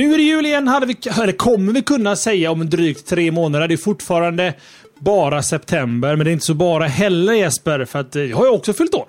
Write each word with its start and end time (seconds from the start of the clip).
Nu 0.00 0.14
är 0.14 0.18
det 0.18 0.24
jul 0.24 0.46
igen, 0.46 0.68
hade 0.68 0.86
vi, 0.86 0.96
eller 1.22 1.32
kommer 1.32 1.72
vi 1.72 1.82
kunna 1.82 2.16
säga 2.16 2.50
om 2.50 2.70
drygt 2.70 3.06
tre 3.06 3.32
månader. 3.32 3.68
Det 3.68 3.74
är 3.74 3.76
fortfarande 3.76 4.54
bara 4.98 5.42
september, 5.42 6.16
men 6.16 6.24
det 6.24 6.30
är 6.30 6.32
inte 6.32 6.46
så 6.46 6.54
bara 6.54 6.86
heller 6.86 7.32
Jesper, 7.32 7.84
för 7.84 7.98
att 7.98 8.14
jag 8.14 8.36
har 8.36 8.44
ju 8.44 8.50
också 8.50 8.72
fyllt 8.72 8.94
år. 8.94 9.06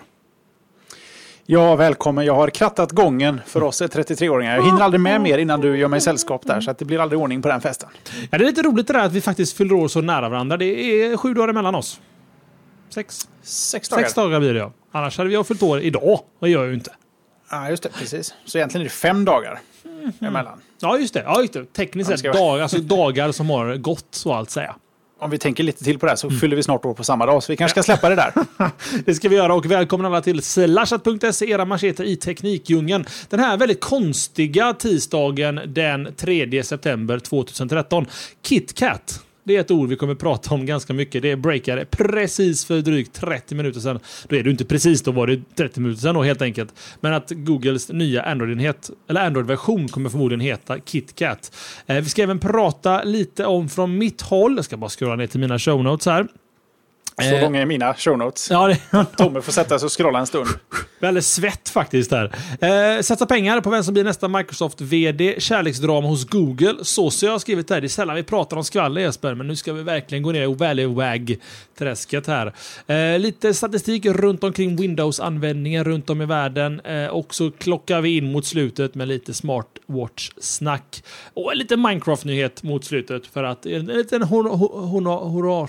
Ja, 1.46 1.76
välkommen. 1.76 2.26
Jag 2.26 2.36
har 2.36 2.50
krattat 2.50 2.92
gången 2.92 3.42
för 3.46 3.64
oss 3.64 3.82
33-åringar. 3.82 4.56
Jag 4.56 4.66
hinner 4.66 4.82
aldrig 4.82 5.02
med 5.02 5.22
mer 5.22 5.38
innan 5.38 5.62
du 5.62 5.78
gör 5.78 5.88
mig 5.88 6.02
sällskap 6.02 6.46
där, 6.46 6.62
så 6.62 6.72
att 6.72 6.78
det 6.78 6.86
blir 6.86 7.00
aldrig 7.00 7.20
ordning 7.20 7.42
på 7.42 7.48
den 7.48 7.62
festen. 7.62 7.90
Ja, 8.32 8.38
det 8.38 8.44
är 8.44 8.48
lite 8.48 8.62
roligt 8.62 8.88
det 8.88 8.94
där 8.94 9.06
att 9.06 9.14
vi 9.14 9.22
faktiskt 9.22 9.58
fyller 9.58 9.74
år 9.74 9.88
så 9.88 10.02
nära 10.02 10.30
varandra. 10.30 10.58
Det 10.58 10.66
är 10.66 11.18
sju 11.18 11.34
dagar 11.34 11.48
emellan 11.48 11.76
oss. 11.76 12.00
Sex. 12.90 13.28
Sex 13.44 13.90
dagar. 13.90 14.04
Sex 14.04 14.14
dagar 14.14 14.40
blir 14.40 14.54
det 14.54 14.60
ja. 14.60 14.72
Annars 14.92 15.18
hade 15.18 15.30
vi 15.30 15.44
fyllt 15.44 15.64
år 15.64 15.80
idag. 15.80 16.20
Och 16.40 16.48
det 16.48 16.50
gör 16.50 16.62
jag 16.62 16.70
ju 16.70 16.74
inte. 16.74 16.92
Ja, 17.52 17.70
just 17.70 17.84
det. 17.84 17.90
Precis. 17.90 18.34
Så 18.46 18.58
egentligen 18.58 18.82
är 18.82 18.90
det 18.90 18.96
fem 18.96 19.26
dagar 19.26 19.60
emellan. 20.22 20.62
Ja, 20.80 20.98
just 20.98 21.14
det. 21.14 21.22
Ja, 21.26 21.42
just 21.42 21.54
det. 21.54 21.66
Tekniskt 21.74 22.10
Ja, 22.12 22.18
sett 22.18 22.26
vi- 22.26 22.30
dagar, 22.40 22.64
alltså 22.64 22.78
dagar 22.78 23.32
som 23.32 23.50
har 23.50 23.76
gått 23.76 24.08
så 24.12 24.34
att 24.34 24.50
säga. 24.50 24.76
Om 25.20 25.30
vi 25.30 25.38
tänker 25.38 25.64
lite 25.64 25.84
till 25.84 26.00
på 26.00 26.06
det 26.06 26.10
här 26.12 26.16
så 26.18 26.30
fyller 26.30 26.56
vi 26.56 26.64
snart 26.64 26.86
år 26.86 26.94
på 26.94 27.04
samma 27.04 27.26
dag, 27.26 27.44
så 27.44 27.52
vi 27.52 27.58
kanske 27.58 27.74
ska 27.82 27.84
släppa 27.84 28.10
det 28.10 28.16
där. 28.16 28.34
Det 29.06 29.16
ska 29.16 29.30
vi 29.30 29.36
göra 29.36 29.54
och 29.54 29.66
välkomna 29.66 30.08
alla 30.08 30.22
till 30.22 30.42
slashat.se, 30.44 31.50
era 31.52 31.66
macheter 31.66 32.04
i 32.04 32.16
Teknikdjungeln. 32.16 33.06
Den 33.30 33.40
här 33.40 33.58
väldigt 33.58 33.82
konstiga 33.82 34.74
tisdagen 34.74 35.60
den 35.68 36.14
3 36.18 36.64
september 36.64 37.20
2013. 37.20 38.06
KitKat. 38.44 39.24
Det 39.44 39.56
är 39.56 39.60
ett 39.60 39.72
ord 39.72 39.90
vi 39.90 39.96
kommer 39.96 40.16
prata 40.16 40.54
om 40.54 40.66
ganska 40.66 40.94
mycket. 40.94 41.22
Det 41.22 41.36
breakade 41.36 41.86
precis 41.86 42.66
för 42.66 42.82
drygt 42.82 43.14
30 43.16 43.56
minuter 43.56 43.80
sedan. 43.80 44.00
Då 44.28 44.36
är 44.36 44.44
det 44.44 44.50
inte 44.50 44.66
precis, 44.66 45.02
då 45.02 45.12
var 45.12 45.28
det 45.28 45.42
30 45.56 45.80
minuter 45.80 46.02
sedan 46.02 46.16
då 46.16 46.24
helt 46.24 46.42
enkelt. 46.42 46.74
Men 47.00 47.14
att 47.14 47.32
Googles 47.32 47.90
nya 47.92 48.24
Android-enhet, 48.24 48.90
eller 49.10 49.26
Android-version 49.26 49.88
kommer 49.88 50.10
förmodligen 50.10 50.40
heta 50.42 50.80
KitKat. 50.80 51.56
Eh, 51.88 51.96
vi 51.96 52.10
ska 52.10 52.24
även 52.24 52.40
prata 52.40 53.04
lite 53.04 53.46
om 53.46 53.70
från 53.70 53.98
mitt 53.98 54.22
håll, 54.22 54.56
jag 54.56 54.66
ska 54.66 54.78
bara 54.78 54.90
scrolla 54.90 55.16
ner 55.16 55.28
till 55.28 55.40
mina 55.40 55.60
show 55.60 55.84
notes 55.84 56.06
här. 56.06 56.28
Så 57.22 57.36
Eh, 57.36 57.42
långa 57.42 57.62
är 57.62 57.66
mina 57.66 57.94
show 57.94 58.18
notes. 58.18 58.52
Ja, 58.52 58.68
det, 58.68 59.06
Tommy 59.18 59.42
får 59.42 59.52
sätta 59.52 59.80
sig 59.80 59.86
och 59.86 59.98
scrolla 59.98 60.20
en 60.20 60.28
stund. 60.28 60.48
Väldigt 61.02 61.26
svett 61.26 61.70
faktiskt 61.70 62.12
här. 62.12 62.32
Eh, 62.62 63.02
satsa 63.02 63.26
pengar 63.26 63.62
på 63.62 63.70
vem 63.70 63.84
som 63.84 63.94
blir 63.94 64.04
nästa 64.04 64.28
Microsoft-VD. 64.28 65.36
Kärleksdrama 65.38 66.08
hos 66.08 66.26
Google. 66.26 66.76
Så 66.82 67.12
ser 67.12 67.28
jag 67.28 67.34
har 67.34 67.40
skrivit 67.40 67.70
här. 67.70 67.82
Det 67.82 67.88
är 67.88 67.90
sällan 67.90 68.16
vi 68.16 68.24
pratar 68.24 68.58
om 68.58 68.64
skvaller 68.64 69.02
Jesper, 69.02 69.36
men 69.36 69.48
nu 69.48 69.56
ska 69.56 69.74
vi 69.74 69.84
verkligen 69.84 70.24
gå 70.24 70.32
ner 70.32 70.42
i 70.42 70.56
Valley-wag-träsket 70.56 72.28
här. 72.28 72.54
Eh, 72.88 73.20
lite 73.20 73.54
statistik 73.54 74.06
runt 74.06 74.44
omkring 74.44 74.76
Windows-användningen 74.76 75.84
runt 75.84 76.10
om 76.10 76.22
i 76.22 76.26
världen. 76.26 76.80
Eh, 76.80 77.08
och 77.08 77.36
så 77.36 77.52
klockar 77.52 78.02
vi 78.02 78.18
in 78.18 78.32
mot 78.32 78.46
slutet 78.46 78.96
med 78.96 79.08
lite 79.08 79.34
smartwatch-snack. 79.34 81.04
Och 81.34 81.52
en 81.52 81.58
liten 81.58 81.80
Minecraft-nyhet 81.80 82.64
mot 82.64 82.86
slutet 82.86 83.28
för 83.28 83.44
att 83.44 83.66
eh, 83.66 83.76
en 83.76 83.86
liten 83.86 84.24
hon, 84.24 84.46
hon, 84.46 85.06
hon, 85.06 85.68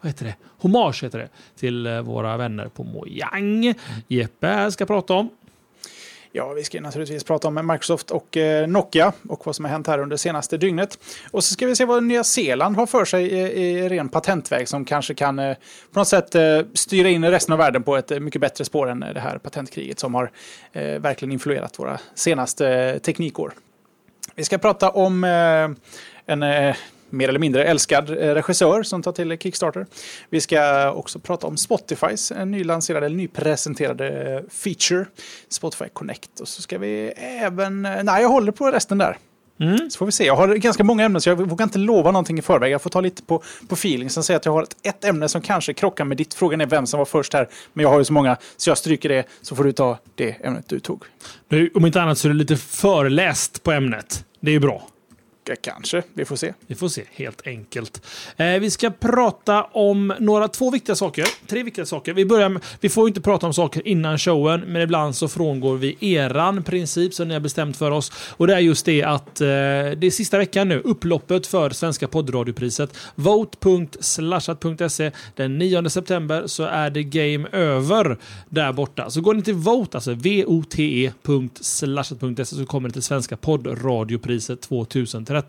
vad 0.00 0.12
heter 0.12 0.24
det? 0.24 0.34
Hommage 0.60 1.04
heter 1.04 1.18
det 1.18 1.28
till 1.58 1.86
eh, 1.86 2.00
våra 2.00 2.36
vänner 2.36 2.68
på 2.68 2.84
Mojang. 2.84 3.74
Jeppe 4.08 4.48
här 4.60 4.70
ska 4.70 4.86
prata 4.86 5.14
om. 5.14 5.30
Ja, 6.32 6.52
vi 6.52 6.64
ska 6.64 6.80
naturligtvis 6.80 7.24
prata 7.24 7.48
om 7.48 7.66
Microsoft 7.66 8.10
och 8.10 8.36
eh, 8.36 8.68
Nokia 8.68 9.12
och 9.28 9.46
vad 9.46 9.56
som 9.56 9.64
har 9.64 9.72
hänt 9.72 9.86
här 9.86 9.98
under 9.98 10.16
senaste 10.16 10.56
dygnet. 10.56 10.98
Och 11.30 11.44
så 11.44 11.54
ska 11.54 11.66
vi 11.66 11.76
se 11.76 11.84
vad 11.84 12.02
Nya 12.02 12.24
Zeeland 12.24 12.76
har 12.76 12.86
för 12.86 13.04
sig 13.04 13.26
i, 13.32 13.88
ren 13.88 14.08
patentväg 14.08 14.68
som 14.68 14.84
kanske 14.84 15.14
kan 15.14 15.38
eh, 15.38 15.56
på 15.92 16.00
något 16.00 16.08
sätt 16.08 16.34
eh, 16.34 16.60
styra 16.74 17.08
in 17.08 17.24
resten 17.24 17.52
av 17.52 17.58
världen 17.58 17.82
på 17.82 17.96
ett 17.96 18.22
mycket 18.22 18.40
bättre 18.40 18.64
spår 18.64 18.90
än 18.90 19.00
det 19.00 19.20
här 19.20 19.38
patentkriget 19.38 19.98
som 19.98 20.14
har 20.14 20.30
verkligen 20.98 21.32
influerat 21.32 21.78
våra 21.78 22.00
senaste 22.14 22.98
teknikår. 22.98 23.52
Vi 24.34 24.44
ska 24.44 24.58
prata 24.58 24.90
om 24.90 25.24
en 26.26 26.42
mer 27.10 27.28
eller 27.28 27.38
mindre 27.38 27.64
älskad 27.64 28.10
eh, 28.10 28.14
regissör 28.14 28.82
som 28.82 29.02
tar 29.02 29.12
till 29.12 29.38
Kickstarter. 29.38 29.86
Vi 30.30 30.40
ska 30.40 30.92
också 30.92 31.18
prata 31.18 31.46
om 31.46 31.56
Spotifys 31.56 32.32
nylanserade, 32.46 33.06
eller 33.06 33.16
nypresenterade 33.16 34.34
eh, 34.34 34.40
feature, 34.50 35.06
Spotify 35.48 35.84
Connect. 35.92 36.40
Och 36.40 36.48
så 36.48 36.62
ska 36.62 36.78
vi 36.78 37.12
även... 37.16 37.86
eh, 37.86 38.02
Nej, 38.02 38.22
jag 38.22 38.28
håller 38.28 38.52
på 38.52 38.70
resten 38.70 38.98
där. 38.98 39.16
Så 39.90 39.98
får 39.98 40.06
vi 40.06 40.12
se. 40.12 40.24
Jag 40.24 40.36
har 40.36 40.48
ganska 40.56 40.84
många 40.84 41.04
ämnen 41.04 41.20
så 41.20 41.28
jag 41.28 41.36
vågar 41.36 41.64
inte 41.64 41.78
lova 41.78 42.10
någonting 42.10 42.38
i 42.38 42.42
förväg. 42.42 42.72
Jag 42.72 42.82
får 42.82 42.90
ta 42.90 43.00
lite 43.00 43.22
på, 43.22 43.42
på 43.68 43.74
feeling. 43.74 44.10
Sen 44.10 44.22
säger 44.22 44.38
att 44.38 44.44
jag 44.44 44.52
har 44.52 44.62
ett, 44.62 44.76
ett 44.82 45.04
ämne 45.04 45.28
som 45.28 45.40
kanske 45.42 45.74
krockar 45.74 46.04
med 46.04 46.16
ditt. 46.16 46.34
Frågan 46.34 46.60
är 46.60 46.66
vem 46.66 46.86
som 46.86 46.98
var 46.98 47.04
först 47.04 47.32
här. 47.32 47.48
Men 47.72 47.82
jag 47.82 47.90
har 47.90 47.98
ju 47.98 48.04
så 48.04 48.12
många 48.12 48.36
så 48.56 48.70
jag 48.70 48.78
stryker 48.78 49.08
det 49.08 49.24
så 49.42 49.56
får 49.56 49.64
du 49.64 49.72
ta 49.72 49.98
det 50.14 50.46
ämnet 50.46 50.68
du 50.68 50.80
tog. 50.80 51.04
Nu, 51.48 51.70
om 51.74 51.86
inte 51.86 52.02
annat 52.02 52.18
så 52.18 52.28
är 52.28 52.32
det 52.32 52.38
lite 52.38 52.56
förläst 52.56 53.62
på 53.62 53.72
ämnet. 53.72 54.24
Det 54.40 54.50
är 54.50 54.52
ju 54.52 54.60
bra. 54.60 54.88
Ja, 55.50 55.56
Kanske, 55.62 56.02
vi 56.14 56.24
får 56.24 56.36
se. 56.36 56.52
Vi 56.66 56.74
får 56.74 56.88
se, 56.88 57.02
helt 57.12 57.46
enkelt. 57.46 58.06
Eh, 58.36 58.46
vi 58.46 58.70
ska 58.70 58.90
prata 58.90 59.62
om 59.62 60.14
några, 60.18 60.48
två 60.48 60.70
viktiga 60.70 60.96
saker. 60.96 61.26
Tre 61.46 61.62
viktiga 61.62 61.86
saker. 61.86 62.14
Vi, 62.14 62.24
börjar 62.24 62.48
med, 62.48 62.62
vi 62.80 62.88
får 62.88 63.04
ju 63.04 63.08
inte 63.08 63.20
prata 63.20 63.46
om 63.46 63.54
saker 63.54 63.88
innan 63.88 64.18
showen, 64.18 64.60
men 64.60 64.82
ibland 64.82 65.16
så 65.16 65.28
frångår 65.28 65.76
vi 65.76 65.96
eran 66.00 66.62
princip 66.62 67.14
som 67.14 67.28
ni 67.28 67.34
har 67.34 67.40
bestämt 67.40 67.76
för 67.76 67.90
oss. 67.90 68.12
Och 68.36 68.46
det 68.46 68.54
är 68.54 68.58
just 68.58 68.86
det 68.86 69.02
att 69.02 69.40
eh, 69.40 69.46
det 69.46 70.02
är 70.02 70.10
sista 70.10 70.38
veckan 70.38 70.68
nu, 70.68 70.80
upploppet 70.84 71.46
för 71.46 71.70
Svenska 71.70 72.08
poddradiopriset. 72.08 72.96
Vote.slashat.se. 73.14 75.10
Den 75.36 75.58
9 75.58 75.90
september 75.90 76.46
så 76.46 76.62
är 76.62 76.90
det 76.90 77.02
game 77.02 77.48
över 77.52 78.18
där 78.48 78.72
borta. 78.72 79.10
Så 79.10 79.20
går 79.20 79.34
ni 79.34 79.42
till 79.42 79.54
vote, 79.54 79.96
alltså 79.96 80.14
vote.slashat.se 80.14 82.44
så 82.44 82.66
kommer 82.66 82.88
ni 82.88 82.92
till 82.92 83.02
Svenska 83.02 83.36
poddradiopriset 83.36 84.60
2013. 84.60 85.39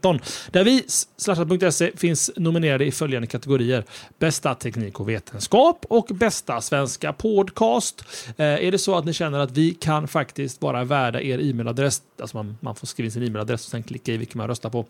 Där 0.51 0.63
vi, 0.63 0.85
slashat.se, 1.17 1.91
finns 1.97 2.31
nominerade 2.35 2.85
i 2.85 2.91
följande 2.91 3.27
kategorier. 3.27 3.83
Bästa 4.19 4.55
teknik 4.55 4.99
och 4.99 5.09
vetenskap 5.09 5.85
och 5.89 6.09
bästa 6.13 6.61
svenska 6.61 7.13
podcast. 7.13 8.03
Eh, 8.37 8.45
är 8.45 8.71
det 8.71 8.77
så 8.77 8.95
att 8.95 9.05
ni 9.05 9.13
känner 9.13 9.39
att 9.39 9.51
vi 9.51 9.73
kan 9.73 10.07
faktiskt 10.07 10.61
vara 10.61 10.83
värda 10.83 11.21
er 11.21 11.39
e-mailadress, 11.39 12.01
alltså 12.21 12.37
man, 12.37 12.57
man 12.59 12.75
får 12.75 12.87
skriva 12.87 13.05
in 13.05 13.11
sin 13.11 13.23
e-mailadress 13.23 13.65
och 13.65 13.71
sen 13.71 13.83
klicka 13.83 14.13
i 14.13 14.17
vilken 14.17 14.37
man 14.37 14.47
röstar 14.47 14.69
på 14.69 14.85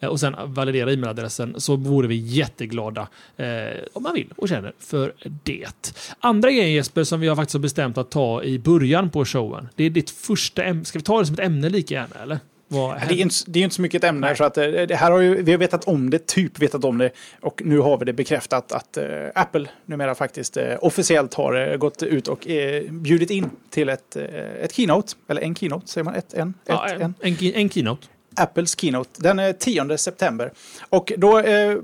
eh, 0.00 0.08
och 0.08 0.20
sen 0.20 0.34
validera 0.46 0.92
e-mailadressen 0.92 1.60
så 1.60 1.76
vore 1.76 2.08
vi 2.08 2.14
jätteglada 2.14 3.08
eh, 3.36 3.46
om 3.92 4.02
man 4.02 4.14
vill 4.14 4.32
och 4.36 4.48
känner 4.48 4.72
för 4.78 5.14
det. 5.42 5.94
Andra 6.20 6.50
grejen 6.50 6.72
Jesper 6.72 7.04
som 7.04 7.20
vi 7.20 7.28
har 7.28 7.36
faktiskt 7.36 7.54
har 7.54 7.60
bestämt 7.60 7.98
att 7.98 8.10
ta 8.10 8.42
i 8.42 8.58
början 8.58 9.10
på 9.10 9.24
showen. 9.24 9.68
Det 9.76 9.84
är 9.84 9.90
ditt 9.90 10.10
första 10.10 10.64
ämne. 10.64 10.84
Ska 10.84 10.98
vi 10.98 11.04
ta 11.04 11.18
det 11.18 11.26
som 11.26 11.34
ett 11.34 11.40
ämne 11.40 11.68
lika 11.68 11.94
gärna 11.94 12.14
eller? 12.22 12.38
Vad 12.72 13.00
Det 13.08 13.14
är, 13.14 13.18
inte, 13.20 13.34
det 13.46 13.58
är 13.58 13.64
inte 13.64 13.76
så 13.76 13.82
mycket 13.82 14.04
ett 14.04 14.08
ämne. 14.08 14.36
Så 14.36 14.44
att, 14.44 14.58
eh, 14.58 14.64
det 14.66 14.94
här 14.96 15.10
har 15.10 15.20
ju, 15.20 15.42
vi 15.42 15.50
har 15.52 15.58
vetat 15.58 15.84
om 15.84 16.10
det, 16.10 16.26
typ 16.26 16.58
vetat 16.58 16.84
om 16.84 16.98
det. 16.98 17.10
Och 17.40 17.62
nu 17.64 17.78
har 17.78 17.98
vi 17.98 18.04
det 18.04 18.12
bekräftat 18.12 18.72
att 18.72 18.96
eh, 18.96 19.04
Apple 19.34 19.68
numera 19.86 20.14
faktiskt 20.14 20.56
eh, 20.56 20.74
officiellt 20.80 21.34
har 21.34 21.70
eh, 21.70 21.76
gått 21.76 22.02
ut 22.02 22.28
och 22.28 22.48
eh, 22.48 22.82
bjudit 22.90 23.30
in 23.30 23.50
till 23.70 23.88
ett, 23.88 24.16
ett 24.62 24.74
keynote. 24.74 25.12
Eller 25.28 25.42
en 25.42 25.54
keynote, 25.54 25.86
säger 25.88 26.04
man? 26.04 26.14
Ett, 26.14 26.34
en? 26.34 26.48
Ett, 26.48 26.54
Ja, 26.66 26.88
en. 26.88 27.02
en, 27.02 27.14
en, 27.20 27.36
en 27.54 27.70
keynote. 27.70 28.06
Apples 28.36 28.80
keynote 28.80 29.10
den 29.22 29.38
är 29.38 29.52
10 29.52 29.98
september. 29.98 30.52
Och 30.88 31.12
då 31.16 31.38
eh, 31.38 31.76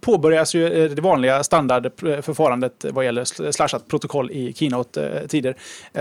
påbörjas 0.00 0.54
ju 0.54 0.88
det 0.88 1.02
vanliga 1.02 1.44
standardförfarandet 1.44 2.84
vad 2.90 3.04
gäller 3.04 3.24
sl- 3.24 3.52
slashat 3.52 3.88
protokoll 3.88 4.30
i 4.30 4.52
keynote-tider. 4.52 5.56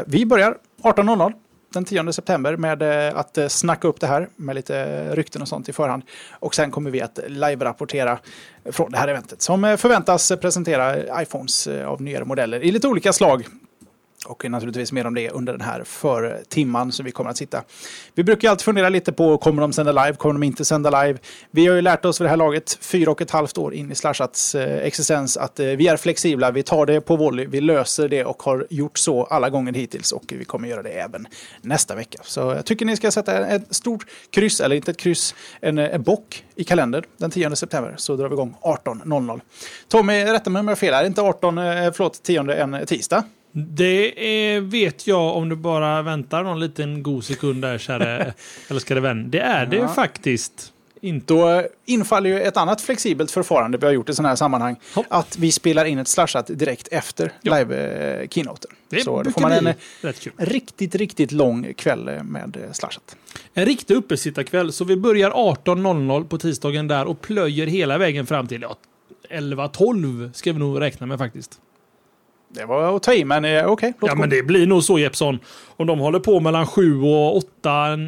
Vi 0.06 0.25
börjar 0.25 0.57
18.00 0.83 1.33
den 1.69 1.86
10 1.86 2.14
september 2.14 2.58
med 2.58 2.81
eh, 2.81 3.18
att 3.18 3.38
eh, 3.38 3.48
snacka 3.48 3.88
upp 3.88 4.00
det 4.00 4.08
här 4.08 4.30
med 4.36 4.56
lite 4.56 5.06
rykten 5.16 5.42
och 5.42 5.48
sånt 5.48 5.69
i 5.69 5.74
förhand. 5.74 6.04
Och 6.31 6.56
sen 6.56 6.72
kommer 6.72 6.92
vi 6.92 7.02
att 7.02 7.19
live-rapportera 7.28 8.19
från 8.66 8.92
det 8.92 8.98
här 8.98 9.08
eventet 9.08 9.42
som 9.42 9.64
eh, 9.64 9.78
förväntas 9.78 10.31
presentera 10.42 11.22
iPhones 11.22 11.68
av 11.68 12.02
nyare 12.02 12.25
modeller 12.25 12.64
i 12.64 12.72
lite 12.72 12.88
olika 12.88 13.14
slag. 13.14 13.46
Och 14.28 14.52
naturligtvis 14.52 14.92
mer 14.92 15.08
om 15.08 15.14
det 15.14 15.30
under 15.30 15.54
den 15.54 15.62
här 15.62 15.84
förtimman 15.84 16.92
som 16.92 17.06
vi 17.06 17.12
kommer 17.12 17.30
att 17.30 17.38
sitta. 17.38 17.64
Vi 18.16 18.24
brukar 18.24 18.50
alltid 18.50 18.66
fundera 18.66 18.90
lite 18.90 19.12
på, 19.12 19.38
kommer 19.38 19.62
de 19.62 19.74
sända 19.74 19.92
live, 19.92 20.14
kommer 20.18 20.34
de 20.34 20.44
inte 20.44 20.66
sända 20.66 21.04
live? 21.04 21.20
Vi 21.52 21.68
har 21.68 21.76
ju 21.76 21.82
lärt 21.82 22.06
oss 22.06 22.18
för 22.18 22.24
det 22.26 22.30
här 22.30 22.38
laget, 22.38 22.78
fyra 22.82 23.12
och 23.12 23.22
ett 23.22 23.32
halvt 23.32 23.58
år 23.58 23.74
in 23.74 23.92
i 23.92 23.96
Slashats 23.96 24.56
eh, 24.56 24.86
existens, 24.86 25.38
att 25.38 25.60
eh, 25.60 25.66
vi 25.66 25.88
är 25.88 25.98
flexibla, 25.98 26.52
vi 26.52 26.64
tar 26.64 26.86
det 26.86 27.02
på 27.02 27.16
volley, 27.16 27.46
vi 27.46 27.62
löser 27.62 28.10
det 28.10 28.26
och 28.26 28.44
har 28.44 28.68
gjort 28.70 28.98
så 28.98 29.24
alla 29.24 29.50
gånger 29.50 29.74
hittills 29.74 30.12
och 30.12 30.24
vi 30.28 30.46
kommer 30.46 30.68
göra 30.68 30.84
det 30.84 30.90
även 30.90 31.28
nästa 31.62 31.96
vecka. 31.96 32.20
Så 32.24 32.40
jag 32.40 32.66
tycker 32.66 32.86
ni 32.86 32.98
ska 32.98 33.12
sätta 33.12 33.48
ett 33.48 33.76
stort 33.76 34.06
kryss, 34.30 34.62
eller 34.62 34.76
inte 34.76 34.92
ett 34.92 34.98
kryss, 34.98 35.36
en, 35.62 35.78
en 35.78 36.04
bock 36.04 36.44
i 36.56 36.64
kalender 36.64 37.04
den 37.18 37.32
10 37.32 37.56
september 37.56 37.94
så 37.98 38.16
drar 38.16 38.30
vi 38.30 38.34
igång 38.34 38.56
18.00. 38.62 39.42
Tommy, 39.88 40.26
rätta 40.26 40.50
mig 40.50 40.60
om 40.60 40.68
jag 40.68 40.72
har 40.72 40.78
fel, 40.78 40.94
är 40.94 41.06
inte 41.06 41.22
18, 41.22 41.58
eh, 41.58 41.92
förlåt, 41.94 42.24
10 42.24 42.54
en 42.54 42.86
tisdag? 42.86 43.24
Det 43.65 44.27
är, 44.56 44.62
vet 44.62 45.07
jag 45.07 45.36
om 45.36 45.50
du 45.50 45.56
bara 45.56 46.01
väntar 46.01 46.44
någon 46.44 46.59
liten 46.59 47.04
god 47.04 47.24
sekund 47.24 47.62
där, 47.62 47.77
käre 47.77 48.33
älskade 48.69 49.01
vän. 49.01 49.31
Det 49.31 49.39
är 49.39 49.65
det 49.65 49.77
Ja. 49.77 49.88
faktiskt. 49.88 50.74
Inte. 51.01 51.33
Då 51.33 51.63
infaller 51.86 52.30
ju 52.30 52.42
ett 52.42 52.57
annat 52.57 52.81
flexibelt 52.81 53.31
förfarande 53.31 53.77
vi 53.77 53.86
har 53.86 53.94
gjort 53.94 54.09
i 54.09 54.13
sådana 54.13 54.30
här 54.30 54.36
sammanhang. 54.36 54.75
Hopp. 54.95 55.06
Att 55.09 55.38
vi 55.38 55.51
spelar 55.51 55.86
in 55.86 55.98
ett 56.00 56.07
slashat 56.07 56.48
direkt 56.48 56.88
efter 56.88 57.31
Ja. 57.42 57.57
live-keynoten. 57.59 58.71
Det 58.89 59.04
Så 59.04 59.24
då 59.24 59.31
får 59.31 59.42
man 59.42 59.51
en 59.51 59.68
eh, 59.68 59.75
riktigt, 60.38 60.95
riktigt 60.95 61.31
lång 61.31 61.74
kväll 61.74 62.07
eh, 62.07 62.24
med 62.24 62.57
eh, 62.65 62.71
slashat. 62.71 63.15
En 63.54 63.65
riktig 63.65 63.94
uppesittarkväll. 63.95 64.71
Så 64.71 64.83
vi 64.86 64.98
börjar 64.98 65.31
18.00 65.31 66.27
på 66.27 66.38
tisdagen 66.38 66.88
där 66.88 67.06
och 67.06 67.21
plöjer 67.21 67.68
hela 67.68 67.98
vägen 67.98 68.25
fram 68.25 68.48
till 68.48 68.62
ja, 68.62 68.77
11-12 69.30 70.33
ska 70.33 70.54
vi 70.54 70.59
nog 70.59 70.81
räkna 70.81 71.06
med 71.06 71.18
faktiskt. 71.18 71.59
Det 72.57 72.65
var 72.65 72.95
att 72.95 73.04
ta 73.04 73.13
i, 73.13 73.25
men 73.25 73.45
eh, 73.45 73.65
okej. 73.65 73.94
låt 74.00 74.09
Ja, 74.09 74.15
men 74.15 74.30
det 74.30 74.44
blir 74.44 74.68
nog 74.68 74.83
så 74.83 75.00
Jeppsson. 75.00 75.39
Om 75.68 75.88
de 75.88 76.00
håller 76.00 76.19
på 76.19 76.39
mellan 76.39 76.68
7 76.68 77.01
och 77.01 77.38
8, 77.38 77.50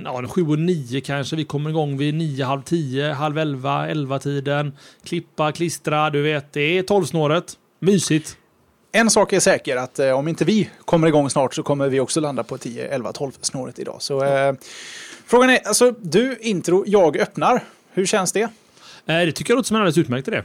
ja 0.05 0.27
7 0.27 0.47
och 0.47 0.59
9 0.59 1.01
kanske. 1.01 1.35
Vi 1.35 1.45
kommer 1.45 1.69
igång 1.69 1.97
vid 1.97 2.15
9, 2.15 2.45
halv 2.45 2.61
10, 2.61 3.13
halv 3.13 3.37
11, 3.37 3.87
11 3.87 4.19
tiden. 4.19 4.73
Klippa, 5.03 5.51
klistra, 5.51 6.09
du 6.09 6.21
vet. 6.21 6.53
Det 6.53 6.77
är 6.77 6.83
12-snåret. 6.83 7.53
Mysigt. 7.79 8.37
En 8.91 9.09
sak 9.09 9.33
är 9.33 9.39
säker, 9.39 9.77
att 9.77 9.99
eh, 9.99 10.11
om 10.11 10.27
inte 10.27 10.45
vi 10.45 10.69
kommer 10.85 11.07
igång 11.07 11.29
snart 11.29 11.53
så 11.53 11.63
kommer 11.63 11.89
vi 11.89 11.99
också 11.99 12.19
landa 12.19 12.43
på 12.43 12.57
10, 12.57 12.87
11, 12.87 13.11
12 13.11 13.31
snåret 13.41 13.79
idag. 13.79 13.97
Så 13.99 14.23
eh, 14.23 14.53
frågan 15.25 15.49
är, 15.49 15.67
alltså 15.67 15.91
du 15.91 16.37
intro, 16.41 16.83
jag 16.87 17.17
öppnar. 17.17 17.63
Hur 17.93 18.05
känns 18.05 18.31
det? 18.31 18.41
Eh, 18.41 18.49
det 19.05 19.31
tycker 19.31 19.51
jag 19.51 19.55
låter 19.57 19.67
som 19.67 19.75
en 19.75 19.81
alldeles 19.81 19.97
utmärkt 19.97 20.27
idé. 20.27 20.41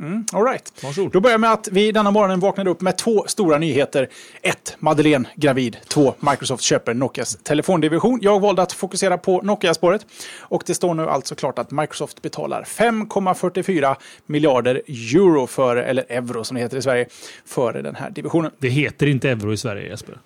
Mm, 0.00 0.24
all 0.32 0.44
right. 0.44 0.72
Varsågod. 0.84 1.12
Då 1.12 1.20
börjar 1.20 1.38
med 1.38 1.52
att 1.52 1.68
vi 1.72 1.92
denna 1.92 2.10
morgonen 2.10 2.40
vaknade 2.40 2.70
upp 2.70 2.80
med 2.80 2.98
två 2.98 3.24
stora 3.26 3.58
nyheter. 3.58 4.08
Ett, 4.42 4.76
Madeleine 4.78 5.28
gravid. 5.34 5.76
Två, 5.88 6.14
Microsoft 6.20 6.62
köper 6.62 6.94
Nokias 6.94 7.36
telefondivision. 7.42 8.18
Jag 8.22 8.40
valde 8.40 8.62
att 8.62 8.72
fokusera 8.72 9.18
på 9.18 9.40
Nokia-spåret. 9.42 10.06
Och 10.38 10.62
det 10.66 10.74
står 10.74 10.94
nu 10.94 11.08
alltså 11.08 11.34
klart 11.34 11.58
att 11.58 11.70
Microsoft 11.70 12.22
betalar 12.22 12.62
5,44 12.62 13.96
miljarder 14.26 14.82
euro 14.86 15.46
för, 15.46 15.76
eller 15.76 16.04
euro 16.08 16.44
som 16.44 16.54
det 16.54 16.60
heter 16.60 16.76
i 16.76 16.82
Sverige, 16.82 17.06
för 17.44 17.72
den 17.72 17.94
här 17.94 18.10
divisionen. 18.10 18.50
Det 18.58 18.68
heter 18.68 19.06
inte 19.06 19.30
euro 19.30 19.52
i 19.52 19.56
Sverige 19.56 19.88
Jesper. 19.88 20.18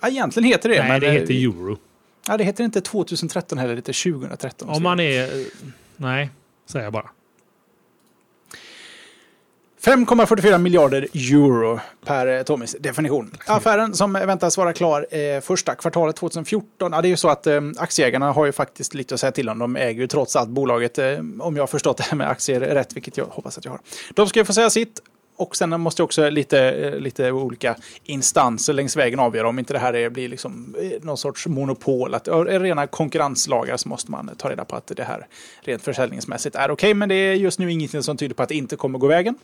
Ja, 0.00 0.08
egentligen 0.08 0.48
heter 0.48 0.68
det. 0.68 0.78
Nej, 0.78 0.88
men 0.88 1.00
det 1.00 1.10
heter 1.10 1.34
euro. 1.34 1.78
Ja, 2.28 2.36
det 2.36 2.44
heter 2.44 2.64
inte 2.64 2.80
2013 2.80 3.58
heller, 3.58 3.74
det 3.74 3.78
heter 3.78 4.12
2013. 4.12 4.68
Om 4.68 4.82
man 4.82 5.00
är... 5.00 5.46
Nej, 5.96 6.30
säger 6.66 6.84
jag 6.84 6.92
bara. 6.92 7.10
5,44 9.84 10.58
miljarder 10.58 11.08
euro 11.14 11.80
per 12.04 12.26
eh, 12.26 12.42
Tommys 12.42 12.76
definition. 12.80 13.30
Affären 13.46 13.94
som 13.94 14.12
väntas 14.12 14.58
vara 14.58 14.72
klar 14.72 15.06
eh, 15.10 15.40
första 15.40 15.74
kvartalet 15.74 16.16
2014. 16.16 16.92
Ja, 16.92 17.00
det 17.02 17.08
är 17.08 17.10
ju 17.10 17.16
så 17.16 17.28
att 17.28 17.46
eh, 17.46 17.60
aktieägarna 17.78 18.32
har 18.32 18.46
ju 18.46 18.52
faktiskt 18.52 18.94
lite 18.94 19.14
att 19.14 19.20
säga 19.20 19.32
till 19.32 19.48
om. 19.48 19.58
De 19.58 19.76
äger 19.76 20.00
ju 20.00 20.06
trots 20.06 20.36
allt 20.36 20.48
bolaget, 20.48 20.98
eh, 20.98 21.18
om 21.38 21.56
jag 21.56 21.62
har 21.62 21.66
förstått 21.66 21.96
det 21.96 22.02
här 22.02 22.16
med 22.16 22.28
aktier 22.28 22.60
rätt, 22.60 22.96
vilket 22.96 23.16
jag 23.16 23.24
hoppas 23.24 23.58
att 23.58 23.64
jag 23.64 23.72
har. 23.72 23.80
De 24.14 24.26
ska 24.26 24.38
ju 24.38 24.44
få 24.44 24.52
säga 24.52 24.70
sitt. 24.70 25.00
Och 25.36 25.56
sen 25.56 25.80
måste 25.80 26.02
också 26.02 26.30
lite, 26.30 26.70
eh, 26.70 26.94
lite 26.94 27.32
olika 27.32 27.76
instanser 28.04 28.72
längs 28.72 28.96
vägen 28.96 29.18
avgöra 29.18 29.48
om 29.48 29.58
inte 29.58 29.72
det 29.72 29.78
här 29.78 29.94
är, 29.94 30.10
blir 30.10 30.28
liksom 30.28 30.74
eh, 30.80 30.90
någon 31.02 31.16
sorts 31.16 31.46
monopol. 31.46 32.14
Att, 32.14 32.28
rena 32.28 32.86
konkurrenslagar 32.86 33.76
så 33.76 33.88
måste 33.88 34.10
man 34.10 34.30
ta 34.38 34.50
reda 34.50 34.64
på 34.64 34.76
att 34.76 34.86
det 34.86 35.04
här 35.04 35.26
rent 35.60 35.82
försäljningsmässigt 35.82 36.56
är 36.56 36.70
okej. 36.70 36.94
men 36.94 37.08
det 37.08 37.14
är 37.14 37.34
just 37.34 37.58
nu 37.58 37.72
ingenting 37.72 38.02
som 38.02 38.16
tyder 38.16 38.34
på 38.34 38.42
att 38.42 38.48
det 38.48 38.54
inte 38.54 38.76
kommer 38.76 38.98
gå 38.98 39.06
vägen. 39.06 39.34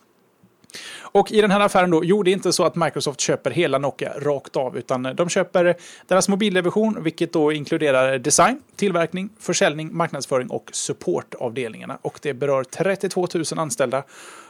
Och 1.01 1.33
i 1.33 1.41
den 1.41 1.51
här 1.51 1.61
affären 1.61 1.91
då, 1.91 2.05
jo 2.05 2.23
det 2.23 2.31
är 2.31 2.33
inte 2.33 2.53
så 2.53 2.65
att 2.65 2.77
Microsoft 2.77 3.21
köper 3.21 3.51
hela 3.51 3.79
Nokia 3.79 4.13
rakt 4.19 4.57
av, 4.57 4.79
utan 4.79 5.03
de 5.03 5.29
köper 5.29 5.75
deras 6.07 6.29
mobildivision, 6.29 7.03
vilket 7.03 7.33
då 7.33 7.53
inkluderar 7.53 8.19
design, 8.19 8.61
tillverkning, 8.77 9.31
försäljning, 9.39 9.97
marknadsföring 9.97 10.51
och 10.51 10.71
supportavdelningarna. 10.73 11.99
Och 12.03 12.19
det 12.23 12.35
berör 12.35 12.65
32 12.65 13.27
000 13.35 13.45
anställda 13.57 14.03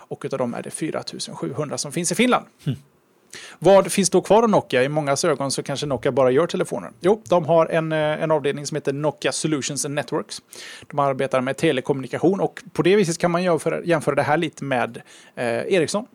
och 0.09 0.23
utav 0.25 0.39
dem 0.39 0.55
är 0.55 0.63
det 0.63 0.71
4 0.71 1.03
700 1.33 1.79
som 1.79 1.93
finns 1.93 2.13
i 2.13 2.15
Finland. 2.15 2.47
Hm. 2.65 2.77
Vad 3.59 3.93
finns 3.93 4.11
då 4.11 4.21
kvar 4.21 4.43
av 4.43 4.49
Nokia? 4.49 4.85
I 4.85 4.89
många 4.89 5.17
ögon 5.25 5.51
så 5.51 5.63
kanske 5.63 5.87
Nokia 5.87 6.13
bara 6.13 6.31
gör 6.31 6.47
telefoner. 6.47 6.91
Jo, 7.01 7.23
de 7.29 7.45
har 7.45 7.67
en, 7.67 7.93
eh, 7.93 7.99
en 7.99 8.31
avdelning 8.31 8.67
som 8.67 8.75
heter 8.75 8.93
Nokia 8.93 9.33
Solutions 9.33 9.85
and 9.85 9.95
Networks. 9.95 10.43
De 10.91 10.99
arbetar 10.99 11.41
med 11.41 11.57
telekommunikation 11.57 12.41
och 12.41 12.63
på 12.73 12.83
det 12.83 12.97
viset 12.97 13.19
kan 13.19 13.31
man 13.31 13.43
jämföra, 13.43 13.85
jämföra 13.85 14.15
det 14.15 14.23
här 14.23 14.37
lite 14.37 14.65
med 14.65 15.03
eh, 15.35 15.45
Ericsson. 15.47 16.07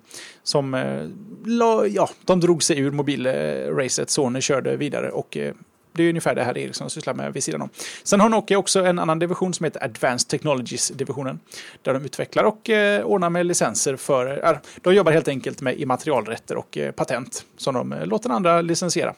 Som, 0.44 0.74
eh, 0.74 1.08
la, 1.46 1.88
ja, 1.88 2.10
de 2.26 2.40
drog 2.40 2.64
sig 2.64 2.80
ur 2.80 2.92
mobilracet, 2.92 4.00
eh, 4.00 4.12
Sony 4.12 4.42
körde 4.42 4.78
vidare 4.78 5.10
och 5.10 5.38
eh, 5.38 5.54
det 5.94 6.04
är 6.04 6.10
ungefär 6.10 6.36
det 6.36 6.44
här 6.44 6.58
Ericsson 6.58 6.90
sysslar 6.90 7.14
med 7.14 7.34
vid 7.34 7.44
sidan 7.44 7.62
om. 7.62 7.70
Sen 8.04 8.20
har 8.20 8.30
Nokia 8.30 8.58
också 8.58 8.86
en 8.86 9.00
annan 9.00 9.20
division 9.20 9.54
som 9.54 9.64
heter 9.64 9.84
Advanced 9.84 10.28
Technologies-divisionen. 10.30 11.40
Där 11.82 11.94
de 11.94 12.06
utvecklar 12.06 12.44
och 12.44 12.70
eh, 12.70 13.06
ordnar 13.06 13.30
med 13.30 13.46
licenser 13.46 13.96
för... 13.96 14.46
Eh, 14.46 14.58
de 14.82 14.96
jobbar 14.96 15.12
helt 15.12 15.28
enkelt 15.28 15.62
med 15.62 15.80
immaterialrätter 15.80 16.58
och 16.58 16.78
eh, 16.78 16.92
patent 16.92 17.46
som 17.58 17.74
de 17.74 17.94
eh, 17.94 18.06
låter 18.06 18.30
andra 18.30 18.62
licensiera. 18.62 19.14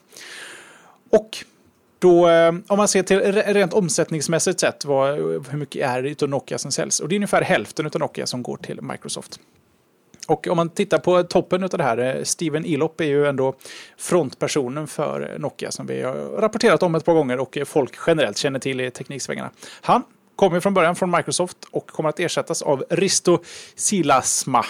Och 1.09 1.45
då, 1.99 2.29
eh, 2.29 2.53
om 2.67 2.77
man 2.77 2.87
ser 2.87 3.03
till 3.03 3.19
rent 3.33 3.73
omsättningsmässigt 3.73 4.59
sett, 4.59 4.85
vad, 4.85 5.15
hur 5.15 5.57
mycket 5.57 5.89
är 5.89 6.01
det 6.01 6.09
utav 6.09 6.29
Nokia 6.29 6.57
som 6.57 6.71
säljs? 6.71 6.99
Och 6.99 7.09
det 7.09 7.15
är 7.15 7.17
ungefär 7.17 7.41
hälften 7.41 7.85
av 7.85 7.99
Nokia 7.99 8.25
som 8.25 8.43
går 8.43 8.57
till 8.57 8.81
Microsoft. 8.81 9.39
Och 10.27 10.47
om 10.47 10.57
man 10.57 10.69
tittar 10.69 10.97
på 10.97 11.23
toppen 11.23 11.63
av 11.63 11.69
det 11.69 11.83
här, 11.83 11.97
eh, 11.97 12.23
Steven 12.23 12.65
Elop 12.65 13.01
är 13.01 13.05
ju 13.05 13.25
ändå 13.25 13.55
frontpersonen 13.97 14.87
för 14.87 15.35
Nokia 15.39 15.71
som 15.71 15.85
vi 15.85 16.01
har 16.01 16.13
rapporterat 16.13 16.83
om 16.83 16.95
ett 16.95 17.05
par 17.05 17.13
gånger 17.13 17.39
och 17.39 17.57
folk 17.65 17.95
generellt 18.07 18.37
känner 18.37 18.59
till 18.59 18.81
i 18.81 18.91
tekniksvängarna. 18.91 19.51
Han 19.81 20.03
kommer 20.35 20.59
från 20.59 20.73
början 20.73 20.95
från 20.95 21.11
Microsoft 21.11 21.57
och 21.71 21.87
kommer 21.87 22.09
att 22.09 22.19
ersättas 22.19 22.61
av 22.61 22.83
Risto 22.89 23.39
Silasma. 23.75 24.65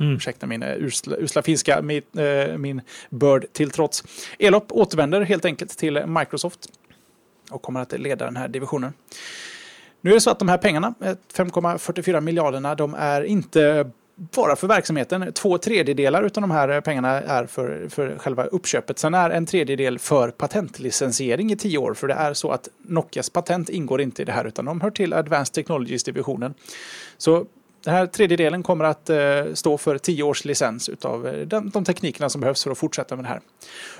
Mm. 0.00 0.16
Ursäkta 0.16 0.46
min 0.46 0.62
eh, 0.62 0.76
usla, 0.76 1.16
usla 1.16 1.42
finska, 1.42 1.82
min, 1.82 2.02
eh, 2.16 2.58
min 2.58 2.80
börd 3.10 3.46
till 3.52 3.70
trots. 3.70 4.04
Elop 4.38 4.72
återvänder 4.72 5.20
helt 5.20 5.44
enkelt 5.44 5.78
till 5.78 6.06
Microsoft 6.06 6.60
och 7.50 7.62
kommer 7.62 7.80
att 7.80 8.00
leda 8.00 8.24
den 8.24 8.36
här 8.36 8.48
divisionen. 8.48 8.92
Nu 10.00 10.10
är 10.10 10.14
det 10.14 10.20
så 10.20 10.30
att 10.30 10.38
de 10.38 10.48
här 10.48 10.58
pengarna, 10.58 10.94
eh, 11.00 11.16
5,44 11.34 12.20
miljarderna, 12.20 12.74
de 12.74 12.94
är 12.94 13.22
inte 13.22 13.90
bara 14.20 14.56
för 14.56 14.68
verksamheten. 14.68 15.32
Två 15.32 15.58
tredjedelar 15.58 16.22
av 16.22 16.30
de 16.30 16.50
här 16.50 16.80
pengarna 16.80 17.08
är 17.08 17.46
för, 17.46 17.88
för 17.88 18.18
själva 18.18 18.44
uppköpet. 18.44 18.98
Sen 18.98 19.14
är 19.14 19.30
en 19.30 19.46
tredjedel 19.46 19.98
för 19.98 20.30
patentlicensiering 20.30 21.52
i 21.52 21.56
tio 21.56 21.78
år. 21.78 21.94
För 21.94 22.08
det 22.08 22.14
är 22.14 22.34
så 22.34 22.50
att 22.50 22.68
Nokias 22.82 23.30
patent 23.30 23.68
ingår 23.68 24.00
inte 24.00 24.22
i 24.22 24.24
det 24.24 24.32
här 24.32 24.44
utan 24.44 24.64
de 24.64 24.80
hör 24.80 24.90
till 24.90 25.12
Advanced 25.12 25.54
Technologies-divisionen. 25.54 26.54
Så 27.18 27.46
den 27.84 27.94
här 27.94 28.06
tredjedelen 28.06 28.62
kommer 28.62 28.84
att 28.84 29.10
eh, 29.10 29.18
stå 29.54 29.78
för 29.78 29.98
tio 29.98 30.22
års 30.22 30.44
licens 30.44 30.90
av 31.02 31.26
eh, 31.26 31.46
de, 31.46 31.70
de 31.70 31.84
teknikerna 31.84 32.28
som 32.28 32.40
behövs 32.40 32.64
för 32.64 32.70
att 32.70 32.78
fortsätta 32.78 33.16
med 33.16 33.24
det 33.24 33.28
här. 33.28 33.40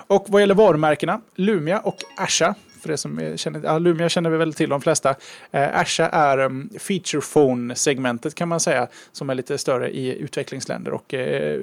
Och 0.07 0.27
vad 0.29 0.43
gäller 0.43 0.55
varumärkena, 0.55 1.21
Lumia 1.35 1.81
och 1.81 1.97
Asha, 2.17 2.55
för 2.81 2.89
det 2.89 2.97
som 2.97 3.37
känner, 3.37 3.61
ja, 3.65 3.79
Lumia 3.79 4.09
känner 4.09 4.31
vi 4.31 4.37
väl 4.37 4.55
till 4.55 4.69
de 4.71 4.81
flesta. 4.81 5.15
Eh, 5.51 5.81
Asha 5.81 6.09
är 6.09 6.39
um, 6.39 6.71
feature 6.79 7.21
phone-segmentet 7.21 8.35
kan 8.35 8.49
man 8.49 8.61
säga, 8.61 8.89
som 9.13 9.31
är 9.31 9.35
lite 9.35 9.59
större 9.59 9.91
i 9.91 10.19
utvecklingsländer 10.19 10.93
och 10.93 11.15
eh, 11.15 11.61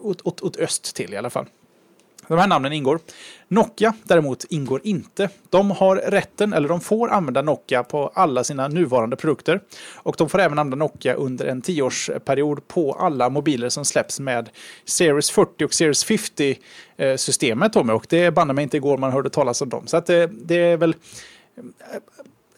åt, 0.00 0.22
åt, 0.22 0.40
åt 0.40 0.56
öst 0.56 0.96
till 0.96 1.14
i 1.14 1.16
alla 1.16 1.30
fall. 1.30 1.46
De 2.28 2.38
här 2.38 2.46
namnen 2.46 2.72
ingår. 2.72 3.00
Nokia 3.48 3.94
däremot 4.02 4.44
ingår 4.50 4.80
inte. 4.84 5.28
De 5.50 5.70
har 5.70 5.96
rätten, 5.96 6.52
eller 6.52 6.68
de 6.68 6.80
får 6.80 7.08
använda 7.08 7.42
Nokia 7.42 7.82
på 7.82 8.12
alla 8.14 8.44
sina 8.44 8.68
nuvarande 8.68 9.16
produkter. 9.16 9.60
Och 9.94 10.14
de 10.18 10.28
får 10.28 10.38
även 10.40 10.58
använda 10.58 10.84
Nokia 10.84 11.14
under 11.14 11.46
en 11.46 11.62
tioårsperiod 11.62 12.68
på 12.68 12.92
alla 12.92 13.28
mobiler 13.28 13.68
som 13.68 13.84
släpps 13.84 14.20
med 14.20 14.50
Series 14.84 15.30
40 15.30 15.64
och 15.64 15.74
Series 15.74 16.06
50-systemet. 16.06 17.76
Eh, 17.76 17.90
och 17.90 18.06
det 18.08 18.30
banne 18.30 18.52
mig 18.52 18.62
inte 18.62 18.76
igår 18.76 18.98
man 18.98 19.12
hörde 19.12 19.30
talas 19.30 19.62
om 19.62 19.68
dem. 19.68 19.86
Så 19.86 19.96
att 19.96 20.06
det, 20.06 20.26
det 20.26 20.56
är 20.56 20.76
väl 20.76 20.94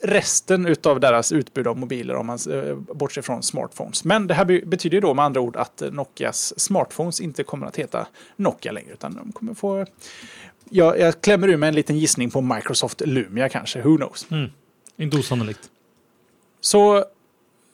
resten 0.04 0.76
av 0.84 1.00
deras 1.00 1.32
utbud 1.32 1.66
av 1.66 1.78
mobiler 1.78 2.14
om 2.14 2.26
man 2.26 2.38
eh, 2.50 2.76
bortser 2.76 3.22
från 3.22 3.42
smartphones. 3.42 4.04
Men 4.04 4.26
det 4.26 4.34
här 4.34 4.44
be 4.44 4.60
betyder 4.66 5.00
då 5.00 5.14
med 5.14 5.24
andra 5.24 5.40
ord 5.40 5.56
att 5.56 5.82
Nokias 5.92 6.60
smartphones 6.60 7.20
inte 7.20 7.44
kommer 7.44 7.66
att 7.66 7.76
heta 7.76 8.06
Nokia 8.36 8.72
längre 8.72 8.92
utan 8.92 9.14
de 9.14 9.32
kommer 9.32 9.54
få 9.54 9.86
jag, 10.70 10.98
jag 10.98 11.20
klämmer 11.20 11.48
ur 11.48 11.56
med 11.56 11.68
en 11.68 11.74
liten 11.74 11.98
gissning 11.98 12.30
på 12.30 12.40
Microsoft 12.40 13.02
Lumia 13.06 13.48
kanske, 13.48 13.82
who 13.82 13.96
knows. 13.96 14.26
Mm. 14.30 14.50
Inte 14.96 15.16
osannolikt. 15.16 15.70
Så 16.60 17.04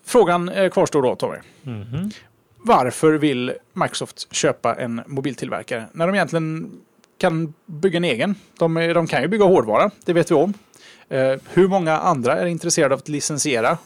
frågan 0.05 0.49
eh, 0.49 0.71
kvarstår 0.71 1.03
då, 1.03 1.17
Tommy. 1.17 1.37
Mm 1.67 1.85
-hmm. 1.85 2.15
Varför 2.57 3.13
vill 3.13 3.53
Microsoft 3.73 4.35
köpa 4.35 4.75
en 4.75 5.03
mobiltillverkare 5.07 5.87
när 5.93 6.07
de 6.07 6.15
egentligen 6.15 6.71
kan 7.19 7.55
bygga 7.67 7.97
en 7.97 8.05
egen? 8.05 8.35
De, 8.59 8.75
de 8.75 9.07
kan 9.07 9.23
ju 9.23 9.29
bygga 9.29 9.45
hårdvara, 9.45 9.91
det 10.05 10.13
vet 10.13 10.31
vi 10.31 10.35
om. 10.35 10.55
Eh, 11.11 11.38
hur 11.52 11.69
många 11.69 11.99
andra 11.99 12.40
är 12.40 12.47
intresserade 12.47 12.95
av 12.95 12.99
att 12.99 13.09
licensiera 13.09 13.79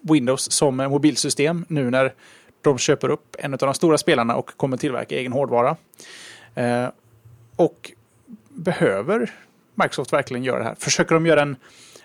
Windows 0.00 0.52
som 0.52 0.76
mobilsystem 0.76 1.64
nu 1.68 1.90
när 1.90 2.14
de 2.62 2.78
köper 2.78 3.08
upp 3.08 3.36
en 3.38 3.52
av 3.52 3.58
de 3.58 3.74
stora 3.74 3.98
spelarna 3.98 4.36
och 4.36 4.56
kommer 4.56 4.76
tillverka 4.76 5.14
egen 5.14 5.32
hårdvara? 5.32 5.76
Eh, 6.54 6.86
och 7.56 7.92
behöver 8.48 9.30
Microsoft 9.74 10.12
verkligen 10.12 10.44
göra 10.44 10.58
det 10.58 10.64
här? 10.64 10.76
Försöker 10.78 11.14
de 11.14 11.26
göra 11.26 11.42
en... 11.42 11.56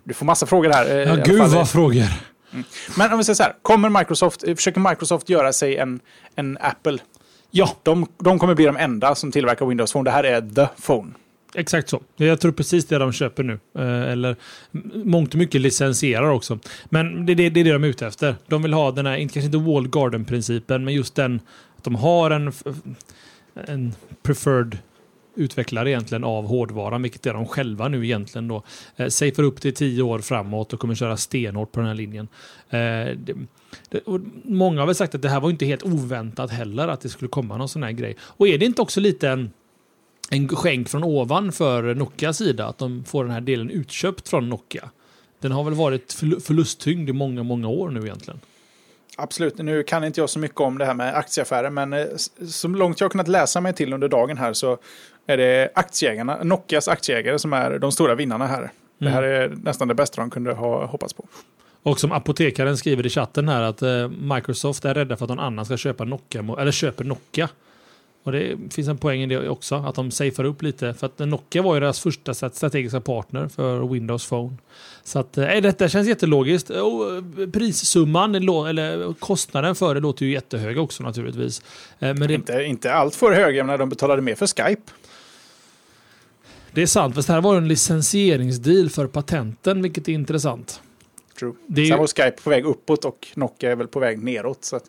Du 0.03 0.13
får 0.13 0.25
massa 0.25 0.45
frågor 0.45 0.69
här. 0.69 0.89
Eh, 0.89 0.97
ja, 0.97 1.15
gud 1.25 1.41
vad 1.41 1.69
frågor. 1.69 2.05
Mm. 2.51 2.63
Men 2.97 3.11
om 3.11 3.17
vi 3.17 3.23
säger 3.23 3.35
så 3.35 3.43
här, 3.43 3.55
kommer 3.61 3.89
Microsoft, 3.89 4.41
försöker 4.41 4.79
Microsoft 4.89 5.29
göra 5.29 5.53
sig 5.53 5.77
en, 5.77 5.99
en 6.35 6.57
Apple? 6.61 6.97
Ja. 7.51 7.69
De, 7.83 8.07
de 8.17 8.39
kommer 8.39 8.55
bli 8.55 8.65
de 8.65 8.77
enda 8.77 9.15
som 9.15 9.31
tillverkar 9.31 9.65
Windows 9.65 9.91
Phone. 9.91 10.09
Det 10.09 10.11
här 10.11 10.23
är 10.23 10.41
the 10.41 10.67
phone. 10.81 11.11
Exakt 11.55 11.89
så. 11.89 12.01
Jag 12.15 12.39
tror 12.39 12.51
precis 12.51 12.85
det 12.85 12.97
de 12.97 13.11
köper 13.11 13.43
nu. 13.43 13.59
Eh, 13.77 14.11
eller 14.11 14.35
mångt 15.03 15.33
och 15.33 15.39
mycket 15.39 15.61
licensierar 15.61 16.29
också. 16.29 16.59
Men 16.85 17.25
det, 17.25 17.35
det, 17.35 17.49
det 17.49 17.59
är 17.59 17.63
det 17.63 17.71
de 17.71 17.83
är 17.83 17.87
ute 17.87 18.07
efter. 18.07 18.35
De 18.47 18.61
vill 18.61 18.73
ha 18.73 18.91
den 18.91 19.05
här, 19.05 19.17
kanske 19.17 19.41
inte 19.41 19.57
wall 19.57 19.87
garden-principen, 19.87 20.83
men 20.83 20.93
just 20.93 21.15
den 21.15 21.41
att 21.77 21.83
de 21.83 21.95
har 21.95 22.31
en, 22.31 22.51
en 23.67 23.93
preferred 24.23 24.77
utvecklare 25.35 25.89
egentligen 25.89 26.23
av 26.23 26.47
hårdvaran, 26.47 27.01
vilket 27.01 27.25
är 27.25 27.33
de 27.33 27.45
själva 27.45 27.87
nu 27.87 28.05
egentligen 28.05 28.47
då. 28.47 28.63
Eh, 28.95 29.07
safear 29.07 29.43
upp 29.43 29.61
till 29.61 29.73
tio 29.73 30.03
år 30.03 30.19
framåt 30.19 30.73
och 30.73 30.79
kommer 30.79 30.95
köra 30.95 31.17
stenhårt 31.17 31.71
på 31.71 31.79
den 31.79 31.87
här 31.87 31.95
linjen. 31.95 32.27
Eh, 32.69 32.79
det, 33.17 33.33
det, 33.89 34.01
många 34.43 34.79
har 34.79 34.85
väl 34.85 34.95
sagt 34.95 35.15
att 35.15 35.21
det 35.21 35.29
här 35.29 35.39
var 35.39 35.49
inte 35.49 35.65
helt 35.65 35.83
oväntat 35.83 36.51
heller, 36.51 36.87
att 36.87 37.01
det 37.01 37.09
skulle 37.09 37.29
komma 37.29 37.57
någon 37.57 37.69
sån 37.69 37.83
här 37.83 37.91
grej. 37.91 38.15
Och 38.19 38.47
är 38.47 38.57
det 38.57 38.65
inte 38.65 38.81
också 38.81 38.99
lite 38.99 39.29
en, 39.29 39.51
en 40.33 40.47
skänk 40.47 40.89
från 40.89 41.03
ovan 41.03 41.51
för 41.51 41.95
Nokias 41.95 42.37
sida, 42.37 42.65
att 42.65 42.77
de 42.77 43.03
får 43.03 43.23
den 43.23 43.33
här 43.33 43.41
delen 43.41 43.69
utköpt 43.69 44.29
från 44.29 44.49
Nokia? 44.49 44.89
Den 45.39 45.51
har 45.51 45.63
väl 45.63 45.73
varit 45.73 46.13
förlusttyngd 46.43 47.09
i 47.09 47.13
många, 47.13 47.43
många 47.43 47.67
år 47.67 47.89
nu 47.89 47.99
egentligen. 47.99 48.39
Absolut, 49.17 49.57
nu 49.57 49.83
kan 49.83 50.03
inte 50.03 50.19
jag 50.19 50.29
så 50.29 50.39
mycket 50.39 50.59
om 50.59 50.77
det 50.77 50.85
här 50.85 50.93
med 50.93 51.15
aktieaffärer, 51.15 51.69
men 51.69 51.93
eh, 51.93 52.05
så 52.47 52.67
långt 52.67 52.99
jag 52.99 53.05
har 53.05 53.09
kunnat 53.09 53.27
läsa 53.27 53.61
mig 53.61 53.73
till 53.73 53.93
under 53.93 54.07
dagen 54.07 54.37
här 54.37 54.53
så 54.53 54.77
är 55.27 55.37
det 55.37 55.71
aktieägarna, 55.75 56.43
Nokias 56.43 56.87
aktieägare 56.87 57.39
som 57.39 57.53
är 57.53 57.79
de 57.79 57.91
stora 57.91 58.15
vinnarna 58.15 58.47
här. 58.47 58.59
Mm. 58.59 58.71
Det 58.97 59.09
här 59.09 59.23
är 59.23 59.49
nästan 59.49 59.87
det 59.87 59.95
bästa 59.95 60.21
de 60.21 60.29
kunde 60.29 60.53
ha 60.53 60.85
hoppats 60.85 61.13
på. 61.13 61.25
Och 61.83 61.99
som 61.99 62.11
apotekaren 62.11 62.77
skriver 62.77 63.05
i 63.05 63.09
chatten 63.09 63.49
här 63.49 63.61
att 63.61 63.81
eh, 63.81 64.09
Microsoft 64.09 64.85
är 64.85 64.93
rädda 64.93 65.17
för 65.17 65.25
att 65.25 65.29
någon 65.29 65.39
annan 65.39 65.65
ska 65.65 65.77
köpa 65.77 66.03
Nokia, 66.03 66.45
eller 66.59 66.71
köper 66.71 67.03
Nokia. 67.03 67.49
Och 68.23 68.31
det 68.31 68.57
finns 68.73 68.87
en 68.87 68.97
poäng 68.97 69.21
i 69.21 69.25
det 69.25 69.49
också, 69.49 69.75
att 69.75 69.95
de 69.95 70.11
safear 70.11 70.45
upp 70.45 70.61
lite. 70.61 70.93
För 70.93 71.07
att 71.07 71.19
Nokia 71.19 71.61
var 71.61 71.73
ju 71.73 71.79
deras 71.79 71.99
första 71.99 72.33
strategiska 72.33 73.01
partner 73.01 73.47
för 73.47 73.87
Windows 73.87 74.29
Phone. 74.29 74.57
Så 75.03 75.19
att, 75.19 75.37
äh, 75.37 75.47
detta 75.47 75.89
känns 75.89 76.07
jättelogiskt. 76.07 76.69
Och 76.69 77.15
eh, 77.15 77.49
prissumman, 77.49 78.35
eller 78.35 79.13
kostnaden 79.13 79.75
för 79.75 79.95
det 79.95 80.01
låter 80.01 80.25
ju 80.25 80.31
jättehög 80.31 80.79
också 80.79 81.03
naturligtvis. 81.03 81.61
Men 81.99 82.19
det... 82.19 82.33
inte, 82.33 82.63
inte 82.63 82.93
allt 82.93 83.15
för 83.15 83.31
höga 83.31 83.63
när 83.63 83.77
de 83.77 83.89
betalade 83.89 84.21
mer 84.21 84.35
för 84.35 84.47
Skype. 84.47 84.91
Det 86.71 86.81
är 86.81 86.85
sant, 86.85 87.15
fast 87.15 87.27
det 87.27 87.33
här 87.33 87.41
var 87.41 87.57
en 87.57 87.67
licensieringsdeal 87.67 88.89
för 88.89 89.07
patenten, 89.07 89.81
vilket 89.81 90.07
är 90.07 90.13
intressant. 90.13 90.81
True. 91.39 91.53
Det 91.67 91.81
är 91.81 91.85
Sen 91.85 91.99
var 91.99 92.07
Skype 92.07 92.41
på 92.43 92.49
väg 92.49 92.65
uppåt 92.65 93.05
och 93.05 93.27
Nokia 93.35 93.71
är 93.71 93.75
väl 93.75 93.87
på 93.87 93.99
väg 93.99 94.23
neråt. 94.23 94.65
Så 94.65 94.79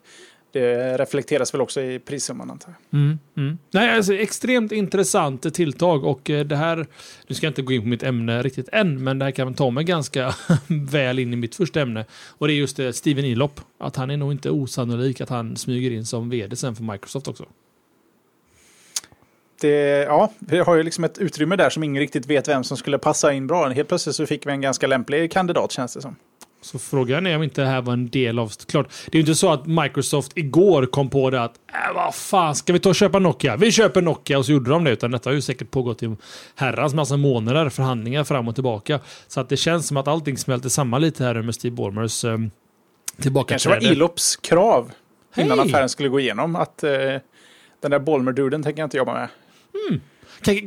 det 0.54 0.96
reflekteras 0.96 1.54
väl 1.54 1.60
också 1.60 1.80
i 1.80 1.98
prissumman 1.98 2.50
antar 2.50 2.74
jag. 2.90 3.00
Mm, 3.00 3.18
mm. 3.36 3.58
Nej, 3.70 3.96
alltså, 3.96 4.14
extremt 4.14 4.72
intressant 4.72 5.54
tilltag 5.54 6.04
och 6.04 6.30
eh, 6.30 6.44
det 6.44 6.56
här, 6.56 6.86
nu 7.26 7.34
ska 7.34 7.46
jag 7.46 7.50
inte 7.50 7.62
gå 7.62 7.72
in 7.72 7.82
på 7.82 7.88
mitt 7.88 8.02
ämne 8.02 8.42
riktigt 8.42 8.68
än, 8.72 9.04
men 9.04 9.18
det 9.18 9.24
här 9.24 9.32
kan 9.32 9.54
ta 9.54 9.70
mig 9.70 9.84
ganska 9.84 10.34
väl 10.68 11.18
in 11.18 11.32
i 11.32 11.36
mitt 11.36 11.54
första 11.54 11.80
ämne. 11.80 12.04
Och 12.12 12.46
det 12.46 12.52
är 12.52 12.56
just 12.56 12.78
eh, 12.78 12.90
Steven 12.90 13.24
Elop, 13.24 13.60
att 13.78 13.96
han 13.96 14.10
är 14.10 14.16
nog 14.16 14.32
inte 14.32 14.50
osannolik 14.50 15.20
att 15.20 15.28
han 15.28 15.56
smyger 15.56 15.90
in 15.90 16.04
som 16.04 16.30
vd 16.30 16.56
sen 16.56 16.74
för 16.74 16.82
Microsoft 16.82 17.28
också 17.28 17.44
det, 19.60 20.04
ja, 20.04 20.32
vi 20.38 20.58
har 20.58 20.76
ju 20.76 20.82
liksom 20.82 21.04
ett 21.04 21.18
utrymme 21.18 21.56
där 21.56 21.70
som 21.70 21.84
ingen 21.84 22.00
riktigt 22.00 22.26
vet 22.26 22.48
vem 22.48 22.64
som 22.64 22.76
skulle 22.76 22.98
passa 22.98 23.32
in 23.32 23.46
bra. 23.46 23.68
Helt 23.68 23.88
plötsligt 23.88 24.16
så 24.16 24.26
fick 24.26 24.46
vi 24.46 24.50
en 24.50 24.60
ganska 24.60 24.86
lämplig 24.86 25.32
kandidat 25.32 25.72
känns 25.72 25.94
det 25.94 26.02
som. 26.02 26.16
Så 26.64 26.78
frågan 26.78 27.26
är 27.26 27.36
om 27.36 27.42
inte 27.42 27.60
det 27.60 27.66
här 27.66 27.82
var 27.82 27.92
en 27.92 28.08
del 28.08 28.38
av... 28.38 28.52
Klart, 28.66 28.88
det 29.06 29.12
är 29.12 29.16
ju 29.16 29.20
inte 29.20 29.34
så 29.34 29.52
att 29.52 29.66
Microsoft 29.66 30.32
igår 30.34 30.86
kom 30.86 31.10
på 31.10 31.30
det 31.30 31.42
att 31.42 31.54
äh, 31.72 31.94
vad 31.94 32.14
fan, 32.14 32.54
ska 32.54 32.72
vi 32.72 32.78
ta 32.78 32.88
och 32.88 32.94
köpa 32.94 33.18
Nokia? 33.18 33.56
Vi 33.56 33.72
köper 33.72 34.02
Nokia 34.02 34.38
och 34.38 34.46
så 34.46 34.52
gjorde 34.52 34.70
de 34.70 34.84
det. 34.84 34.90
Utan 34.90 35.10
detta 35.10 35.30
har 35.30 35.34
ju 35.34 35.40
säkert 35.40 35.70
pågått 35.70 36.02
i 36.02 36.16
herrans 36.54 36.94
massa 36.94 37.16
månader, 37.16 37.68
förhandlingar 37.68 38.24
fram 38.24 38.48
och 38.48 38.54
tillbaka. 38.54 39.00
Så 39.28 39.40
att 39.40 39.48
det 39.48 39.56
känns 39.56 39.86
som 39.86 39.96
att 39.96 40.08
allting 40.08 40.38
smälter 40.38 40.68
samman 40.68 41.00
lite 41.00 41.24
här 41.24 41.42
med 41.42 41.54
Steve 41.54 41.76
Ballmers 41.76 42.24
eh, 42.24 42.38
tillbaka 43.22 43.48
Kanske 43.48 43.68
var 43.68 43.92
Ilops 43.92 44.36
krav 44.36 44.90
innan 45.36 45.60
affären 45.60 45.88
skulle 45.88 46.08
gå 46.08 46.20
igenom 46.20 46.56
att 46.56 46.84
eh, 46.84 46.90
den 47.80 47.90
där 47.90 47.98
Ballmer-duden 47.98 48.62
tänker 48.62 48.80
jag 48.80 48.86
inte 48.86 48.96
jobba 48.96 49.12
med. 49.12 49.28
Mm. 49.88 50.00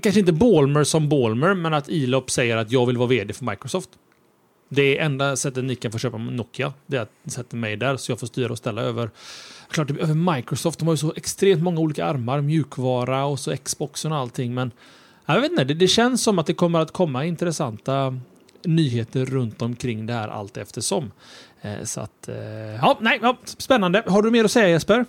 Kanske 0.02 0.20
inte 0.20 0.34
Balmer 0.34 0.84
som 0.84 1.10
Balmer, 1.10 1.54
men 1.54 1.74
att 1.74 1.90
Elop 1.90 2.32
säger 2.32 2.58
att 2.58 2.72
jag 2.72 2.86
vill 2.86 2.98
vara 2.98 3.08
vd 3.08 3.34
för 3.34 3.46
Microsoft. 3.46 3.90
Det 4.70 4.98
är 4.98 5.06
enda 5.06 5.36
sättet 5.36 5.64
ni 5.64 5.76
kan 5.76 5.92
få 5.92 5.98
köpa 5.98 6.18
Nokia. 6.18 6.74
Det 6.86 6.98
är 6.98 7.02
att 7.02 7.12
sätta 7.26 7.56
mig 7.56 7.76
där 7.76 7.98
så 7.98 8.12
jag 8.12 8.20
får 8.20 8.28
styra 8.28 8.52
och 8.52 8.58
ställa 8.58 8.82
över, 8.82 9.10
klart, 9.70 9.92
över 9.92 10.36
Microsoft. 10.36 10.80
De 10.80 10.88
har 10.88 10.94
ju 10.94 10.98
så 10.98 11.14
extremt 11.16 11.64
många 11.64 11.80
olika 11.80 12.06
armar, 12.06 12.42
mjukvara 12.42 13.26
och 13.26 13.40
så 13.40 13.58
Xboxen 13.58 14.12
och 14.12 14.18
allting. 14.18 14.54
Men 14.54 14.72
jag 15.26 15.42
vet 15.42 15.52
inte, 15.52 15.64
det, 15.64 15.74
det 15.74 15.88
känns 15.88 16.24
som 16.24 16.40
att 16.40 16.46
det 16.46 16.54
kommer 16.54 16.80
att 16.80 16.92
komma 16.92 17.26
intressanta 17.26 18.20
nyheter 18.64 19.26
runt 19.26 19.62
omkring 19.62 20.06
det 20.06 20.14
här 20.14 20.28
allt 20.28 20.58
eftersom. 20.58 21.12
Eh, 21.62 21.84
så 21.84 22.02
att, 22.02 22.28
eh, 22.28 22.36
ja, 22.82 22.98
nej, 23.02 23.20
ja, 23.22 23.38
spännande. 23.44 24.04
Har 24.08 24.22
du 24.22 24.32
mer 24.32 24.44
att 24.44 24.52
säga 24.52 24.70
Jesper? 24.70 25.06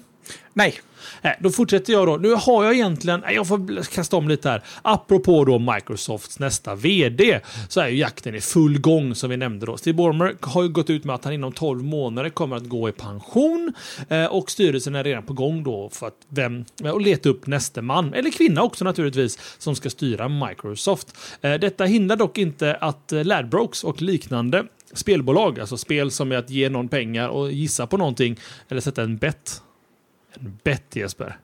Nej. 0.52 0.80
Nej, 1.22 1.36
då 1.40 1.50
fortsätter 1.50 1.92
jag 1.92 2.06
då. 2.06 2.16
Nu 2.16 2.34
har 2.34 2.64
jag 2.64 2.74
egentligen, 2.74 3.22
jag 3.34 3.48
får 3.48 3.82
kasta 3.82 4.16
om 4.16 4.28
lite 4.28 4.50
här. 4.50 4.62
Apropå 4.82 5.44
då 5.44 5.58
Microsofts 5.58 6.38
nästa 6.38 6.74
VD 6.74 7.40
så 7.68 7.80
är 7.80 7.88
ju 7.88 7.96
jakten 7.96 8.34
i 8.34 8.40
full 8.40 8.80
gång 8.80 9.14
som 9.14 9.30
vi 9.30 9.36
nämnde 9.36 9.66
då. 9.66 9.76
Steve 9.76 9.96
Ballmer 9.96 10.36
har 10.40 10.62
ju 10.62 10.68
gått 10.68 10.90
ut 10.90 11.04
med 11.04 11.14
att 11.14 11.24
han 11.24 11.32
inom 11.32 11.52
12 11.52 11.84
månader 11.84 12.30
kommer 12.30 12.56
att 12.56 12.68
gå 12.68 12.88
i 12.88 12.92
pension 12.92 13.72
eh, 14.08 14.24
och 14.24 14.50
styrelsen 14.50 14.94
är 14.94 15.04
redan 15.04 15.22
på 15.22 15.32
gång 15.32 15.62
då 15.62 15.90
för 15.92 16.06
att 16.06 16.16
vem, 16.28 16.64
och 16.84 17.00
leta 17.00 17.28
upp 17.28 17.46
nästa 17.46 17.82
man, 17.82 18.14
eller 18.14 18.30
kvinna 18.30 18.62
också 18.62 18.84
naturligtvis, 18.84 19.38
som 19.58 19.76
ska 19.76 19.90
styra 19.90 20.28
Microsoft. 20.28 21.16
Eh, 21.40 21.54
detta 21.54 21.84
hindrar 21.84 22.16
dock 22.16 22.38
inte 22.38 22.74
att 22.74 23.12
eh, 23.12 23.24
Ladbrokes 23.24 23.84
och 23.84 24.02
liknande 24.02 24.64
spelbolag, 24.92 25.60
alltså 25.60 25.76
spel 25.76 26.10
som 26.10 26.32
är 26.32 26.36
att 26.36 26.50
ge 26.50 26.68
någon 26.68 26.88
pengar 26.88 27.28
och 27.28 27.52
gissa 27.52 27.86
på 27.86 27.96
någonting 27.96 28.36
eller 28.68 28.80
sätta 28.80 29.02
en 29.02 29.16
bett 29.16 29.62
bett 30.62 30.96
Jesper. 30.96 31.36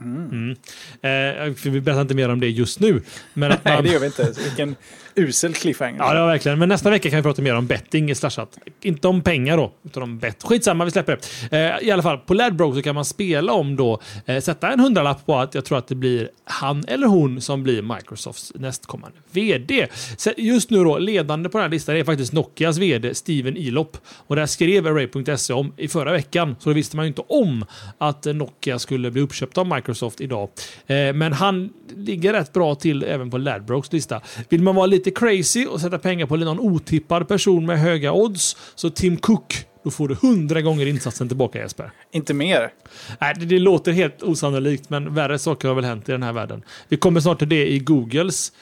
Mm. 0.00 0.56
Mm. 1.02 1.48
Eh, 1.48 1.54
vi 1.64 1.80
berättar 1.80 2.00
inte 2.00 2.14
mer 2.14 2.28
om 2.28 2.40
det 2.40 2.48
just 2.48 2.80
nu. 2.80 3.02
Men 3.34 3.52
att 3.52 3.64
man... 3.64 3.74
Nej, 3.74 3.82
det 3.82 3.88
gör 3.88 4.00
vi 4.00 4.06
inte. 4.06 4.32
Vilken 4.44 4.76
usel 5.14 5.54
cliffhanger. 5.54 5.98
Ja, 5.98 6.14
det 6.14 6.20
var 6.20 6.26
verkligen. 6.26 6.58
Men 6.58 6.68
nästa 6.68 6.90
vecka 6.90 7.10
kan 7.10 7.16
vi 7.16 7.22
prata 7.22 7.42
mer 7.42 7.54
om 7.54 7.66
betting 7.66 8.10
i 8.10 8.14
Slashat. 8.14 8.58
Inte 8.82 9.08
om 9.08 9.22
pengar 9.22 9.56
då, 9.56 9.72
utan 9.84 10.02
om 10.02 10.18
bett. 10.18 10.42
Skitsamma, 10.42 10.84
vi 10.84 10.90
släpper 10.90 11.18
det. 11.50 11.56
Eh, 11.56 11.88
I 11.88 11.90
alla 11.90 12.02
fall, 12.02 12.18
på 12.18 12.34
Ladbroke 12.34 12.76
så 12.76 12.82
kan 12.82 12.94
man 12.94 13.04
spela 13.04 13.52
om 13.52 13.76
då, 13.76 14.00
eh, 14.26 14.40
sätta 14.40 14.72
en 14.72 14.80
hundralapp 14.80 15.26
på 15.26 15.38
att 15.38 15.54
jag 15.54 15.64
tror 15.64 15.78
att 15.78 15.88
det 15.88 15.94
blir 15.94 16.30
han 16.44 16.84
eller 16.88 17.06
hon 17.06 17.40
som 17.40 17.62
blir 17.62 17.82
Microsofts 17.82 18.52
nästkommande 18.54 19.18
VD. 19.30 19.86
Så 20.16 20.30
just 20.36 20.70
nu 20.70 20.84
då, 20.84 20.98
ledande 20.98 21.48
på 21.48 21.58
den 21.58 21.62
här 21.62 21.70
listan 21.70 21.96
är 21.96 22.04
faktiskt 22.04 22.32
Nokias 22.32 22.78
VD 22.78 23.14
Steven 23.14 23.56
Ilop. 23.56 23.96
Och 24.26 24.36
det 24.36 24.42
här 24.42 24.46
skrev 24.46 24.86
Array.se 24.86 25.52
om 25.52 25.72
i 25.76 25.88
förra 25.88 26.12
veckan, 26.12 26.56
så 26.58 26.68
då 26.68 26.74
visste 26.74 26.96
man 26.96 27.04
ju 27.04 27.08
inte 27.08 27.22
om 27.28 27.64
att 27.98 28.24
Nokia 28.24 28.78
skulle 28.78 29.10
bli 29.10 29.22
uppköpt 29.22 29.58
av 29.58 29.66
Microsoft 29.66 30.20
idag. 30.20 30.48
Eh, 30.86 31.12
men 31.12 31.32
han 31.32 31.70
ligger 31.96 32.32
rätt 32.32 32.52
bra 32.52 32.74
till 32.74 33.02
även 33.02 33.30
på 33.30 33.38
Ladbrokes 33.38 33.92
lista. 33.92 34.20
Vill 34.48 34.62
man 34.62 34.74
vara 34.74 34.86
lite 34.86 35.07
crazy 35.10 35.66
och 35.66 35.80
sätta 35.80 35.98
pengar 35.98 36.26
på 36.26 36.36
någon 36.36 36.60
otippad 36.60 37.28
person 37.28 37.66
med 37.66 37.80
höga 37.80 38.12
odds, 38.12 38.56
så 38.74 38.90
Tim 38.90 39.16
Cook 39.16 39.64
då 39.84 39.90
får 39.90 40.08
du 40.08 40.14
hundra 40.14 40.62
gånger 40.62 40.86
insatsen 40.86 41.28
tillbaka 41.28 41.58
Jesper. 41.58 41.90
Inte 42.12 42.34
mer. 42.34 42.72
Nej, 43.20 43.34
det, 43.38 43.46
det, 43.46 43.58
låter 43.58 43.92
helt 43.92 44.22
osannolikt, 44.22 44.90
men 44.90 45.14
värre 45.14 45.38
saker 45.38 45.68
har 45.68 45.74
väl 45.74 45.84
hänt 45.84 46.08
i 46.08 46.12
den 46.12 46.22
här 46.22 46.32
världen. 46.32 46.62
Vi 46.88 46.96
kommer 46.96 47.20
snart 47.20 47.38
till 47.38 47.48
det 47.48 47.72
i 47.72 47.78
Googles 47.78 48.52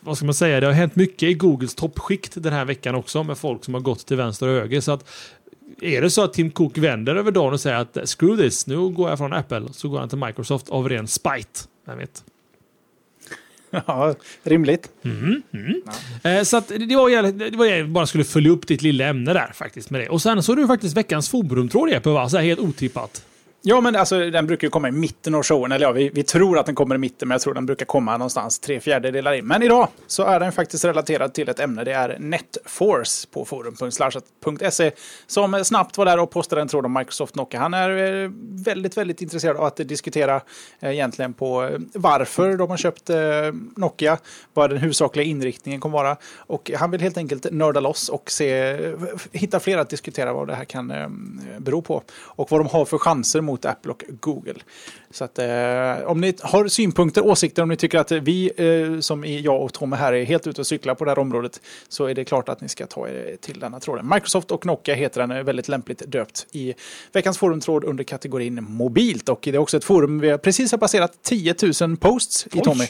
vad 0.00 0.16
ska 0.16 0.26
man 0.26 0.34
säga, 0.34 0.60
det 0.60 0.66
har 0.66 0.72
hänt 0.72 0.96
mycket 0.96 1.22
i 1.22 1.34
Googles 1.34 1.74
toppskikt 1.74 2.32
den 2.42 2.52
här 2.52 2.64
veckan 2.64 2.94
också 2.94 3.22
med 3.22 3.38
folk 3.38 3.64
som 3.64 3.74
har 3.74 3.80
gått 3.80 4.06
till 4.06 4.16
vänster 4.16 4.48
och 4.48 4.54
höger. 4.54 4.80
Så 4.80 4.92
att 4.92 5.10
är 5.80 6.02
det 6.02 6.10
så 6.10 6.24
att 6.24 6.32
Tim 6.32 6.50
Cook 6.50 6.78
vänder 6.78 7.16
över 7.16 7.30
dagen 7.30 7.52
och 7.52 7.60
säger 7.60 7.76
att 7.76 7.98
screw 8.08 8.42
this, 8.42 8.66
nu 8.66 8.88
går 8.88 9.08
jag 9.08 9.18
från 9.18 9.32
Apple, 9.32 9.68
så 9.72 9.88
går 9.88 9.98
han 9.98 10.08
till 10.08 10.18
Microsoft 10.18 10.68
av 10.68 10.88
ren 10.88 11.08
spite. 11.08 11.60
Vem 11.86 11.98
vet? 11.98 12.24
Ja, 13.86 14.14
rimligt. 14.42 14.88
Mm, 15.04 15.42
mm. 15.52 15.82
Ja. 16.22 16.44
Så 16.44 16.56
att 16.56 16.68
det 16.68 16.96
var, 16.96 17.32
det 17.50 17.56
var 17.56 17.66
jag 17.66 17.88
bara 17.88 18.06
skulle 18.06 18.24
följa 18.24 18.50
upp 18.50 18.66
ditt 18.66 18.82
lilla 18.82 19.06
ämne 19.06 19.32
där 19.32 19.50
faktiskt 19.54 19.90
med 19.90 20.00
det. 20.00 20.08
Och 20.08 20.22
sen 20.22 20.42
så 20.42 20.52
är 20.52 20.56
du 20.56 20.66
faktiskt 20.66 20.96
veckans 20.96 21.28
forumtråd 21.28 21.90
Jeppe, 21.90 22.10
va? 22.10 22.28
Så 22.28 22.36
här 22.36 22.44
helt 22.44 22.60
otippat. 22.60 23.24
Ja, 23.64 23.80
men 23.80 23.96
alltså, 23.96 24.30
den 24.30 24.46
brukar 24.46 24.66
ju 24.66 24.70
komma 24.70 24.88
i 24.88 24.92
mitten 24.92 25.34
av 25.34 25.42
showen. 25.42 25.72
Eller 25.72 25.86
ja, 25.86 25.92
vi, 25.92 26.08
vi 26.08 26.22
tror 26.22 26.58
att 26.58 26.66
den 26.66 26.74
kommer 26.74 26.94
i 26.94 26.98
mitten, 26.98 27.28
men 27.28 27.34
jag 27.34 27.42
tror 27.42 27.54
den 27.54 27.66
brukar 27.66 27.86
komma 27.86 28.16
någonstans 28.16 28.58
tre 28.58 28.80
fjärdedelar 28.80 29.32
in. 29.32 29.46
Men 29.46 29.62
idag 29.62 29.88
så 30.06 30.22
är 30.22 30.40
den 30.40 30.52
faktiskt 30.52 30.84
relaterad 30.84 31.34
till 31.34 31.48
ett 31.48 31.60
ämne. 31.60 31.84
Det 31.84 31.92
är 31.92 32.16
NetForce 32.18 33.28
på 33.32 33.44
forum.slashat.se 33.44 34.90
som 35.26 35.64
snabbt 35.64 35.98
var 35.98 36.04
där 36.04 36.18
och 36.18 36.30
postade 36.30 36.62
en 36.62 36.68
tråd 36.68 36.86
om 36.86 36.92
Microsoft 36.92 37.34
Nokia. 37.34 37.60
Han 37.60 37.74
är 37.74 38.22
eh, 38.24 38.30
väldigt, 38.64 38.96
väldigt 38.96 39.22
intresserad 39.22 39.56
av 39.56 39.64
att 39.64 39.76
diskutera 39.76 40.40
eh, 40.80 40.90
egentligen 40.90 41.32
på 41.32 41.62
eh, 41.64 41.78
varför 41.94 42.56
de 42.56 42.70
har 42.70 42.76
köpt 42.76 43.10
eh, 43.10 43.18
Nokia, 43.76 44.18
vad 44.54 44.70
den 44.70 44.78
huvudsakliga 44.78 45.26
inriktningen 45.26 45.80
kommer 45.80 45.98
vara. 45.98 46.16
Och 46.36 46.70
han 46.76 46.90
vill 46.90 47.00
helt 47.00 47.16
enkelt 47.16 47.46
nörda 47.50 47.80
loss 47.80 48.08
och 48.08 48.30
se, 48.30 48.78
hitta 49.32 49.60
fler 49.60 49.78
att 49.78 49.90
diskutera 49.90 50.32
vad 50.32 50.48
det 50.48 50.54
här 50.54 50.64
kan 50.64 50.92
bero 51.58 51.82
på. 51.82 52.02
Och 52.12 52.50
vad 52.50 52.60
de 52.60 52.66
har 52.66 52.84
för 52.84 52.98
chanser 52.98 53.40
mot 53.40 53.51
Apple 53.64 53.92
och 53.92 54.04
Google. 54.20 54.54
Så 55.10 55.24
att, 55.24 55.38
eh, 55.38 56.06
om 56.06 56.20
ni 56.20 56.34
har 56.42 56.68
synpunkter, 56.68 57.26
åsikter, 57.26 57.62
om 57.62 57.68
ni 57.68 57.76
tycker 57.76 57.98
att 57.98 58.12
vi 58.12 58.50
eh, 58.56 59.00
som 59.00 59.24
är 59.24 59.40
jag 59.40 59.62
och 59.62 59.72
Tommy 59.72 59.96
här 59.96 60.12
är 60.12 60.24
helt 60.24 60.46
ute 60.46 60.60
och 60.60 60.66
cyklar 60.66 60.94
på 60.94 61.04
det 61.04 61.10
här 61.10 61.18
området 61.18 61.60
så 61.88 62.04
är 62.04 62.14
det 62.14 62.24
klart 62.24 62.48
att 62.48 62.60
ni 62.60 62.68
ska 62.68 62.86
ta 62.86 63.08
er 63.08 63.36
till 63.40 63.60
denna 63.60 63.80
tråden. 63.80 64.08
Microsoft 64.08 64.50
och 64.50 64.66
Nokia 64.66 64.94
heter 64.94 65.26
den, 65.26 65.44
väldigt 65.44 65.68
lämpligt 65.68 66.02
döpt 66.06 66.46
i 66.52 66.74
veckans 67.12 67.38
forumtråd 67.38 67.84
under 67.84 68.04
kategorin 68.04 68.64
mobilt. 68.68 69.28
Och 69.28 69.40
det 69.42 69.50
är 69.50 69.58
också 69.58 69.76
ett 69.76 69.84
forum 69.84 70.20
vi 70.20 70.38
precis 70.38 70.70
har 70.70 70.78
passerat 70.78 71.22
10 71.22 71.54
000 71.80 71.96
posts 71.96 72.46
i 72.52 72.60
Tommy. 72.60 72.84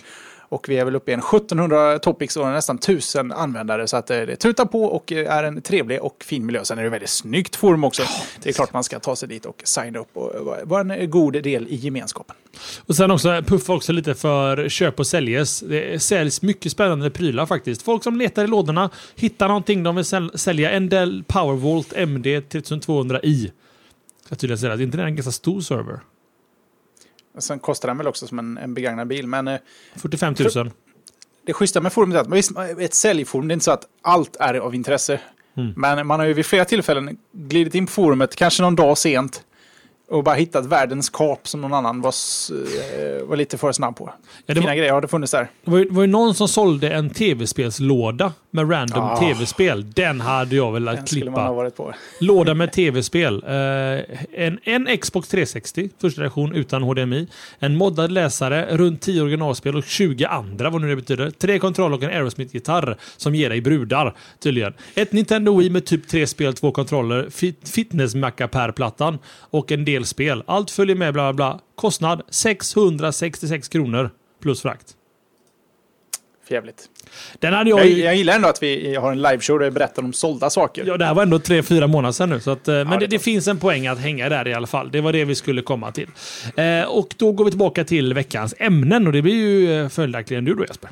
Och 0.52 0.68
vi 0.68 0.78
är 0.78 0.85
väl 0.85 0.97
uppe 0.97 1.11
i 1.11 1.14
en 1.14 1.21
1700 1.21 1.99
topics 1.99 2.37
och 2.37 2.47
nästan 2.47 2.76
1000 2.76 3.32
användare. 3.32 3.88
Så 3.88 3.97
att 3.97 4.11
eh, 4.11 4.21
det 4.21 4.37
tutar 4.37 4.64
på 4.64 4.85
och 4.85 5.12
eh, 5.12 5.32
är 5.37 5.44
en 5.44 5.62
trevlig 5.62 6.02
och 6.02 6.25
fin 6.25 6.47
miljö. 6.47 6.64
Sen 6.64 6.78
är 6.78 6.82
det 6.82 6.88
väldigt 6.88 7.11
snyggt 7.11 7.56
forum 7.56 7.85
också. 7.85 8.02
Det 8.42 8.49
är 8.49 8.52
klart 8.52 8.73
man 8.73 8.85
ska 8.85 9.00
ta 9.00 9.16
sig 9.16 9.28
dit 9.28 9.47
och 9.47 9.62
signa 9.64 9.99
upp 9.99 10.16
och 10.16 10.30
vara 10.64 10.94
en 10.94 11.11
god 11.11 11.42
del 11.42 11.68
i 11.68 11.75
gemenskapen. 11.75 12.37
Och 12.87 12.97
sen 12.97 13.11
också 13.11 13.42
puffa 13.47 13.73
också 13.75 13.92
lite 13.92 14.14
för 14.14 14.68
köp 14.68 14.99
och 14.99 15.06
säljes. 15.06 15.61
Det 15.61 16.02
säljs 16.02 16.42
mycket 16.42 16.73
spännande 16.73 17.11
prylar 17.11 17.47
faktiskt. 17.47 17.82
Folk 17.82 18.02
som 18.02 18.16
letar 18.16 18.44
i 18.44 18.47
lådorna, 18.47 18.90
hittar 19.14 19.49
någonting 19.49 19.82
de 19.82 19.97
vill 19.97 20.04
sälja. 20.35 20.71
En 20.71 20.88
Dell 20.88 21.25
Powervolt 21.26 21.92
MD 21.92 22.40
3200i. 22.40 23.50
Jag 24.28 24.38
tydligen 24.38 24.59
säga 24.59 24.73
att 24.73 24.80
inte 24.80 24.97
det 24.97 25.02
är 25.02 25.06
en 25.06 25.16
ganska 25.16 25.32
stor 25.32 25.61
server. 25.61 26.00
Sen 27.38 27.58
kostar 27.58 27.88
den 27.88 27.98
väl 27.98 28.06
också 28.06 28.26
som 28.26 28.38
en, 28.38 28.58
en 28.58 28.74
begagnad 28.74 29.08
bil. 29.08 29.26
Men, 29.26 29.58
45 29.96 30.34
000. 30.38 30.50
För, 30.50 30.70
det 31.46 31.52
schyssta 31.52 31.80
med 31.80 31.92
forumet 31.92 32.16
är 32.16 32.20
att 32.20 32.30
visst, 32.30 32.52
ett 32.78 32.94
säljforum, 32.94 33.48
det 33.48 33.52
är 33.52 33.54
inte 33.54 33.64
så 33.64 33.70
att 33.70 33.84
allt 34.02 34.36
är 34.36 34.54
av 34.54 34.74
intresse. 34.74 35.20
Mm. 35.56 35.72
Men 35.76 36.06
man 36.06 36.20
har 36.20 36.26
ju 36.26 36.32
vid 36.32 36.46
flera 36.46 36.64
tillfällen 36.64 37.18
glidit 37.32 37.74
in 37.74 37.86
på 37.86 37.92
forumet, 37.92 38.36
kanske 38.36 38.62
någon 38.62 38.76
dag 38.76 38.98
sent, 38.98 39.44
och 40.12 40.25
bara 40.25 40.35
hittat 40.35 40.66
världens 40.66 41.11
kap 41.11 41.49
som 41.49 41.61
någon 41.61 41.75
annan 41.75 42.00
var, 42.00 42.14
eh, 42.50 43.25
var 43.25 43.37
lite 43.37 43.59
för 43.59 43.73
snabb 43.73 43.97
på. 43.97 44.12
Ja, 44.47 44.54
Fina 44.54 44.66
var, 44.66 44.75
grejer 44.75 44.92
har 44.92 45.00
det 45.00 45.09
funnits 45.09 45.33
där. 45.33 45.50
Det 45.64 45.71
var, 45.71 45.78
ju, 45.78 45.88
var 45.90 46.02
ju 46.02 46.09
någon 46.09 46.35
som 46.35 46.49
sålde 46.49 46.90
en 46.90 47.11
tv-spelslåda 47.11 48.33
med 48.50 48.71
random 48.71 49.04
ah. 49.04 49.16
tv-spel. 49.16 49.90
Den 49.90 50.21
hade 50.21 50.57
jag 50.57 50.73
velat 50.73 50.97
Den 50.97 51.04
klippa. 51.04 51.31
Man 51.31 51.47
ha 51.47 51.52
varit 51.52 51.76
på. 51.76 51.95
Låda 52.21 52.54
med 52.54 52.73
tv-spel. 52.73 53.45
Uh, 53.45 53.52
en, 54.33 54.59
en 54.64 54.99
Xbox 54.99 55.28
360, 55.28 55.90
första 56.00 56.23
version 56.23 56.54
utan 56.54 56.83
HDMI. 56.83 57.28
En 57.59 57.76
moddad 57.76 58.12
läsare, 58.12 58.76
runt 58.76 59.00
10 59.00 59.23
originalspel 59.23 59.76
och 59.76 59.85
20 59.85 60.25
andra, 60.25 60.71
vad 60.71 60.83
nu 60.83 60.88
det 60.88 60.97
betyder. 60.97 61.31
Tre 61.31 61.59
kontroller 61.59 61.97
och 61.97 62.02
en 62.02 62.11
Aerosmith-gitarr 62.11 62.97
som 63.16 63.35
ger 63.35 63.50
dig 63.50 63.61
brudar, 63.61 64.14
tydligen. 64.40 64.75
Ett 64.95 65.12
Nintendo 65.12 65.59
Wii 65.59 65.71
med 65.71 65.85
typ 65.85 66.09
tre 66.09 66.26
spel, 66.26 66.54
två 66.54 66.73
kontroller, 66.73 67.31
fit, 67.31 67.69
fitness-macka-plattan 67.69 69.19
och 69.38 69.73
en 69.73 69.85
del 69.85 70.01
spel. 70.06 70.42
Allt 70.47 70.71
följer 70.71 70.97
med 70.97 71.12
bla 71.12 71.32
bla 71.32 71.37
bla. 71.37 71.61
Kostnad 71.75 72.23
666 72.30 73.68
kronor 73.68 74.11
plus 74.42 74.62
frakt. 74.62 74.97
Jävligt. 76.49 76.88
Den 77.38 77.52
hade 77.52 77.71
jag, 77.71 77.80
jag, 77.80 77.99
jag 77.99 78.16
gillar 78.16 78.35
ändå 78.35 78.49
att 78.49 78.62
vi 78.62 78.94
har 78.94 79.12
en 79.12 79.23
liveshow 79.23 79.59
där 79.59 79.64
vi 79.64 79.71
berättar 79.71 80.02
om 80.02 80.12
sålda 80.12 80.50
saker. 80.50 80.85
Ja, 80.87 80.97
det 80.97 81.04
här 81.04 81.14
var 81.14 81.23
ändå 81.23 81.38
tre, 81.38 81.62
fyra 81.62 81.87
månader 81.87 82.12
sedan 82.12 82.30
nu. 82.30 82.40
Så 82.40 82.50
att, 82.50 82.68
eh, 82.68 82.75
ja, 82.75 82.85
men 82.85 83.00
det, 83.00 83.06
det, 83.06 83.18
finns 83.18 83.49
en 83.49 83.58
poäng 83.58 83.86
att 83.86 83.99
hänga 83.99 84.28
där 84.28 84.49
i 84.49 84.54
alla 84.54 84.67
fall. 84.67 84.91
Det 84.91 85.00
var 85.00 85.12
det 85.12 85.25
vi 85.25 85.34
skulle 85.34 85.62
komma 85.62 85.93
till. 85.93 86.08
Eh, 86.56 86.82
och 86.82 87.15
då 87.17 87.32
går 87.32 87.45
vi 87.45 87.50
tillbaka 87.50 87.84
till 87.84 88.15
veckans 88.15 88.54
ämnen 88.58 89.06
och 89.06 89.12
det 89.12 89.23
blir 89.23 89.34
ju 89.34 89.82
eh, 89.82 89.88
följaktligen 89.88 90.45
du 90.45 90.54
då 90.54 90.65
Jesper. 90.65 90.91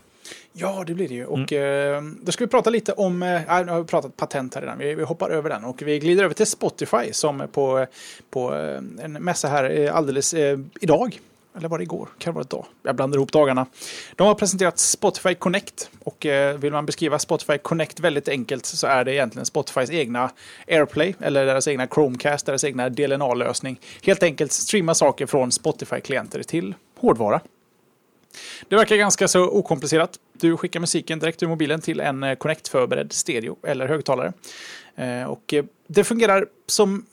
Ja, 0.52 0.84
det 0.86 0.94
blir 0.94 1.08
det 1.08 1.14
ju. 1.14 1.26
Och 1.26 1.52
mm. 1.52 1.94
eh, 1.94 2.12
då 2.22 2.32
ska 2.32 2.44
vi 2.44 2.48
prata 2.48 2.70
lite 2.70 2.92
om, 2.92 3.22
eh, 3.22 3.64
nu 3.64 3.72
har 3.72 3.84
pratat 3.84 4.16
patent 4.16 4.54
här 4.54 4.62
redan, 4.62 4.78
vi, 4.78 4.94
vi, 4.94 5.02
hoppar 5.02 5.30
över 5.30 5.50
den 5.50 5.64
och 5.64 5.82
vi 5.82 5.98
glider 5.98 6.24
över 6.24 6.34
till 6.34 6.46
Spotify 6.46 7.12
som 7.12 7.48
på, 7.52 7.86
på 8.30 8.54
eh, 8.54 9.04
en 9.04 9.12
mässa 9.12 9.48
här 9.48 9.70
eh, 9.70 9.96
alldeles 9.96 10.34
eh, 10.34 10.58
idag. 10.80 11.20
Eller 11.56 11.68
var 11.68 11.78
det 11.78 11.84
igår? 11.84 12.08
Kan 12.18 12.32
det 12.32 12.34
vara 12.34 12.44
idag? 12.44 12.66
Jag 12.82 12.96
blandar 12.96 13.18
ihop 13.18 13.32
dagarna. 13.32 13.66
De 14.16 14.26
har 14.26 14.34
presenterat 14.34 14.78
Spotify 14.78 15.34
Connect. 15.34 15.90
Och 16.04 16.26
vill 16.58 16.72
man 16.72 16.86
beskriva 16.86 17.18
Spotify 17.18 17.58
Connect 17.58 18.00
väldigt 18.00 18.28
enkelt 18.28 18.66
så 18.66 18.86
är 18.86 19.04
det 19.04 19.14
egentligen 19.14 19.46
Spotifys 19.46 19.90
egna 19.90 20.30
AirPlay, 20.68 21.14
eller 21.20 21.46
deras 21.46 21.68
egna 21.68 21.86
Chromecast, 21.86 22.46
deras 22.46 22.64
egna 22.64 22.88
DLNA-lösning. 22.88 23.80
Helt 24.02 24.22
enkelt 24.22 24.52
streama 24.52 24.94
saker 24.94 25.26
från 25.26 25.52
Spotify-klienter 25.52 26.42
till 26.42 26.74
hårdvara. 26.98 27.40
Det 28.68 28.76
verkar 28.76 28.96
ganska 28.96 29.28
så 29.28 29.48
okomplicerat. 29.48 30.18
Du 30.40 30.56
skickar 30.56 30.80
musiken 30.80 31.18
direkt 31.18 31.42
ur 31.42 31.46
mobilen 31.46 31.80
till 31.80 32.00
en 32.00 32.22
eh, 32.22 32.34
Connect-förberedd 32.34 33.12
stereo 33.12 33.56
eller 33.62 33.88
högtalare. 33.88 34.32
Eh, 34.96 35.24
och 35.24 35.54
eh, 35.54 35.64
det 35.86 36.04
fungerar 36.04 36.46
som... 36.66 37.06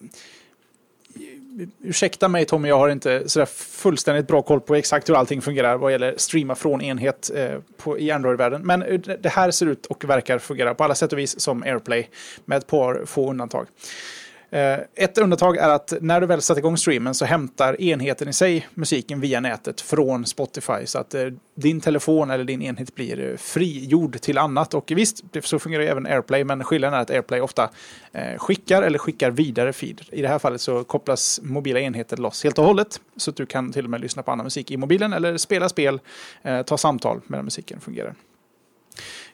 Ursäkta 1.81 2.27
mig 2.27 2.45
Tommy, 2.45 2.69
jag 2.69 2.77
har 2.77 2.89
inte 2.89 3.29
sådär 3.29 3.45
fullständigt 3.45 4.27
bra 4.27 4.41
koll 4.41 4.61
på 4.61 4.75
exakt 4.75 5.09
hur 5.09 5.15
allting 5.15 5.41
fungerar 5.41 5.77
vad 5.77 5.91
gäller 5.91 6.13
streama 6.17 6.55
från 6.55 6.81
enhet 6.81 7.31
på, 7.77 7.99
i 7.99 8.11
Android-världen. 8.11 8.61
Men 8.61 8.79
det 9.19 9.29
här 9.29 9.51
ser 9.51 9.65
ut 9.65 9.85
och 9.85 10.05
verkar 10.05 10.39
fungera 10.39 10.75
på 10.75 10.83
alla 10.83 10.95
sätt 10.95 11.13
och 11.13 11.19
vis 11.19 11.39
som 11.39 11.63
AirPlay 11.63 12.07
med 12.45 12.57
ett 12.57 12.67
par 12.67 13.05
få 13.05 13.29
undantag. 13.29 13.67
Eh, 14.49 14.79
ett 14.95 15.17
undantag 15.17 15.57
är 15.57 15.69
att 15.69 15.93
när 16.01 16.21
du 16.21 16.27
väl 16.27 16.41
sätter 16.41 16.59
igång 16.59 16.77
streamen 16.77 17.13
så 17.13 17.25
hämtar 17.25 17.81
enheten 17.81 18.29
i 18.29 18.33
sig 18.33 18.67
musiken 18.73 19.19
via 19.19 19.39
nätet 19.39 19.81
från 19.81 20.25
Spotify. 20.25 20.85
Så 20.85 20.99
att 20.99 21.13
eh, 21.13 21.25
din 21.55 21.81
telefon 21.81 22.31
eller 22.31 22.43
din 22.43 22.61
enhet 22.61 22.95
blir 22.95 23.31
eh, 23.31 23.37
frigjord 23.37 24.21
till 24.21 24.37
annat. 24.37 24.73
Och 24.73 24.91
visst, 24.95 25.23
så 25.43 25.59
fungerar 25.59 25.83
även 25.83 26.05
AirPlay, 26.05 26.43
men 26.43 26.63
skillnaden 26.63 26.99
är 26.99 27.01
att 27.01 27.09
AirPlay 27.09 27.41
ofta 27.41 27.69
skickar 28.37 28.83
eller 28.83 28.99
skickar 28.99 29.31
vidare 29.31 29.73
feed. 29.73 30.01
I 30.11 30.21
det 30.21 30.27
här 30.27 30.39
fallet 30.39 30.61
så 30.61 30.83
kopplas 30.83 31.39
mobila 31.43 31.79
enheter 31.79 32.17
loss 32.17 32.43
helt 32.43 32.57
och 32.59 32.65
hållet. 32.65 33.01
Så 33.17 33.29
att 33.29 33.35
du 33.35 33.45
kan 33.45 33.71
till 33.71 33.83
och 33.83 33.89
med 33.89 34.01
lyssna 34.01 34.23
på 34.23 34.31
annan 34.31 34.43
musik 34.43 34.71
i 34.71 34.77
mobilen 34.77 35.13
eller 35.13 35.37
spela 35.37 35.69
spel, 35.69 35.99
ta 36.65 36.77
samtal 36.77 37.21
medan 37.27 37.45
musiken 37.45 37.79
fungerar. 37.79 38.13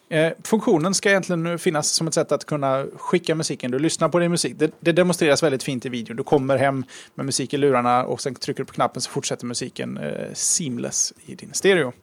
Eh, 0.10 0.32
funktionen 0.44 0.94
ska 0.94 1.10
egentligen 1.10 1.60
finnas 1.60 1.90
som 1.90 2.08
ett 2.08 2.14
sätt 2.14 2.32
att 2.32 2.46
kunna 2.46 2.86
skicka 2.96 3.36
musiken. 3.36 3.72
Du 3.72 3.80
lyssnar 3.80 4.10
på 4.10 4.20
din 4.20 4.32
musik. 4.32 4.54
Det, 4.58 4.72
det, 4.80 4.92
demonstreras 4.92 5.44
väldigt 5.44 5.64
fint 5.64 5.86
i 5.86 5.90
videon. 5.90 6.18
Du 6.18 6.24
kommer 6.24 6.58
hem 6.58 6.86
med 7.16 7.26
musik 7.26 7.54
i 7.54 7.58
lurarna 7.58 8.06
och 8.06 8.22
sen 8.22 8.36
trycker 8.36 8.64
du 8.64 8.66
på 8.66 8.74
knappen 8.74 9.02
så 9.02 9.10
fortsätter 9.10 9.46
musiken 9.46 9.98
eh, 9.98 10.34
seamless 10.34 11.14
i 11.26 11.36
din 11.36 11.54
stereo. 11.54 11.94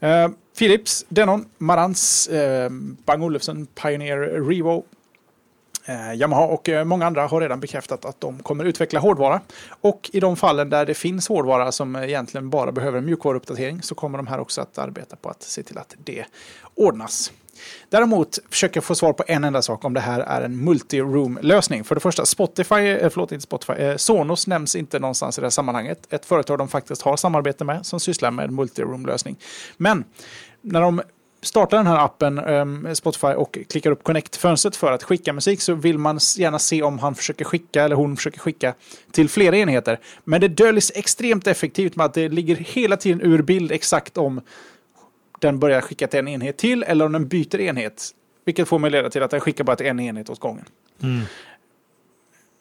Eh, 0.00 0.28
Philips, 0.58 1.04
Denon, 1.08 1.44
Marantz, 1.58 2.28
eh, 2.28 2.70
Bang 3.04 3.22
Olufsen, 3.22 3.66
Pioneer, 3.66 4.48
Revo, 4.48 4.84
Eh, 5.88 6.14
Yamaha 6.14 6.44
och 6.44 6.68
eh, 6.68 6.84
många 6.84 7.06
andra 7.06 7.26
har 7.26 7.40
redan 7.40 7.60
bekräftat 7.60 8.04
att 8.04 8.20
de 8.20 8.38
kommer 8.38 8.64
utveckla 8.64 9.00
hårdvara. 9.00 9.40
Och 9.68 10.10
i 10.12 10.20
de 10.20 10.36
fallen 10.36 10.70
där 10.70 10.86
det 10.86 10.94
finns 10.94 11.28
hårdvara 11.28 11.72
som 11.72 11.96
egentligen 11.96 12.50
bara 12.50 12.72
behöver 12.72 12.98
en 12.98 13.04
mjukvaruuppdatering 13.06 13.82
så 13.82 13.94
kommer 13.94 14.18
de 14.18 14.26
här 14.26 14.38
också 14.38 14.60
att 14.60 14.78
arbeta 14.78 15.16
på 15.16 15.28
att 15.28 15.42
se 15.42 15.62
till 15.62 15.78
att 15.78 15.94
det 16.04 16.24
ordnas. 16.74 17.32
Däremot 17.88 18.38
försöker 18.50 18.76
jag 18.76 18.84
få 18.84 18.94
svar 18.94 19.12
på 19.12 19.24
en 19.26 19.44
enda 19.44 19.62
sak 19.62 19.84
om 19.84 19.94
det 19.94 20.00
här 20.00 20.20
är 20.20 20.42
en 20.42 20.68
multi-room-lösning. 20.68 21.84
För 21.84 21.94
det 21.94 22.00
första, 22.00 22.24
Spotify, 22.24 22.74
eh, 22.74 23.10
förlåt 23.10 23.32
inte 23.32 23.42
Spotify, 23.42 23.72
Sonos 23.96 24.46
nämns 24.46 24.76
inte 24.76 24.98
någonstans 24.98 25.38
i 25.38 25.40
det 25.40 25.44
här 25.44 25.50
sammanhanget. 25.50 26.06
Ett 26.10 26.26
företag 26.26 26.58
de 26.58 26.68
faktiskt 26.68 27.02
har 27.02 27.16
samarbete 27.16 27.64
med 27.64 27.86
som 27.86 28.00
sysslar 28.00 28.30
med 28.30 28.50
multi-room-lösning. 28.50 29.36
Men 29.76 30.04
när 30.60 30.80
de 30.80 31.02
startar 31.46 31.76
den 31.76 31.86
här 31.86 32.04
appen, 32.04 32.38
um, 32.38 32.94
Spotify, 32.94 33.26
och 33.26 33.58
klickar 33.68 33.90
upp 33.90 34.02
Connect-fönstret 34.02 34.76
för 34.76 34.92
att 34.92 35.02
skicka 35.02 35.32
musik 35.32 35.60
så 35.60 35.74
vill 35.74 35.98
man 35.98 36.18
gärna 36.36 36.58
se 36.58 36.82
om 36.82 36.98
han 36.98 37.14
försöker 37.14 37.44
skicka 37.44 37.84
eller 37.84 37.96
hon 37.96 38.16
försöker 38.16 38.38
skicka 38.38 38.74
till 39.10 39.28
flera 39.28 39.56
enheter. 39.56 40.00
Men 40.24 40.40
det 40.40 40.48
döljs 40.48 40.92
extremt 40.94 41.46
effektivt 41.46 41.96
med 41.96 42.06
att 42.06 42.14
det 42.14 42.28
ligger 42.28 42.56
hela 42.56 42.96
tiden 42.96 43.20
ur 43.20 43.42
bild 43.42 43.72
exakt 43.72 44.18
om 44.18 44.40
den 45.40 45.58
börjar 45.58 45.80
skicka 45.80 46.06
till 46.06 46.18
en 46.18 46.28
enhet 46.28 46.56
till 46.56 46.82
eller 46.82 47.06
om 47.06 47.12
den 47.12 47.28
byter 47.28 47.60
enhet. 47.60 48.10
Vilket 48.44 48.68
får 48.68 48.78
mig 48.78 48.90
leda 48.90 49.10
till 49.10 49.22
att 49.22 49.30
den 49.30 49.40
skickar 49.40 49.64
bara 49.64 49.76
till 49.76 49.86
en 49.86 50.00
enhet 50.00 50.30
åt 50.30 50.40
gången. 50.40 50.64
Mm. 51.02 51.22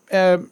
Eh, 0.08 0.46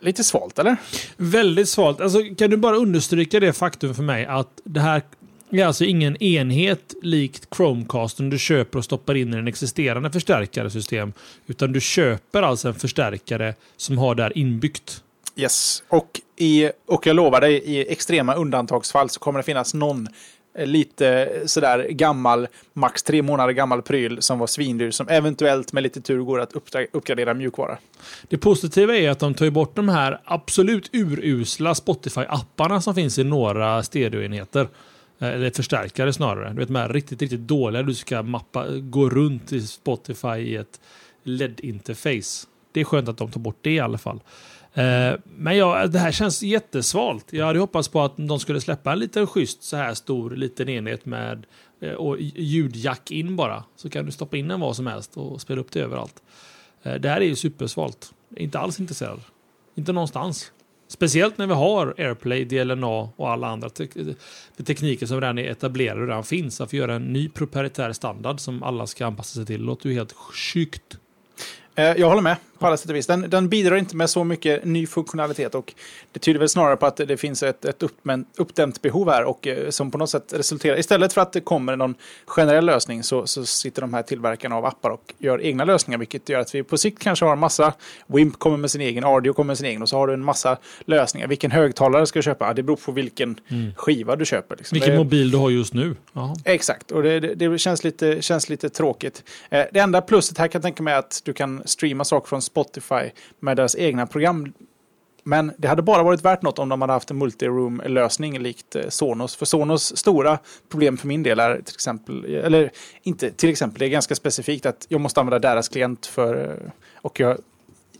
lite 0.00 0.24
svalt, 0.24 0.58
eller? 0.58 0.76
Väldigt 1.16 1.68
svalt. 1.68 2.00
Alltså, 2.00 2.18
kan 2.38 2.50
du 2.50 2.56
bara 2.56 2.76
understryka 2.76 3.40
det 3.40 3.52
faktum 3.52 3.94
för 3.94 4.02
mig 4.02 4.26
att 4.26 4.60
det 4.64 4.80
här 4.80 5.02
är 5.50 5.66
alltså 5.66 5.84
ingen 5.84 6.22
enhet 6.22 6.94
likt 7.02 7.48
Chromecasten 7.56 8.30
du 8.30 8.38
köper 8.38 8.78
och 8.78 8.84
stoppar 8.84 9.14
in 9.14 9.34
i 9.34 9.36
en 9.36 9.48
existerande 9.48 10.10
förstärkaresystem. 10.10 11.12
Utan 11.46 11.72
du 11.72 11.80
köper 11.80 12.42
alltså 12.42 12.68
en 12.68 12.74
förstärkare 12.74 13.54
som 13.76 13.98
har 13.98 14.14
det 14.14 14.22
här 14.22 14.38
inbyggt. 14.38 15.02
Yes, 15.36 15.82
och, 15.88 16.20
i, 16.36 16.70
och 16.86 17.06
jag 17.06 17.16
lovar 17.16 17.40
dig, 17.40 17.54
i 17.54 17.92
extrema 17.92 18.34
undantagsfall 18.34 19.10
så 19.10 19.20
kommer 19.20 19.38
det 19.38 19.42
finnas 19.42 19.74
någon 19.74 20.08
eh, 20.58 20.66
lite 20.66 21.32
sådär 21.46 21.88
gammal, 21.90 22.48
max 22.72 23.02
tre 23.02 23.22
månader 23.22 23.52
gammal 23.52 23.82
pryl 23.82 24.22
som 24.22 24.38
var 24.38 24.46
svindyr 24.46 24.90
som 24.90 25.08
eventuellt 25.08 25.72
med 25.72 25.82
lite 25.82 26.00
tur 26.00 26.18
går 26.18 26.40
att 26.40 26.52
uppgradera 26.92 27.34
mjukvara. 27.34 27.78
Det 28.28 28.38
positiva 28.38 28.96
är 28.96 29.10
att 29.10 29.18
de 29.18 29.34
tar 29.34 29.50
bort 29.50 29.76
de 29.76 29.88
här 29.88 30.20
absolut 30.24 30.90
urusla 30.92 31.72
Spotify-apparna 31.74 32.80
som 32.80 32.94
finns 32.94 33.18
i 33.18 33.24
några 33.24 33.82
stereoenheter. 33.82 34.68
Eh, 35.18 35.28
eller 35.28 35.50
förstärkare 35.50 36.12
snarare. 36.12 36.48
Du 36.50 36.56
vet 36.56 36.68
de 36.68 36.76
här 36.76 36.88
riktigt, 36.88 37.22
riktigt 37.22 37.40
dåliga 37.40 37.82
du 37.82 37.94
ska 37.94 38.22
mappa, 38.22 38.66
gå 38.68 39.10
runt 39.10 39.52
i 39.52 39.60
Spotify 39.66 40.28
i 40.36 40.56
ett 40.56 40.80
LED-interface. 41.24 42.46
Det 42.72 42.80
är 42.80 42.84
skönt 42.84 43.08
att 43.08 43.16
de 43.18 43.30
tar 43.30 43.40
bort 43.40 43.58
det 43.60 43.70
i 43.70 43.80
alla 43.80 43.98
fall. 43.98 44.20
Eh, 44.74 45.12
Men 45.24 45.56
ja, 45.56 45.86
det 45.86 45.98
här 45.98 46.12
känns 46.12 46.42
jättesvalt. 46.42 47.32
Jag 47.32 47.46
hade 47.46 47.58
hoppats 47.58 47.88
på 47.88 48.00
att 48.02 48.12
de 48.16 48.40
skulle 48.40 48.60
släppa 48.60 48.92
en 48.92 48.98
liten 48.98 49.26
schysst 49.26 49.62
så 49.62 49.76
här 49.76 49.94
stor 49.94 50.30
liten 50.30 50.68
enhet 50.68 51.06
med 51.06 51.46
eh, 51.80 51.92
och 51.92 52.16
ljudjack 52.20 53.10
in 53.10 53.36
bara. 53.36 53.64
Så 53.76 53.90
kan 53.90 54.06
du 54.06 54.12
stoppa 54.12 54.36
in 54.36 54.48
den 54.48 54.60
vad 54.60 54.76
som 54.76 54.86
helst 54.86 55.16
och 55.16 55.40
spela 55.40 55.60
upp 55.60 55.70
det 55.72 55.80
överallt. 55.80 56.22
Eh, 56.82 56.94
Det 56.94 57.08
här 57.08 57.20
är 57.20 57.24
ju 57.26 57.36
supersvalt. 57.36 58.12
Inte 58.36 58.58
alls 58.58 58.80
intresserad. 58.80 59.20
Inte 59.74 59.92
någonstans. 59.92 60.52
Speciellt 60.94 61.38
när 61.38 61.46
vi 61.46 61.54
har 61.54 61.94
AirPlay, 61.98 62.44
DLNA 62.44 63.08
och 63.16 63.30
alla 63.30 63.48
andra 63.48 63.70
te 63.70 63.86
tekniker 64.66 65.06
som 65.06 65.20
redan 65.20 65.38
är 65.38 65.50
etablerade 65.50 66.00
och 66.00 66.08
redan 66.08 66.24
finns. 66.24 66.60
Att 66.60 66.70
få 66.70 66.76
göra 66.76 66.94
en 66.94 67.12
ny 67.12 67.28
proprietär 67.28 67.92
standard 67.92 68.40
som 68.40 68.62
alla 68.62 68.86
ska 68.86 69.06
anpassa 69.06 69.34
sig 69.34 69.46
till 69.46 69.62
låter 69.62 69.88
ju 69.88 69.94
helt 69.94 70.12
sjukt. 70.12 70.98
Eh, 71.74 71.84
jag 71.84 72.08
håller 72.08 72.22
med 72.22 72.36
på 72.64 72.68
alla 72.68 72.76
sätt 72.76 72.90
och 72.90 72.96
vis. 72.96 73.06
Den, 73.06 73.30
den 73.30 73.48
bidrar 73.48 73.76
inte 73.76 73.96
med 73.96 74.10
så 74.10 74.24
mycket 74.24 74.64
ny 74.64 74.86
funktionalitet 74.86 75.54
och 75.54 75.74
det 76.12 76.18
tyder 76.18 76.40
väl 76.40 76.48
snarare 76.48 76.76
på 76.76 76.86
att 76.86 76.96
det 76.96 77.16
finns 77.16 77.42
ett, 77.42 77.64
ett 77.64 77.82
uppdämt, 77.82 78.28
uppdämt 78.36 78.82
behov 78.82 79.10
här 79.10 79.24
och 79.24 79.46
eh, 79.46 79.70
som 79.70 79.90
på 79.90 79.98
något 79.98 80.10
sätt 80.10 80.32
resulterar, 80.32 80.78
istället 80.78 81.12
för 81.12 81.20
att 81.20 81.32
det 81.32 81.40
kommer 81.40 81.76
någon 81.76 81.94
generell 82.26 82.66
lösning 82.66 83.02
så, 83.02 83.26
så 83.26 83.46
sitter 83.46 83.80
de 83.80 83.94
här 83.94 84.02
tillverkarna 84.02 84.56
av 84.56 84.64
appar 84.64 84.90
och 84.90 85.14
gör 85.18 85.40
egna 85.42 85.64
lösningar 85.64 85.98
vilket 85.98 86.28
gör 86.28 86.40
att 86.40 86.54
vi 86.54 86.62
på 86.62 86.78
sikt 86.78 86.98
kanske 87.02 87.24
har 87.24 87.32
en 87.32 87.38
massa, 87.38 87.72
Wimp 88.06 88.38
kommer 88.38 88.56
med 88.56 88.70
sin 88.70 88.80
egen, 88.80 89.04
Audio 89.04 89.32
kommer 89.32 89.46
med 89.46 89.58
sin 89.58 89.66
egen 89.66 89.82
och 89.82 89.88
så 89.88 89.96
har 89.96 90.06
du 90.06 90.14
en 90.14 90.24
massa 90.24 90.58
lösningar. 90.84 91.28
Vilken 91.28 91.50
högtalare 91.50 92.06
ska 92.06 92.18
du 92.18 92.22
köpa? 92.22 92.54
Det 92.54 92.62
beror 92.62 92.76
på 92.76 92.92
vilken 92.92 93.40
skiva 93.76 94.16
du 94.16 94.24
köper. 94.24 94.56
Liksom. 94.56 94.76
Vilken 94.76 94.92
Det- 94.92 94.98
mobil 94.98 95.30
du 95.30 95.36
har 95.38 95.50
just 95.50 95.74
nu. 95.74 95.96
Jaha. 96.12 96.34
Exakt, 96.44 96.90
och 96.90 97.02
det, 97.02 97.20
det, 97.20 97.34
det 97.34 97.58
känns, 97.58 97.84
lite, 97.84 98.22
känns 98.22 98.48
lite 98.48 98.68
tråkigt. 98.68 99.22
Eh, 99.50 99.64
det 99.72 99.78
enda 99.78 100.02
plusset 100.02 100.38
här 100.38 100.48
kan 100.48 100.58
jag 100.58 100.62
tänka 100.62 100.82
mig 100.82 100.94
är 100.94 100.98
att 100.98 101.20
du 101.24 101.32
kan 101.32 101.62
streama 101.64 102.04
saker 102.04 102.28
från 102.28 102.42
Spotify 102.54 103.10
med 103.40 103.56
deras 103.56 103.76
egna 103.76 104.06
program. 104.06 104.52
Men 105.24 105.52
det 105.58 105.68
hade 105.68 105.82
bara 105.82 106.02
varit 106.02 106.24
värt 106.24 106.42
något 106.42 106.58
om 106.58 106.68
de 106.68 106.80
hade 106.80 106.92
haft 106.92 107.10
en 107.10 107.18
multiroom-lösning 107.18 108.38
likt 108.38 108.76
eh, 108.76 108.88
Sonos. 108.88 109.36
För 109.36 109.46
Sonos 109.46 109.96
stora 109.96 110.38
problem 110.68 110.96
för 110.96 111.06
min 111.06 111.22
del 111.22 111.40
är 111.40 111.54
till 111.54 111.74
exempel, 111.74 112.24
eller 112.24 112.70
inte 113.02 113.30
till 113.30 113.50
exempel, 113.50 113.78
det 113.78 113.86
är 113.86 113.88
ganska 113.88 114.14
specifikt 114.14 114.66
att 114.66 114.86
jag 114.88 115.00
måste 115.00 115.20
använda 115.20 115.38
deras 115.38 115.68
klient 115.68 116.06
för, 116.06 116.50
eh, 116.50 116.70
och 116.94 117.20
jag, 117.20 117.38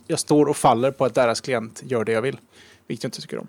jag 0.07 0.19
står 0.19 0.45
och 0.45 0.57
faller 0.57 0.91
på 0.91 1.05
att 1.05 1.15
deras 1.15 1.41
klient 1.41 1.83
gör 1.85 2.03
det 2.03 2.11
jag 2.11 2.21
vill. 2.21 2.37
Vilket 2.87 3.03
jag 3.03 3.07
inte 3.07 3.21
tycker 3.21 3.37
om. 3.37 3.47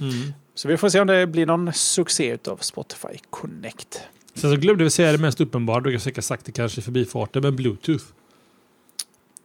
Mm. 0.00 0.32
Så 0.54 0.68
vi 0.68 0.76
får 0.76 0.88
se 0.88 1.00
om 1.00 1.06
det 1.06 1.26
blir 1.26 1.46
någon 1.46 1.72
succé 1.72 2.38
av 2.48 2.56
Spotify 2.56 3.18
Connect. 3.30 4.00
Sen 4.34 4.50
så 4.50 4.56
glömde 4.56 4.84
vi 4.84 4.90
säga 4.90 5.12
det 5.12 5.18
mest 5.18 5.40
uppenbara, 5.40 5.80
du 5.80 5.92
har 5.92 5.98
säkert 5.98 6.24
sagt 6.24 6.46
det 6.46 6.52
kanske 6.52 6.80
i 6.80 6.82
förbifarten, 6.82 7.42
men 7.42 7.56
Bluetooth. 7.56 8.04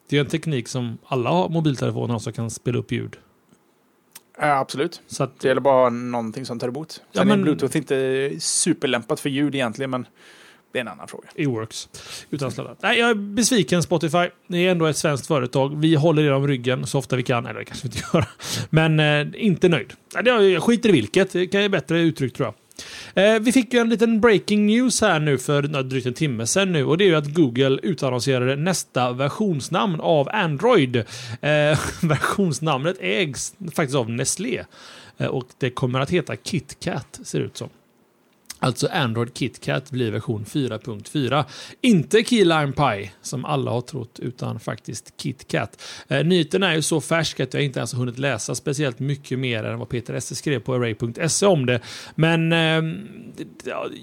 Det 0.10 0.15
är 0.17 0.22
en 0.22 0.28
teknik 0.28 0.67
som 0.67 0.98
alla 1.06 1.48
mobiltelefoner 1.48 2.15
också 2.15 2.32
kan 2.32 2.50
spela 2.50 2.78
upp 2.78 2.91
ljud. 2.91 3.15
Ja, 4.39 4.58
absolut. 4.60 5.02
Så 5.08 5.24
att, 5.24 5.39
Det 5.39 5.48
gäller 5.48 5.62
bara 5.62 5.88
att 5.88 5.93
ha 5.93 6.00
någonting 6.00 6.46
som 6.46 6.60
tar 6.60 6.67
emot. 6.67 6.91
Sen 6.91 7.04
Ja, 7.12 7.22
är 7.22 7.26
men- 7.26 7.41
Bluetooth 7.43 7.78
inte 7.78 8.32
superlämpat 8.39 9.20
för 9.20 9.30
ljud 9.30 9.56
egentligen, 9.56 9.89
men 9.89 10.08
det 10.72 10.80
är 10.80 10.82
en 10.82 10.88
annan 10.88 11.08
fråga. 11.08 11.28
It 11.36 11.48
works. 11.48 11.89
Utan 12.30 12.52
sladdar. 12.52 12.76
Nej, 12.82 13.00
jag 13.00 13.10
är 13.10 13.13
besviken 13.15 13.84
Spotify. 13.84 14.30
Det 14.48 14.58
är 14.58 14.72
ändå 14.72 14.86
ett 14.86 14.98
svenskt 14.98 15.28
företag. 15.28 15.78
Vi 15.78 15.96
håller 15.96 16.24
er 16.24 16.32
om 16.34 16.48
ryggen 16.48 16.88
så 16.88 17.00
ofta 17.00 17.15
vi 17.15 17.24
kan. 17.24 17.46
Eller 17.46 17.60
det 17.60 17.65
kanske 17.65 17.88
vi 17.88 17.96
inte 17.98 18.10
gör. 18.13 18.26
Men 18.70 19.00
eh, 19.00 19.43
inte 19.46 19.70
nöjd. 19.70 19.93
Jag 20.26 20.63
skiter 20.63 20.89
i 20.89 20.91
vilket. 20.91 21.32
Det 21.34 21.48
kan 21.48 21.62
jag 21.62 21.72
bättre 21.72 22.00
uttryck 22.02 22.34
tror 22.34 22.48
jag. 22.48 22.54
Eh, 23.13 23.39
vi 23.39 23.51
fick 23.51 23.73
ju 23.73 23.79
en 23.79 23.89
liten 23.89 24.21
breaking 24.21 24.65
news 24.65 25.01
här 25.01 25.19
nu 25.19 25.37
för 25.37 25.61
drygt 25.61 26.07
en 26.07 26.13
timme 26.13 26.47
sedan 26.47 26.71
nu. 26.71 26.85
Och 26.85 26.97
det 26.97 27.03
är 27.03 27.07
ju 27.07 27.15
att 27.15 27.33
Google 27.33 27.79
utannonserade 27.83 28.55
nästa 28.55 29.11
versionsnamn 29.11 29.99
av 30.01 30.29
Android. 30.31 30.95
Eh, 30.95 31.03
versionsnamnet 32.01 32.97
ägs 32.99 33.53
faktiskt 33.75 33.95
av 33.95 34.09
Nestlé. 34.09 34.63
Eh, 35.17 35.27
och 35.27 35.47
det 35.57 35.69
kommer 35.69 35.99
att 35.99 36.09
heta 36.09 36.35
KitKat 36.35 37.19
ser 37.23 37.39
det 37.39 37.45
ut 37.45 37.57
som. 37.57 37.69
Alltså 38.60 38.88
Android 38.88 39.34
KitKat 39.34 39.91
blir 39.91 40.12
version 40.12 40.46
4.4. 40.46 41.43
Inte 41.82 42.24
Key 42.24 42.46
Lime 42.46 42.72
Pie 42.72 43.12
som 43.22 43.46
alla 43.46 43.72
har 43.72 43.82
trott 43.82 44.20
utan 44.20 44.60
faktiskt 44.60 45.13
KitKat. 45.17 45.82
Eh, 46.08 46.26
nyheten 46.26 46.63
är 46.63 46.76
ju 46.76 46.82
så 46.82 47.02
färsk 47.02 47.39
att 47.39 47.54
jag 47.54 47.63
inte 47.63 47.80
ens 47.80 47.93
har 47.93 48.00
hunnit 48.00 48.20
läsa 48.20 48.56
speciellt 48.56 49.00
mycket 49.00 49.39
mer 49.39 49.63
än 49.63 49.80
vad 49.80 49.89
Peter 49.89 50.13
Esse 50.13 50.36
skrev 50.36 50.60
på 50.60 50.74
array.se 50.74 51.46
om 51.46 51.65
det. 51.65 51.80
Men 52.15 52.54
eh, 52.54 52.82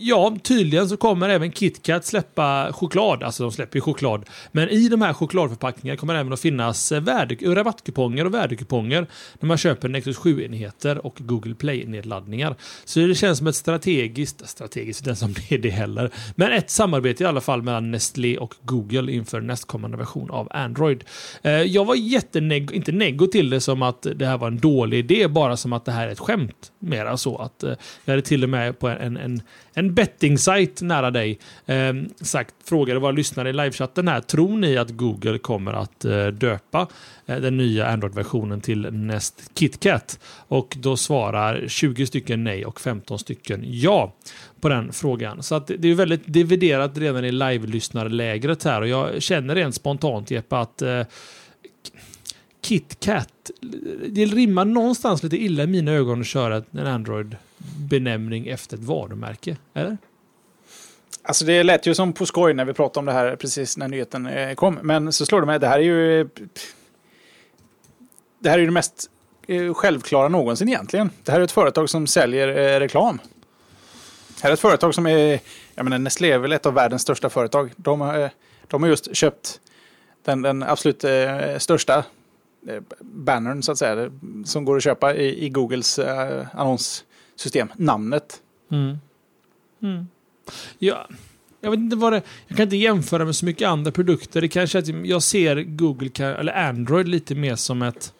ja, 0.00 0.36
tydligen 0.42 0.88
så 0.88 0.96
kommer 0.96 1.28
även 1.28 1.52
KitKat 1.52 2.04
släppa 2.04 2.72
choklad. 2.72 3.22
Alltså 3.22 3.42
de 3.42 3.52
släpper 3.52 3.76
ju 3.76 3.80
choklad. 3.80 4.24
Men 4.52 4.68
i 4.68 4.88
de 4.88 5.02
här 5.02 5.12
chokladförpackningarna 5.12 5.96
kommer 5.96 6.14
det 6.14 6.20
även 6.20 6.32
att 6.32 6.40
finnas 6.40 6.92
eh, 6.92 7.00
värde, 7.00 7.34
rabattkuponger 7.34 8.24
och 8.24 8.34
värdekuponger 8.34 9.06
när 9.40 9.46
man 9.46 9.58
köper 9.58 9.88
Nexus 9.88 10.18
7-enheter 10.18 11.06
och 11.06 11.16
Google 11.18 11.54
Play-nedladdningar. 11.54 12.56
Så 12.84 13.00
det 13.00 13.14
känns 13.14 13.38
som 13.38 13.46
ett 13.46 13.56
strategiskt, 13.56 14.43
strategiskt 14.46 15.04
den 15.04 15.16
som 15.16 15.32
blir 15.32 15.58
det 15.58 15.70
heller, 15.70 16.10
men 16.34 16.52
ett 16.52 16.70
samarbete 16.70 17.22
i 17.22 17.26
alla 17.26 17.40
fall 17.40 17.62
mellan 17.62 17.90
Nestlé 17.90 18.38
och 18.38 18.54
Google 18.62 19.12
inför 19.12 19.40
nästkommande 19.40 19.96
version 19.96 20.30
av 20.30 20.48
Android. 20.50 21.04
Eh, 21.42 21.52
jag 21.52 21.84
var 21.84 21.94
jätteneg, 21.94 22.72
inte 22.72 22.92
neggo 22.92 23.26
till 23.26 23.50
det 23.50 23.60
som 23.60 23.82
att 23.82 24.06
det 24.14 24.26
här 24.26 24.38
var 24.38 24.48
en 24.48 24.58
dålig 24.58 24.98
idé, 24.98 25.28
bara 25.28 25.56
som 25.56 25.72
att 25.72 25.84
det 25.84 25.92
här 25.92 26.08
är 26.08 26.12
ett 26.12 26.18
skämt. 26.18 26.72
Mera 26.78 27.16
så 27.16 27.38
att 27.38 27.62
eh, 27.62 27.72
jag 28.04 28.12
hade 28.12 28.22
till 28.22 28.42
och 28.42 28.50
med 28.50 28.78
på 28.78 28.88
en, 28.88 29.16
en, 29.16 29.42
en 29.74 29.94
betting-sajt 29.94 30.82
nära 30.82 31.10
dig 31.10 31.38
ehm, 31.66 32.08
sagt, 32.20 32.54
frågade 32.64 33.00
våra 33.00 33.12
lyssnare 33.12 33.50
i 33.50 33.52
livechatten 33.52 34.08
här, 34.08 34.20
tror 34.20 34.58
ni 34.58 34.76
att 34.76 34.90
Google 34.90 35.38
kommer 35.38 35.72
att 35.72 36.04
eh, 36.04 36.26
döpa 36.26 36.86
den 37.26 37.56
nya 37.56 37.86
Android-versionen 37.86 38.60
till 38.60 38.92
Nest 38.92 39.50
KitKat? 39.54 40.18
Och 40.48 40.76
då 40.78 40.96
svarar 40.96 41.64
20 41.68 42.06
stycken 42.06 42.44
nej 42.44 42.66
och 42.66 42.80
15 42.80 43.18
stycken 43.18 43.64
ja 43.66 44.12
på 44.60 44.68
den 44.68 44.92
frågan. 44.92 45.42
Så 45.42 45.54
att 45.54 45.66
det 45.66 45.88
är 45.88 45.94
väldigt 45.94 46.22
dividerat 46.26 46.98
redan 46.98 47.24
i 47.24 47.32
live-lyssnarlägret 47.32 48.64
här 48.64 48.80
och 48.80 48.88
jag 48.88 49.22
känner 49.22 49.54
rent 49.54 49.74
spontant 49.74 50.30
Jeppe 50.30 50.56
att 50.56 50.82
eh, 50.82 51.02
KitKat, 52.62 53.50
det 54.08 54.24
rimmar 54.24 54.64
någonstans 54.64 55.22
lite 55.22 55.36
illa 55.36 55.62
i 55.62 55.66
mina 55.66 55.92
ögon 55.92 56.20
att 56.20 56.26
köra 56.26 56.62
en 56.70 56.86
Android-benämning 56.86 58.46
efter 58.46 58.76
ett 58.76 58.82
varumärke. 58.82 59.56
Eller? 59.74 59.96
Alltså 61.22 61.44
det 61.44 61.62
lät 61.62 61.86
ju 61.86 61.94
som 61.94 62.12
på 62.12 62.26
skoj 62.26 62.54
när 62.54 62.64
vi 62.64 62.72
pratade 62.72 62.98
om 62.98 63.06
det 63.06 63.12
här 63.12 63.36
precis 63.36 63.76
när 63.76 63.88
nyheten 63.88 64.26
eh, 64.26 64.54
kom. 64.54 64.78
Men 64.82 65.12
så 65.12 65.26
slår 65.26 65.40
det 65.40 65.46
mig, 65.46 65.58
det 65.58 65.68
här 65.68 65.78
är 65.78 65.82
ju... 65.82 66.28
Det 68.38 68.50
här 68.50 68.56
är 68.56 68.60
ju 68.60 68.66
det 68.66 68.72
mest 68.72 69.10
eh, 69.46 69.74
självklara 69.74 70.28
någonsin 70.28 70.68
egentligen. 70.68 71.10
Det 71.24 71.32
här 71.32 71.40
är 71.40 71.44
ett 71.44 71.52
företag 71.52 71.90
som 71.90 72.06
säljer 72.06 72.48
eh, 72.48 72.80
reklam. 72.80 73.18
Det 74.44 74.46
här 74.46 74.52
är 74.52 74.54
ett 74.54 74.60
företag 74.60 74.94
som 74.94 75.06
är... 75.06 75.40
Jag 75.74 75.84
menar, 75.84 75.98
Nestlé 75.98 76.30
är 76.30 76.38
väl 76.38 76.52
ett 76.52 76.66
av 76.66 76.74
världens 76.74 77.02
största 77.02 77.30
företag. 77.30 77.72
De, 77.76 78.00
har, 78.00 78.30
de 78.68 78.82
har 78.82 78.90
just 78.90 79.16
köpt 79.16 79.60
den, 80.24 80.42
den 80.42 80.62
absolut 80.62 81.04
eh, 81.04 81.58
största 81.58 82.04
eh, 82.68 82.82
bannern, 83.00 83.62
så 83.62 83.72
att 83.72 83.78
säga, 83.78 84.10
som 84.44 84.64
går 84.64 84.76
att 84.76 84.82
köpa 84.82 85.14
i, 85.14 85.44
i 85.44 85.48
Googles 85.48 85.98
eh, 85.98 86.46
annonssystem. 86.52 87.68
Namnet. 87.76 88.40
Mm. 88.70 88.98
Mm. 89.82 90.06
Ja, 90.78 91.08
jag 91.60 91.70
vet 91.70 91.80
inte 91.80 91.96
vad 91.96 92.12
det... 92.12 92.22
Jag 92.46 92.56
kan 92.56 92.64
inte 92.64 92.76
jämföra 92.76 93.24
med 93.24 93.36
så 93.36 93.44
mycket 93.44 93.68
andra 93.68 93.90
produkter. 93.90 94.40
Det 94.40 94.48
kanske 94.48 94.78
är 94.78 94.82
att 94.82 95.06
jag 95.06 95.22
ser 95.22 95.62
Google, 95.62 96.10
eller 96.34 96.68
Android 96.68 97.08
lite 97.08 97.34
mer 97.34 97.56
som 97.56 97.82
ett, 97.82 98.14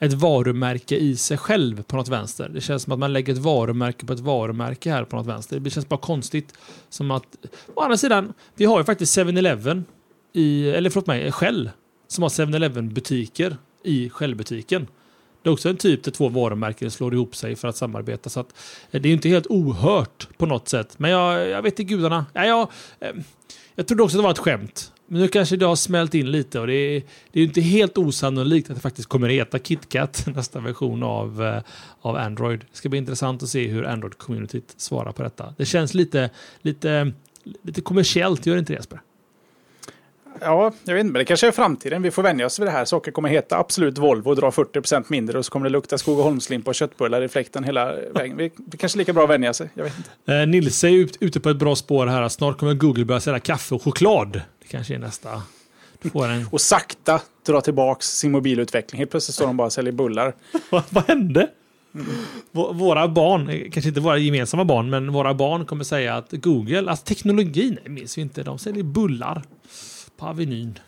ett 0.00 0.12
varumärke 0.12 0.96
i 0.96 1.16
sig 1.16 1.38
själv 1.38 1.82
på 1.82 1.96
något 1.96 2.08
vänster. 2.08 2.48
Det 2.48 2.60
känns 2.60 2.82
som 2.82 2.92
att 2.92 2.98
man 2.98 3.12
lägger 3.12 3.32
ett 3.32 3.38
varumärke 3.38 4.06
på 4.06 4.12
ett 4.12 4.20
varumärke 4.20 4.90
här 4.90 5.04
på 5.04 5.16
något 5.16 5.26
vänster. 5.26 5.60
Det 5.60 5.70
känns 5.70 5.88
bara 5.88 6.00
konstigt. 6.00 6.54
Som 6.88 7.10
att, 7.10 7.24
å 7.74 7.80
andra 7.80 7.96
sidan, 7.96 8.32
vi 8.54 8.64
har 8.64 8.78
ju 8.78 8.84
faktiskt 8.84 9.18
7-Eleven 9.18 9.84
eller 10.74 10.90
förlåt 10.90 11.06
mig, 11.06 11.32
Shell, 11.32 11.70
som 12.08 12.22
har 12.22 12.28
7-Eleven 12.28 12.94
butiker 12.94 13.56
i 13.84 14.10
Shell-butiken. 14.10 14.86
Det 15.42 15.48
är 15.48 15.52
också 15.52 15.68
en 15.68 15.76
typ 15.76 16.02
där 16.02 16.12
två 16.12 16.28
varumärken 16.28 16.90
slår 16.90 17.14
ihop 17.14 17.36
sig 17.36 17.56
för 17.56 17.68
att 17.68 17.76
samarbeta. 17.76 18.30
Så 18.30 18.40
att, 18.40 18.54
eh, 18.90 19.00
det 19.00 19.08
är 19.08 19.12
inte 19.12 19.28
helt 19.28 19.46
ohört 19.46 20.28
på 20.36 20.46
något 20.46 20.68
sätt. 20.68 20.98
Men 20.98 21.10
jag, 21.10 21.48
jag 21.48 21.62
vet 21.62 21.78
inte 21.78 21.94
gudarna. 21.94 22.26
Ja, 22.32 22.44
jag, 22.44 22.68
eh, 23.00 23.16
jag 23.74 23.86
trodde 23.86 24.02
också 24.02 24.16
att 24.16 24.18
det 24.18 24.24
var 24.24 24.30
ett 24.30 24.38
skämt. 24.38 24.92
Men 25.12 25.20
nu 25.20 25.28
kanske 25.28 25.56
det 25.56 25.66
har 25.66 25.76
smält 25.76 26.14
in 26.14 26.30
lite 26.30 26.60
och 26.60 26.66
det 26.66 26.74
är, 26.74 27.02
det 27.32 27.40
är 27.40 27.44
inte 27.44 27.60
helt 27.60 27.98
osannolikt 27.98 28.70
att 28.70 28.76
det 28.76 28.82
faktiskt 28.82 29.08
kommer 29.08 29.28
heta 29.28 29.58
KitKat 29.58 30.26
nästa 30.34 30.60
version 30.60 31.02
av, 31.02 31.42
eh, 31.42 31.62
av 32.00 32.16
Android. 32.16 32.60
Det 32.60 32.76
ska 32.76 32.88
bli 32.88 32.98
intressant 32.98 33.42
att 33.42 33.48
se 33.48 33.68
hur 33.68 33.84
Android-communityt 33.86 34.74
svarar 34.76 35.12
på 35.12 35.22
detta. 35.22 35.54
Det 35.56 35.64
känns 35.64 35.94
lite, 35.94 36.30
lite, 36.62 37.12
lite 37.62 37.80
kommersiellt, 37.80 38.46
gör 38.46 38.54
det 38.54 38.58
inte 38.58 38.72
det 38.72 38.76
Jesper? 38.76 39.00
Ja, 40.40 40.72
jag 40.84 40.94
vet 40.94 41.00
inte, 41.00 41.12
men 41.12 41.18
det 41.18 41.24
kanske 41.24 41.46
är 41.46 41.52
framtiden. 41.52 42.02
Vi 42.02 42.10
får 42.10 42.22
vänja 42.22 42.46
oss 42.46 42.58
vid 42.58 42.66
det 42.66 42.70
här. 42.70 42.84
Saker 42.84 43.12
kommer 43.12 43.28
heta 43.28 43.58
absolut 43.58 43.98
Volvo 43.98 44.30
och 44.30 44.36
dra 44.36 44.50
40% 44.50 45.04
mindre 45.08 45.38
och 45.38 45.44
så 45.44 45.52
kommer 45.52 45.66
det 45.66 45.72
lukta 45.72 45.98
Skogaholmslimpa 45.98 46.70
och 46.70 46.74
köttbullar 46.74 47.22
i 47.22 47.28
fläkten 47.28 47.64
hela 47.64 47.94
vägen. 48.14 48.36
Det 48.36 48.44
är 48.44 48.76
kanske 48.76 48.98
lika 48.98 49.12
bra 49.12 49.24
att 49.24 49.30
vänja 49.30 49.54
sig. 49.54 49.70
Jag 49.74 49.84
vet 49.84 49.94
inte. 49.96 50.34
Eh, 50.34 50.46
Nils 50.46 50.84
är 50.84 51.08
ute 51.20 51.40
på 51.40 51.50
ett 51.50 51.56
bra 51.56 51.76
spår 51.76 52.06
här. 52.06 52.28
Snart 52.28 52.58
kommer 52.58 52.74
Google 52.74 53.04
börja 53.04 53.20
sälja 53.20 53.40
kaffe 53.40 53.74
och 53.74 53.82
choklad. 53.82 54.40
Kanske 54.70 54.94
är 54.94 54.98
nästa. 54.98 55.42
En... 56.14 56.46
Och 56.50 56.60
sakta 56.60 57.20
dra 57.46 57.60
tillbaka 57.60 58.02
sin 58.02 58.32
mobilutveckling. 58.32 58.98
Helt 58.98 59.10
plötsligt 59.10 59.34
står 59.34 59.46
de 59.46 59.56
bara 59.56 59.66
och 59.66 59.72
säljer 59.72 59.92
bullar. 59.92 60.34
Vad 60.90 61.04
hände? 61.08 61.50
Mm. 61.94 62.06
Våra 62.52 63.08
barn, 63.08 63.70
kanske 63.70 63.88
inte 63.88 64.00
våra 64.00 64.18
gemensamma 64.18 64.64
barn, 64.64 64.90
men 64.90 65.12
våra 65.12 65.34
barn 65.34 65.66
kommer 65.66 65.84
säga 65.84 66.16
att 66.16 66.32
Google, 66.32 66.90
alltså 66.90 67.04
teknologin, 67.04 67.78
minns 67.86 68.18
vi 68.18 68.22
inte, 68.22 68.42
de 68.42 68.58
säljer 68.58 68.82
bullar 68.82 69.42
på 70.16 70.26
Avenyn. 70.26 70.78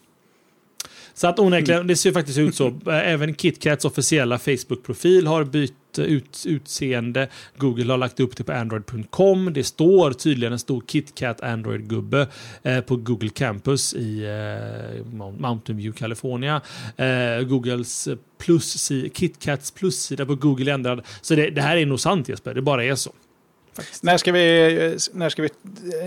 Så 1.22 1.28
att 1.28 1.38
onekligen, 1.38 1.80
mm. 1.80 1.86
det 1.86 1.96
ser 1.96 2.12
faktiskt 2.12 2.38
ut 2.38 2.54
så. 2.54 2.66
Eh, 2.66 2.74
även 2.86 3.34
KitKats 3.34 3.84
officiella 3.84 4.38
Facebook-profil 4.38 5.26
har 5.26 5.44
bytt 5.44 5.98
ut, 5.98 6.44
utseende. 6.46 7.28
Google 7.56 7.92
har 7.92 7.98
lagt 7.98 8.20
upp 8.20 8.36
det 8.36 8.44
på 8.44 8.52
Android.com. 8.52 9.52
Det 9.52 9.64
står 9.64 10.12
tydligen 10.12 10.52
en 10.52 10.58
stor 10.58 10.82
KitKat 10.86 11.40
Android-gubbe 11.40 12.26
eh, 12.62 12.80
på 12.80 12.96
Google 12.96 13.28
Campus 13.28 13.94
i 13.94 14.24
eh, 14.24 15.06
Mountain 15.38 15.78
View, 15.78 15.98
California. 15.98 16.60
Eh, 16.96 17.40
Googles 17.42 18.08
plus, 18.38 18.92
KitKats 19.14 19.70
plussida 19.70 20.26
på 20.26 20.34
Google 20.34 20.70
är 20.70 20.74
ändrad. 20.74 21.02
Så 21.20 21.34
det, 21.34 21.50
det 21.50 21.62
här 21.62 21.76
är 21.76 21.86
nog 21.86 22.00
sant 22.00 22.28
Jesper, 22.28 22.54
det 22.54 22.62
bara 22.62 22.84
är 22.84 22.94
så. 22.94 23.12
När 24.02 24.16
ska, 24.16 24.32
vi, 24.32 24.98
när 25.12 25.28
ska 25.28 25.42
vi 25.42 25.48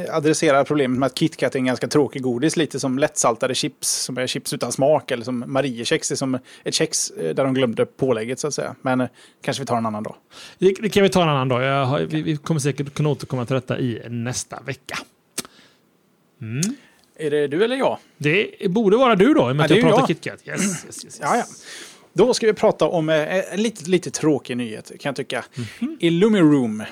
adressera 0.09 0.63
problemet 0.63 0.99
med 0.99 1.07
att 1.07 1.19
KitKat 1.19 1.55
är 1.55 1.59
en 1.59 1.65
ganska 1.65 1.87
tråkig 1.87 2.21
godis? 2.21 2.57
Lite 2.57 2.79
som 2.79 2.99
lättsaltade 2.99 3.55
chips, 3.55 3.89
som 3.89 4.17
är 4.17 4.27
chips 4.27 4.53
utan 4.53 4.71
smak. 4.71 5.11
Eller 5.11 5.23
som 5.23 5.43
Mariekex 5.47 6.11
är 6.11 6.15
som 6.15 6.39
ett 6.63 6.73
kex 6.73 7.09
eh, 7.09 7.35
där 7.35 7.43
de 7.43 7.53
glömde 7.53 7.85
pålägget 7.85 8.39
så 8.39 8.47
att 8.47 8.53
säga. 8.53 8.75
Men 8.81 9.01
eh, 9.01 9.07
kanske 9.41 9.63
vi 9.63 9.67
tar 9.67 9.77
en 9.77 9.85
annan 9.85 10.03
dag. 10.03 10.15
Det, 10.57 10.89
kan 10.89 11.03
vi 11.03 11.09
ta 11.09 11.23
en 11.23 11.29
annan 11.29 11.47
dag. 11.47 11.85
Har, 11.85 11.99
vi, 11.99 12.21
vi, 12.21 12.37
kommer 12.37 12.59
säkert 12.59 12.93
kunna 12.93 13.09
återkomma 13.09 13.45
till 13.45 13.55
detta 13.55 13.79
i 13.79 14.01
nästa 14.09 14.59
vecka. 14.65 14.97
Mm. 16.41 16.61
Är 17.15 17.31
det 17.31 17.47
du 17.47 17.63
eller 17.63 17.75
jag? 17.75 17.97
Det 18.17 18.71
borde 18.71 18.97
vara 18.97 19.15
du 19.15 19.33
då, 19.33 19.49
i 19.49 19.51
och 19.51 19.55
med 19.55 19.63
att 19.65 19.71
jag 19.71 19.81
pratar 19.81 20.07
KitKat. 20.07 20.47
Yes, 20.47 20.61
yes, 20.61 20.85
yes, 20.85 21.05
yes. 21.05 21.19
Ja, 21.21 21.37
ja. 21.37 21.43
Då 22.13 22.33
ska 22.33 22.47
vi 22.47 22.53
prata 22.53 22.85
om 22.85 23.09
eh, 23.09 23.53
en 23.53 23.61
lite, 23.61 23.89
lite 23.89 24.11
tråkig 24.11 24.57
nyhet, 24.57 24.91
kan 24.99 25.09
jag 25.09 25.15
tycka. 25.15 25.45
Mm 25.55 25.67
-hmm. 25.79 25.97
Illumiroom 25.99 26.83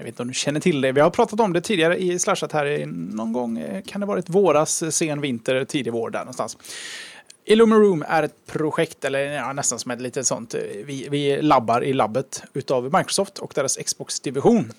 jag 0.00 0.04
vet 0.04 0.12
inte 0.12 0.22
om 0.22 0.28
du 0.28 0.34
känner 0.34 0.60
till 0.60 0.80
det. 0.80 0.92
Vi 0.92 1.00
har 1.00 1.10
pratat 1.10 1.40
om 1.40 1.52
det 1.52 1.60
tidigare 1.60 1.96
i 1.96 2.18
Slashat 2.18 2.52
här 2.52 2.86
någon 2.86 3.32
gång. 3.32 3.58
Eh, 3.58 3.82
kan 3.82 4.00
det 4.00 4.06
varit 4.06 4.28
våras, 4.28 4.82
eh, 4.82 4.88
sen 4.88 5.20
vinter, 5.20 5.64
tidig 5.64 5.92
vår 5.92 6.10
där 6.10 6.18
någonstans. 6.18 6.56
Illumiroom 7.44 8.04
är 8.08 8.22
ett 8.22 8.46
projekt, 8.46 9.04
eller 9.04 9.20
ja, 9.20 9.52
nästan 9.52 9.78
som 9.78 9.90
ett 9.90 10.00
litet 10.00 10.26
sånt. 10.26 10.54
Eh, 10.54 10.60
vi, 10.84 11.08
vi 11.10 11.42
labbar 11.42 11.84
i 11.84 11.92
labbet 11.92 12.42
utav 12.52 12.84
Microsoft 12.84 13.38
och 13.38 13.52
deras 13.54 13.76
Xbox-division. 13.76 14.72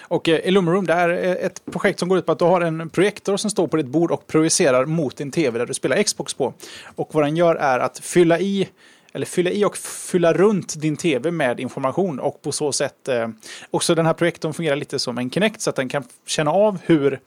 Och 0.00 0.28
Illumiroom 0.28 0.86
det 0.86 0.92
är 0.92 1.08
ett 1.46 1.64
projekt 1.64 1.98
som 1.98 2.08
går 2.08 2.18
ut 2.18 2.26
på 2.26 2.32
att 2.32 2.38
du 2.38 2.44
har 2.44 2.60
en 2.60 2.90
projektor 2.90 3.36
som 3.36 3.50
står 3.50 3.66
på 3.66 3.76
ditt 3.76 3.86
bord 3.86 4.10
och 4.10 4.26
projicerar 4.26 4.86
mot 4.86 5.16
din 5.16 5.30
tv 5.30 5.58
där 5.58 5.66
du 5.66 5.74
spelar 5.74 6.02
Xbox 6.02 6.34
på. 6.34 6.54
Och 6.96 7.14
vad 7.14 7.24
den 7.24 7.36
gör 7.36 7.54
är 7.54 7.78
att 7.78 7.98
fylla 7.98 8.40
i 8.40 8.68
eller 9.14 9.26
fylla 9.26 9.50
i 9.50 9.64
och 9.64 9.76
fylla 9.76 10.32
runt 10.32 10.80
din 10.80 10.96
tv 10.96 11.30
med 11.30 11.60
information 11.60 12.20
och 12.20 12.42
på 12.42 12.52
så 12.52 12.72
sätt 12.72 13.08
eh, 13.08 13.28
också 13.70 13.94
den 13.94 14.06
här 14.06 14.14
projektorn 14.14 14.54
fungerar 14.54 14.76
lite 14.76 14.98
som 14.98 15.18
en 15.18 15.30
Kinect 15.30 15.60
så 15.60 15.70
att 15.70 15.76
den 15.76 15.88
kan 15.88 16.04
känna 16.26 16.50
av 16.50 16.78
hur 16.84 17.20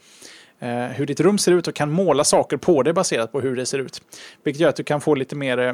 eh, 0.60 0.70
hur 0.70 1.06
ditt 1.06 1.20
rum 1.20 1.38
ser 1.38 1.52
ut 1.52 1.68
och 1.68 1.76
kan 1.76 1.92
måla 1.92 2.24
saker 2.24 2.58
på 2.58 2.84
det 2.84 2.94
baserat 2.94 3.32
på 3.32 3.42
hur 3.42 3.56
det 3.56 3.66
ser 3.66 3.80
ut. 3.80 4.02
Vilket 4.44 4.62
gör 4.62 4.70
att 4.70 4.76
du 4.76 4.84
kan 4.84 5.02
få 5.02 5.16
lite 5.16 5.36
mer 5.36 5.58
eh, 5.58 5.74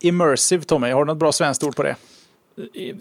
immersive, 0.00 0.62
Tommy. 0.62 0.90
Har 0.90 1.04
du 1.04 1.06
något 1.06 1.18
bra 1.18 1.32
svenskt 1.32 1.64
ord 1.64 1.76
på 1.76 1.82
det? 1.82 1.96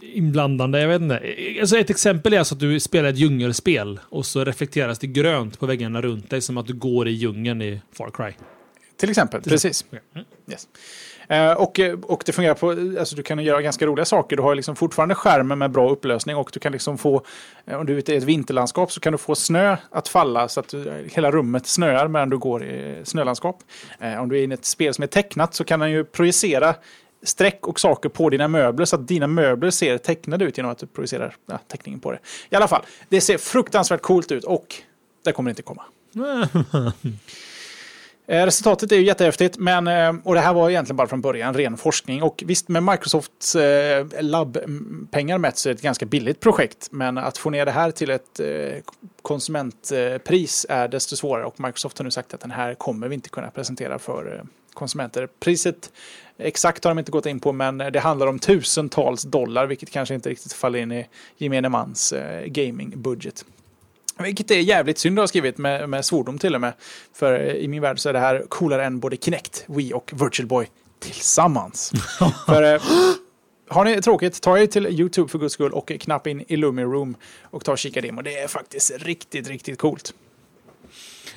Inblandande, 0.02 0.82
jag 0.82 0.88
vet 0.88 1.02
inte. 1.02 1.22
Alltså 1.60 1.78
ett 1.78 1.90
exempel 1.90 2.34
är 2.34 2.40
alltså 2.40 2.56
att 2.56 2.60
du 2.60 2.80
spelar 2.80 3.10
ett 3.10 3.18
djungelspel 3.18 4.00
och 4.10 4.26
så 4.26 4.44
reflekteras 4.44 5.00
det 5.00 5.08
grönt 5.08 5.60
på 5.60 5.66
väggarna 5.66 6.02
runt 6.02 6.30
dig 6.30 6.42
som 6.42 6.58
att 6.58 6.68
du 6.68 6.74
går 6.74 7.08
i 7.08 7.12
djungeln 7.12 7.62
i 7.62 7.82
Far 7.94 8.12
Cry. 8.12 8.34
Till 8.98 9.10
exempel, 9.10 9.42
precis. 9.42 9.86
Mm. 9.92 10.26
Yes. 10.52 10.68
Eh, 11.32 11.52
och, 11.52 11.80
eh, 11.80 12.00
och 12.02 12.24
det 12.26 12.32
fungerar 12.32 12.54
på, 12.54 12.70
alltså 13.00 13.16
du 13.16 13.24
kan 13.24 13.40
göra 13.40 13.62
ganska 13.62 13.86
roliga 13.86 14.06
saker. 14.06 14.36
Du 14.36 14.44
har 14.44 14.56
liksom 14.56 14.76
fortfarande 14.76 15.16
skärmen 15.16 15.58
med 15.58 15.72
bra 15.72 15.90
upplösning 15.90 16.36
och 16.36 16.50
du 16.54 16.60
kan 16.60 16.72
liksom 16.72 16.98
få, 16.98 17.24
eh, 17.66 17.80
om 17.80 17.86
du 17.86 17.98
är 17.98 18.10
i 18.10 18.16
ett 18.16 18.24
vinterlandskap 18.24 18.92
så 18.92 19.00
kan 19.00 19.12
du 19.12 19.18
få 19.18 19.36
snö 19.36 19.78
att 19.92 20.08
falla 20.08 20.48
så 20.48 20.60
att 20.60 20.70
du, 20.70 21.08
hela 21.14 21.32
rummet 21.32 21.68
snöar 21.68 22.08
medan 22.08 22.30
du 22.30 22.38
går 22.38 22.64
i 22.64 23.02
snölandskap. 23.04 23.64
Eh, 24.00 24.22
om 24.22 24.30
du 24.30 24.40
är 24.40 24.48
i 24.48 24.54
ett 24.54 24.66
spel 24.66 24.94
som 24.94 25.04
är 25.04 25.08
tecknat 25.08 25.54
så 25.54 25.64
kan 25.64 25.80
den 25.80 25.92
ju 25.92 26.04
projicera 26.04 26.76
streck 27.24 27.68
och 27.68 27.80
saker 27.80 28.10
på 28.10 28.30
dina 28.30 28.48
möbler 28.48 28.86
så 28.86 28.96
att 28.96 29.08
dina 29.08 29.28
möbler 29.28 29.70
ser 29.70 29.98
tecknade 29.98 30.46
ut 30.46 30.58
genom 30.58 30.72
att 30.72 30.78
du 30.78 30.88
projicerar 30.88 31.36
ja, 31.46 31.60
teckningen 31.68 32.00
på 32.00 32.12
det. 32.12 32.20
I 32.50 32.56
alla 32.56 32.68
fall, 32.68 32.82
det 33.10 33.22
ser 33.22 33.38
fruktansvärt 33.38 34.02
coolt 34.02 34.32
ut 34.32 34.44
och 34.44 34.76
det 35.24 35.32
kommer 35.32 35.50
inte 35.50 35.62
komma. 35.62 35.84
Eh, 38.32 38.46
resultatet 38.46 38.92
är 38.92 38.96
ju 38.96 39.06
jättehäftigt, 39.06 39.58
men, 39.58 39.88
eh, 39.88 40.14
och 40.24 40.36
det 40.36 40.42
här 40.42 40.54
var 40.54 40.70
egentligen 40.70 40.98
bara 40.98 41.08
från 41.08 41.22
början 41.22 41.54
ren 41.54 41.78
forskning. 41.78 42.24
Och 42.24 42.44
visst, 42.46 42.70
med 42.70 42.84
Microsofts 42.84 43.56
eh, 43.56 44.08
labbpengar 44.20 45.38
mätt 45.38 45.58
så 45.58 45.70
är 45.70 45.74
det 45.74 45.78
ett 45.78 45.84
ganska 45.84 46.06
billigt 46.06 46.40
projekt. 46.40 46.88
Men 46.92 47.18
att 47.18 47.38
få 47.38 47.50
ner 47.50 47.66
det 47.66 47.72
här 47.72 47.92
till 47.92 48.10
ett 48.10 48.42
konsumentpris 49.22 50.66
är 50.70 50.88
desto 50.88 51.16
svårare. 51.16 51.46
Och 51.46 51.60
Microsoft 51.60 51.98
har 51.98 52.04
nu 52.04 52.12
sagt 52.12 52.34
att 52.34 52.40
den 52.40 52.52
här 52.52 52.74
kommer 52.74 53.08
vi 53.08 53.16
inte 53.16 53.30
kunna 53.30 53.52
presentera 53.52 54.00
för 54.00 54.44
konsumenter. 54.74 55.28
Priset 55.40 55.92
exakt 56.38 56.84
har 56.84 56.92
de 56.92 57.00
inte 57.00 57.12
gått 57.12 57.26
in 57.26 57.40
på, 57.40 57.52
men 57.52 57.78
det 57.78 58.00
handlar 58.00 58.28
om 58.28 58.40
tusentals 58.40 59.24
dollar, 59.24 59.68
vilket 59.68 59.90
kanske 59.90 60.16
inte 60.16 60.30
riktigt 60.30 60.54
faller 60.54 60.80
in 60.80 60.92
i 60.92 61.08
gemene 61.38 61.70
mans 61.70 62.14
gamingbudget. 62.46 63.46
Vilket 64.24 64.52
är 64.52 64.56
jävligt 64.56 64.98
synd 64.98 65.20
att 65.20 65.24
ha 65.24 65.28
skrivit 65.28 65.58
med, 65.58 65.90
med 65.90 66.06
svordom 66.06 66.40
till 66.40 66.56
och 66.56 66.62
med. 66.62 66.74
För 67.14 67.56
i 67.56 67.68
min 67.68 67.82
värld 67.82 68.00
så 68.00 68.10
är 68.10 68.14
det 68.14 68.20
här 68.20 68.46
coolare 68.50 68.86
än 68.86 69.00
både 69.00 69.18
Kinect, 69.18 69.66
Wii 69.68 69.94
och 69.94 70.12
Virtual 70.14 70.48
Boy 70.48 70.68
tillsammans. 71.00 71.92
för 72.46 72.74
eh, 72.74 72.82
har 73.68 73.86
ni 73.86 74.02
tråkigt, 74.02 74.42
ta 74.42 74.60
er 74.60 74.66
till 74.66 74.88
YouTube 74.88 75.30
för 75.30 75.40
guds 75.40 75.54
skull 75.54 75.72
och 75.72 75.92
knappa 76.00 76.30
in 76.30 76.44
Illumi 76.48 76.84
Room 76.84 77.16
och 77.44 77.66
ta 77.66 77.72
och 77.72 77.78
kika 77.78 78.02
demo. 78.02 78.22
Det 78.22 78.38
är 78.38 78.48
faktiskt 78.48 78.92
riktigt, 78.98 79.48
riktigt 79.48 79.80
coolt. 79.80 80.14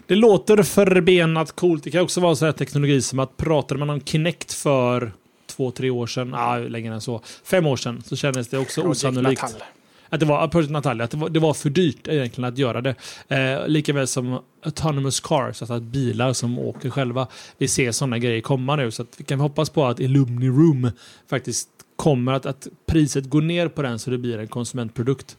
Det 0.06 0.14
låter 0.14 0.62
förbenat 0.62 1.52
coolt. 1.52 1.84
Det 1.84 1.90
kan 1.90 2.02
också 2.02 2.20
vara 2.20 2.36
så 2.36 2.44
här 2.44 2.52
teknologi 2.52 3.02
som 3.02 3.18
att 3.18 3.36
pratade 3.36 3.80
man 3.80 3.90
om 3.90 4.00
Kinect 4.00 4.52
för 4.52 5.12
två, 5.46 5.70
tre 5.70 5.90
år 5.90 6.06
sedan, 6.06 6.34
ah, 6.34 6.58
längre 6.58 6.94
än 6.94 7.00
så, 7.00 7.22
fem 7.44 7.66
år 7.66 7.76
sedan, 7.76 8.02
så 8.06 8.16
kändes 8.16 8.48
det 8.48 8.58
också 8.58 8.80
Project 8.80 9.04
osannolikt. 9.04 9.42
Natal 9.42 9.62
att 10.08 10.20
det 10.20 10.26
var, 10.26 10.48
Project 10.48 10.70
Natalia, 10.70 11.04
att 11.04 11.10
det 11.10 11.16
var, 11.16 11.28
det 11.28 11.40
var 11.40 11.54
för 11.54 11.70
dyrt 11.70 12.08
egentligen 12.08 12.52
att 12.52 12.58
göra 12.58 12.80
det. 12.80 12.94
Eh, 13.28 13.68
Likaväl 13.68 14.06
som 14.06 14.42
autonomous 14.62 15.20
cars, 15.20 15.62
alltså 15.62 15.74
att 15.74 15.82
bilar 15.82 16.32
som 16.32 16.58
åker 16.58 16.90
själva. 16.90 17.28
Vi 17.58 17.68
ser 17.68 17.92
sådana 17.92 18.18
grejer 18.18 18.40
komma 18.40 18.76
nu, 18.76 18.90
så 18.90 19.02
att 19.02 19.20
vi 19.20 19.24
kan 19.24 19.40
hoppas 19.40 19.70
på 19.70 19.84
att 19.84 20.00
Illumni 20.00 20.48
Room 20.48 20.90
faktiskt 21.26 21.68
kommer 21.96 22.32
att, 22.32 22.46
att 22.46 22.68
priset 22.86 23.24
går 23.24 23.42
ner 23.42 23.68
på 23.68 23.82
den 23.82 23.98
så 23.98 24.10
det 24.10 24.18
blir 24.18 24.38
en 24.38 24.48
konsumentprodukt 24.48 25.36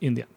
in 0.00 0.16
the 0.16 0.22
end. 0.22 0.30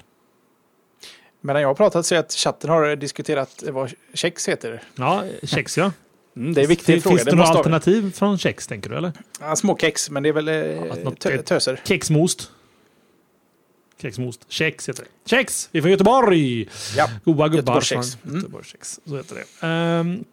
Medan 1.42 1.62
jag 1.62 1.70
har 1.70 1.76
pratat 1.76 2.06
så 2.06 2.16
att 2.16 2.32
chatten 2.32 2.70
har 2.70 2.96
diskuterat 2.96 3.64
vad 3.72 3.92
kex 4.14 4.50
heter. 4.50 4.84
Ja, 4.96 5.24
kex 5.44 5.78
ja. 5.78 5.92
Mm, 6.36 6.54
det 6.54 6.62
är 6.62 6.64
en 6.64 6.70
viktig 6.70 7.04
fråga. 7.04 7.16
Finns 7.16 7.26
det, 7.26 7.32
det 7.32 7.38
några 7.38 7.50
alternativ 7.50 8.12
från 8.12 8.38
kex 8.38 8.68
tänker 8.68 8.90
du 8.90 8.98
eller? 8.98 9.12
Ja, 9.40 9.56
små 9.56 9.78
kex, 9.78 10.10
men 10.10 10.24
det 10.24 10.30
är 10.30 10.34
väl 10.34 10.48
eh, 10.48 11.40
töser. 11.44 11.82
Kexmost. 11.84 12.52
Kexmost. 14.02 14.46
Kex 14.50 14.90
heter 14.90 15.04
det. 15.04 15.30
Kex! 15.30 15.70
Vi 15.72 15.80
är 15.80 15.82
från 15.82 15.92
Göteborg! 15.92 16.70
Ja. 16.98 17.10
Goa 17.26 17.48
gubbar. 17.48 17.56
Göteborgskex. 17.56 18.18
Mm. 18.26 18.36
Göteborgskex. 18.36 19.00
Så 19.06 19.18
heter 19.18 19.36
det. 19.36 19.68
Um, 20.00 20.24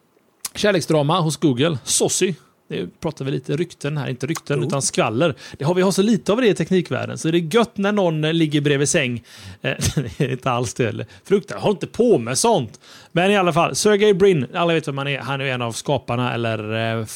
kärleksdrama 0.54 1.20
hos 1.20 1.36
Google. 1.36 1.78
Sossi. 1.84 2.34
Nu 2.70 2.88
pratar 3.00 3.24
vi 3.24 3.30
lite 3.30 3.56
rykten 3.56 3.96
här, 3.96 4.08
inte 4.08 4.26
rykten 4.26 4.64
utan 4.64 4.82
skvaller. 4.82 5.34
Det 5.58 5.64
har 5.64 5.74
vi 5.74 5.82
har 5.82 5.90
så 5.90 6.02
lite 6.02 6.32
av 6.32 6.40
det 6.40 6.48
i 6.48 6.54
teknikvärlden, 6.54 7.18
så 7.18 7.30
det 7.30 7.38
är 7.38 7.54
gött 7.54 7.76
när 7.76 7.92
någon 7.92 8.20
ligger 8.20 8.60
bredvid 8.60 8.88
säng. 8.88 9.22
Eh, 9.62 9.74
det 10.18 10.24
är 10.24 10.32
inte 10.32 10.50
alls 10.50 10.74
det. 10.74 11.06
Fruktansvärt, 11.24 11.62
håll 11.62 11.72
inte 11.72 11.86
på 11.86 12.18
med 12.18 12.38
sånt. 12.38 12.80
Men 13.12 13.30
i 13.30 13.36
alla 13.36 13.52
fall, 13.52 13.74
Sergey 13.74 14.14
Brin, 14.14 14.46
alla 14.54 14.74
vet 14.74 14.88
vem 14.88 14.98
han 14.98 15.08
är. 15.08 15.18
Han 15.18 15.40
är 15.40 15.44
en 15.44 15.62
av 15.62 15.72
skaparna, 15.72 16.34
eller 16.34 16.98
eh, 16.98 17.06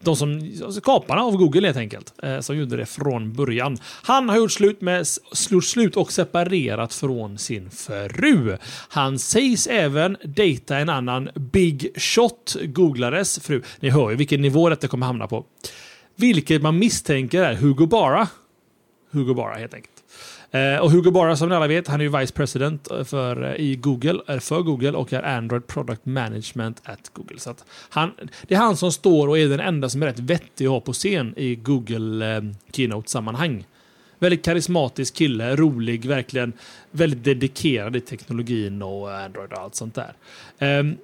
de 0.00 0.16
som, 0.16 0.52
skaparna 0.70 1.22
av 1.22 1.36
Google 1.36 1.66
helt 1.66 1.76
enkelt. 1.76 2.14
Eh, 2.22 2.40
som 2.40 2.56
gjorde 2.56 2.76
det 2.76 2.86
från 2.86 3.32
början. 3.32 3.78
Han 4.02 4.28
har 4.28 4.36
gjort 4.36 4.52
slut, 4.52 4.80
med, 4.80 5.06
gjort 5.50 5.64
slut 5.64 5.96
och 5.96 6.12
separerat 6.12 6.94
från 6.94 7.38
sin 7.38 7.70
fru. 7.70 8.56
Han 8.88 9.18
sägs 9.18 9.66
även 9.66 10.16
dejta 10.24 10.78
en 10.78 10.88
annan 10.88 11.30
Big 11.34 11.92
Shot, 11.96 12.56
googlares 12.64 13.38
fru. 13.38 13.62
Ni 13.80 13.90
hör 13.90 14.10
ju 14.10 14.16
vilken 14.16 14.42
nivå 14.42 14.68
detta 14.68 14.83
kommer 14.88 15.06
hamna 15.06 15.26
på. 15.26 15.44
Vilket 16.16 16.62
man 16.62 16.78
misstänker 16.78 17.42
är 17.42 17.54
Hugo 17.54 17.86
Bara. 17.86 18.28
Hugo 19.10 19.34
Bara 19.34 19.54
helt 19.54 19.74
enkelt. 19.74 19.94
Eh, 20.50 20.78
och 20.78 20.90
Hugo 20.90 21.10
Bara 21.10 21.36
som 21.36 21.48
ni 21.48 21.54
alla 21.54 21.66
vet, 21.66 21.88
han 21.88 22.00
är 22.00 22.04
ju 22.04 22.18
Vice 22.18 22.34
President 22.34 22.90
eh, 22.90 23.04
för, 23.04 23.42
eh, 23.42 23.54
i 23.60 23.76
Google, 23.76 24.40
för 24.40 24.62
Google 24.62 24.90
och 24.90 25.12
är 25.12 25.22
Android 25.22 25.66
Product 25.66 26.06
Management 26.06 26.80
at 26.84 27.10
Google. 27.12 27.38
Så 27.38 27.54
han, 27.88 28.12
det 28.46 28.54
är 28.54 28.58
han 28.58 28.76
som 28.76 28.92
står 28.92 29.28
och 29.28 29.38
är 29.38 29.48
den 29.48 29.60
enda 29.60 29.88
som 29.88 30.02
är 30.02 30.06
rätt 30.06 30.18
vettig 30.18 30.64
att 30.64 30.70
ha 30.70 30.80
på 30.80 30.92
scen 30.92 31.34
i 31.36 31.54
Google 31.54 32.36
eh, 32.36 32.42
Keynote-sammanhang. 32.72 33.66
Väldigt 34.18 34.44
karismatisk 34.44 35.14
kille, 35.14 35.56
rolig, 35.56 36.04
verkligen 36.06 36.52
väldigt 36.90 37.24
dedikerad 37.24 37.96
i 37.96 38.00
teknologin 38.00 38.82
och 38.82 39.16
Android 39.16 39.52
och 39.52 39.58
allt 39.58 39.74
sånt 39.74 39.94
där. 39.94 40.12
Um, 40.80 40.96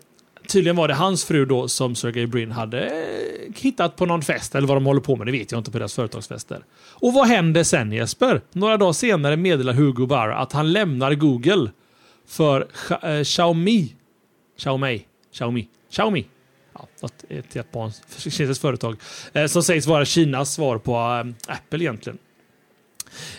tydligen 0.51 0.77
var 0.77 0.89
det 0.89 0.95
hans 0.95 1.25
fru 1.25 1.45
då 1.45 1.69
som 1.69 1.95
Sergey 1.95 2.27
Brin 2.27 2.51
hade 2.51 2.87
eh, 2.87 3.55
hittat 3.57 3.97
på 3.97 4.07
någon 4.07 4.23
fest, 4.23 4.55
eller 4.55 4.69
vad 4.69 4.77
de 4.77 4.87
håller 4.87 5.01
på 5.01 5.17
med, 5.17 5.27
det 5.27 5.33
vet 5.33 5.53
jag 5.53 5.61
inte 5.61 5.71
på 5.71 5.79
deras 5.79 5.95
företagsfester. 5.95 6.65
Och 6.91 7.13
vad 7.13 7.27
händer 7.29 7.65
sen 7.65 7.93
Jesper? 7.93 8.41
Några 8.53 8.77
dagar 8.77 8.93
senare 8.93 9.37
meddelar 9.37 9.73
Hugo 9.73 10.07
Barr 10.07 10.29
att 10.29 10.53
han 10.53 10.73
lämnar 10.73 11.15
Google 11.15 11.71
för 12.27 12.67
eh, 13.03 13.23
Xiaomi. 13.23 13.95
Xiaomi. 14.59 15.07
Xiaomi. 15.33 15.69
Xiaomi. 15.91 16.27
Ja, 16.75 17.09
ett 17.29 17.55
japanskt 17.55 18.21
kinesiskt 18.21 18.63
företag. 18.63 18.97
Eh, 19.33 19.47
som 19.47 19.63
sägs 19.63 19.87
vara 19.87 20.05
Kinas 20.05 20.55
svar 20.55 20.79
på 20.79 20.97
Apple 21.47 21.79
egentligen. 21.79 22.19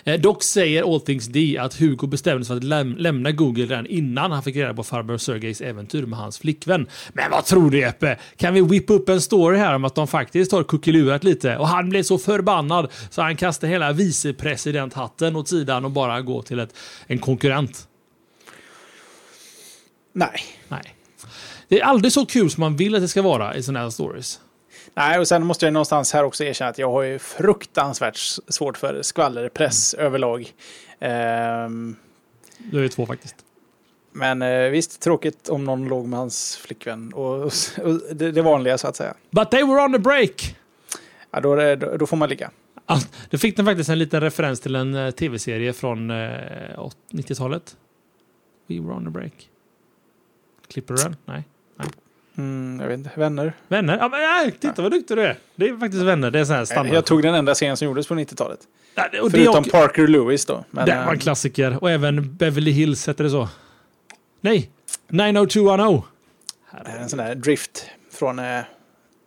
Eh, 0.04 0.20
dock 0.20 0.42
säger 0.42 0.94
All 0.94 1.00
Things 1.00 1.26
D 1.26 1.58
att 1.60 1.74
Hugo 1.74 2.06
bestämde 2.06 2.44
sig 2.44 2.48
för 2.48 2.56
att 2.56 2.64
läm 2.64 2.96
lämna 2.96 3.32
Google 3.32 3.64
redan 3.64 3.86
innan 3.86 4.32
han 4.32 4.42
fick 4.42 4.56
reda 4.56 4.74
på 4.74 4.82
farbror 4.82 5.18
Sergeys 5.18 5.60
äventyr 5.60 6.02
med 6.02 6.18
hans 6.18 6.38
flickvän. 6.38 6.86
Men 7.12 7.30
vad 7.30 7.44
tror 7.44 7.70
du 7.70 7.78
Jeppe? 7.78 8.18
Kan 8.36 8.54
vi 8.54 8.60
whippa 8.60 8.92
upp 8.92 9.08
en 9.08 9.20
story 9.20 9.58
här 9.58 9.74
om 9.74 9.84
att 9.84 9.94
de 9.94 10.08
faktiskt 10.08 10.52
har 10.52 10.64
kuckelurat 10.64 11.24
lite 11.24 11.56
och 11.56 11.68
han 11.68 11.88
blev 11.88 12.02
så 12.02 12.18
förbannad 12.18 12.90
så 13.10 13.22
han 13.22 13.36
kastade 13.36 13.72
hela 13.72 13.92
vicepresidenthatten 13.92 15.36
åt 15.36 15.48
sidan 15.48 15.84
och 15.84 15.90
bara 15.90 16.20
går 16.20 16.42
till 16.42 16.58
ett, 16.58 16.74
en 17.06 17.18
konkurrent? 17.18 17.88
Nej. 20.12 20.40
Nej. 20.68 20.94
Det 21.68 21.80
är 21.80 21.84
aldrig 21.84 22.12
så 22.12 22.26
kul 22.26 22.50
som 22.50 22.60
man 22.60 22.76
vill 22.76 22.94
att 22.94 23.00
det 23.00 23.08
ska 23.08 23.22
vara 23.22 23.56
i 23.56 23.62
sådana 23.62 23.80
här 23.80 23.90
stories. 23.90 24.40
Nej, 24.94 25.18
och 25.18 25.28
sen 25.28 25.46
måste 25.46 25.66
jag 25.66 25.72
någonstans 25.72 26.12
här 26.12 26.24
också 26.24 26.44
erkänna 26.44 26.70
att 26.70 26.78
jag 26.78 26.92
har 26.92 27.02
ju 27.02 27.18
fruktansvärt 27.18 28.16
svårt 28.48 28.78
för 28.78 29.02
skvallerpress 29.02 29.94
mm. 29.94 30.06
överlag. 30.06 30.52
Um, 31.00 31.96
du 32.58 32.84
är 32.84 32.88
två 32.88 33.06
faktiskt. 33.06 33.36
Men 34.12 34.42
eh, 34.42 34.70
visst, 34.70 35.00
tråkigt 35.00 35.48
om 35.48 35.64
någon 35.64 35.88
låg 35.88 36.06
med 36.06 36.18
hans 36.18 36.56
flickvän. 36.56 37.12
Och, 37.12 37.34
och, 37.34 37.52
och 37.82 38.00
det, 38.14 38.32
det, 38.32 38.42
vanliga 38.42 38.78
så 38.78 38.88
att 38.88 38.96
säga. 38.96 39.14
But 39.30 39.50
they 39.50 39.62
were 39.62 39.84
on 39.84 39.92
the 39.92 39.98
break! 39.98 40.56
Ja, 41.30 41.40
då, 41.40 41.56
då, 41.56 41.96
då 41.96 42.06
får 42.06 42.16
man 42.16 42.28
ligga. 42.28 42.50
Ah, 42.86 43.00
då 43.30 43.38
fick 43.38 43.56
den 43.56 43.66
faktiskt 43.66 43.90
en 43.90 43.98
liten 43.98 44.20
referens 44.20 44.60
till 44.60 44.74
en 44.74 44.94
uh, 44.94 45.10
tv-serie 45.10 45.72
från 45.72 46.10
uh, 46.10 46.16
eh, 46.16 46.90
90-talet. 47.12 47.76
We 48.66 48.80
were 48.80 48.92
on 48.92 49.04
the 49.04 49.10
break. 49.10 49.48
Klipper 50.68 50.94
du 50.94 51.02
den? 51.02 51.16
Nej. 51.24 51.44
Nej. 51.76 51.88
Mm, 52.38 52.80
jag 52.80 52.88
vet 52.88 52.98
inte. 52.98 53.10
Vänner? 53.14 53.52
Vänner? 53.68 53.98
Ja, 53.98 54.08
men, 54.08 54.20
nej, 54.20 54.50
titta 54.52 54.74
ja. 54.76 54.82
vad 54.82 54.92
duktig 54.92 55.16
du 55.16 55.22
är. 55.22 55.36
Det 55.56 55.68
är 55.68 55.76
faktiskt 55.76 56.02
Vänner. 56.02 56.30
Det 56.30 56.40
är 56.40 56.44
sån 56.44 56.56
här 56.56 56.64
standard. 56.64 56.94
Jag 56.94 57.04
tog 57.04 57.22
den 57.22 57.34
enda 57.34 57.54
serien 57.54 57.76
som 57.76 57.86
gjordes 57.86 58.06
på 58.06 58.14
90-talet. 58.14 58.58
Ja, 58.94 59.08
Förutom 59.30 59.64
och... 59.64 59.70
Parker 59.70 60.06
Lewis 60.06 60.46
då. 60.46 60.64
Men, 60.70 60.86
det 60.86 60.94
var 60.94 61.02
en 61.02 61.08
äh... 61.08 61.18
klassiker. 61.18 61.78
Och 61.82 61.90
även 61.90 62.36
Beverly 62.36 62.70
Hills, 62.70 63.08
heter 63.08 63.24
det 63.24 63.30
så? 63.30 63.48
Nej, 64.40 64.70
90210. 65.08 66.02
En 67.00 67.08
sån 67.08 67.18
där 67.18 67.34
drift 67.34 67.86
från, 68.12 68.38
eh, 68.38 68.60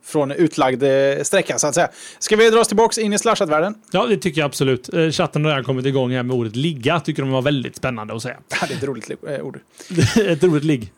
från 0.04 0.32
utlagd 0.32 0.84
eh, 0.84 1.24
sträcka 1.24 1.60
så 1.60 1.68
att 1.68 1.76
säga. 1.76 1.90
Ska 2.20 2.36
vi 2.36 2.50
dra 2.50 2.60
oss 2.60 2.68
tillbaka 2.68 3.02
in 3.02 3.14
i 3.14 3.20
slashat-världen? 3.20 3.76
Ja, 3.92 4.06
det 4.06 4.18
tycker 4.18 4.42
jag 4.42 4.46
absolut. 4.46 4.94
Eh, 4.94 5.10
chatten 5.10 5.46
har 5.46 5.52
redan 5.52 5.64
kommit 5.64 5.86
igång 5.86 6.12
här 6.12 6.24
med 6.24 6.36
ordet 6.36 6.56
ligga. 6.56 7.00
Tycker 7.00 7.22
de 7.22 7.32
var 7.32 7.42
väldigt 7.42 7.76
spännande 7.76 8.16
att 8.16 8.22
säga. 8.22 8.38
Ja, 8.62 8.68
det 8.68 8.74
är 8.74 8.78
ett 8.78 8.84
roligt 8.84 9.12
ord. 9.42 9.60
ett 10.18 10.44
roligt 10.44 10.64
ligg. 10.64 10.92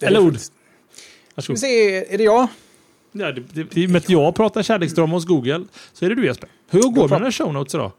Eller 0.00 0.20
ord. 0.20 0.36
Ska 1.36 1.52
vi 1.52 1.58
se, 1.58 2.14
är 2.14 2.18
det 2.18 2.24
jag? 2.24 2.48
Ja, 3.12 3.32
det, 3.32 3.40
det, 3.40 3.76
I 3.76 3.86
och 3.86 3.90
med 3.90 3.98
att 3.98 4.08
jag 4.08 4.34
pratar 4.34 4.62
kärleksdrama 4.62 5.12
hos 5.12 5.26
Google 5.26 5.64
så 5.92 6.04
är 6.04 6.08
det 6.08 6.14
du 6.14 6.26
Jesper. 6.26 6.48
Hur 6.70 6.82
går 6.82 7.08
det 7.08 7.08
med 7.08 7.20
dina 7.20 7.32
show 7.32 7.52
notes 7.52 7.74
idag? 7.74 7.92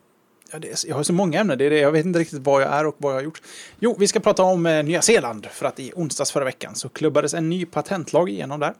Ja, 0.52 0.58
är, 0.58 0.88
jag 0.88 0.96
har 0.96 1.04
så 1.04 1.14
många 1.14 1.40
ämnen, 1.40 1.58
det 1.58 1.66
är 1.66 1.70
det. 1.70 1.80
jag 1.80 1.92
vet 1.92 2.06
inte 2.06 2.20
riktigt 2.20 2.40
vad 2.40 2.62
jag 2.62 2.74
är 2.74 2.86
och 2.86 2.96
vad 2.98 3.12
jag 3.12 3.18
har 3.18 3.24
gjort. 3.24 3.42
Jo, 3.80 3.96
vi 4.00 4.08
ska 4.08 4.20
prata 4.20 4.44
om 4.44 4.66
eh, 4.66 4.84
Nya 4.84 5.02
Zeeland 5.02 5.48
för 5.52 5.66
att 5.66 5.80
i 5.80 5.92
onsdags 5.96 6.32
förra 6.32 6.46
veckan 6.46 6.76
så 6.76 6.90
klubbades 6.90 7.34
en 7.34 7.50
ny 7.50 7.66
patentlag 7.66 8.30
igenom 8.30 8.60
där. 8.60 8.74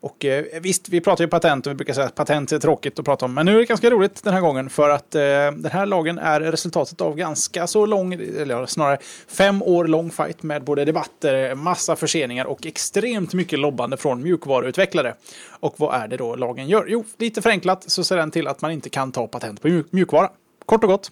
Och 0.00 0.24
eh, 0.24 0.44
visst, 0.60 0.88
vi 0.88 1.00
pratar 1.00 1.24
ju 1.24 1.28
patent 1.28 1.66
och 1.66 1.70
vi 1.70 1.74
brukar 1.74 1.94
säga 1.94 2.06
att 2.06 2.14
patent 2.14 2.52
är 2.52 2.58
tråkigt 2.58 2.98
att 2.98 3.04
prata 3.04 3.24
om. 3.24 3.34
Men 3.34 3.46
nu 3.46 3.54
är 3.54 3.58
det 3.58 3.64
ganska 3.64 3.90
roligt 3.90 4.24
den 4.24 4.34
här 4.34 4.40
gången 4.40 4.70
för 4.70 4.90
att 4.90 5.14
eh, 5.14 5.20
den 5.20 5.70
här 5.72 5.86
lagen 5.86 6.18
är 6.18 6.40
resultatet 6.40 7.00
av 7.00 7.16
ganska 7.16 7.66
så 7.66 7.86
lång, 7.86 8.12
eller 8.12 8.66
snarare 8.66 8.98
fem 9.28 9.62
år 9.62 9.84
lång 9.84 10.10
fight 10.10 10.42
med 10.42 10.64
både 10.64 10.84
debatter, 10.84 11.54
massa 11.54 11.96
förseningar 11.96 12.44
och 12.44 12.66
extremt 12.66 13.34
mycket 13.34 13.58
lobbande 13.58 13.96
från 13.96 14.22
mjukvaruutvecklare. 14.22 15.14
Och 15.60 15.74
vad 15.76 15.94
är 15.94 16.08
det 16.08 16.16
då 16.16 16.36
lagen 16.36 16.68
gör? 16.68 16.86
Jo, 16.88 17.04
lite 17.18 17.42
förenklat 17.42 17.90
så 17.90 18.04
ser 18.04 18.16
den 18.16 18.30
till 18.30 18.46
att 18.46 18.60
man 18.60 18.70
inte 18.70 18.88
kan 18.88 19.12
ta 19.12 19.26
patent 19.26 19.62
på 19.62 19.68
mjuk 19.68 19.86
mjukvara. 19.90 20.30
Kort 20.66 20.84
och 20.84 20.90
gott. 20.90 21.10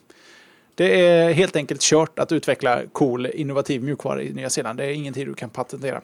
Det 0.75 1.07
är 1.07 1.33
helt 1.33 1.57
enkelt 1.57 1.81
kört 1.81 2.18
att 2.18 2.33
utveckla 2.33 2.83
cool, 2.92 3.27
innovativ 3.27 3.83
mjukvara 3.83 4.23
i 4.23 4.33
Nya 4.33 4.51
Zeeland. 4.51 4.79
Det 4.79 4.85
är 4.85 4.90
ingenting 4.90 5.25
du 5.25 5.35
kan 5.35 5.51
patentera. 5.51 6.01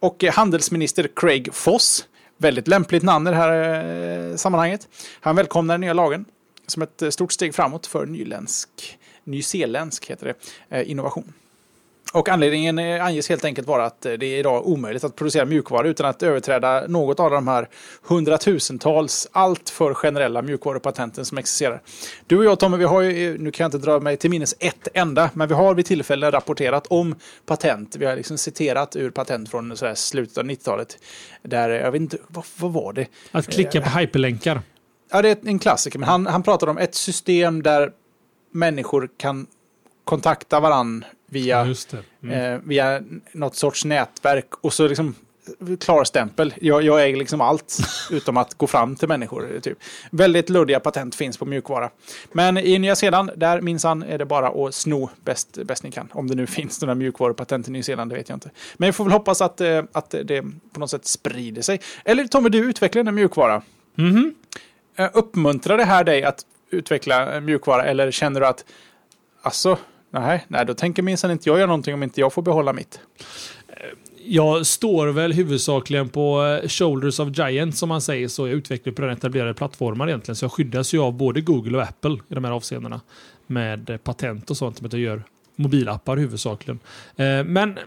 Och 0.00 0.24
eh, 0.24 0.32
handelsminister 0.32 1.08
Craig 1.16 1.54
Foss 1.54 2.06
Väldigt 2.38 2.68
lämpligt 2.68 3.02
namn 3.02 3.26
i 3.26 3.30
det 3.30 3.36
här 3.36 4.30
eh, 4.30 4.36
sammanhanget. 4.36 4.88
Han 5.20 5.36
välkomnar 5.36 5.74
den 5.74 5.80
nya 5.80 5.92
lagen 5.92 6.24
som 6.66 6.82
ett 6.82 7.02
eh, 7.02 7.10
stort 7.10 7.32
steg 7.32 7.54
framåt 7.54 7.86
för 7.86 8.06
nyländsk, 8.06 8.98
nyzeeländsk 9.24 10.10
heter 10.10 10.26
det, 10.26 10.76
eh, 10.76 10.90
innovation. 10.90 11.32
Och 12.12 12.28
anledningen 12.28 12.78
anges 12.78 13.28
helt 13.28 13.44
enkelt 13.44 13.68
vara 13.68 13.84
att 13.84 14.00
det 14.00 14.26
är 14.26 14.38
idag 14.38 14.66
omöjligt 14.66 15.04
att 15.04 15.16
producera 15.16 15.44
mjukvara 15.44 15.88
utan 15.88 16.06
att 16.06 16.22
överträda 16.22 16.86
något 16.86 17.20
av 17.20 17.30
de 17.30 17.48
här 17.48 17.68
hundratusentals 18.02 19.28
alltför 19.32 19.94
generella 19.94 20.42
mjukvarupatenten 20.42 21.24
som 21.24 21.38
existerar. 21.38 21.82
Du 22.26 22.38
och 22.38 22.44
jag 22.44 22.58
Tommy, 22.58 22.76
vi 22.76 22.84
har 22.84 23.00
ju, 23.00 23.38
nu 23.38 23.50
kan 23.50 23.64
jag 23.64 23.68
inte 23.68 23.86
dra 23.86 24.00
mig 24.00 24.16
till 24.16 24.30
minnes 24.30 24.54
ett 24.58 24.88
enda, 24.94 25.30
men 25.34 25.48
vi 25.48 25.54
har 25.54 25.74
vid 25.74 25.86
tillfälle 25.86 26.30
rapporterat 26.30 26.86
om 26.86 27.14
patent. 27.46 27.96
Vi 27.96 28.06
har 28.06 28.16
liksom 28.16 28.38
citerat 28.38 28.96
ur 28.96 29.10
patent 29.10 29.50
från 29.50 29.76
så 29.76 29.94
slutet 29.94 30.38
av 30.38 30.44
90-talet. 30.44 30.98
Där, 31.42 31.68
jag 31.68 31.92
vet 31.92 32.00
inte, 32.00 32.18
vad, 32.28 32.44
vad 32.58 32.72
var 32.72 32.92
det? 32.92 33.06
Att 33.32 33.46
klicka 33.46 33.80
på 33.80 33.98
hyperlänkar. 33.98 34.60
Ja, 35.10 35.22
det 35.22 35.28
är 35.28 35.48
en 35.48 35.58
klassiker, 35.58 35.98
men 35.98 36.08
han, 36.08 36.26
han 36.26 36.42
pratade 36.42 36.70
om 36.70 36.78
ett 36.78 36.94
system 36.94 37.62
där 37.62 37.90
människor 38.52 39.08
kan 39.16 39.46
kontakta 40.04 40.60
varandra 40.60 41.06
via, 41.26 41.74
mm. 42.20 42.54
eh, 42.54 42.60
via 42.64 43.02
något 43.32 43.56
sorts 43.56 43.84
nätverk 43.84 44.54
och 44.60 44.72
så 44.72 44.88
liksom 44.88 45.14
klarstämpel. 45.80 46.54
Jag, 46.60 46.82
jag 46.82 47.04
äger 47.04 47.16
liksom 47.16 47.40
allt 47.40 47.78
utom 48.10 48.36
att 48.36 48.54
gå 48.54 48.66
fram 48.66 48.96
till 48.96 49.08
människor. 49.08 49.60
Typ. 49.62 49.78
Väldigt 50.10 50.50
luddiga 50.50 50.80
patent 50.80 51.14
finns 51.14 51.38
på 51.38 51.44
mjukvara. 51.44 51.90
Men 52.32 52.58
i 52.58 52.78
Nya 52.78 52.96
Zeeland, 52.96 53.30
där 53.36 53.60
minsann 53.60 54.02
är 54.02 54.18
det 54.18 54.24
bara 54.24 54.48
att 54.48 54.74
sno 54.74 55.10
bäst, 55.24 55.58
bäst 55.64 55.82
ni 55.82 55.90
kan. 55.90 56.08
Om 56.12 56.28
det 56.28 56.34
nu 56.34 56.46
finns 56.56 56.80
några 56.80 56.94
mjukvarupatent 56.94 57.68
i 57.68 57.70
Nya 57.70 57.82
Zeeland, 57.82 58.10
det 58.10 58.16
vet 58.16 58.28
jag 58.28 58.36
inte. 58.36 58.50
Men 58.76 58.86
jag 58.86 58.94
får 58.94 59.04
väl 59.04 59.12
hoppas 59.12 59.40
att, 59.40 59.60
eh, 59.60 59.82
att 59.92 60.10
det 60.10 60.42
på 60.72 60.80
något 60.80 60.90
sätt 60.90 61.06
sprider 61.06 61.62
sig. 61.62 61.80
Eller 62.04 62.26
Tommy, 62.26 62.48
du 62.48 62.58
utvecklar 62.58 63.04
en 63.04 63.14
mjukvara. 63.14 63.62
Mm 63.98 64.16
-hmm. 64.16 64.32
Uppmuntrar 65.12 65.76
det 65.76 65.84
här 65.84 66.04
dig 66.04 66.24
att 66.24 66.46
utveckla 66.70 67.40
mjukvara 67.40 67.84
eller 67.84 68.10
känner 68.10 68.40
du 68.40 68.46
att 68.46 68.64
alltså, 69.42 69.78
Nej, 70.20 70.44
nej 70.48 70.66
då 70.66 70.74
tänker 70.74 71.02
minsann 71.02 71.30
inte 71.30 71.48
jag 71.48 71.58
göra 71.58 71.66
någonting 71.66 71.94
om 71.94 72.02
inte 72.02 72.20
jag 72.20 72.32
får 72.32 72.42
behålla 72.42 72.72
mitt. 72.72 73.00
Jag 74.24 74.66
står 74.66 75.06
väl 75.06 75.32
huvudsakligen 75.32 76.08
på 76.08 76.44
eh, 76.62 76.68
Shoulders 76.68 77.20
of 77.20 77.38
Giants 77.38 77.78
som 77.78 77.88
man 77.88 78.00
säger, 78.00 78.28
så 78.28 78.48
jag 78.48 78.54
utvecklar 78.54 78.92
på 78.92 79.02
den 79.02 79.10
etablerade 79.10 79.54
plattformar 79.54 80.08
egentligen. 80.08 80.36
Så 80.36 80.44
jag 80.44 80.52
skyddas 80.52 80.94
ju 80.94 81.00
av 81.00 81.12
både 81.12 81.40
Google 81.40 81.78
och 81.78 81.82
Apple 81.82 82.14
i 82.28 82.34
de 82.34 82.44
här 82.44 82.52
avseendena. 82.52 83.00
Med 83.46 83.90
eh, 83.90 83.96
patent 83.96 84.50
och 84.50 84.56
sånt, 84.56 84.76
som 84.76 84.86
att 84.86 84.92
jag 84.92 85.02
gör 85.02 85.22
mobilappar 85.56 86.16
huvudsakligen. 86.16 86.78
Eh, 87.16 87.44
men 87.44 87.78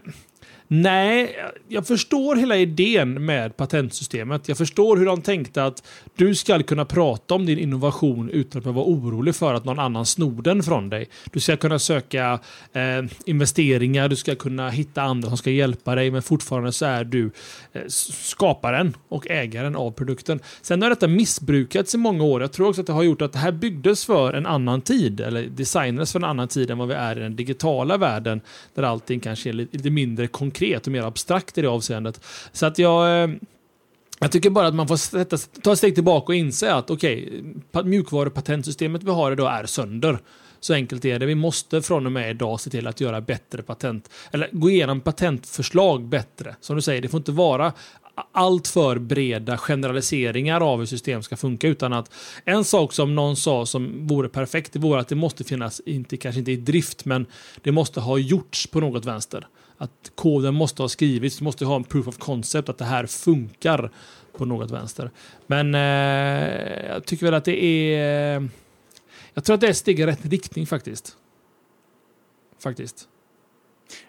Nej, 0.72 1.36
jag 1.68 1.86
förstår 1.86 2.36
hela 2.36 2.56
idén 2.56 3.24
med 3.24 3.56
patentsystemet. 3.56 4.48
Jag 4.48 4.58
förstår 4.58 4.96
hur 4.96 5.06
de 5.06 5.22
tänkte 5.22 5.64
att 5.64 5.82
du 6.16 6.34
ska 6.34 6.62
kunna 6.62 6.84
prata 6.84 7.34
om 7.34 7.46
din 7.46 7.58
innovation 7.58 8.30
utan 8.30 8.58
att 8.58 8.74
vara 8.74 8.84
orolig 8.84 9.34
för 9.34 9.54
att 9.54 9.64
någon 9.64 9.78
annan 9.78 10.06
snor 10.06 10.42
den 10.42 10.62
från 10.62 10.90
dig. 10.90 11.08
Du 11.32 11.40
ska 11.40 11.56
kunna 11.56 11.78
söka 11.78 12.38
eh, 12.72 13.04
investeringar, 13.24 14.08
du 14.08 14.16
ska 14.16 14.34
kunna 14.34 14.70
hitta 14.70 15.02
andra 15.02 15.28
som 15.28 15.36
ska 15.36 15.50
hjälpa 15.50 15.94
dig, 15.94 16.10
men 16.10 16.22
fortfarande 16.22 16.72
så 16.72 16.84
är 16.84 17.04
du 17.04 17.30
eh, 17.72 17.82
skaparen 17.88 18.96
och 19.08 19.30
ägaren 19.30 19.76
av 19.76 19.90
produkten. 19.90 20.40
Sen 20.62 20.82
har 20.82 20.90
detta 20.90 21.08
missbrukats 21.08 21.94
i 21.94 21.98
många 21.98 22.24
år. 22.24 22.40
Jag 22.40 22.52
tror 22.52 22.68
också 22.68 22.80
att 22.80 22.86
det 22.86 22.92
har 22.92 23.02
gjort 23.02 23.22
att 23.22 23.32
det 23.32 23.38
här 23.38 23.52
byggdes 23.52 24.04
för 24.04 24.32
en 24.32 24.46
annan 24.46 24.80
tid, 24.80 25.20
eller 25.20 25.42
designades 25.42 26.12
för 26.12 26.18
en 26.18 26.24
annan 26.24 26.48
tid 26.48 26.70
än 26.70 26.78
vad 26.78 26.88
vi 26.88 26.94
är 26.94 27.16
i 27.18 27.20
den 27.20 27.36
digitala 27.36 27.96
världen, 27.96 28.40
där 28.74 28.82
allting 28.82 29.20
kanske 29.20 29.48
är 29.48 29.52
lite 29.52 29.90
mindre 29.90 30.26
konkret 30.26 30.59
konkret 30.60 30.86
och 30.86 30.92
mer 30.92 31.02
abstrakt 31.02 31.58
i 31.58 31.62
det 31.62 31.68
avseendet. 31.68 32.20
Så 32.52 32.66
att 32.66 32.78
jag... 32.78 33.24
Eh, 33.24 33.30
jag 34.22 34.32
tycker 34.32 34.50
bara 34.50 34.66
att 34.66 34.74
man 34.74 34.88
får 34.88 34.96
sätta, 34.96 35.36
ta 35.62 35.72
ett 35.72 35.78
steg 35.78 35.94
tillbaka 35.94 36.26
och 36.26 36.34
inse 36.34 36.74
att 36.74 36.90
okej, 36.90 37.42
okay, 37.72 37.84
mjukvarupatentsystemet 37.84 39.02
vi 39.02 39.10
har 39.10 39.32
idag 39.32 39.52
är 39.52 39.66
sönder. 39.66 40.18
Så 40.60 40.74
enkelt 40.74 41.04
är 41.04 41.18
det. 41.18 41.26
Vi 41.26 41.34
måste 41.34 41.82
från 41.82 42.06
och 42.06 42.12
med 42.12 42.30
idag 42.30 42.60
se 42.60 42.70
till 42.70 42.86
att 42.86 43.00
göra 43.00 43.20
bättre 43.20 43.62
patent, 43.62 44.10
eller 44.32 44.48
gå 44.52 44.70
igenom 44.70 45.00
patentförslag 45.00 46.04
bättre. 46.04 46.56
Som 46.60 46.76
du 46.76 46.82
säger, 46.82 47.02
det 47.02 47.08
får 47.08 47.18
inte 47.18 47.32
vara 47.32 47.72
allt 48.32 48.68
för 48.68 48.98
breda 48.98 49.58
generaliseringar 49.58 50.60
av 50.60 50.78
hur 50.78 50.86
system 50.86 51.22
ska 51.22 51.36
funka. 51.36 51.68
Utan 51.68 51.92
att 51.92 52.12
en 52.44 52.64
sak 52.64 52.92
som 52.92 53.14
någon 53.14 53.36
sa 53.36 53.66
som 53.66 54.06
vore 54.06 54.28
perfekt, 54.28 54.72
det 54.72 54.78
vore 54.78 55.00
att 55.00 55.08
det 55.08 55.14
måste 55.14 55.44
finnas, 55.44 55.80
inte, 55.86 56.16
kanske 56.16 56.38
inte 56.38 56.52
i 56.52 56.56
drift, 56.56 57.04
men 57.04 57.26
det 57.62 57.72
måste 57.72 58.00
ha 58.00 58.18
gjorts 58.18 58.66
på 58.66 58.80
något 58.80 59.04
vänster 59.04 59.46
att 59.80 60.12
koden 60.14 60.54
måste 60.54 60.82
ha 60.82 60.88
skrivits, 60.88 61.38
du 61.38 61.44
måste 61.44 61.64
ha 61.64 61.76
en 61.76 61.84
proof 61.84 62.08
of 62.08 62.18
concept 62.18 62.68
att 62.68 62.78
det 62.78 62.84
här 62.84 63.06
funkar 63.06 63.90
på 64.32 64.44
något 64.44 64.70
vänster. 64.70 65.10
Men 65.46 65.74
eh, 65.74 66.88
jag 66.88 67.04
tycker 67.06 67.26
väl 67.26 67.34
att 67.34 67.44
det 67.44 67.64
är... 67.64 68.48
Jag 69.34 69.44
tror 69.44 69.54
att 69.54 69.60
det 69.60 69.68
är 69.68 69.72
steg 69.72 70.00
i 70.00 70.06
rätt 70.06 70.26
riktning 70.26 70.66
faktiskt. 70.66 71.16
Faktiskt. 72.58 73.08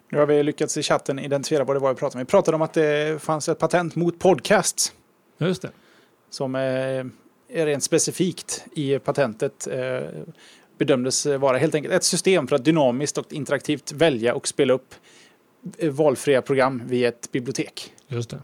Nu 0.10 0.18
har 0.18 0.26
vi 0.26 0.44
lyckats 0.44 0.78
i 0.78 0.84
chatten 0.84 1.20
identifiera 1.20 1.64
vad 1.64 1.76
det 1.76 1.80
var 1.80 1.94
vi 1.94 2.00
pratade 2.00 2.22
om. 2.22 2.26
Vi 2.26 2.30
pratade 2.30 2.56
om 2.56 2.62
att 2.62 2.74
det 2.74 3.22
fanns 3.22 3.50
ett 3.50 3.60
patent 3.60 3.96
mot 3.96 4.20
podcasts. 4.20 4.94
Just 5.38 5.62
det. 5.62 5.72
Som 6.30 6.56
eh, 6.56 6.62
är 6.62 7.66
rent 7.66 7.84
specifikt 7.84 8.66
i 8.74 9.00
patentet 9.00 9.68
eh, 9.68 10.00
bedömdes 10.78 11.26
vara 11.26 11.58
helt 11.58 11.76
enkelt 11.76 11.94
ett 11.94 12.04
system 12.04 12.48
för 12.48 12.56
att 12.56 12.66
dynamiskt 12.66 13.18
och 13.18 13.34
interaktivt 13.34 13.92
välja 13.92 14.36
och 14.36 14.48
spela 14.48 14.74
upp 14.74 14.96
valfria 15.90 16.42
program 16.42 16.82
via 16.86 17.08
ett 17.08 17.32
bibliotek. 17.32 17.94
Just 18.08 18.30
det. 18.30 18.40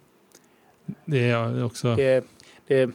Det 1.05 1.29
är 1.29 1.63
också... 1.63 1.95
Det, 1.95 2.25
det, 2.67 2.89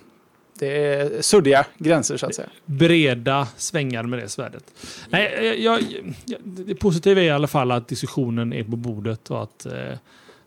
det 0.58 0.84
är 0.94 1.22
suddiga 1.22 1.66
gränser 1.78 2.16
så 2.16 2.26
att 2.26 2.34
säga. 2.34 2.48
Breda 2.64 3.48
svängar 3.56 4.02
med 4.02 4.18
det 4.18 4.28
svärdet. 4.28 4.64
Nej, 5.08 5.62
jag, 5.64 5.82
jag, 6.24 6.38
det 6.42 6.74
positiva 6.74 7.20
är 7.20 7.24
i 7.24 7.30
alla 7.30 7.46
fall 7.46 7.70
att 7.70 7.88
diskussionen 7.88 8.52
är 8.52 8.64
på 8.64 8.76
bordet 8.76 9.30
och 9.30 9.42
att, 9.42 9.66
eh, 9.66 9.72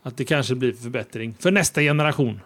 att 0.01 0.17
det 0.17 0.25
kanske 0.25 0.55
blir 0.55 0.73
förbättring 0.73 1.35
för 1.39 1.51
nästa 1.51 1.81
generation. 1.81 2.41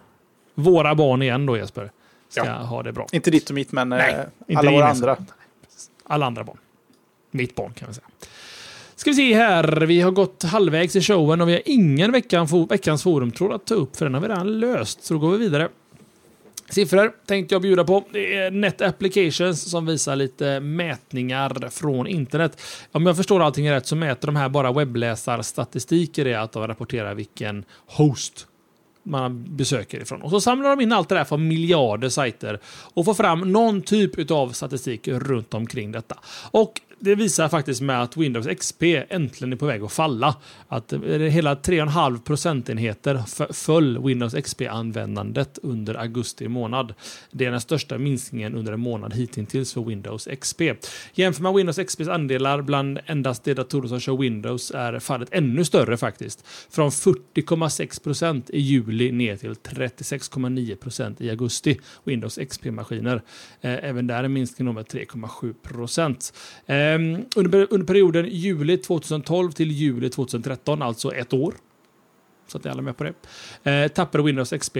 Våra 0.54 0.94
barn 0.94 1.22
igen 1.22 1.46
då 1.46 1.56
Jesper. 1.56 1.90
Ska 2.28 2.46
ja. 2.46 2.52
ha 2.52 2.82
det 2.82 2.92
bra. 2.92 3.06
Inte 3.12 3.30
ditt 3.30 3.48
och 3.48 3.54
mitt 3.54 3.72
men 3.72 3.88
Nej, 3.88 4.26
eh, 4.46 4.58
alla 4.58 4.70
våra 4.70 4.88
andra. 4.88 5.16
Alla 6.04 6.26
andra 6.26 6.44
barn. 6.44 6.58
Mitt 7.30 7.54
barn 7.54 7.72
kan 7.72 7.88
vi 7.88 7.94
säga. 7.94 8.06
Ska 9.00 9.10
vi 9.10 9.16
se 9.16 9.34
här. 9.34 9.80
Vi 9.86 10.00
har 10.00 10.10
gått 10.10 10.42
halvvägs 10.42 10.96
i 10.96 11.00
showen 11.00 11.40
och 11.40 11.48
vi 11.48 11.52
har 11.52 11.62
ingen 11.64 12.12
veckan, 12.12 12.66
veckans 12.68 13.02
forumtråd 13.02 13.52
att 13.52 13.66
ta 13.66 13.74
upp 13.74 13.96
för 13.96 14.04
den 14.04 14.14
har 14.14 14.20
vi 14.20 14.28
redan 14.28 14.60
löst. 14.60 15.04
Så 15.04 15.14
då 15.14 15.20
går 15.20 15.30
vi 15.30 15.38
vidare. 15.38 15.68
Siffror 16.70 17.12
tänkte 17.26 17.54
jag 17.54 17.62
bjuda 17.62 17.84
på. 17.84 18.04
Det 18.10 18.36
är 18.36 18.50
Net 18.50 18.82
Applications 18.82 19.70
som 19.70 19.86
visar 19.86 20.16
lite 20.16 20.60
mätningar 20.60 21.68
från 21.70 22.06
internet. 22.06 22.60
Om 22.92 23.06
jag 23.06 23.16
förstår 23.16 23.42
allting 23.42 23.70
rätt 23.70 23.86
så 23.86 23.96
mäter 23.96 24.26
de 24.26 24.36
här 24.36 24.48
bara 24.48 24.72
webbläsarstatistik 24.72 26.18
i 26.18 26.24
det 26.24 26.34
att 26.34 26.52
de 26.52 26.68
rapporterar 26.68 27.14
vilken 27.14 27.64
host 27.86 28.46
man 29.02 29.56
besöker 29.56 30.02
ifrån. 30.02 30.22
Och 30.22 30.30
så 30.30 30.40
samlar 30.40 30.70
de 30.70 30.80
in 30.80 30.92
allt 30.92 31.08
det 31.08 31.14
där 31.14 31.24
från 31.24 31.48
miljarder 31.48 32.08
sajter 32.08 32.60
och 32.94 33.04
får 33.04 33.14
fram 33.14 33.52
någon 33.52 33.82
typ 33.82 34.30
av 34.30 34.48
statistik 34.48 35.08
runt 35.08 35.54
omkring 35.54 35.92
detta. 35.92 36.18
Och 36.50 36.80
det 37.02 37.14
visar 37.14 37.48
faktiskt 37.48 37.80
med 37.80 38.02
att 38.02 38.16
Windows 38.16 38.46
XP 38.46 38.82
äntligen 39.08 39.52
är 39.52 39.56
på 39.56 39.66
väg 39.66 39.82
att 39.82 39.92
falla. 39.92 40.36
Att 40.68 40.92
eh, 40.92 41.00
hela 41.00 41.54
3,5 41.54 42.22
procentenheter 42.22 43.22
föll 43.52 44.04
Windows 44.04 44.34
XP-användandet 44.34 45.58
under 45.62 45.94
augusti 45.94 46.48
månad. 46.48 46.94
Det 47.30 47.46
är 47.46 47.50
den 47.50 47.60
största 47.60 47.98
minskningen 47.98 48.54
under 48.54 48.72
en 48.72 48.80
månad 48.80 49.14
hittills 49.14 49.74
för 49.74 49.80
Windows 49.80 50.28
XP. 50.40 50.60
Jämför 51.14 51.42
man 51.42 51.56
Windows 51.56 51.76
XPs 51.76 52.08
andelar 52.08 52.62
bland 52.62 52.98
endast 53.06 53.44
de 53.44 53.54
datorer 53.54 53.88
som 53.88 54.00
kör 54.00 54.16
Windows 54.16 54.70
är 54.70 54.98
fallet 54.98 55.28
ännu 55.32 55.64
större 55.64 55.96
faktiskt. 55.96 56.46
Från 56.70 56.90
40,6 56.90 58.02
procent 58.02 58.50
i 58.50 58.60
juli 58.60 59.12
ner 59.12 59.36
till 59.36 59.54
36,9 59.54 60.76
procent 60.76 61.20
i 61.20 61.30
augusti. 61.30 61.80
Windows 62.04 62.38
XP-maskiner. 62.38 63.22
Eh, 63.60 63.84
även 63.84 64.06
där 64.06 64.24
är 64.24 64.28
minskningen 64.28 64.74
med 64.74 64.86
3,7 64.86 65.54
procent. 65.62 66.32
Eh, 66.66 66.89
Ehm, 66.94 67.24
under, 67.36 67.66
under 67.70 67.86
perioden 67.86 68.28
juli 68.30 68.76
2012 68.76 69.52
till 69.52 69.70
juli 69.70 70.10
2013, 70.10 70.82
alltså 70.82 71.14
ett 71.14 71.32
år, 71.32 71.54
så 72.46 72.58
att 72.58 72.64
ni 72.64 72.70
alla 72.70 72.80
är 72.80 72.82
med 72.82 72.96
på 72.96 73.04
det, 73.04 73.14
eh, 73.70 73.88
tappade 73.88 74.24
Windows 74.24 74.52
XP 74.52 74.76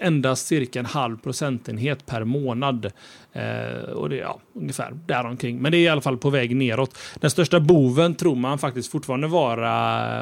endast 0.00 0.46
cirka 0.46 0.78
en 0.78 0.86
halv 0.86 1.16
procentenhet 1.16 2.06
per 2.06 2.24
månad. 2.24 2.84
Eh, 3.32 3.90
och 3.92 4.08
det 4.08 4.16
är 4.16 4.20
ja, 4.20 4.40
ungefär 4.54 4.92
däromkring. 5.06 5.58
Men 5.58 5.72
det 5.72 5.78
är 5.78 5.80
i 5.80 5.88
alla 5.88 6.00
fall 6.00 6.18
på 6.18 6.30
väg 6.30 6.56
neråt. 6.56 6.98
Den 7.14 7.30
största 7.30 7.60
boven 7.60 8.14
tror 8.14 8.36
man 8.36 8.58
faktiskt 8.58 8.90
fortfarande 8.90 9.26
vara 9.26 9.70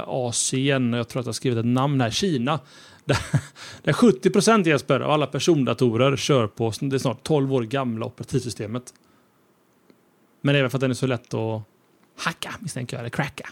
Asien. 0.02 0.92
Jag 0.92 1.08
tror 1.08 1.20
att 1.20 1.26
jag 1.26 1.28
har 1.28 1.34
skrivit 1.34 1.58
ett 1.58 1.64
namn 1.64 2.00
här. 2.00 2.10
Kina. 2.10 2.60
Där, 3.04 3.18
där 3.82 3.92
70 3.92 4.30
procent 4.30 4.66
Jesper 4.66 5.00
av 5.00 5.10
alla 5.10 5.26
persondatorer 5.26 6.16
kör 6.16 6.46
på 6.46 6.72
det 6.80 6.98
snart 6.98 7.22
12 7.22 7.54
år 7.54 7.62
gamla 7.62 8.06
operativsystemet. 8.06 8.82
Men 10.40 10.52
det 10.52 10.58
är 10.58 10.62
väl 10.62 10.70
för 10.70 10.78
att 10.78 10.80
den 10.80 10.90
är 10.90 10.94
så 10.94 11.06
lätt 11.06 11.34
att 11.34 11.62
hacka, 12.16 12.54
misstänker 12.60 12.96
jag, 12.96 13.00
eller 13.00 13.10
cracka. 13.10 13.48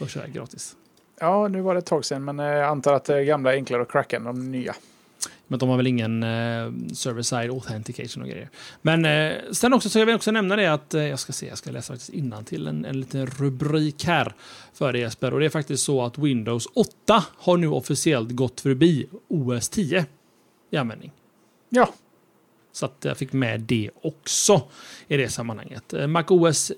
Och 0.00 0.10
köra 0.10 0.26
gratis. 0.26 0.76
Ja, 1.20 1.48
nu 1.48 1.60
var 1.60 1.74
det 1.74 1.78
ett 1.78 1.86
tag 1.86 2.04
sedan, 2.04 2.24
men 2.24 2.38
jag 2.38 2.64
antar 2.64 2.94
att 2.94 3.04
det 3.04 3.24
gamla 3.24 3.52
är 3.52 3.56
enklare 3.56 3.82
att 3.82 3.90
cracka 3.90 4.16
än 4.16 4.24
de 4.24 4.50
nya. 4.50 4.74
Men 5.46 5.58
de 5.58 5.68
har 5.68 5.76
väl 5.76 5.86
ingen 5.86 6.22
eh, 6.22 6.72
server-side 6.92 7.50
authentication 7.50 8.22
och 8.22 8.28
grejer. 8.28 8.48
Men 8.82 9.04
eh, 9.04 9.36
sen 9.52 9.72
också 9.72 9.88
så 9.88 9.98
jag 9.98 10.06
vill 10.06 10.14
också 10.14 10.30
nämna 10.30 10.56
det 10.56 10.66
att 10.66 10.94
eh, 10.94 11.02
jag 11.02 11.18
ska 11.18 11.32
se, 11.32 11.46
jag 11.46 11.58
ska 11.58 11.70
läsa 11.70 11.92
faktiskt 11.92 12.46
till 12.46 12.66
en, 12.66 12.84
en 12.84 13.00
liten 13.00 13.26
rubrik 13.26 14.04
här 14.04 14.34
för 14.74 14.92
dig 14.92 15.02
Jesper. 15.02 15.34
Och 15.34 15.40
det 15.40 15.46
är 15.46 15.50
faktiskt 15.50 15.84
så 15.84 16.04
att 16.04 16.18
Windows 16.18 16.68
8 16.74 17.24
har 17.36 17.56
nu 17.56 17.68
officiellt 17.68 18.30
gått 18.30 18.60
förbi 18.60 19.06
OS 19.28 19.68
10 19.68 20.06
i 20.70 20.76
användning. 20.76 21.12
Ja, 21.68 21.88
så 22.78 22.86
att 22.86 23.04
jag 23.04 23.16
fick 23.16 23.32
med 23.32 23.60
det 23.60 23.90
också 24.02 24.62
i 25.08 25.16
det 25.16 25.28
sammanhanget. 25.28 25.92
Eh, 25.92 26.06
MacOS. 26.06 26.72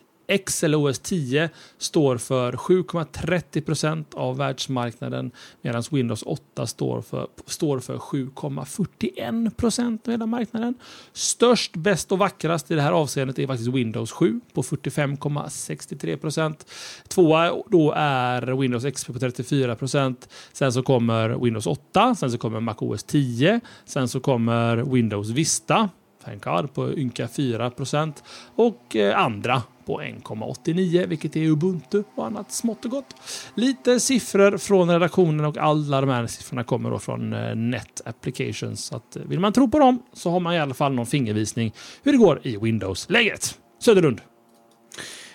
XLOS 0.46 0.98
10 0.98 1.50
står 1.78 2.16
för 2.16 2.52
7,30 2.52 3.60
procent 3.60 4.14
av 4.14 4.36
världsmarknaden 4.36 5.30
medan 5.62 5.82
Windows 5.90 6.22
8 6.22 6.66
står 6.66 7.02
för, 7.02 7.26
står 7.46 7.80
för 7.80 7.96
7,41 7.96 9.50
procent 9.54 10.08
av 10.08 10.12
hela 10.12 10.26
marknaden. 10.26 10.74
Störst, 11.12 11.76
bäst 11.76 12.12
och 12.12 12.18
vackrast 12.18 12.70
i 12.70 12.74
det 12.74 12.82
här 12.82 12.92
avseendet 12.92 13.38
är 13.38 13.46
faktiskt 13.46 13.70
Windows 13.70 14.12
7 14.12 14.40
på 14.52 14.62
45,63 14.62 16.16
procent. 16.16 16.66
Tvåa 17.08 17.62
då 17.68 17.92
är 17.96 18.42
Windows 18.42 18.84
XP 18.94 19.06
på 19.06 19.18
34 19.18 19.76
procent. 19.76 20.28
Sen 20.52 20.72
så 20.72 20.82
kommer 20.82 21.28
Windows 21.28 21.66
8, 21.66 22.14
sen 22.14 22.30
så 22.30 22.38
kommer 22.38 22.60
Mac 22.60 22.76
OS 22.78 23.02
10, 23.02 23.60
sen 23.84 24.08
så 24.08 24.20
kommer 24.20 24.76
Windows 24.76 25.28
Vista 25.28 25.88
thank 26.24 26.44
God, 26.44 26.74
på 26.74 26.98
ynka 26.98 27.26
4% 27.26 28.12
och 28.56 28.96
eh, 28.96 29.18
andra 29.18 29.62
på 29.84 30.00
1,89 30.00 31.06
vilket 31.06 31.36
är 31.36 31.40
Ubuntu 31.40 32.02
och 32.14 32.26
annat 32.26 32.52
smått 32.52 32.84
och 32.84 32.90
gott. 32.90 33.14
Lite 33.54 34.00
siffror 34.00 34.58
från 34.58 34.90
redaktionen 34.90 35.44
och 35.44 35.58
alla 35.58 36.00
de 36.00 36.10
här 36.10 36.26
siffrorna 36.26 36.64
kommer 36.64 36.90
då 36.90 36.98
från 36.98 37.32
eh, 37.32 37.54
Net 37.54 38.00
Applications. 38.04 38.84
Så 38.84 38.96
att, 38.96 39.16
eh, 39.16 39.22
vill 39.22 39.40
man 39.40 39.52
tro 39.52 39.70
på 39.70 39.78
dem 39.78 40.02
så 40.12 40.30
har 40.30 40.40
man 40.40 40.54
i 40.54 40.58
alla 40.58 40.74
fall 40.74 40.92
någon 40.92 41.06
fingervisning 41.06 41.72
hur 42.02 42.12
det 42.12 42.18
går 42.18 42.40
i 42.42 42.56
Windows-läget. 42.56 43.58
Söderlund. 43.78 44.20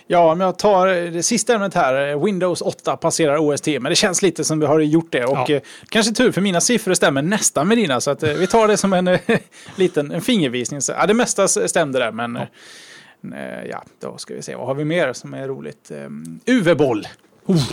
Ja, 0.07 0.31
om 0.31 0.41
jag 0.41 0.59
tar 0.59 0.87
det 0.87 1.23
sista 1.23 1.55
ämnet 1.55 1.73
här. 1.73 2.25
Windows 2.25 2.61
8 2.61 2.97
passerar 2.97 3.37
OST, 3.37 3.67
men 3.67 3.83
det 3.83 3.95
känns 3.95 4.21
lite 4.21 4.43
som 4.43 4.59
vi 4.59 4.65
har 4.65 4.79
gjort 4.79 5.11
det. 5.11 5.25
Och 5.25 5.49
ja. 5.49 5.59
kanske 5.89 6.13
tur, 6.13 6.31
för 6.31 6.41
mina 6.41 6.61
siffror 6.61 6.93
stämmer 6.93 7.21
nästan 7.21 7.67
med 7.67 7.77
dina. 7.77 8.01
Så 8.01 8.11
att, 8.11 8.23
vi 8.23 8.47
tar 8.47 8.67
det 8.67 8.77
som 8.77 8.93
en 8.93 9.17
liten 9.75 10.11
en 10.11 10.21
fingervisning. 10.21 10.81
Så, 10.81 10.91
ja, 10.91 11.05
det 11.05 11.13
mesta 11.13 11.47
stämde 11.47 11.99
där, 11.99 12.11
men 12.11 12.35
ja. 12.35 13.37
ja, 13.69 13.83
då 13.99 14.17
ska 14.17 14.33
vi 14.33 14.41
se. 14.41 14.55
Vad 14.55 14.67
har 14.67 14.75
vi 14.75 14.85
mer 14.85 15.13
som 15.13 15.33
är 15.33 15.47
roligt? 15.47 15.91
Um, 15.91 16.39
UV-boll. 16.45 17.07
Oh, 17.45 17.63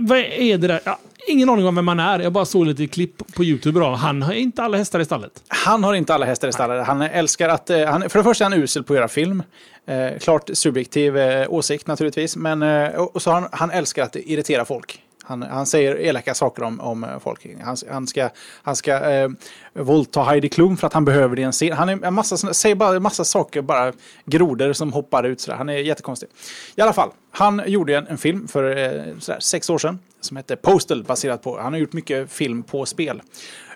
vad 0.00 0.18
är 0.18 0.58
det 0.58 0.66
där? 0.66 0.80
Ja, 0.84 0.98
ingen 1.26 1.48
aning 1.48 1.66
om 1.66 1.74
vem 1.74 1.88
han 1.88 2.00
är. 2.00 2.18
Jag 2.18 2.32
bara 2.32 2.44
såg 2.44 2.66
lite 2.66 2.86
klipp 2.86 3.34
på 3.34 3.44
YouTube 3.44 3.78
idag. 3.80 3.94
Han 3.94 4.22
har 4.22 4.32
inte 4.32 4.62
alla 4.62 4.76
hästar 4.76 5.00
i 5.00 5.04
stallet. 5.04 5.42
Han 5.48 5.84
har 5.84 5.94
inte 5.94 6.14
alla 6.14 6.26
hästar 6.26 6.48
i 6.48 6.52
stallet. 6.52 6.86
Han 6.86 7.02
älskar 7.02 7.48
att... 7.48 7.70
eh, 7.70 7.84
Han, 7.86 8.10
för 8.10 8.18
det 8.18 8.24
första 8.24 8.44
är 8.46 8.50
han 8.50 8.58
usel 8.62 8.84
på 8.84 8.92
att 8.92 8.96
göra 8.96 9.08
film. 9.08 9.42
Eh, 9.86 10.18
klart 10.18 10.50
subjektiv 10.54 11.16
eh, 11.18 11.52
åsikt 11.52 11.86
naturligtvis. 11.86 12.36
Men, 12.36 12.62
eh, 12.62 12.88
och 12.88 13.22
så 13.22 13.30
han, 13.30 13.48
han 13.52 13.70
älskar 13.70 14.02
att 14.02 14.16
irritera 14.16 14.64
folk. 14.64 15.02
Han, 15.26 15.42
han 15.42 15.66
säger 15.66 16.00
elaka 16.00 16.34
saker 16.34 16.62
om, 16.62 16.80
om 16.80 17.04
eh, 17.04 17.18
folk. 17.18 17.46
Han, 17.62 17.76
han 17.90 18.06
ska, 18.06 18.28
han 18.62 18.76
ska 18.76 19.10
eh, 19.10 19.28
våldta 19.72 20.22
Heidi 20.22 20.48
Klum 20.48 20.76
för 20.76 20.86
att 20.86 20.92
han 20.92 21.04
behöver 21.04 21.36
det 21.36 21.42
i 21.42 21.44
en 21.44 21.52
scen. 21.52 21.72
Han 21.72 21.88
är 21.88 22.04
en 22.04 22.14
massa, 22.14 22.36
säger 22.36 22.74
bara 22.74 22.96
en 22.96 23.02
massa 23.02 23.24
saker, 23.24 23.62
bara 23.62 23.92
grodor 24.24 24.72
som 24.72 24.92
hoppar 24.92 25.24
ut. 25.24 25.40
Sådär. 25.40 25.58
Han 25.58 25.68
är 25.68 25.78
jättekonstig. 25.78 26.28
I 26.76 26.80
alla 26.80 26.92
fall, 26.92 27.10
han 27.30 27.62
gjorde 27.66 27.96
en, 27.96 28.06
en 28.06 28.18
film 28.18 28.48
för 28.48 28.76
eh, 28.76 29.18
sådär, 29.18 29.40
sex 29.40 29.70
år 29.70 29.78
sedan 29.78 29.98
som 30.20 30.36
hette 30.36 30.56
Postal, 30.56 31.04
baserat 31.04 31.42
på... 31.42 31.60
Han 31.60 31.72
har 31.72 31.80
gjort 31.80 31.92
mycket 31.92 32.32
film 32.32 32.62
på 32.62 32.86
spel. 32.86 33.22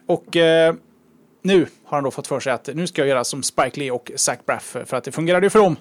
Och 0.07 0.37
eh, 0.37 0.75
nu 1.43 1.67
har 1.85 1.97
han 1.97 2.05
då 2.05 2.11
fått 2.11 2.27
för 2.27 2.41
sig 2.41 2.53
att 2.53 2.69
nu 2.75 2.87
ska 2.87 3.01
jag 3.03 3.09
göra 3.09 3.25
som 3.25 3.43
Spike 3.43 3.81
Lee 3.81 3.91
och 3.91 4.11
Zach 4.17 4.39
Braff 4.47 4.77
för 4.85 4.95
att 4.95 5.05
det 5.05 5.13
fungerade 5.13 5.47
ju 5.47 5.51
för 5.51 5.59
dem. 5.59 5.77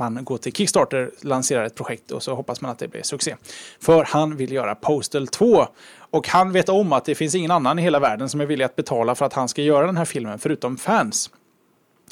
Man 0.00 0.24
går 0.24 0.38
till 0.38 0.52
Kickstarter, 0.52 1.10
lanserar 1.20 1.64
ett 1.64 1.74
projekt 1.74 2.10
och 2.10 2.22
så 2.22 2.34
hoppas 2.34 2.60
man 2.60 2.70
att 2.70 2.78
det 2.78 2.88
blir 2.88 3.02
succé. 3.02 3.36
För 3.80 4.04
han 4.04 4.36
vill 4.36 4.52
göra 4.52 4.74
Postal 4.74 5.26
2. 5.26 5.66
Och 6.10 6.28
han 6.28 6.52
vet 6.52 6.68
om 6.68 6.92
att 6.92 7.04
det 7.04 7.14
finns 7.14 7.34
ingen 7.34 7.50
annan 7.50 7.78
i 7.78 7.82
hela 7.82 7.98
världen 7.98 8.28
som 8.28 8.40
är 8.40 8.46
villig 8.46 8.64
att 8.64 8.76
betala 8.76 9.14
för 9.14 9.26
att 9.26 9.32
han 9.32 9.48
ska 9.48 9.62
göra 9.62 9.86
den 9.86 9.96
här 9.96 10.04
filmen, 10.04 10.38
förutom 10.38 10.76
fans. 10.76 11.30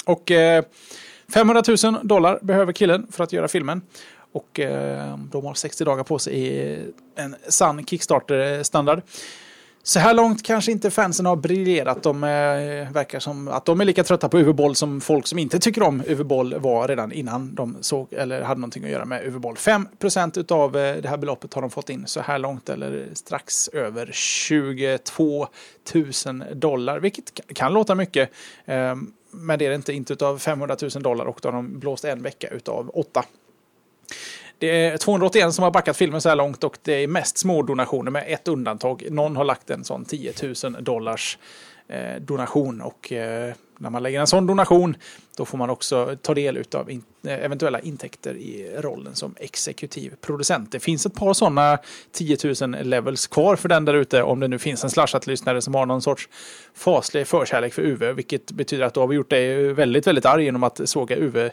Och 0.05 0.31
eh, 0.31 0.63
500 1.33 1.63
000 1.83 2.07
dollar 2.07 2.39
behöver 2.41 2.73
killen 2.73 3.07
för 3.11 3.23
att 3.23 3.33
göra 3.33 3.47
filmen. 3.47 3.81
Och 4.31 4.59
eh, 4.59 5.17
de 5.31 5.45
har 5.45 5.53
60 5.53 5.83
dagar 5.83 6.03
på 6.03 6.19
sig 6.19 6.33
i 6.33 6.77
en 7.15 7.35
sann 7.47 7.85
Kickstarter-standard. 7.85 9.01
Så 9.83 9.99
här 9.99 10.13
långt 10.13 10.43
kanske 10.43 10.71
inte 10.71 10.91
fansen 10.91 11.25
har 11.25 11.35
briljerat. 11.35 12.03
De 12.03 12.23
eh, 12.23 12.29
verkar 12.91 13.19
som 13.19 13.47
att 13.47 13.65
de 13.65 13.81
är 13.81 13.85
lika 13.85 14.03
trötta 14.03 14.29
på 14.29 14.39
UV-boll 14.39 14.75
som 14.75 15.01
folk 15.01 15.27
som 15.27 15.39
inte 15.39 15.59
tycker 15.59 15.83
om 15.83 16.03
UV-boll 16.07 16.59
var 16.59 16.87
redan 16.87 17.11
innan 17.11 17.55
de 17.55 17.77
såg 17.81 18.13
eller 18.13 18.41
hade 18.41 18.61
någonting 18.61 18.83
att 18.83 18.89
göra 18.89 19.05
med 19.05 19.25
UV-boll. 19.25 19.55
5% 19.55 20.51
av 20.51 20.71
det 20.71 21.09
här 21.09 21.17
beloppet 21.17 21.53
har 21.53 21.61
de 21.61 21.71
fått 21.71 21.89
in 21.89 22.07
så 22.07 22.21
här 22.21 22.39
långt 22.39 22.69
eller 22.69 23.07
strax 23.13 23.67
över 23.67 24.09
22 24.13 25.47
000 26.25 26.43
dollar, 26.53 26.99
vilket 26.99 27.33
kan, 27.33 27.45
kan 27.55 27.73
låta 27.73 27.95
mycket. 27.95 28.29
Eh, 28.65 28.95
men 29.31 29.59
det 29.59 29.65
är 29.65 29.69
det 29.69 29.75
inte, 29.75 29.93
inte 29.93 30.13
utav 30.13 30.37
500 30.37 30.77
000 30.81 31.03
dollar 31.03 31.25
och 31.25 31.39
då 31.41 31.47
har 31.47 31.53
de 31.53 31.79
blåst 31.79 32.05
en 32.05 32.23
vecka 32.23 32.47
utav 32.47 32.89
åtta. 32.93 33.25
Det 34.59 34.85
är 34.85 34.97
281 34.97 35.53
som 35.53 35.63
har 35.63 35.71
backat 35.71 35.97
filmen 35.97 36.21
så 36.21 36.29
här 36.29 36.35
långt 36.35 36.63
och 36.63 36.77
det 36.83 36.93
är 36.93 37.07
mest 37.07 37.37
små 37.37 37.61
donationer 37.61 38.11
med 38.11 38.23
ett 38.27 38.47
undantag. 38.47 39.07
Någon 39.09 39.35
har 39.35 39.43
lagt 39.43 39.69
en 39.69 39.83
sån 39.83 40.05
10 40.05 40.33
000 40.63 40.83
dollars 40.83 41.37
eh, 41.87 42.21
donation 42.21 42.81
och 42.81 43.11
eh, 43.11 43.53
när 43.79 43.89
man 43.89 44.03
lägger 44.03 44.19
en 44.19 44.27
sån 44.27 44.47
donation 44.47 44.95
då 45.37 45.45
får 45.45 45.57
man 45.57 45.69
också 45.69 46.17
ta 46.21 46.33
del 46.33 46.63
av 46.73 46.91
in, 46.91 47.03
eh, 47.23 47.33
eventuella 47.33 47.79
intäkter 47.79 48.33
i 48.33 48.71
rollen 48.77 49.15
som 49.15 49.35
exekutiv 49.37 50.13
producent. 50.21 50.71
Det 50.71 50.79
finns 50.79 51.05
ett 51.05 51.15
par 51.15 51.33
sådana 51.33 51.77
10 52.11 52.37
000 52.61 52.75
levels 52.83 53.27
kvar 53.27 53.55
för 53.55 53.69
den 53.69 53.85
där 53.85 53.93
ute 53.93 54.23
om 54.23 54.39
det 54.39 54.47
nu 54.47 54.59
finns 54.59 54.83
en 54.83 54.89
slashat-lyssnare 54.89 55.61
som 55.61 55.75
har 55.75 55.85
någon 55.85 56.01
sorts 56.01 56.29
faslig 56.73 57.27
förkärlek 57.27 57.73
för 57.73 57.81
UV, 57.81 58.15
vilket 58.15 58.51
betyder 58.51 58.83
att 58.83 58.93
då 58.93 59.01
har 59.01 59.07
vi 59.07 59.15
gjort 59.15 59.29
dig 59.29 59.73
väldigt, 59.73 60.07
väldigt 60.07 60.25
arg 60.25 60.43
genom 60.43 60.63
att 60.63 60.89
såga 60.89 61.15
UV 61.15 61.49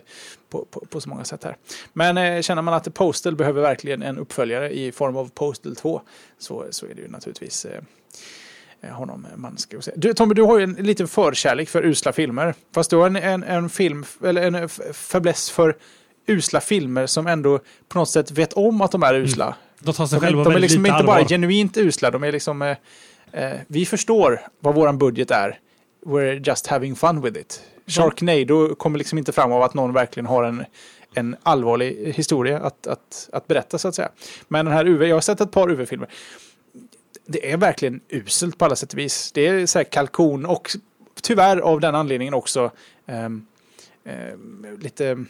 på, 0.50 0.64
på, 0.70 0.80
på 0.90 1.00
så 1.00 1.08
många 1.08 1.24
sätt 1.24 1.44
här. 1.44 1.56
Men 1.92 2.18
eh, 2.18 2.42
känner 2.42 2.62
man 2.62 2.74
att 2.74 2.94
Postal 2.94 3.36
behöver 3.36 3.62
verkligen 3.62 4.02
en 4.02 4.18
uppföljare 4.18 4.70
i 4.70 4.92
form 4.92 5.16
av 5.16 5.30
Postal 5.30 5.76
2 5.76 6.00
så, 6.38 6.64
så 6.70 6.86
är 6.86 6.94
det 6.94 7.02
ju 7.02 7.08
naturligtvis 7.08 7.64
eh, 7.64 7.80
honom 8.90 9.26
man 9.36 9.58
ska 9.58 9.80
säga. 9.80 9.96
Du, 9.96 10.14
Tommy, 10.14 10.34
du 10.34 10.42
har 10.42 10.58
ju 10.58 10.64
en 10.64 10.72
liten 10.72 11.08
förkärlek 11.08 11.68
för 11.68 11.84
usla 11.86 12.12
filmer. 12.12 12.54
Fast 12.74 12.90
du 12.90 12.96
har 12.96 13.06
en, 13.06 13.16
en, 13.16 13.42
en 13.42 13.68
film, 13.68 14.04
eller 14.24 14.42
en 14.42 14.68
fäbless 14.94 15.50
för 15.50 15.76
usla 16.26 16.60
filmer 16.60 17.06
som 17.06 17.26
ändå 17.26 17.58
på 17.88 17.98
något 17.98 18.10
sätt 18.10 18.30
vet 18.30 18.52
om 18.52 18.80
att 18.80 18.92
de 18.92 19.02
är 19.02 19.14
usla. 19.14 19.54
De 19.80 19.92
tar 19.94 20.06
sig 20.06 20.20
De, 20.20 20.24
är- 20.24 20.28
själva 20.28 20.44
de 20.44 20.48
är 20.50 20.52
väldigt 20.54 20.70
liksom 20.70 20.86
inte 20.86 21.04
bara 21.04 21.16
allvar. 21.16 21.28
genuint 21.28 21.76
usla, 21.76 22.10
de 22.10 22.24
är 22.24 22.32
liksom... 22.32 22.62
Eh, 22.62 22.76
eh, 23.32 23.52
vi 23.66 23.86
förstår 23.86 24.40
vad 24.60 24.74
våran 24.74 24.98
budget 24.98 25.30
är. 25.30 25.58
We're 26.06 26.48
just 26.48 26.66
having 26.66 26.96
fun 26.96 27.20
with 27.20 27.38
it. 27.40 27.60
Sharknado 27.86 28.74
kommer 28.74 28.98
liksom 28.98 29.18
inte 29.18 29.32
fram 29.32 29.52
av 29.52 29.62
att 29.62 29.74
någon 29.74 29.92
verkligen 29.92 30.26
har 30.26 30.44
en, 30.44 30.64
en 31.14 31.36
allvarlig 31.42 32.12
historia 32.16 32.58
att, 32.60 32.86
att, 32.86 33.28
att 33.32 33.46
berätta 33.46 33.78
så 33.78 33.88
att 33.88 33.94
säga. 33.94 34.08
Men 34.48 34.64
den 34.64 34.74
här 34.74 34.86
UV, 34.86 35.02
jag 35.04 35.16
har 35.16 35.20
sett 35.20 35.40
ett 35.40 35.50
par 35.50 35.70
UV-filmer. 35.70 36.08
Det 37.26 37.52
är 37.52 37.56
verkligen 37.56 38.00
uselt 38.08 38.58
på 38.58 38.64
alla 38.64 38.76
sätt 38.76 38.92
och 38.92 38.98
vis. 38.98 39.32
Det 39.32 39.46
är 39.46 39.66
så 39.66 39.84
kalkon 39.84 40.46
och 40.46 40.76
tyvärr 41.22 41.56
av 41.56 41.80
den 41.80 41.94
anledningen 41.94 42.34
också 42.34 42.70
ehm, 43.06 43.46
ehm, 44.04 44.66
lite 44.80 45.24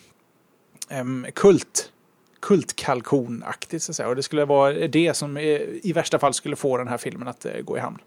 um, 0.91 1.27
kult 1.35 1.93
kultkalkonaktigt 2.41 3.83
så 3.83 3.93
att 3.93 3.97
säga. 3.97 4.09
Och 4.09 4.17
det 4.17 4.23
skulle 4.23 4.45
vara 4.45 4.73
det 4.73 5.17
som 5.17 5.39
i 5.39 5.93
värsta 5.95 6.19
fall 6.19 6.35
skulle 6.35 6.57
få 6.57 6.77
den 6.77 6.89
här 6.89 6.99
filmen 6.99 7.29
att 7.29 7.45
eh, 7.45 7.61
gå 7.61 7.77
i 7.77 7.81
hamn. 7.81 7.99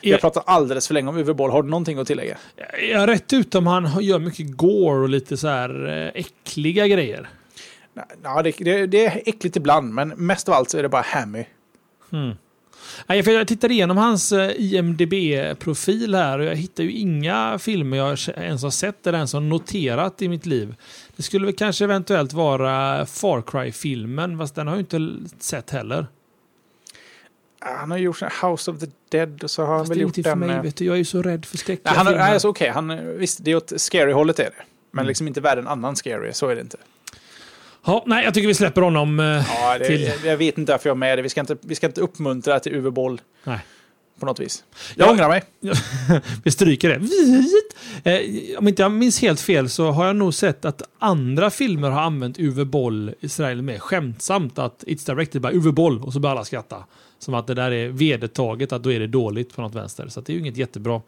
Jag 0.00 0.12
Jag, 0.12 0.20
pratar 0.20 0.42
alldeles 0.46 0.86
för 0.86 0.94
länge 0.94 1.08
om 1.08 1.16
UV-boll. 1.16 1.50
Har 1.50 1.62
du 1.62 1.68
någonting 1.68 1.98
att 1.98 2.06
tillägga? 2.06 2.38
jag 2.72 3.02
är 3.02 3.06
rätt 3.06 3.32
ut 3.32 3.54
om 3.54 3.66
han 3.66 4.04
gör 4.04 4.18
mycket 4.18 4.56
gore 4.56 5.02
och 5.02 5.08
lite 5.08 5.36
så 5.36 5.48
här 5.48 5.88
eh, 5.88 6.20
äckliga 6.20 6.88
grejer. 6.88 7.28
Ja, 8.22 8.42
det, 8.42 8.54
det, 8.58 8.86
det 8.86 9.06
är 9.06 9.22
äckligt 9.26 9.56
ibland, 9.56 9.94
men 9.94 10.08
mest 10.08 10.48
av 10.48 10.54
allt 10.54 10.70
så 10.70 10.78
är 10.78 10.82
det 10.82 10.88
bara 10.88 11.02
hammy. 11.02 11.44
För 12.10 12.36
jag 13.06 13.48
tittade 13.48 13.74
igenom 13.74 13.96
hans 13.96 14.32
eh, 14.32 14.50
IMDB-profil 14.56 16.14
här 16.14 16.38
och 16.38 16.44
jag 16.44 16.56
hittar 16.56 16.84
ju 16.84 16.92
inga 16.92 17.58
filmer 17.58 17.96
jag 17.96 18.18
ens 18.36 18.62
har 18.62 18.70
sett 18.70 19.06
eller 19.06 19.18
ens 19.18 19.32
har 19.32 19.40
noterat 19.40 20.22
i 20.22 20.28
mitt 20.28 20.46
liv. 20.46 20.74
Det 21.16 21.22
skulle 21.22 21.46
väl 21.46 21.54
kanske 21.54 21.84
eventuellt 21.84 22.32
vara 22.32 23.06
Far 23.06 23.42
Cry-filmen, 23.42 24.38
fast 24.38 24.54
den 24.54 24.66
har 24.66 24.74
jag 24.74 24.80
inte 24.82 25.12
sett 25.38 25.70
heller. 25.70 26.06
Han 27.60 27.90
har 27.90 27.98
gjort 27.98 28.22
House 28.42 28.70
of 28.70 28.78
the 28.78 28.86
Dead 29.08 29.44
och 29.44 29.50
så 29.50 29.62
har 29.62 29.68
han 29.68 29.80
Fast 29.80 29.88
det 29.88 29.94
väl 29.94 29.98
är 29.98 30.02
gjort 30.02 30.18
ingenting 30.18 30.24
för 30.24 30.32
en... 30.32 30.38
mig, 30.38 30.56
eh, 30.56 30.62
vet 30.62 30.76
du. 30.76 30.84
Jag 30.84 30.94
är 30.94 30.98
ju 30.98 31.04
så 31.04 31.22
rädd 31.22 31.44
för 31.44 31.58
skräckliga 31.58 32.02
Nej, 32.04 32.14
han, 32.14 32.32
alltså, 32.32 32.54
han, 32.72 33.18
visst, 33.18 33.44
det 33.44 33.50
är 33.50 33.56
åt 33.56 33.72
scary-hållet 33.76 34.38
är 34.38 34.44
det. 34.44 34.64
Men 34.90 35.00
Mm. 35.00 35.08
liksom 35.08 35.28
inte 35.28 35.40
värre 35.40 35.60
än 35.60 35.68
annan 35.68 35.96
scary, 35.96 36.32
så 36.32 36.48
är 36.48 36.54
det 36.54 36.60
inte. 36.60 36.76
Ja, 37.84 38.04
nej, 38.06 38.24
jag 38.24 38.34
tycker 38.34 38.48
vi 38.48 38.54
släpper 38.54 38.82
honom. 38.82 39.20
eh, 39.20 39.26
Ja, 39.26 39.78
det, 39.78 39.84
Till- 39.86 40.02
jag, 40.02 40.32
jag 40.32 40.36
vet 40.36 40.58
inte 40.58 40.72
varför 40.72 40.88
jag 40.88 40.94
är 40.94 40.98
med 40.98 41.18
det. 41.18 41.22
Vi 41.22 41.28
ska 41.28 41.40
inte, 41.40 41.56
vi 41.60 41.74
ska 41.74 41.86
inte 41.86 42.00
uppmuntra 42.00 42.60
till 42.60 42.74
UV-boll 42.74 43.20
Nej. 43.44 43.58
på 44.20 44.26
något 44.26 44.40
vis. 44.40 44.64
Jag 44.96 45.08
Ja. 45.08 45.12
ångrar 45.12 45.28
mig. 45.28 45.42
Vi 46.44 46.50
stryker 46.50 46.88
det. 46.88 47.00
Eh, 48.10 48.58
om 48.58 48.68
inte 48.68 48.82
jag 48.82 48.92
minns 48.92 49.22
helt 49.22 49.40
fel 49.40 49.68
så 49.68 49.90
har 49.90 50.06
jag 50.06 50.16
nog 50.16 50.34
sett 50.34 50.64
att 50.64 50.82
andra 50.98 51.50
filmer 51.50 51.90
har 51.90 52.00
använt 52.02 52.38
Uwe 52.38 52.64
Boll 52.64 53.10
i 53.20 53.26
Israel 53.26 53.62
med 53.62 53.82
skämtsamt 53.82 54.58
att 54.58 54.84
It's 54.86 55.06
directed 55.14 55.42
by 55.42 55.48
Uwe 55.48 55.72
Boll 55.72 56.02
och 56.02 56.12
så 56.12 56.20
börjar 56.20 56.36
alla 56.36 56.44
skratta. 56.44 56.84
Som 57.18 57.34
att 57.34 57.46
det 57.46 57.54
där 57.54 57.70
är 57.70 57.88
vedertaget, 57.88 58.72
att 58.72 58.82
då 58.82 58.92
är 58.92 59.00
det 59.00 59.06
dåligt 59.06 59.54
på 59.56 59.62
något 59.62 59.74
vänster. 59.74 60.08
Så 60.08 60.20
det 60.20 60.32
är 60.32 60.34
ju 60.34 60.40
inget 60.40 60.56
jättebra 60.56 61.00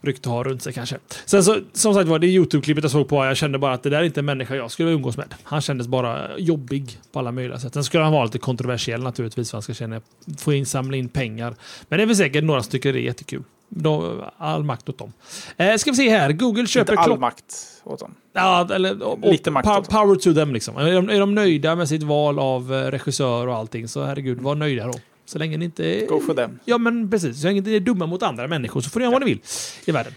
rykte 0.00 0.28
att 0.28 0.34
ha 0.34 0.42
runt 0.42 0.62
sig 0.62 0.72
kanske. 0.72 0.96
Sen 1.24 1.44
så, 1.44 1.60
som 1.72 1.94
sagt 1.94 2.08
var, 2.08 2.18
det 2.18 2.26
YouTube-klippet 2.26 2.84
jag 2.84 2.90
såg 2.90 3.08
på, 3.08 3.24
jag 3.24 3.36
kände 3.36 3.58
bara 3.58 3.74
att 3.74 3.82
det 3.82 3.90
där 3.90 3.98
är 3.98 4.02
inte 4.02 4.20
en 4.20 4.26
människa 4.26 4.54
jag 4.54 4.70
skulle 4.70 4.90
umgås 4.90 5.16
med. 5.16 5.34
Han 5.42 5.60
kändes 5.60 5.88
bara 5.88 6.38
jobbig 6.38 6.98
på 7.12 7.18
alla 7.18 7.32
möjliga 7.32 7.58
sätt. 7.58 7.74
Sen 7.74 7.84
skulle 7.84 8.04
han 8.04 8.12
vara 8.12 8.24
lite 8.24 8.38
kontroversiell 8.38 9.02
naturligtvis, 9.02 9.50
för 9.50 9.56
han 9.56 9.62
ska 9.62 9.74
känna, 9.74 10.00
få 10.38 10.52
in, 10.52 10.66
samla 10.66 10.96
in 10.96 11.08
pengar. 11.08 11.54
Men 11.88 11.96
det 11.96 12.02
är 12.02 12.06
väl 12.06 12.16
säkert 12.16 12.44
några 12.44 12.62
som 12.62 12.70
tycker 12.70 12.92
det 12.92 13.00
är 13.00 13.02
jättekul. 13.02 13.42
De, 13.68 14.22
all 14.36 14.64
makt 14.64 14.88
åt 14.88 14.98
dem. 14.98 15.12
Eh, 15.56 15.76
ska 15.76 15.90
vi 15.90 15.96
se 15.96 16.10
här, 16.10 16.32
Google 16.32 16.66
köper 16.66 16.92
Inte 16.92 17.02
all 17.02 17.18
makt 17.18 17.54
åt 17.84 18.00
dem. 18.00 18.14
Ja, 18.32 18.68
eller, 18.74 19.02
och, 19.02 19.24
och 19.24 19.32
Lite 19.32 19.50
makt 19.50 19.68
pow-. 19.68 19.90
Power 19.90 20.16
to 20.16 20.34
them 20.34 20.52
liksom. 20.52 20.76
Är 20.76 20.92
de, 20.92 21.10
är 21.10 21.20
de 21.20 21.34
nöjda 21.34 21.76
med 21.76 21.88
sitt 21.88 22.02
val 22.02 22.38
av 22.38 22.74
eh, 22.74 22.90
regissör 22.90 23.46
och 23.46 23.54
allting, 23.54 23.88
så 23.88 24.04
herregud, 24.04 24.40
var 24.40 24.54
nöjda 24.54 24.86
då. 24.86 24.94
Så 25.26 25.38
länge 25.38 25.56
ni 25.56 25.64
inte... 25.64 26.06
Go 26.08 26.20
for 26.20 26.34
them. 26.34 26.58
Ja, 26.64 26.78
men 26.78 27.10
precis. 27.10 27.40
Så 27.40 27.46
länge 27.46 27.60
ni 27.60 27.74
är 27.76 27.80
dumma 27.80 28.06
mot 28.06 28.22
andra 28.22 28.48
människor 28.48 28.80
så 28.80 28.90
får 28.90 29.00
ni 29.00 29.04
göra 29.04 29.12
vad 29.12 29.22
ni 29.22 29.26
vill 29.26 29.40
i 29.84 29.92
världen. 29.92 30.12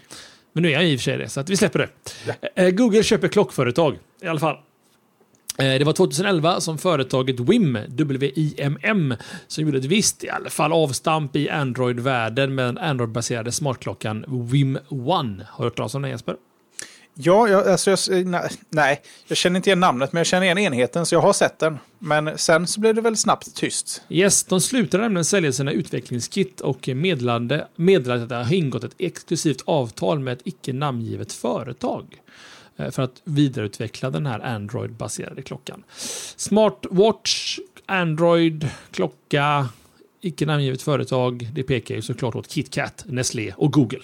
Men 0.52 0.62
nu 0.62 0.68
är 0.68 0.72
jag 0.72 0.84
i 0.88 0.96
och 0.96 1.00
för 1.00 1.04
sig 1.04 1.18
det, 1.18 1.28
så 1.28 1.40
att 1.40 1.50
vi 1.50 1.56
släpper 1.56 1.78
det. 1.78 1.88
Eh, 2.54 2.70
Google 2.70 3.02
köper 3.02 3.28
klockföretag, 3.28 3.98
i 4.22 4.26
alla 4.26 4.40
fall. 4.40 4.54
Eh, 5.58 5.78
Det 5.78 5.84
var 5.84 5.92
2011 5.92 6.60
som 6.60 6.78
företaget 6.78 7.40
WIM, 7.40 7.78
W-I-M-M, 7.88 9.14
som 9.46 9.64
gjorde 9.64 9.78
ett 9.78 9.84
visst, 9.84 10.24
i 10.24 10.28
alla 10.30 10.50
fall 10.50 10.72
avstamp 10.72 11.36
i 11.36 11.48
Android-världen 11.48 12.54
med 12.54 12.64
den 12.66 12.78
Android-baserade 12.78 13.52
smartklockan 13.52 14.24
WIM 14.50 14.78
One. 14.88 15.46
Har 15.50 15.64
du 15.64 15.66
hört 15.70 15.76
talas 15.76 15.94
om 15.94 16.02
den 16.02 16.10
Jesper? 16.10 16.36
Ja, 17.14 17.48
jag, 17.48 17.68
alltså 17.68 17.90
jag, 17.90 17.98
nej, 18.68 19.02
jag 19.26 19.38
känner 19.38 19.56
inte 19.56 19.70
igen 19.70 19.80
namnet, 19.80 20.12
men 20.12 20.20
jag 20.20 20.26
känner 20.26 20.46
igen 20.46 20.58
enheten, 20.58 21.06
så 21.06 21.14
jag 21.14 21.20
har 21.20 21.32
sett 21.32 21.58
den. 21.58 21.78
Men 21.98 22.38
sen 22.38 22.66
så 22.66 22.80
blev 22.80 22.94
det 22.94 23.00
väl 23.00 23.16
snabbt 23.16 23.54
tyst. 23.54 24.02
Yes, 24.08 24.44
de 24.44 24.60
slutade 24.60 25.02
nämligen 25.02 25.24
sälja 25.24 25.52
sina 25.52 25.72
utvecklingskit 25.72 26.60
och 26.60 26.88
meddelade, 26.88 27.66
meddelade 27.76 28.22
att 28.22 28.28
det 28.28 28.34
har 28.34 28.52
ingått 28.54 28.84
ett 28.84 28.94
exklusivt 28.98 29.62
avtal 29.64 30.18
med 30.18 30.32
ett 30.32 30.42
icke 30.44 30.72
namngivet 30.72 31.32
företag 31.32 32.20
eh, 32.76 32.90
för 32.90 33.02
att 33.02 33.22
vidareutveckla 33.24 34.10
den 34.10 34.26
här 34.26 34.40
Android-baserade 34.40 35.42
klockan. 35.42 35.82
Smartwatch 36.36 37.58
Android, 37.86 38.68
klocka, 38.90 39.68
icke 40.20 40.46
namngivet 40.46 40.82
företag. 40.82 41.48
Det 41.54 41.62
pekar 41.62 41.94
ju 41.94 42.02
såklart 42.02 42.34
åt 42.34 42.50
KitKat, 42.50 43.04
Nestlé 43.06 43.52
och 43.56 43.72
Google. 43.72 44.00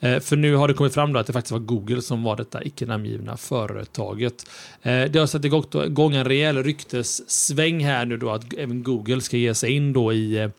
Eh, 0.00 0.20
för 0.20 0.36
nu 0.36 0.54
har 0.54 0.68
det 0.68 0.74
kommit 0.74 0.94
fram 0.94 1.12
då 1.12 1.20
att 1.20 1.26
det 1.26 1.32
faktiskt 1.32 1.52
var 1.52 1.58
Google 1.58 2.02
som 2.02 2.22
var 2.22 2.36
detta 2.36 2.64
icke 2.64 2.86
namngivna 2.86 3.36
företaget. 3.36 4.50
Eh, 4.82 5.04
det 5.04 5.18
har 5.18 5.26
satt 5.26 5.44
igång 5.44 6.14
en 6.14 6.24
rejäl 6.24 6.62
ryktessväng 6.62 7.84
här 7.84 8.06
nu 8.06 8.16
då 8.16 8.30
att 8.30 8.52
även 8.52 8.82
Google 8.82 9.20
ska 9.20 9.36
ge 9.36 9.54
sig 9.54 9.72
in 9.72 9.92
då 9.92 10.12
i, 10.12 10.38
eh, 10.38 10.50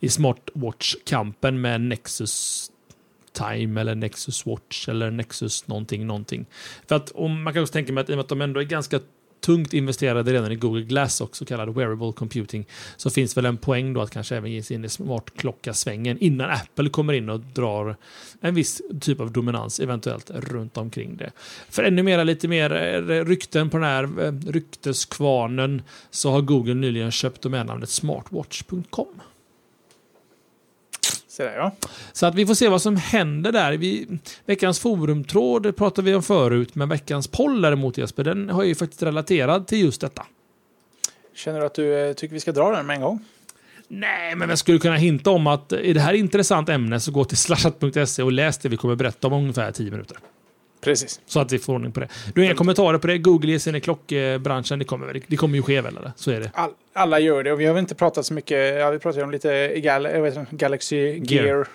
i 0.00 0.08
smartwatch-kampen 0.08 1.60
med 1.60 1.80
Nexus 1.80 2.70
Time 3.32 3.80
eller 3.80 3.94
Nexus 3.94 4.46
Watch 4.46 4.88
eller 4.88 5.10
Nexus 5.10 5.66
någonting, 5.66 6.06
någonting. 6.06 6.46
För 6.88 6.96
att 6.96 7.10
om 7.10 7.42
man 7.42 7.52
kan 7.52 7.62
också 7.62 7.72
tänka 7.72 7.92
mig 7.92 8.00
att 8.00 8.10
i 8.10 8.12
och 8.12 8.16
med 8.16 8.22
att 8.22 8.28
de 8.28 8.40
ändå 8.40 8.60
är 8.60 8.64
ganska 8.64 9.00
tungt 9.44 9.72
investerade 9.72 10.32
redan 10.32 10.52
i 10.52 10.56
Google 10.56 10.82
Glass 10.82 11.20
och 11.20 11.36
så 11.36 11.44
kallad 11.44 11.74
wearable 11.74 12.12
computing 12.12 12.66
så 12.96 13.10
finns 13.10 13.36
väl 13.36 13.46
en 13.46 13.56
poäng 13.56 13.92
då 13.92 14.00
att 14.00 14.10
kanske 14.10 14.36
även 14.36 14.52
ge 14.52 14.62
sig 14.62 14.76
in 14.76 14.84
i 14.84 14.88
smartklocka-svängen 14.88 16.18
innan 16.18 16.50
Apple 16.50 16.88
kommer 16.88 17.12
in 17.12 17.28
och 17.28 17.40
drar 17.40 17.96
en 18.40 18.54
viss 18.54 18.82
typ 19.00 19.20
av 19.20 19.32
dominans 19.32 19.80
eventuellt 19.80 20.30
runt 20.30 20.76
omkring 20.76 21.16
det. 21.16 21.32
För 21.68 21.82
ännu 21.82 22.02
mera 22.02 22.24
lite 22.24 22.48
mer 22.48 22.72
eh, 22.72 23.24
rykten 23.24 23.70
på 23.70 23.76
den 23.76 23.86
här 23.86 24.24
eh, 24.24 24.32
rykteskvarnen 24.52 25.82
så 26.10 26.30
har 26.30 26.40
Google 26.40 26.74
nyligen 26.74 27.10
köpt 27.10 27.42
domännamnet 27.42 27.88
smartwatch.com. 27.88 29.20
Så, 31.36 31.42
där, 31.42 31.56
ja. 31.56 31.72
så 32.12 32.26
att 32.26 32.34
vi 32.34 32.46
får 32.46 32.54
se 32.54 32.68
vad 32.68 32.82
som 32.82 32.96
händer 32.96 33.52
där. 33.52 33.72
Vi, 33.72 34.06
veckans 34.46 34.80
forumtråd 34.80 35.76
pratade 35.76 36.10
vi 36.10 36.14
om 36.14 36.22
förut, 36.22 36.74
men 36.74 36.88
veckans 36.88 37.28
poll 37.28 37.62
däremot 37.62 37.98
Jesper, 37.98 38.24
den 38.24 38.50
har 38.50 38.62
ju 38.62 38.74
faktiskt 38.74 39.02
relaterad 39.02 39.66
till 39.66 39.80
just 39.80 40.00
detta. 40.00 40.26
Känner 41.34 41.60
du 41.60 41.66
att 41.66 41.74
du 41.74 42.08
eh, 42.08 42.12
tycker 42.12 42.34
vi 42.34 42.40
ska 42.40 42.52
dra 42.52 42.70
den 42.70 42.86
med 42.86 42.94
en 42.94 43.00
gång? 43.00 43.24
Nej, 43.88 44.34
men 44.34 44.48
jag 44.48 44.58
skulle 44.58 44.78
kunna 44.78 44.96
hinta 44.96 45.30
om 45.30 45.46
att 45.46 45.72
är 45.72 45.94
det 45.94 46.00
här 46.00 46.14
intressant 46.14 46.68
ämne 46.68 47.00
så 47.00 47.12
gå 47.12 47.24
till 47.24 47.36
slashat.se 47.36 48.22
och 48.22 48.32
läs 48.32 48.58
det 48.58 48.68
vi 48.68 48.76
kommer 48.76 48.94
berätta 48.94 49.26
om 49.26 49.32
ungefär 49.32 49.72
10 49.72 49.90
minuter. 49.90 50.16
Precis. 50.84 51.20
Så 51.26 51.40
att 51.40 51.52
vi 51.52 51.58
får 51.58 51.74
ordning 51.74 51.92
på 51.92 52.00
det. 52.00 52.08
Du 52.34 52.40
har 52.40 52.44
inga 52.46 52.54
kommentarer 52.54 52.98
på 52.98 53.06
det? 53.06 53.18
Google 53.18 53.50
ger 53.50 53.58
sig 53.58 53.76
i 53.76 53.80
klockbranschen. 53.80 54.78
Det 54.78 54.84
kommer, 54.84 55.22
det 55.26 55.36
kommer 55.36 55.56
ju 55.56 55.62
ske 55.62 55.80
väl? 55.80 55.96
Eller? 55.96 56.12
Så 56.16 56.30
är 56.30 56.40
det. 56.40 56.50
All, 56.54 56.70
alla 56.92 57.18
gör 57.18 57.42
det 57.42 57.52
och 57.52 57.60
vi 57.60 57.66
har 57.66 57.74
väl 57.74 57.80
inte 57.80 57.94
pratat 57.94 58.26
så 58.26 58.34
mycket. 58.34 58.80
Ja, 58.80 58.90
vi 58.90 58.98
pratade 58.98 59.24
om 59.24 59.30
lite 59.30 59.80
Gal 59.80 60.06
inte, 60.06 60.46
Galaxy 60.50 60.96
Gear. 60.96 61.46
Gear. 61.46 61.68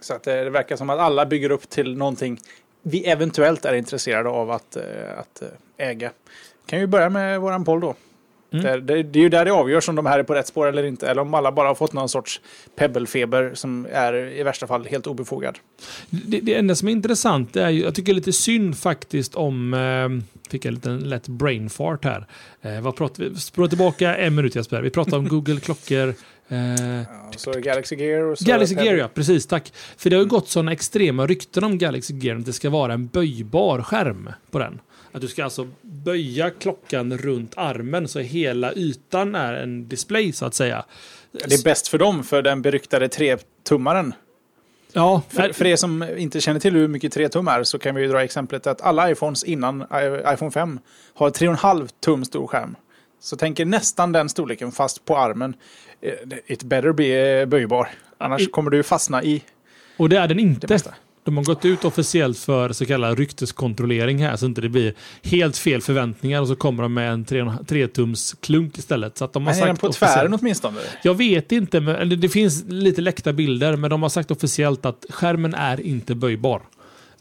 Så 0.00 0.14
att 0.14 0.26
eh, 0.26 0.34
det 0.34 0.50
verkar 0.50 0.76
som 0.76 0.90
att 0.90 0.98
alla 0.98 1.26
bygger 1.26 1.50
upp 1.50 1.68
till 1.68 1.96
någonting 1.96 2.40
vi 2.82 3.06
eventuellt 3.06 3.64
är 3.64 3.74
intresserade 3.74 4.28
av 4.28 4.50
att, 4.50 4.76
eh, 4.76 4.82
att 5.18 5.42
eh, 5.42 5.88
äga. 5.88 6.10
Kan 6.66 6.80
vi 6.80 6.86
börja 6.86 7.10
med 7.10 7.40
våran 7.40 7.64
poll 7.64 7.80
då? 7.80 7.94
Mm. 8.52 8.64
Det, 8.64 8.80
det, 8.80 9.02
det, 9.02 9.18
är 9.18 9.22
ju 9.22 9.28
där 9.28 9.44
det 9.44 9.52
avgörs 9.52 9.88
om 9.88 9.94
de 9.94 10.06
här 10.06 10.18
är 10.18 10.22
på 10.22 10.34
rätt 10.34 10.46
spår 10.46 10.66
eller 10.66 10.82
inte. 10.82 11.08
Eller 11.08 11.22
om 11.22 11.34
alla 11.34 11.52
bara 11.52 11.68
har 11.68 11.74
fått 11.74 11.92
någon 11.92 12.08
sorts 12.08 12.40
pebbelfeber 12.76 13.50
som 13.54 13.86
är 13.92 14.14
i 14.14 14.42
värsta 14.42 14.66
fall 14.66 14.86
helt 14.86 15.06
obefogad. 15.06 15.58
Det, 16.10 16.40
det 16.40 16.54
enda 16.54 16.74
som 16.74 16.88
är 16.88 16.92
intressant 16.92 17.56
är 17.56 17.70
ju, 17.70 17.82
jag 17.82 17.94
tycker 17.94 18.12
lite 18.12 18.32
synd 18.32 18.78
faktiskt 18.78 19.34
om, 19.34 19.74
eh, 19.74 20.50
fick 20.50 20.64
jag 20.64 20.70
en 20.70 20.74
liten 20.74 20.98
lätt 20.98 21.28
brain 21.28 21.70
fart 21.70 22.04
här. 22.04 22.26
Eh, 22.62 22.80
vad 22.80 22.96
pratar 22.96 23.24
vi, 23.24 23.36
språk 23.36 23.68
tillbaka 23.68 24.16
en 24.16 24.34
minut 24.34 24.54
Jesper. 24.54 24.82
Vi 24.82 24.90
pratar 24.90 25.16
om 25.16 25.28
Google-klockor. 25.28 26.14
Eh, 26.48 26.58
ja, 27.00 27.04
så 27.36 27.52
Galaxy 27.52 27.96
Gear 27.96 28.24
och 28.24 28.38
så 28.38 28.44
Galaxy 28.44 28.74
Gear 28.74 28.94
ja, 28.94 29.08
precis 29.14 29.46
tack. 29.46 29.72
För 29.96 30.10
det 30.10 30.16
har 30.16 30.22
ju 30.22 30.28
gått 30.28 30.48
sådana 30.48 30.72
extrema 30.72 31.26
rykten 31.26 31.64
om 31.64 31.78
Galaxy 31.78 32.14
Gear 32.14 32.36
att 32.36 32.46
det 32.46 32.52
ska 32.52 32.70
vara 32.70 32.92
en 32.92 33.06
böjbar 33.06 33.82
skärm 33.82 34.30
på 34.50 34.58
den. 34.58 34.80
Att 35.12 35.20
du 35.20 35.28
ska 35.28 35.44
alltså 35.44 35.68
böja 35.82 36.50
klockan 36.50 37.18
runt 37.18 37.52
armen 37.56 38.08
så 38.08 38.18
hela 38.18 38.74
ytan 38.74 39.34
är 39.34 39.54
en 39.54 39.88
display 39.88 40.32
så 40.32 40.46
att 40.46 40.54
säga. 40.54 40.84
Det 41.32 41.54
är 41.54 41.64
bäst 41.64 41.88
för 41.88 41.98
dem, 41.98 42.24
för 42.24 42.42
den 42.42 42.62
beryktade 42.62 43.08
tre-tummaren. 43.08 44.14
Ja, 44.92 45.22
för, 45.28 45.52
för 45.52 45.66
er 45.66 45.76
som 45.76 46.02
inte 46.16 46.40
känner 46.40 46.60
till 46.60 46.74
hur 46.74 46.88
mycket 46.88 47.12
3 47.12 47.28
tum 47.28 47.48
är 47.48 47.62
så 47.64 47.78
kan 47.78 47.94
vi 47.94 48.06
dra 48.06 48.22
exemplet 48.22 48.66
att 48.66 48.80
alla 48.80 49.10
iPhones 49.10 49.44
innan 49.44 49.82
iPhone 50.34 50.50
5 50.50 50.78
har 51.14 51.30
3,5 51.30 51.88
tum 52.00 52.24
stor 52.24 52.46
skärm. 52.46 52.76
Så 53.20 53.36
tänk 53.36 53.60
er 53.60 53.64
nästan 53.64 54.12
den 54.12 54.28
storleken 54.28 54.72
fast 54.72 55.04
på 55.04 55.16
armen. 55.16 55.54
Eh, 56.00 56.12
it 56.46 56.62
better 56.62 56.92
be 56.92 57.46
böjbar. 57.46 57.88
Annars 58.18 58.50
kommer 58.50 58.70
du 58.70 58.82
fastna 58.82 59.22
i 59.22 59.42
Och 59.96 60.08
det 60.08 60.16
är 60.16 60.28
den 60.28 60.38
inte. 60.38 60.66
De 61.24 61.36
har 61.36 61.44
gått 61.44 61.64
ut 61.64 61.84
officiellt 61.84 62.38
för 62.38 62.72
så 62.72 62.86
kallad 62.86 63.18
rykteskontrollering 63.18 64.18
här 64.18 64.36
så 64.36 64.46
inte 64.46 64.60
det 64.60 64.68
blir 64.68 64.94
helt 65.22 65.56
fel 65.56 65.80
förväntningar 65.80 66.40
och 66.40 66.48
så 66.48 66.56
kommer 66.56 66.82
de 66.82 66.94
med 66.94 67.12
en 67.12 67.24
3-tums 67.24 68.36
klunk 68.40 68.78
istället. 68.78 69.18
Så 69.18 69.24
att 69.24 69.32
de 69.32 69.46
har 69.46 69.52
men 69.52 69.62
är 69.62 69.66
den 69.66 69.76
på 69.76 69.92
tvären 69.92 70.34
åtminstone? 70.34 70.80
Jag 71.02 71.14
vet 71.14 71.52
inte, 71.52 71.80
men, 71.80 72.20
det 72.20 72.28
finns 72.28 72.64
lite 72.68 73.00
läckta 73.00 73.32
bilder 73.32 73.76
men 73.76 73.90
de 73.90 74.02
har 74.02 74.08
sagt 74.08 74.30
officiellt 74.30 74.86
att 74.86 75.06
skärmen 75.10 75.54
är 75.54 75.80
inte 75.80 76.14
böjbar. 76.14 76.62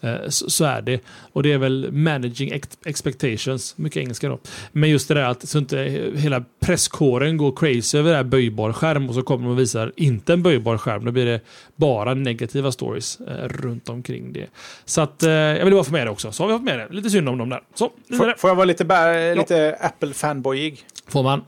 Eh, 0.01 0.29
så, 0.29 0.65
är 0.65 0.81
det. 0.81 0.99
Och 1.33 1.43
det 1.43 1.51
är 1.51 1.57
väl 1.57 1.91
managing 1.91 2.61
expectations, 2.85 3.77
mycket 3.77 3.97
engelska 3.97 4.29
då. 4.29 4.39
Men 4.71 4.89
just 4.89 5.07
det 5.07 5.13
där 5.13 5.23
att 5.23 5.49
så 5.49 5.57
inte 5.57 5.77
hela 6.15 6.43
presskåren 6.59 7.37
går 7.37 7.55
crazy 7.55 7.97
över 7.97 8.11
det 8.11 8.15
här 8.15 8.23
böjbar 8.23 8.73
skärm 8.73 9.09
och 9.09 9.15
så 9.15 9.21
kommer 9.21 9.43
de 9.43 9.51
och 9.51 9.59
visar 9.59 9.91
inte 9.95 10.33
en 10.33 10.43
böjbar 10.43 10.77
skärm. 10.77 11.05
Då 11.05 11.11
blir 11.11 11.25
det 11.25 11.41
bara 11.75 12.13
negativa 12.13 12.71
stories 12.71 13.19
eh, 13.19 13.47
runt 13.47 13.89
omkring 13.89 14.33
det. 14.33 14.47
Så 14.85 15.01
att 15.01 15.23
eh, 15.23 15.31
jag 15.31 15.65
vill 15.65 15.73
bara 15.73 15.83
få 15.83 15.91
med 15.91 16.07
det 16.07 16.11
också. 16.11 16.31
Så 16.31 16.43
har 16.43 16.47
vi 16.47 16.53
fått 16.53 16.63
med 16.63 16.79
det. 16.79 16.87
Lite 16.89 17.09
synd 17.09 17.29
om 17.29 17.37
dem 17.37 17.49
där. 17.49 17.61
Så, 17.73 17.91
får, 18.17 18.37
får 18.37 18.49
jag 18.49 18.55
vara 18.55 18.65
lite, 18.65 19.35
lite 19.35 19.77
Apple-fanboyig? 19.81 20.83
Får 21.07 21.23
man. 21.23 21.41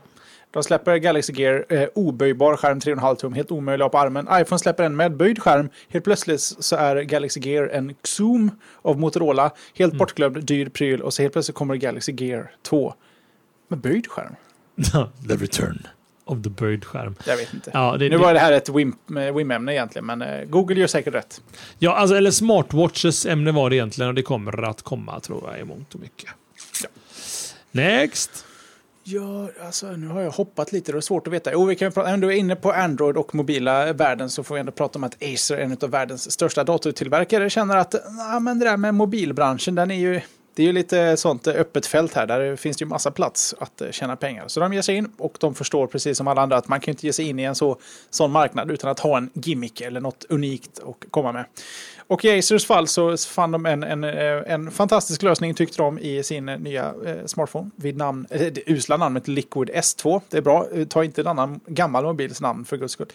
De 0.52 0.62
släpper 0.62 0.96
Galaxy 0.96 1.32
Gear 1.32 1.64
eh, 1.68 1.88
oböjbar 1.94 2.56
skärm 2.56 2.78
3,5 2.78 3.14
tum, 3.16 3.32
helt 3.32 3.50
omöjlig 3.50 3.90
på 3.90 3.98
armen. 3.98 4.28
iPhone 4.30 4.58
släpper 4.58 4.84
en 4.84 4.96
med 4.96 5.16
böjd 5.16 5.42
skärm. 5.42 5.70
Helt 5.88 6.04
plötsligt 6.04 6.40
så 6.40 6.76
är 6.76 7.02
Galaxy 7.02 7.40
Gear 7.40 7.68
en 7.68 7.94
Zoom 8.02 8.50
av 8.82 8.98
Motorola. 8.98 9.50
Helt 9.74 9.92
mm. 9.92 9.98
bortglömd, 9.98 10.44
dyr 10.44 10.68
pryl. 10.68 11.02
Och 11.02 11.14
så 11.14 11.22
helt 11.22 11.32
plötsligt 11.32 11.56
kommer 11.56 11.74
Galaxy 11.74 12.12
Gear 12.12 12.50
2 12.62 12.94
med 13.68 13.78
böjd 13.78 14.06
skärm. 14.06 14.34
the 15.28 15.34
return 15.34 15.86
of 16.24 16.42
the 16.42 16.50
böjd 16.50 16.84
skärm. 16.84 17.16
Jag 17.26 17.36
vet 17.36 17.54
inte. 17.54 17.70
Ja, 17.74 17.96
det, 17.96 18.08
nu 18.08 18.16
var 18.16 18.34
det 18.34 18.40
här 18.40 18.52
ett 18.52 18.68
WIM-ämne 19.34 19.72
egentligen, 19.72 20.06
men 20.06 20.22
eh, 20.22 20.44
Google 20.44 20.80
gör 20.80 20.86
säkert 20.86 21.14
rätt. 21.14 21.42
Ja, 21.78 21.94
alltså, 21.94 22.16
eller 22.16 22.30
smartwatches 22.30 23.26
ämne 23.26 23.52
var 23.52 23.70
det 23.70 23.76
egentligen 23.76 24.08
och 24.08 24.14
det 24.14 24.22
kommer 24.22 24.64
att 24.64 24.82
komma 24.82 25.20
tror 25.20 25.50
jag 25.50 25.60
i 25.60 25.64
mångt 25.64 25.94
och 25.94 26.00
mycket. 26.00 26.30
Ja. 26.82 26.88
Next! 27.70 28.46
Ja, 29.04 29.48
alltså 29.64 29.86
nu 29.86 30.06
har 30.06 30.20
jag 30.20 30.30
hoppat 30.30 30.72
lite, 30.72 30.92
det 30.92 30.98
är 30.98 31.00
svårt 31.00 31.26
att 31.26 31.32
veta. 31.32 31.52
Jo, 31.52 31.64
vi 31.64 31.76
kan 31.76 31.92
prata, 31.92 32.14
om 32.14 32.20
du 32.20 32.26
är 32.26 32.36
inne 32.36 32.56
på 32.56 32.72
Android 32.72 33.16
och 33.16 33.34
mobila 33.34 33.92
världen 33.92 34.30
så 34.30 34.42
får 34.44 34.54
vi 34.54 34.60
ändå 34.60 34.72
prata 34.72 34.98
om 34.98 35.04
att 35.04 35.22
Acer, 35.22 35.58
en 35.58 35.76
av 35.82 35.90
världens 35.90 36.32
största 36.32 36.64
datortillverkare, 36.64 37.50
känner 37.50 37.76
att 37.76 37.94
ja, 38.18 38.40
men 38.40 38.58
det 38.58 38.64
där 38.64 38.76
med 38.76 38.94
mobilbranschen, 38.94 39.74
den 39.74 39.90
är 39.90 39.94
ju 39.94 40.20
det 40.54 40.62
är 40.62 40.66
ju 40.66 40.72
lite 40.72 41.16
sånt 41.16 41.46
eh, 41.46 41.54
öppet 41.54 41.86
fält 41.86 42.14
här, 42.14 42.26
där 42.26 42.56
finns 42.56 42.76
det 42.76 42.82
ju 42.82 42.88
massa 42.88 43.10
plats 43.10 43.54
att 43.58 43.80
eh, 43.80 43.90
tjäna 43.90 44.16
pengar. 44.16 44.48
Så 44.48 44.60
de 44.60 44.72
ger 44.72 44.82
sig 44.82 44.96
in 44.96 45.12
och 45.18 45.36
de 45.40 45.54
förstår 45.54 45.86
precis 45.86 46.18
som 46.18 46.28
alla 46.28 46.42
andra 46.42 46.56
att 46.56 46.68
man 46.68 46.80
kan 46.80 46.92
inte 46.92 47.06
ge 47.06 47.12
sig 47.12 47.28
in 47.28 47.38
i 47.38 47.42
en 47.42 47.54
så, 47.54 47.76
sån 48.10 48.30
marknad 48.30 48.70
utan 48.70 48.90
att 48.90 49.00
ha 49.00 49.16
en 49.16 49.30
gimmick 49.34 49.80
eller 49.80 50.00
något 50.00 50.24
unikt 50.28 50.78
att 50.78 51.10
komma 51.10 51.32
med. 51.32 51.44
Och 52.12 52.24
i 52.24 52.38
Acers 52.38 52.66
fall 52.66 52.88
så 52.88 53.16
fann 53.16 53.50
de 53.50 53.66
en, 53.66 53.82
en, 53.82 54.04
eh, 54.04 54.52
en 54.52 54.70
fantastisk 54.70 55.22
lösning 55.22 55.54
tyckte 55.54 55.82
de 55.82 55.98
i 55.98 56.22
sin 56.22 56.46
nya 56.46 56.94
eh, 57.06 57.26
smartphone 57.26 57.70
vid 57.76 57.96
namn, 57.96 58.26
eh, 58.30 58.40
det 58.40 58.62
usla 58.66 58.96
namnet 58.96 59.28
Liquid 59.28 59.70
S2. 59.70 60.20
Det 60.28 60.36
är 60.36 60.42
bra, 60.42 60.66
ta 60.88 61.04
inte 61.04 61.20
en 61.20 61.26
annan 61.26 61.60
gammal 61.66 62.04
mobils 62.04 62.40
namn 62.40 62.64
för 62.64 62.76
guds 62.76 62.92
skull. 62.92 63.06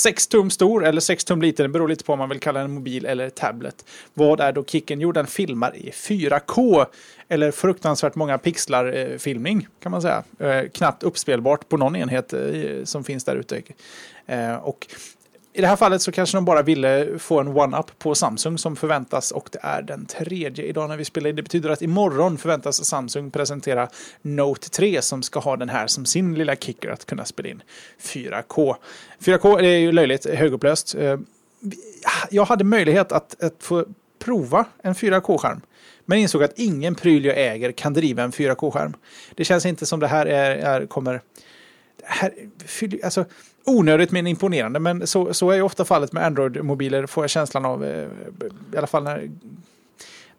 6 0.00 0.26
tum 0.26 0.50
stor 0.50 0.86
eller 0.86 1.00
6 1.00 1.24
tum 1.24 1.42
liten, 1.42 1.62
det 1.62 1.68
beror 1.68 1.88
lite 1.88 2.04
på 2.04 2.12
om 2.12 2.18
man 2.18 2.28
vill 2.28 2.40
kalla 2.40 2.60
den 2.60 2.70
mobil 2.70 3.06
eller 3.06 3.30
tablet. 3.30 3.84
Vad 4.14 4.40
är 4.40 4.52
då 4.52 4.64
kicken? 4.64 5.00
Jo, 5.00 5.12
den 5.12 5.26
filmar 5.26 5.76
i 5.76 5.90
4K. 5.90 6.86
Eller 7.28 7.50
fruktansvärt 7.50 8.14
många 8.14 8.38
pixlar 8.38 8.96
eh, 8.96 9.18
filmning 9.18 9.68
kan 9.82 9.92
man 9.92 10.02
säga. 10.02 10.22
Eh, 10.38 10.68
knappt 10.72 11.02
uppspelbart 11.02 11.68
på 11.68 11.76
någon 11.76 11.96
enhet 11.96 12.32
eh, 12.32 12.40
som 12.84 13.04
finns 13.04 13.24
där 13.24 13.36
ute. 13.36 13.62
Eh, 14.26 14.54
och 14.54 14.86
i 15.52 15.60
det 15.60 15.66
här 15.66 15.76
fallet 15.76 16.02
så 16.02 16.12
kanske 16.12 16.36
de 16.36 16.44
bara 16.44 16.62
ville 16.62 17.18
få 17.18 17.40
en 17.40 17.48
one-up 17.48 17.98
på 17.98 18.14
Samsung 18.14 18.58
som 18.58 18.76
förväntas 18.76 19.30
och 19.30 19.48
det 19.52 19.58
är 19.62 19.82
den 19.82 20.06
tredje 20.06 20.64
idag 20.64 20.88
när 20.88 20.96
vi 20.96 21.04
spelar 21.04 21.30
in. 21.30 21.36
Det 21.36 21.42
betyder 21.42 21.70
att 21.70 21.82
imorgon 21.82 22.38
förväntas 22.38 22.84
Samsung 22.84 23.30
presentera 23.30 23.88
Note 24.22 24.70
3 24.70 25.02
som 25.02 25.22
ska 25.22 25.40
ha 25.40 25.56
den 25.56 25.68
här 25.68 25.86
som 25.86 26.06
sin 26.06 26.34
lilla 26.34 26.56
kicker 26.56 26.90
att 26.90 27.04
kunna 27.04 27.24
spela 27.24 27.48
in 27.48 27.62
4K. 28.00 28.76
4K 29.18 29.58
är 29.58 29.76
ju 29.76 29.92
löjligt 29.92 30.26
högupplöst. 30.26 30.94
Eh, 30.94 31.18
jag 32.30 32.44
hade 32.44 32.64
möjlighet 32.64 33.12
att, 33.12 33.42
att 33.42 33.54
få 33.58 33.84
prova 34.18 34.64
en 34.82 34.94
4K-skärm. 34.94 35.60
Men 36.04 36.18
insåg 36.18 36.42
att 36.42 36.58
ingen 36.58 36.94
pryl 36.94 37.24
jag 37.24 37.38
äger 37.38 37.72
kan 37.72 37.92
driva 37.92 38.22
en 38.22 38.32
4K-skärm. 38.32 38.94
Det 39.34 39.44
känns 39.44 39.66
inte 39.66 39.86
som 39.86 40.00
det 40.00 40.08
här 40.08 40.26
är, 40.26 40.50
är 40.56 40.86
kommer... 40.86 41.20
Det 41.96 42.06
här, 42.06 42.32
alltså, 43.04 43.24
onödigt 43.64 44.10
men 44.10 44.26
imponerande. 44.26 44.80
Men 44.80 45.06
så, 45.06 45.34
så 45.34 45.50
är 45.50 45.54
ju 45.54 45.62
ofta 45.62 45.84
fallet 45.84 46.12
med 46.12 46.22
Android-mobiler 46.24 47.06
får 47.06 47.24
jag 47.24 47.30
känslan 47.30 47.64
av. 47.64 47.84
Eh, 47.84 48.08
I 48.74 48.76
alla 48.76 48.86
fall 48.86 49.04
när, 49.04 49.30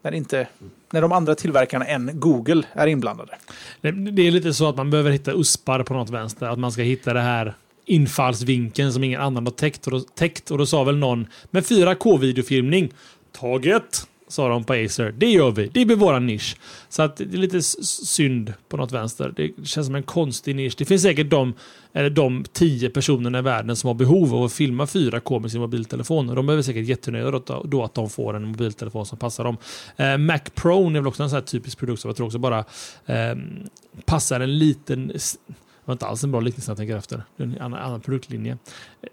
när, 0.01 0.11
inte, 0.11 0.47
när 0.91 1.01
de 1.01 1.11
andra 1.11 1.35
tillverkarna 1.35 1.85
än 1.85 2.11
Google 2.13 2.63
är 2.73 2.87
inblandade. 2.87 3.37
Det, 3.81 3.91
det 3.91 4.27
är 4.27 4.31
lite 4.31 4.53
så 4.53 4.69
att 4.69 4.75
man 4.75 4.89
behöver 4.89 5.11
hitta 5.11 5.31
uspar 5.31 5.83
på 5.83 5.93
något 5.93 6.09
vänster. 6.09 6.45
Att 6.45 6.59
man 6.59 6.71
ska 6.71 6.81
hitta 6.81 7.13
det 7.13 7.21
här 7.21 7.53
infallsvinkeln 7.85 8.93
som 8.93 9.03
ingen 9.03 9.21
annan 9.21 9.45
har 9.45 9.51
täckt. 9.51 9.85
Och 9.85 9.91
då, 9.91 9.99
täckt, 9.99 10.51
och 10.51 10.57
då 10.57 10.65
sa 10.65 10.83
väl 10.83 10.97
någon 10.97 11.27
med 11.51 11.63
4K-videofilmning. 11.63 12.91
Taget! 13.31 14.07
Sa 14.31 14.49
de 14.49 14.63
på 14.63 14.73
Acer. 14.73 15.13
Det 15.17 15.29
gör 15.29 15.51
vi. 15.51 15.67
Det 15.73 15.85
blir 15.85 15.95
våran 15.95 16.25
nisch. 16.25 16.55
Så 16.89 17.01
att 17.01 17.17
det 17.17 17.23
är 17.23 17.37
lite 17.37 17.61
synd 17.61 18.53
på 18.69 18.77
något 18.77 18.91
vänster. 18.91 19.33
Det 19.35 19.67
känns 19.67 19.87
som 19.87 19.95
en 19.95 20.03
konstig 20.03 20.55
nisch. 20.55 20.75
Det 20.77 20.85
finns 20.85 21.01
säkert 21.01 21.29
de, 21.29 21.53
eller 21.93 22.09
de 22.09 22.45
tio 22.53 22.89
personerna 22.89 23.39
i 23.39 23.41
världen 23.41 23.75
som 23.75 23.87
har 23.87 23.93
behov 23.93 24.35
av 24.35 24.43
att 24.43 24.53
filma 24.53 24.85
4K 24.85 25.39
med 25.39 25.51
sin 25.51 25.61
mobiltelefon. 25.61 26.27
De 26.27 26.49
är 26.49 26.53
väl 26.53 26.63
säkert 26.63 26.85
jättenöjda 26.85 27.31
då, 27.31 27.63
då 27.65 27.83
att 27.83 27.93
de 27.93 28.09
får 28.09 28.33
en 28.33 28.47
mobiltelefon 28.47 29.05
som 29.05 29.17
passar 29.17 29.43
dem. 29.43 29.57
Eh, 29.95 30.17
Mac 30.17 30.39
Pro 30.55 30.87
är 30.87 30.93
väl 30.93 31.07
också 31.07 31.23
en 31.23 31.29
sån 31.29 31.37
här 31.37 31.45
typisk 31.45 31.79
produkt 31.79 32.01
som 32.01 32.09
jag 32.09 32.15
tror 32.15 32.27
också 32.27 32.39
bara 32.39 32.59
eh, 33.05 33.35
passar 34.05 34.39
en 34.39 34.57
liten 34.57 35.07
det 35.07 35.85
var 35.85 35.93
inte 35.93 36.05
alls 36.05 36.23
en 36.23 36.31
bra 36.31 36.41
liknelse 36.41 36.71
jag 36.71 36.77
tänker 36.77 36.97
efter. 36.97 37.23
Det 37.37 37.43
är 37.43 37.47
en 37.47 37.61
annan, 37.61 37.79
annan 37.79 38.01
produktlinje. 38.01 38.57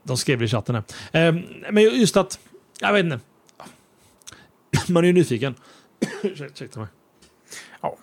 De 0.03 0.17
skrev 0.17 0.39
det 0.39 0.45
i 0.45 0.49
chatten 0.49 0.75
här. 0.75 1.29
Eh, 1.29 1.35
men 1.71 1.83
just 1.83 2.17
att, 2.17 2.39
jag 2.81 2.93
vet 2.93 3.05
inte. 3.05 3.21
Man 4.89 5.05
är 5.05 5.07
ju 5.09 5.13
nyfiken. 5.13 5.55
Ursäkta 6.23 6.81
mig. 6.81 6.89
Ja. 7.81 7.97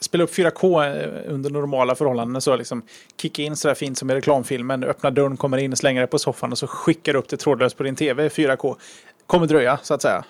Spela 0.00 0.24
upp 0.24 0.34
4K 0.34 0.84
eh, 0.84 1.34
under 1.34 1.50
normala 1.50 1.94
förhållanden. 1.94 2.42
Så 2.42 2.56
liksom 2.56 2.82
kicka 3.16 3.42
in 3.42 3.56
sådär 3.56 3.74
fint 3.74 3.98
som 3.98 4.10
i 4.10 4.14
reklamfilmen. 4.14 4.84
Öppna 4.84 5.10
dörren, 5.10 5.36
kommer 5.36 5.58
in, 5.58 5.76
slänger 5.76 6.00
dig 6.00 6.08
på 6.08 6.18
soffan 6.18 6.52
och 6.52 6.58
så 6.58 6.66
skickar 6.66 7.12
du 7.12 7.18
upp 7.18 7.28
det 7.28 7.36
trådlöst 7.36 7.76
på 7.76 7.82
din 7.82 7.96
tv 7.96 8.28
4K. 8.28 8.76
Kommer 9.26 9.46
dröja, 9.46 9.78
så 9.82 9.94
att 9.94 10.02
säga. 10.02 10.24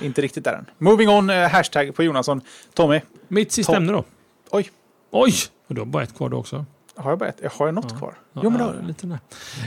Inte 0.00 0.22
riktigt 0.22 0.44
där 0.44 0.52
än. 0.52 0.66
Moving 0.78 1.08
on, 1.08 1.30
eh, 1.30 1.48
hashtag 1.48 1.94
på 1.94 2.02
Jonasson. 2.02 2.40
Tommy. 2.74 3.00
Mitt 3.28 3.52
sista 3.52 3.72
Tom. 3.72 3.82
ämne 3.82 3.92
då. 3.92 4.04
Oj. 4.50 4.70
Oj! 5.10 5.32
Och 5.66 5.74
du 5.74 5.80
har 5.80 5.86
bara 5.86 6.02
ett 6.02 6.16
kvar 6.16 6.28
då 6.28 6.36
också. 6.36 6.64
Har 6.96 7.10
jag 7.10 7.18
bara 7.18 7.28
ett? 7.28 7.38
Jag 7.42 7.50
har 7.50 7.72
något 7.72 7.86
Ja. 7.90 7.98
kvar? 7.98 8.14
Ja, 8.32 8.40
jo, 8.44 8.50
men 8.50 8.60
ja, 8.60 8.72
då. 8.80 8.86
lite 8.86 9.06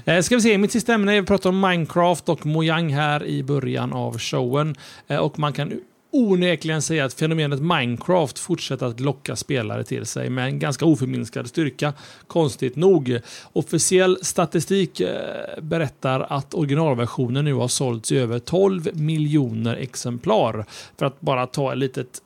där. 0.06 0.16
Eh, 0.18 0.22
ska 0.22 0.36
vi 0.36 0.42
se, 0.42 0.58
mitt 0.58 0.72
sista 0.72 0.94
ämne, 0.94 1.22
vi 1.22 1.28
pratar 1.28 1.50
om 1.50 1.62
Minecraft 1.62 2.30
och 2.30 2.46
Mojang 2.46 2.94
här 2.94 3.24
i 3.26 3.44
början 3.44 3.94
av 3.94 4.18
showen. 4.20 4.76
Eh, 5.08 5.18
och 5.18 5.40
man 5.40 5.54
kan 5.54 5.74
onekligen 6.12 6.82
säga 6.82 7.06
att 7.06 7.14
fenomenet 7.14 7.62
Minecraft 7.62 8.40
fortsätter 8.40 8.86
att 8.86 9.00
locka 9.00 9.36
spelare 9.36 9.84
till 9.84 10.06
sig 10.06 10.30
med 10.30 10.46
en 10.46 10.60
ganska 10.60 10.86
oförminskad 10.86 11.48
styrka. 11.48 11.94
Konstigt 12.28 12.76
nog. 12.76 13.20
Officiell 13.54 14.18
statistik 14.22 15.00
eh, 15.00 15.62
berättar 15.62 16.20
att 16.30 16.54
originalversionen 16.54 17.46
nu 17.46 17.54
har 17.54 17.68
sålts 17.68 18.12
i 18.12 18.18
över 18.18 18.40
12 18.40 18.90
miljoner 18.94 19.76
exemplar. 19.76 20.66
För 20.98 21.06
att 21.06 21.22
bara 21.22 21.48
ta 21.48 21.72
ett 21.72 21.78
litet 21.78 22.22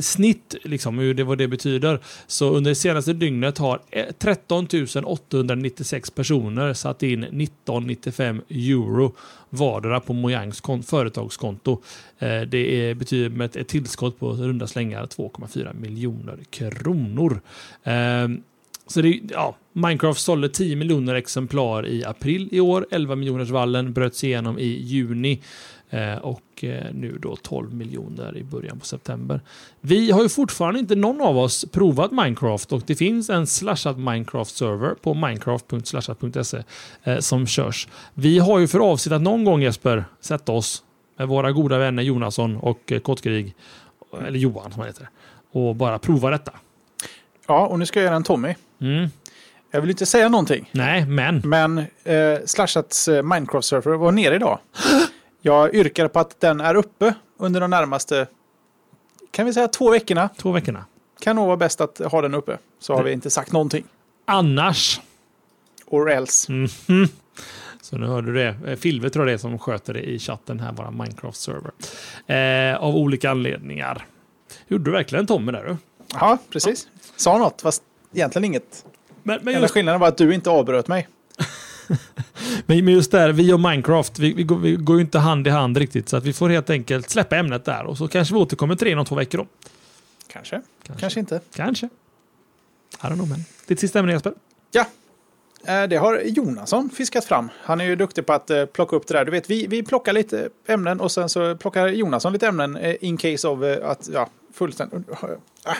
snitt, 0.00 0.54
liksom, 0.64 0.98
hur 0.98 1.14
det, 1.14 1.24
vad 1.24 1.38
det 1.38 1.48
betyder. 1.48 2.00
Så 2.26 2.50
under 2.50 2.70
det 2.70 2.74
senaste 2.74 3.12
dygnet 3.12 3.58
har 3.58 3.80
eh, 3.90 4.04
13 4.18 4.68
896 5.04 6.10
personer 6.10 6.74
satt 6.74 7.02
in 7.02 7.22
1995 7.22 8.42
euro 8.50 9.12
vardera 9.50 10.00
på 10.00 10.12
Mojangs 10.12 10.62
företagskonto. 10.86 11.82
Eh, 12.18 12.40
det 12.40 12.88
är, 12.88 12.94
betyder 12.94 13.28
med 13.28 13.56
ett, 13.56 13.68
tillskott 13.68 14.18
på 14.18 14.32
runda 14.32 14.66
slängar 14.66 15.06
2,4 15.06 15.74
miljoner 15.74 16.38
kronor. 16.50 17.40
Ehm, 17.84 18.42
så 18.86 19.00
det, 19.00 19.20
ja, 19.30 19.56
Minecraft 19.72 20.20
sålde 20.20 20.48
10 20.48 20.76
miljoner 20.76 21.14
exemplar 21.14 21.86
i 21.86 22.04
april 22.04 22.48
i 22.52 22.60
år. 22.60 22.86
11 22.90 23.16
miljoners 23.16 23.50
vallen 23.50 23.92
bröts 23.92 24.24
igenom 24.24 24.58
i 24.58 24.66
juni. 24.66 25.42
Eh, 25.90 26.18
och 26.18 26.64
eh, 26.64 26.92
nu 26.92 27.18
då 27.22 27.36
12 27.36 27.74
miljoner 27.74 28.36
i 28.36 28.44
början 28.44 28.78
på 28.78 28.86
september. 28.86 29.40
Vi 29.80 30.10
har 30.10 30.22
ju 30.22 30.28
fortfarande 30.28 30.80
inte 30.80 30.94
någon 30.94 31.20
av 31.20 31.38
oss 31.38 31.64
provat 31.72 32.12
Minecraft 32.12 32.72
och 32.72 32.82
det 32.86 32.96
finns 32.96 33.30
en 33.30 33.46
slashad 33.46 33.98
Minecraft-server 33.98 34.94
på 34.94 35.14
minecraft.slashat.se 35.14 36.62
eh, 37.04 37.18
som 37.18 37.46
körs. 37.46 37.88
Vi 38.14 38.38
har 38.38 38.58
ju 38.58 38.68
för 38.68 38.78
avsikt 38.78 39.12
att 39.12 39.22
någon 39.22 39.44
gång 39.44 39.62
Jesper 39.62 40.04
sätta 40.20 40.52
oss 40.52 40.82
med 41.18 41.28
våra 41.28 41.52
goda 41.52 41.78
vänner 41.78 42.02
Jonasson 42.02 42.56
och 42.56 42.92
Kottkrig, 43.02 43.54
eller 44.26 44.38
Johan 44.38 44.72
som 44.72 44.80
han 44.80 44.88
heter, 44.88 45.08
och 45.52 45.76
bara 45.76 45.98
prova 45.98 46.30
detta. 46.30 46.52
Ja, 47.46 47.66
och 47.66 47.78
nu 47.78 47.86
ska 47.86 47.98
jag 48.00 48.04
göra 48.04 48.16
en 48.16 48.24
Tommy. 48.24 48.54
Mm. 48.80 49.08
Jag 49.70 49.80
vill 49.80 49.90
inte 49.90 50.06
säga 50.06 50.28
någonting. 50.28 50.70
Nej, 50.72 51.06
men 51.06 51.42
Men 51.44 51.78
eh, 51.78 52.38
Slashats 52.44 53.08
Minecraft-server 53.08 53.96
var 53.96 54.12
nere 54.12 54.34
idag. 54.34 54.58
Jag 55.46 55.74
yrkar 55.74 56.08
på 56.08 56.20
att 56.20 56.40
den 56.40 56.60
är 56.60 56.74
uppe 56.74 57.14
under 57.36 57.60
de 57.60 57.70
närmaste, 57.70 58.26
kan 59.30 59.46
vi 59.46 59.52
säga 59.52 59.68
två 59.68 59.90
veckorna. 59.90 60.28
två 60.38 60.52
veckorna. 60.52 60.84
Kan 61.20 61.36
nog 61.36 61.46
vara 61.46 61.56
bäst 61.56 61.80
att 61.80 61.98
ha 61.98 62.22
den 62.22 62.34
uppe. 62.34 62.58
Så 62.78 62.94
har 62.94 63.02
vi 63.02 63.12
inte 63.12 63.30
sagt 63.30 63.52
någonting. 63.52 63.84
Annars 64.24 65.00
Or 65.86 66.10
else. 66.10 66.52
Mhm. 66.52 67.08
Så 67.82 67.98
nu 67.98 68.06
hörde 68.06 68.32
du 68.32 68.34
det. 68.34 68.70
Eh, 68.70 68.76
Filve 68.76 69.10
tror 69.10 69.24
jag 69.24 69.32
det 69.32 69.36
är 69.36 69.38
som 69.38 69.58
sköter 69.58 69.94
det 69.94 70.00
i 70.00 70.18
chatten 70.18 70.60
här, 70.60 70.72
våra 70.72 70.90
Minecraft-server. 70.90 71.70
Eh, 72.72 72.82
av 72.82 72.96
olika 72.96 73.30
anledningar. 73.30 74.06
Gjorde 74.68 74.84
du 74.84 74.90
verkligen 74.90 75.26
Tommy 75.26 75.52
där 75.52 75.64
du? 75.64 75.76
Ja, 76.12 76.38
precis. 76.50 76.88
Sa 77.16 77.38
något, 77.38 77.62
fast 77.62 77.82
egentligen 78.14 78.44
inget. 78.44 78.84
Men, 79.22 79.38
men, 79.42 79.54
Enda 79.54 79.60
just, 79.60 79.74
skillnaden 79.74 80.00
var 80.00 80.08
att 80.08 80.18
du 80.18 80.34
inte 80.34 80.50
avbröt 80.50 80.88
mig. 80.88 81.08
men 82.66 82.88
just 82.88 83.10
där, 83.10 83.32
vi 83.32 83.52
och 83.52 83.60
Minecraft, 83.60 84.18
vi, 84.18 84.32
vi, 84.32 84.42
går, 84.42 84.58
vi 84.58 84.72
går 84.72 84.96
ju 84.96 85.02
inte 85.02 85.18
hand 85.18 85.46
i 85.46 85.50
hand 85.50 85.76
riktigt. 85.76 86.08
Så 86.08 86.16
att 86.16 86.24
vi 86.24 86.32
får 86.32 86.48
helt 86.48 86.70
enkelt 86.70 87.10
släppa 87.10 87.36
ämnet 87.36 87.64
där. 87.64 87.84
Och 87.84 87.98
så 87.98 88.08
kanske 88.08 88.34
vi 88.34 88.40
återkommer 88.40 88.74
till 88.74 88.84
det 88.84 88.90
inom 88.90 89.04
två 89.04 89.14
veckor 89.14 89.38
då. 89.38 89.46
Kanske, 90.32 90.62
Kanske. 90.82 91.00
kanske 91.00 91.20
inte. 91.20 91.40
Kanske. 91.54 91.86
I 91.86 93.06
don't 93.06 93.14
know, 93.14 93.28
men. 93.28 93.44
Ditt 93.66 93.80
sista 93.80 93.98
ämne 93.98 94.12
Jesper? 94.12 94.32
Ja, 94.70 94.86
eh, 95.66 95.88
det 95.88 95.96
har 95.96 96.20
Jonasson 96.24 96.90
fiskat 96.90 97.24
fram. 97.24 97.48
Han 97.62 97.80
är 97.80 97.84
ju 97.84 97.96
duktig 97.96 98.26
på 98.26 98.32
att 98.32 98.50
eh, 98.50 98.64
plocka 98.64 98.96
upp 98.96 99.06
det 99.06 99.14
där. 99.14 99.24
Du 99.24 99.30
vet, 99.30 99.50
vi, 99.50 99.66
vi 99.66 99.82
plockar 99.82 100.12
lite 100.12 100.48
ämnen 100.66 101.00
och 101.00 101.12
sen 101.12 101.28
så 101.28 101.56
plockar 101.56 101.88
Jonasson 101.88 102.32
lite 102.32 102.46
ämnen 102.46 102.76
eh, 102.76 102.96
in 103.00 103.16
case 103.16 103.48
of 103.48 103.62
att, 103.82 104.08
ja, 104.12 104.28
fullständigt... 104.52 105.08
Äh. 105.08 105.72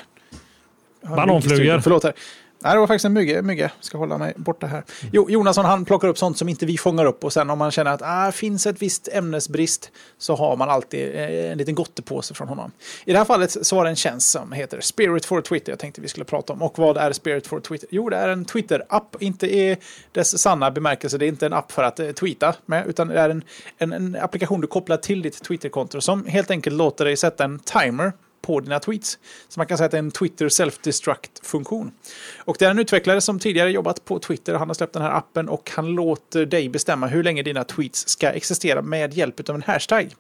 Jag 1.01 1.09
har 1.09 1.17
Bananflugor. 1.17 1.81
Förlåt 1.81 2.05
här. 2.05 2.13
Nej, 2.59 2.73
det 2.75 2.81
var 2.81 2.87
faktiskt 2.87 3.05
en 3.05 3.13
mygga. 3.13 3.43
mygga. 3.43 3.71
Ska 3.81 3.99
hålla 3.99 4.19
mig 4.19 4.33
borta 4.37 4.67
här. 4.67 4.85
Jo, 5.13 5.31
Jonasson 5.31 5.65
han 5.65 5.85
plockar 5.85 6.09
upp 6.09 6.19
sånt 6.19 6.39
som 6.39 6.49
inte 6.49 6.67
vi 6.67 6.79
fångar 6.79 7.05
upp 7.05 7.25
och 7.25 7.33
sen 7.33 7.51
om 7.51 7.59
man 7.59 7.71
känner 7.71 7.91
att 7.91 8.03
ah, 8.05 8.33
finns 8.33 8.67
ett 8.67 8.83
visst 8.83 9.09
ämnesbrist 9.13 9.91
så 10.19 10.35
har 10.35 10.57
man 10.57 10.71
alltid 10.71 11.15
eh, 11.15 11.51
en 11.53 11.59
liten 11.59 11.75
gottepåse 11.75 12.35
från 12.35 12.49
honom. 12.49 12.71
I 13.05 13.13
det 13.13 13.19
här 13.19 13.25
fallet 13.25 13.67
så 13.67 13.77
var 13.77 13.85
det 13.85 13.91
en 13.91 13.97
tjänst 13.97 14.31
som 14.31 14.53
heter 14.53 14.81
Spirit 14.81 15.25
for 15.25 15.41
Twitter 15.41 15.73
jag 15.73 15.79
tänkte 15.79 16.01
vi 16.01 16.09
skulle 16.09 16.25
prata 16.25 16.53
om. 16.53 16.63
Och 16.63 16.79
vad 16.79 16.97
är 16.97 17.13
Spirit 17.13 17.47
for 17.47 17.61
Twitter? 17.61 17.89
Jo, 17.93 18.09
det 18.09 18.17
är 18.17 18.29
en 18.29 18.45
Twitter-app, 18.45 19.23
inte 19.23 19.47
i 19.47 19.77
dess 20.13 20.39
sanna 20.39 20.71
bemärkelse. 20.71 21.19
Det 21.19 21.27
är 21.27 21.29
inte 21.29 21.47
en 21.47 21.53
app 21.53 21.73
för 21.73 21.83
att 21.83 22.01
eh, 22.01 22.11
tweeta 22.11 22.55
med, 22.67 22.87
utan 22.87 23.09
det 23.09 23.21
är 23.21 23.31
en, 23.31 23.43
en, 23.79 23.93
en 23.93 24.17
applikation 24.21 24.61
du 24.61 24.67
kopplar 24.67 24.97
till 24.97 25.23
ditt 25.23 25.45
Twitter-konto 25.45 26.01
som 26.01 26.27
helt 26.27 26.51
enkelt 26.51 26.77
låter 26.77 27.05
dig 27.05 27.17
sätta 27.17 27.45
en 27.45 27.59
timer 27.59 28.13
på 28.47 28.61
dina 28.61 28.81
tweets. 28.81 29.19
Så 29.49 29.61
man 29.61 29.67
kan 29.67 29.79
säga 29.79 29.85
att 29.85 29.91
det 29.91 29.97
är 29.97 30.03
en 30.03 30.11
Twitter 30.11 30.49
self-destruct-funktion. 30.49 31.91
Och 32.39 32.57
det 32.59 32.65
är 32.65 32.71
en 32.71 32.79
utvecklare 32.79 33.21
som 33.21 33.39
tidigare 33.39 33.71
jobbat 33.71 34.05
på 34.05 34.19
Twitter. 34.19 34.55
Han 34.55 34.69
har 34.69 34.75
släppt 34.75 34.93
den 34.93 35.03
här 35.03 35.11
appen 35.11 35.49
och 35.49 35.71
han 35.75 35.87
låter 35.87 36.47
dig 36.47 36.69
bestämma 36.69 37.07
hur 37.07 37.23
länge 37.23 37.43
dina 37.43 37.65
tweets 37.65 38.09
ska 38.09 38.29
existera 38.29 38.83
med 38.83 39.15
hjälp 39.15 39.49
av 39.49 39.55
en 39.55 39.63
hashtag. 39.63 40.15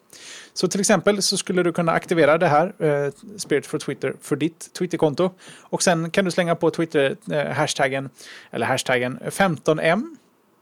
Så 0.54 0.68
till 0.68 0.80
exempel 0.80 1.22
så 1.22 1.36
skulle 1.36 1.62
du 1.62 1.72
kunna 1.72 1.92
aktivera 1.92 2.38
det 2.38 2.46
här, 2.46 2.72
eh, 2.78 3.12
Spirit 3.36 3.66
for 3.66 3.78
Twitter, 3.78 4.14
för 4.20 4.36
ditt 4.36 4.72
Twitterkonto. 4.72 5.30
Och 5.60 5.82
sen 5.82 6.10
kan 6.10 6.24
du 6.24 6.30
slänga 6.30 6.54
på 6.54 6.70
Twitter-hashtaggen, 6.70 8.04
eh, 8.04 8.10
eller 8.50 8.66
hashtaggen 8.66 9.18
15M 9.30 10.16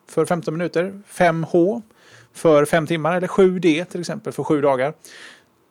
för 0.09 0.27
15 0.27 0.55
minuter, 0.55 1.03
5H 1.09 1.83
för 2.35 2.65
5 2.65 2.87
timmar 2.87 3.17
eller 3.17 3.29
7D 3.29 3.85
till 3.85 4.01
exempel 4.01 4.33
för 4.33 4.45
7 4.45 4.61
dagar. 4.61 4.95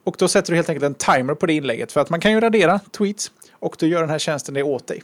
Och 0.03 0.15
då 0.19 0.27
sätter 0.27 0.51
du 0.51 0.55
helt 0.55 0.69
enkelt 0.69 0.85
en 0.85 0.93
timer 0.93 1.33
på 1.33 1.45
det 1.45 1.53
inlägget. 1.53 1.91
För 1.91 2.01
att 2.01 2.09
man 2.09 2.19
kan 2.19 2.31
ju 2.31 2.39
radera 2.39 2.79
tweets 2.79 3.31
och 3.51 3.75
då 3.79 3.85
gör 3.85 4.01
den 4.01 4.09
här 4.09 4.19
tjänsten 4.19 4.53
det 4.53 4.63
åt 4.63 4.87
dig. 4.87 5.03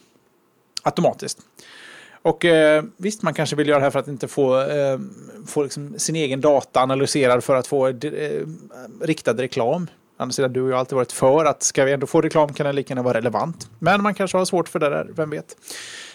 Automatiskt. 0.84 1.40
Och 2.22 2.46
eh, 2.46 2.84
visst, 2.98 3.22
man 3.22 3.34
kanske 3.34 3.56
vill 3.56 3.68
göra 3.68 3.80
det 3.80 3.84
här 3.84 3.92
för 3.92 4.00
att 4.00 4.08
inte 4.08 4.28
få, 4.28 4.62
eh, 4.62 5.00
få 5.48 5.64
liksom 5.64 6.00
sin 6.00 6.16
egen 6.16 6.42
data 6.42 6.80
analyserad 6.80 7.44
för 7.44 7.56
att 7.56 7.68
få 7.68 7.88
eh, 7.88 8.46
riktad 9.02 9.34
reklam. 9.34 9.88
Annars 10.18 10.36
sidan, 10.36 10.54
du 10.54 10.62
och 10.62 10.70
jag 10.70 10.74
har 10.74 10.80
alltid 10.80 10.96
varit 10.96 11.12
för 11.12 11.46
att 11.46 11.64
ska 11.64 11.86
vi 11.86 11.92
ändå 11.92 12.08
få 12.08 12.22
reklam 12.22 12.54
kan 12.54 12.66
den 12.66 12.76
lika 12.76 12.92
gärna 12.92 13.02
vara 13.02 13.18
relevant. 13.18 13.70
Men 13.80 14.04
man 14.04 14.14
kanske 14.14 14.38
har 14.38 14.46
svårt 14.46 14.70
för 14.70 14.80
det 14.80 14.90
där, 14.90 15.08
vem 15.16 15.30
vet. 15.30 15.58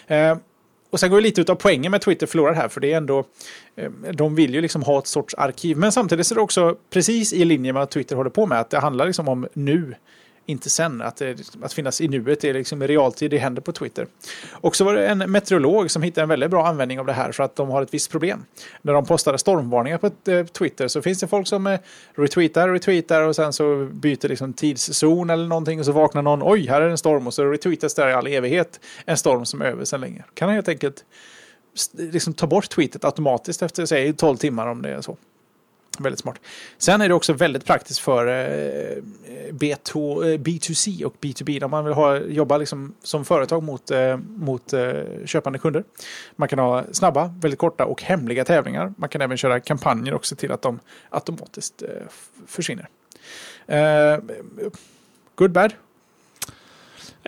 Eh, 0.07 0.37
och 0.89 0.99
sen 0.99 1.09
går 1.09 1.17
det 1.17 1.23
lite 1.23 1.51
av 1.51 1.55
poängen 1.55 1.91
med 1.91 2.01
Twitter 2.01 2.27
förlorar 2.27 2.53
här, 2.53 2.67
för 2.67 2.81
det 2.81 2.93
är 2.93 2.97
ändå, 2.97 3.23
eh, 3.75 3.91
de 4.13 4.35
vill 4.35 4.53
ju 4.53 4.61
liksom 4.61 4.83
ha 4.83 4.99
ett 4.99 5.07
sorts 5.07 5.33
arkiv. 5.33 5.77
Men 5.77 5.91
samtidigt 5.91 6.31
är 6.31 6.35
det 6.35 6.41
också 6.41 6.75
precis 6.89 7.33
i 7.33 7.45
linje 7.45 7.73
med 7.73 7.79
vad 7.79 7.89
Twitter 7.89 8.15
håller 8.15 8.29
på 8.29 8.45
med, 8.45 8.59
att 8.59 8.69
det 8.69 8.79
handlar 8.79 9.05
liksom 9.05 9.27
om 9.27 9.47
nu 9.53 9.95
inte 10.45 10.69
sen. 10.69 11.01
Att, 11.01 11.21
att 11.61 11.73
finnas 11.73 12.01
i 12.01 12.07
nuet 12.07 12.43
är 12.43 12.53
liksom 12.53 12.81
i 12.81 12.87
realtid, 12.87 13.31
det 13.31 13.37
händer 13.37 13.61
på 13.61 13.71
Twitter. 13.71 14.07
Och 14.51 14.75
så 14.75 14.83
var 14.83 14.93
det 14.93 15.07
en 15.07 15.31
meteorolog 15.31 15.91
som 15.91 16.03
hittade 16.03 16.23
en 16.23 16.29
väldigt 16.29 16.49
bra 16.49 16.67
användning 16.67 16.99
av 16.99 17.05
det 17.05 17.13
här 17.13 17.31
för 17.31 17.43
att 17.43 17.55
de 17.55 17.69
har 17.69 17.81
ett 17.81 17.93
visst 17.93 18.11
problem. 18.11 18.45
När 18.81 18.93
de 18.93 19.05
postade 19.05 19.37
stormvarningar 19.37 19.97
på 19.97 20.31
eh, 20.31 20.45
Twitter 20.45 20.87
så 20.87 21.01
finns 21.01 21.19
det 21.19 21.27
folk 21.27 21.47
som 21.47 21.67
eh, 21.67 21.79
retweetar, 22.15 22.69
retweetar 22.69 23.21
och 23.21 23.35
sen 23.35 23.53
så 23.53 23.89
byter 23.91 24.27
liksom 24.27 24.53
tidszon 24.53 25.29
eller 25.29 25.47
någonting 25.47 25.79
och 25.79 25.85
så 25.85 25.91
vaknar 25.91 26.21
någon, 26.21 26.39
oj, 26.43 26.67
här 26.67 26.81
är 26.81 26.89
en 26.89 26.97
storm 26.97 27.27
och 27.27 27.33
så 27.33 27.45
retweetas 27.45 27.93
där 27.93 28.09
i 28.09 28.13
all 28.13 28.27
evighet 28.27 28.79
en 29.05 29.17
storm 29.17 29.45
som 29.45 29.61
är 29.61 29.65
över 29.65 29.85
sedan 29.85 30.01
länge. 30.01 30.23
Kan 30.33 30.49
helt 30.49 30.67
enkelt 30.67 31.05
liksom 31.93 32.33
ta 32.33 32.47
bort 32.47 32.69
tweetet 32.69 33.05
automatiskt 33.05 33.61
efter, 33.61 33.85
säg 33.85 34.13
12 34.13 34.37
timmar 34.37 34.67
om 34.67 34.81
det 34.81 34.89
är 34.89 35.01
så. 35.01 35.17
Väldigt 35.99 36.19
smart. 36.19 36.39
Sen 36.77 37.01
är 37.01 37.07
det 37.07 37.13
också 37.13 37.33
väldigt 37.33 37.65
praktiskt 37.65 37.99
för 37.99 38.27
eh, 38.27 39.01
B2, 39.51 40.23
B2C 40.37 41.01
eh, 41.01 41.07
och 41.07 41.15
B2B. 41.21 41.63
Om 41.63 41.71
man 41.71 41.85
vill 41.85 41.93
ha, 41.93 42.17
jobba 42.17 42.57
liksom 42.57 42.93
som 43.03 43.25
företag 43.25 43.63
mot, 43.63 43.91
eh, 43.91 44.17
mot 44.17 44.73
köpande 45.25 45.59
kunder. 45.59 45.83
Man 46.35 46.47
kan 46.47 46.59
ha 46.59 46.83
snabba, 46.91 47.33
väldigt 47.39 47.59
korta 47.59 47.85
och 47.85 48.03
hemliga 48.03 48.45
tävlingar. 48.45 48.93
Man 48.97 49.09
kan 49.09 49.21
även 49.21 49.37
köra 49.37 49.59
kampanjer 49.59 50.13
och 50.13 50.25
se 50.25 50.35
till 50.35 50.51
att 50.51 50.61
de 50.61 50.79
automatiskt 51.09 51.83
försvinner. 52.47 52.87
Good, 55.35 55.51
bad? 55.51 55.73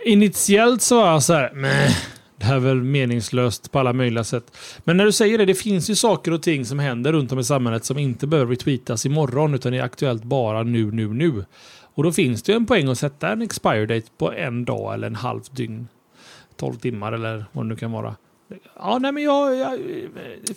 Initiellt 0.06 0.82
så 0.82 1.02
var 1.02 1.12
jag 1.12 1.24
så 1.24 1.34
här, 1.34 1.52
Mäh. 1.54 1.92
Det 2.38 2.46
här 2.46 2.56
är 2.56 2.60
väl 2.60 2.84
meningslöst 2.84 3.72
på 3.72 3.80
alla 3.80 3.94
möjliga 3.94 4.24
sätt. 4.24 4.58
Men 4.84 4.98
när 4.98 5.06
du 5.06 5.12
säger 5.12 5.38
det, 5.38 5.46
det 5.46 5.56
finns 5.56 5.90
ju 5.90 5.96
saker 5.96 6.32
och 6.32 6.44
ting 6.44 6.66
som 6.66 6.80
händer 6.80 7.14
runt 7.14 7.32
om 7.32 7.40
i 7.40 7.44
samhället 7.44 7.86
som 7.86 7.98
inte 7.98 8.28
behöver 8.28 8.52
retweetas 8.52 9.06
imorgon 9.06 9.54
utan 9.54 9.74
är 9.74 9.82
aktuellt 9.82 10.24
bara 10.24 10.64
nu, 10.64 10.92
nu, 10.92 11.08
nu. 11.08 11.46
Och 11.94 12.04
då 12.04 12.12
finns 12.12 12.44
det 12.44 12.52
ju 12.52 12.56
en 12.56 12.66
poäng 12.66 12.88
att 12.88 12.98
sätta 12.98 13.30
en 13.30 13.42
expire 13.42 13.86
date 13.86 14.08
på 14.18 14.32
en 14.32 14.66
dag 14.66 14.94
eller 14.94 15.08
en 15.08 15.16
halv 15.16 15.42
dygn. 15.52 15.88
12 16.56 16.76
timmar 16.76 17.12
eller 17.12 17.46
vad 17.52 17.66
det 17.66 17.70
nu 17.70 17.76
kan 17.76 17.92
vara. 17.92 18.16
Ja, 18.76 18.98
nej 19.02 19.12
men 19.12 19.24
jag, 19.24 19.56
jag... 19.56 19.80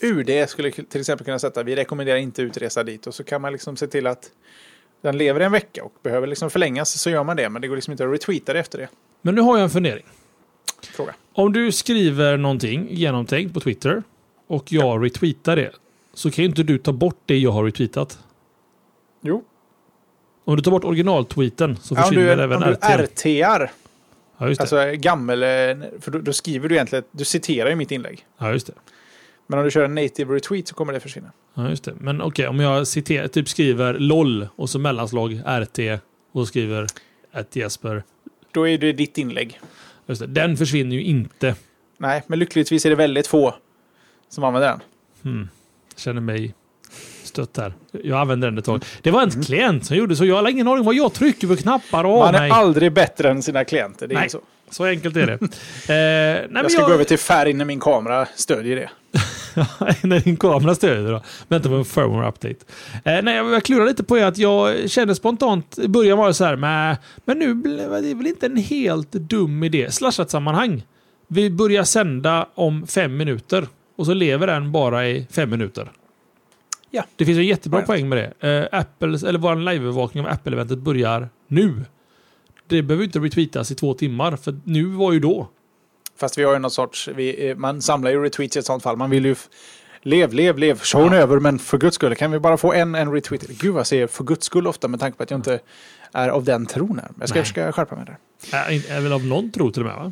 UD 0.01 0.49
skulle 0.49 0.71
till 0.71 0.99
exempel 0.99 1.25
kunna 1.25 1.39
sätta, 1.39 1.63
vi 1.63 1.75
rekommenderar 1.75 2.17
inte 2.17 2.41
utresa 2.41 2.83
dit 2.83 3.07
och 3.07 3.13
så 3.13 3.23
kan 3.23 3.41
man 3.41 3.51
liksom 3.51 3.77
se 3.77 3.87
till 3.87 4.07
att 4.07 4.31
den 5.01 5.17
lever 5.17 5.39
en 5.39 5.51
vecka 5.51 5.83
och 5.83 5.93
behöver 6.03 6.27
liksom 6.27 6.49
förlängas 6.49 7.01
så 7.01 7.09
gör 7.09 7.23
man 7.23 7.37
det. 7.37 7.49
Men 7.49 7.61
det 7.61 7.67
går 7.67 7.75
liksom 7.75 7.91
inte 7.91 8.03
att 8.03 8.13
retweeta 8.13 8.53
det 8.53 8.59
efter 8.59 8.77
det. 8.77 8.87
Men 9.21 9.35
nu 9.35 9.41
har 9.41 9.57
jag 9.57 9.63
en 9.63 9.69
fundering. 9.69 10.05
Fråga. 10.81 11.13
Om 11.33 11.53
du 11.53 11.71
skriver 11.71 12.37
någonting 12.37 12.87
genomtänkt 12.91 13.53
på 13.53 13.59
Twitter 13.59 14.03
och 14.47 14.71
jag 14.71 15.01
ja. 15.01 15.05
retweetar 15.05 15.55
det 15.55 15.71
så 16.13 16.31
kan 16.31 16.43
ju 16.43 16.49
inte 16.49 16.63
du 16.63 16.77
ta 16.77 16.91
bort 16.91 17.21
det 17.25 17.37
jag 17.37 17.51
har 17.51 17.63
retweetat. 17.63 18.19
Jo. 19.21 19.43
Om 20.45 20.55
du 20.55 20.61
tar 20.61 20.71
bort 20.71 20.83
originaltweeten 20.83 21.77
så 21.77 21.95
försvinner 21.95 22.27
ja, 22.27 22.35
du, 22.35 22.43
även 22.43 22.63
om 22.63 22.73
RT. 22.73 22.83
Om 22.83 22.97
du 22.97 23.03
RTar. 23.03 23.71
Ja, 24.37 24.47
just 24.47 24.59
det. 24.59 24.63
Alltså 24.63 25.01
gammel, 25.01 25.43
eh, 25.43 25.49
för 25.99 26.11
då, 26.11 26.19
då, 26.19 26.33
skriver 26.33 26.69
du 26.69 26.75
egentligen, 26.75 27.03
du 27.11 27.25
citerar 27.25 27.69
ju 27.69 27.75
mitt 27.75 27.91
inlägg. 27.91 28.25
Ja, 28.37 28.51
just 28.51 28.67
det. 28.67 28.73
Men 29.47 29.59
om 29.59 29.65
du 29.65 29.71
kör 29.71 29.83
en 29.83 29.95
native 29.95 30.35
retweet 30.35 30.67
så 30.67 30.75
kommer 30.75 30.93
det 30.93 30.99
försvinna. 30.99 31.31
Ja, 31.53 31.69
just 31.69 31.83
det. 31.83 31.93
Men 31.99 32.21
okej, 32.21 32.27
okay, 32.27 32.47
om 32.47 32.59
jag 32.59 32.87
citerar, 32.87 33.27
typ 33.27 33.49
skriver 33.49 33.93
LOL 33.93 34.47
och 34.55 34.69
så 34.69 34.79
mellanslag 34.79 35.41
RT 35.45 35.79
och 36.31 36.47
skriver 36.47 36.87
ett 37.33 37.55
Jesper. 37.55 38.03
Då 38.51 38.67
är 38.67 38.77
det 38.77 38.93
ditt 38.93 39.17
inlägg. 39.17 39.59
Just 40.05 40.21
det, 40.21 40.27
den 40.27 40.57
försvinner 40.57 40.95
ju 40.95 41.03
inte. 41.03 41.55
Nej, 41.97 42.23
men 42.27 42.39
lyckligtvis 42.39 42.85
är 42.85 42.89
det 42.89 42.95
väldigt 42.95 43.27
få 43.27 43.55
som 44.29 44.43
använder 44.43 44.69
den. 44.69 44.79
Hmm. 45.23 45.49
Jag 45.93 45.99
känner 45.99 46.21
mig 46.21 46.53
stött 47.23 47.57
här. 47.57 47.73
Jag 48.03 48.19
använde 48.19 48.47
den 48.47 48.57
ett 48.57 48.65
tag. 48.65 48.85
Det 49.01 49.11
var 49.11 49.21
en 49.21 49.29
mm. 49.29 49.43
klient 49.43 49.85
som 49.85 49.97
gjorde 49.97 50.15
så. 50.15 50.25
Jag 50.25 50.35
har 50.35 50.49
ingen 50.49 50.67
aning 50.67 50.83
vad 50.83 50.95
jag 50.95 51.13
trycker 51.13 51.47
för 51.47 51.55
knappar 51.55 52.03
och 52.03 52.19
Man 52.19 52.35
är 52.35 52.39
mig. 52.39 52.51
aldrig 52.51 52.93
bättre 52.93 53.29
än 53.29 53.43
sina 53.43 53.65
klienter. 53.65 54.07
Det 54.07 54.15
är 54.15 54.19
nej, 54.19 54.29
så. 54.29 54.39
så 54.69 54.85
enkelt 54.85 55.17
är 55.17 55.25
det. 55.25 55.33
eh, 55.33 56.49
nej, 56.49 56.61
jag 56.63 56.71
ska 56.71 56.81
jag... 56.81 56.87
gå 56.87 56.93
över 56.93 57.03
till 57.03 57.19
färg 57.19 57.53
när 57.53 57.65
min 57.65 57.79
kamera 57.79 58.27
stödjer 58.35 58.75
det. 58.75 58.89
när 60.03 60.19
din 60.19 60.37
kamera 60.37 60.75
stödjer 60.75 61.11
då. 61.11 61.21
Vänta 61.47 61.69
på 61.69 61.75
en 61.75 61.85
firmware 61.85 62.27
update. 62.27 62.65
Eh, 63.03 63.23
nej, 63.23 63.35
jag 63.35 63.63
klurar 63.63 63.85
lite 63.85 64.03
på 64.03 64.15
att 64.15 64.37
jag 64.37 64.89
kände 64.89 65.15
spontant 65.15 65.79
i 65.79 65.87
början 65.87 66.17
var 66.17 66.27
det 66.27 66.33
så 66.33 66.45
här, 66.45 66.55
men, 66.55 66.95
men 67.25 67.39
nu 67.39 67.53
blev 67.53 67.89
det 67.89 68.13
väl 68.13 68.27
inte 68.27 68.45
en 68.45 68.57
helt 68.57 69.11
dum 69.11 69.63
idé. 69.63 69.91
Slashat-sammanhang. 69.91 70.83
Vi 71.27 71.49
börjar 71.49 71.83
sända 71.83 72.47
om 72.55 72.87
fem 72.87 73.17
minuter 73.17 73.67
och 73.95 74.05
så 74.05 74.13
lever 74.13 74.47
den 74.47 74.71
bara 74.71 75.07
i 75.07 75.27
fem 75.31 75.49
minuter. 75.49 75.91
Ja. 76.91 77.03
Det 77.15 77.25
finns 77.25 77.37
en 77.37 77.45
jättebra 77.45 77.79
ja. 77.79 77.85
poäng 77.85 78.09
med 78.09 78.33
det. 78.39 78.47
Uh, 78.47 78.79
Apples, 78.79 79.23
eller 79.23 79.39
vår 79.39 79.55
live-övervakning 79.55 80.25
av 80.25 80.31
Apple-eventet 80.31 80.79
börjar 80.79 81.29
nu. 81.47 81.85
Det 82.67 82.81
behöver 82.81 83.03
inte 83.03 83.19
retweetas 83.19 83.71
i 83.71 83.75
två 83.75 83.93
timmar, 83.93 84.35
för 84.35 84.59
nu 84.63 84.85
var 84.85 85.13
ju 85.13 85.19
då. 85.19 85.49
Fast 86.17 86.37
vi 86.37 86.43
har 86.43 86.53
ju 86.53 86.59
något 86.59 86.73
sorts, 86.73 87.07
vi, 87.07 87.49
eh, 87.49 87.55
man 87.55 87.81
samlar 87.81 88.11
ju 88.11 88.23
retweets 88.23 88.55
i 88.55 88.59
ett 88.59 88.65
sånt 88.65 88.83
fall. 88.83 88.97
Man 88.97 89.09
vill 89.09 89.25
ju 89.25 89.35
Lev, 90.03 90.33
lev, 90.33 90.57
lev. 90.57 90.79
Showen 90.79 91.13
ja. 91.13 91.19
över, 91.19 91.39
men 91.39 91.59
för 91.59 91.77
guds 91.77 91.95
skull, 91.95 92.15
kan 92.15 92.31
vi 92.31 92.39
bara 92.39 92.57
få 92.57 92.73
en, 92.73 92.95
en 92.95 93.11
retweet? 93.11 93.47
Gud 93.47 93.73
vad 93.73 93.79
jag 93.79 93.87
säger 93.87 94.07
för 94.07 94.23
guds 94.23 94.45
skull 94.45 94.67
ofta 94.67 94.87
med 94.87 94.99
tanke 94.99 95.17
på 95.17 95.23
att 95.23 95.31
jag 95.31 95.37
inte 95.37 95.59
är 96.11 96.29
av 96.29 96.43
den 96.43 96.65
tron 96.65 96.99
här. 96.99 97.11
Jag 97.19 97.29
ska 97.29 97.39
Nej. 97.39 97.43
försöka 97.43 97.71
skärpa 97.71 97.95
mig 97.95 98.05
där. 98.05 98.17
Är, 98.57 98.91
är 98.91 99.01
väl 99.01 99.13
av 99.13 99.25
någon 99.25 99.51
tro 99.51 99.71
till 99.71 99.81
och 99.81 99.87
med 99.87 99.95
va? 99.95 100.11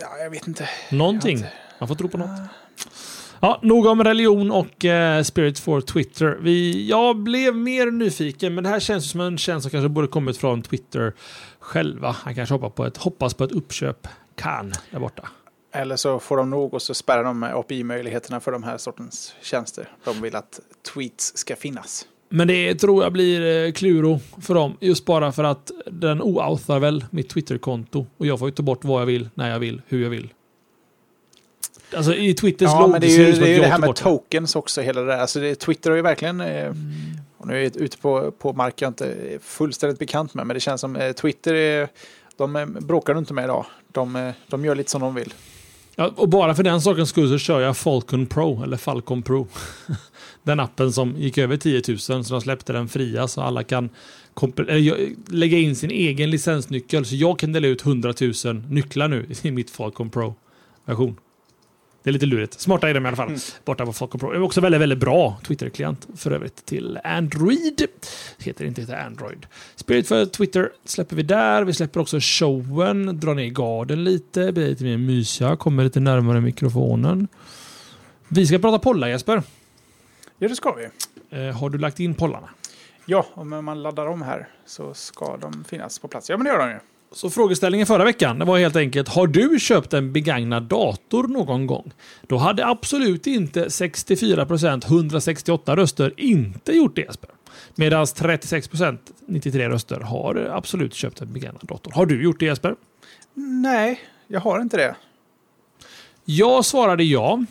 Ja, 0.00 0.18
jag 0.22 0.30
vet 0.30 0.46
inte. 0.46 0.68
Någonting. 0.90 1.36
Inte... 1.36 1.52
Man 1.78 1.88
får 1.88 1.94
tro 1.94 2.08
på 2.08 2.18
något. 2.18 2.40
Ja, 3.40 3.60
nog 3.62 3.86
om 3.86 4.04
religion 4.04 4.50
och 4.50 4.84
eh, 4.84 5.22
Spirit 5.22 5.58
for 5.58 5.80
Twitter. 5.80 6.38
Vi, 6.40 6.88
jag 6.88 7.16
blev 7.16 7.56
mer 7.56 7.90
nyfiken, 7.90 8.54
men 8.54 8.64
det 8.64 8.70
här 8.70 8.80
känns 8.80 9.10
som 9.10 9.20
en 9.20 9.38
tjänst 9.38 9.62
som 9.62 9.70
kanske 9.70 9.88
borde 9.88 10.08
kommit 10.08 10.36
från 10.36 10.62
Twitter 10.62 11.12
själva. 11.58 12.16
Han 12.22 12.34
kanske 12.34 12.54
hoppas 12.54 12.72
på 12.74 12.86
ett, 12.86 12.96
hoppas 12.96 13.34
på 13.34 13.44
ett 13.44 13.52
uppköp. 13.52 14.08
Kan 14.36 14.72
där 14.90 14.98
borta. 14.98 15.28
Eller 15.72 15.96
så 15.96 16.18
får 16.18 16.36
de 16.36 16.50
nog 16.50 16.74
och 16.74 16.82
så 16.82 16.94
spärrar 16.94 17.24
de 17.24 17.42
API-möjligheterna 17.42 18.40
för 18.40 18.52
de 18.52 18.62
här 18.62 18.78
sortens 18.78 19.34
tjänster. 19.42 19.88
De 20.04 20.20
vill 20.20 20.36
att 20.36 20.60
tweets 20.94 21.36
ska 21.36 21.56
finnas. 21.56 22.06
Men 22.28 22.48
det 22.48 22.74
tror 22.74 23.02
jag 23.02 23.12
blir 23.12 23.66
eh, 23.66 23.72
kluro 23.72 24.20
för 24.40 24.54
dem. 24.54 24.76
Just 24.80 25.04
bara 25.04 25.32
för 25.32 25.44
att 25.44 25.70
den 25.86 26.22
oauthar 26.22 26.78
väl 26.78 27.04
mitt 27.10 27.28
Twitter-konto. 27.28 28.06
Och 28.16 28.26
jag 28.26 28.38
får 28.38 28.48
ju 28.48 28.54
ta 28.54 28.62
bort 28.62 28.84
vad 28.84 29.00
jag 29.00 29.06
vill, 29.06 29.28
när 29.34 29.50
jag 29.50 29.58
vill, 29.58 29.82
hur 29.86 30.02
jag 30.02 30.10
vill. 30.10 30.32
Alltså 31.96 32.14
i 32.14 32.34
Twitters 32.34 32.68
ja, 32.68 32.80
log 32.80 32.90
men 32.90 33.00
det 33.00 33.06
är 33.06 33.18
ju 33.18 33.32
det, 33.32 33.56
är 33.56 33.60
det 33.60 33.66
här 33.66 33.78
med 33.78 33.96
tokens 33.96 34.56
också. 34.56 34.80
Hela 34.80 35.00
det 35.00 35.06
där. 35.06 35.18
Alltså 35.18 35.40
det, 35.40 35.54
Twitter 35.54 35.90
har 35.90 35.96
ju 35.96 36.02
verkligen... 36.02 36.40
Eh, 36.40 36.66
mm. 36.66 36.76
Och 37.38 37.46
nu 37.46 37.58
är 37.58 37.62
jag 37.62 37.76
ute 37.76 37.98
på, 37.98 38.30
på 38.30 38.52
mark 38.52 38.82
jag 38.82 38.88
inte 38.88 39.06
är 39.06 39.38
fullständigt 39.38 39.98
bekant 39.98 40.34
med. 40.34 40.46
Men 40.46 40.54
det 40.54 40.60
känns 40.60 40.80
som 40.80 40.96
eh, 40.96 41.12
Twitter 41.12 41.54
är... 41.54 41.88
De 42.36 42.56
eh, 42.56 42.66
bråkar 42.66 43.14
du 43.14 43.18
inte 43.18 43.34
med 43.34 43.44
idag. 43.44 43.66
De, 43.96 44.16
eh, 44.16 44.32
de 44.48 44.64
gör 44.64 44.74
lite 44.74 44.90
som 44.90 45.00
de 45.00 45.14
vill. 45.14 45.34
Ja, 45.96 46.12
och 46.16 46.28
bara 46.28 46.54
för 46.54 46.62
den 46.62 46.80
sakens 46.80 47.08
skull 47.08 47.28
så 47.28 47.38
kör 47.38 47.60
jag 47.60 47.76
Falcon 47.76 48.26
Pro, 48.26 48.62
eller 48.62 48.76
Falcon 48.76 49.22
Pro. 49.22 49.48
den 50.42 50.60
appen 50.60 50.92
som 50.92 51.16
gick 51.16 51.38
över 51.38 51.56
10 51.56 51.82
000, 51.88 51.98
så 51.98 52.12
de 52.12 52.40
släppte 52.40 52.72
den 52.72 52.88
fria 52.88 53.28
så 53.28 53.40
alla 53.40 53.62
kan 53.62 53.90
eh, 54.68 54.94
lägga 55.28 55.58
in 55.58 55.76
sin 55.76 55.90
egen 55.90 56.30
licensnyckel. 56.30 57.04
Så 57.04 57.14
jag 57.14 57.38
kan 57.38 57.52
dela 57.52 57.66
ut 57.66 57.86
100 57.86 58.14
000 58.44 58.62
nycklar 58.68 59.08
nu 59.08 59.26
i 59.42 59.50
mitt 59.50 59.70
Falcon 59.70 60.10
Pro-version. 60.10 61.16
Det 62.06 62.10
är 62.10 62.12
lite 62.12 62.26
lurigt. 62.26 62.60
Smarta 62.60 62.88
är 62.88 62.94
de 62.94 63.04
i 63.04 63.08
alla 63.08 63.16
fall. 63.16 63.28
Mm. 63.28 63.40
Borta 63.64 63.86
på 63.86 63.92
Falcon 63.92 64.20
Pro. 64.20 64.30
Det 64.30 64.36
är 64.36 64.42
också 64.42 64.60
väldigt, 64.60 64.80
väldigt 64.80 64.98
bra 64.98 65.38
Twitter-klient 65.46 66.08
för 66.16 66.30
övrigt 66.30 66.64
till 66.66 66.98
Android. 67.04 67.86
Heter 68.38 68.64
inte 68.64 68.80
heter 68.80 68.96
Android. 68.96 69.46
Spirit 69.76 70.08
för 70.08 70.26
Twitter 70.26 70.70
släpper 70.84 71.16
vi 71.16 71.22
där. 71.22 71.64
Vi 71.64 71.72
släpper 71.72 72.00
också 72.00 72.18
showen. 72.20 73.20
Drar 73.20 73.34
ner 73.34 73.46
garden 73.46 74.04
lite. 74.04 74.52
Blir 74.52 74.68
lite 74.68 74.84
mer 74.84 74.96
mysiga. 74.96 75.56
Kommer 75.56 75.84
lite 75.84 76.00
närmare 76.00 76.40
mikrofonen. 76.40 77.28
Vi 78.28 78.46
ska 78.46 78.58
prata 78.58 78.78
pollar 78.78 79.08
Jesper. 79.08 79.42
Ja, 80.38 80.48
det 80.48 80.56
ska 80.56 80.72
vi. 80.72 80.88
Eh, 81.38 81.56
har 81.56 81.70
du 81.70 81.78
lagt 81.78 82.00
in 82.00 82.14
pollarna? 82.14 82.48
Ja, 83.06 83.26
om 83.34 83.64
man 83.64 83.82
laddar 83.82 84.06
om 84.06 84.22
här 84.22 84.48
så 84.66 84.94
ska 84.94 85.36
de 85.36 85.64
finnas 85.64 85.98
på 85.98 86.08
plats. 86.08 86.30
Ja, 86.30 86.36
men 86.36 86.44
det 86.44 86.50
gör 86.50 86.58
de 86.58 86.70
ju. 86.70 86.78
Så 87.12 87.30
frågeställningen 87.30 87.86
förra 87.86 88.04
veckan 88.04 88.46
var 88.46 88.58
helt 88.58 88.76
enkelt, 88.76 89.08
har 89.08 89.26
du 89.26 89.58
köpt 89.60 89.92
en 89.92 90.12
begagnad 90.12 90.62
dator 90.62 91.28
någon 91.28 91.66
gång? 91.66 91.92
Då 92.22 92.36
hade 92.36 92.66
absolut 92.66 93.26
inte 93.26 93.64
64% 93.64 94.86
168 94.86 95.76
röster 95.76 96.14
inte 96.16 96.72
gjort 96.72 96.96
det 96.96 97.02
Jesper. 97.02 97.30
Medan 97.74 98.04
36% 98.04 98.98
93 99.26 99.68
röster 99.68 100.00
har 100.00 100.50
absolut 100.52 100.94
köpt 100.94 101.20
en 101.20 101.32
begagnad 101.32 101.62
dator. 101.62 101.92
Har 101.92 102.06
du 102.06 102.22
gjort 102.22 102.40
det 102.40 102.46
Jesper? 102.46 102.76
Nej, 103.34 104.00
jag 104.26 104.40
har 104.40 104.60
inte 104.60 104.76
det. 104.76 104.96
Jag 106.24 106.64
svarade 106.64 107.04
ja. 107.04 107.44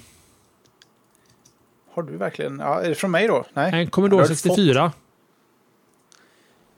Har 1.91 2.03
du 2.03 2.17
verkligen? 2.17 2.59
Ja, 2.59 2.81
är 2.81 2.89
det 2.89 2.95
från 2.95 3.11
mig 3.11 3.27
då? 3.27 3.45
Nej. 3.53 3.81
En 3.81 3.89
Commodore 3.89 4.27
64. 4.27 4.91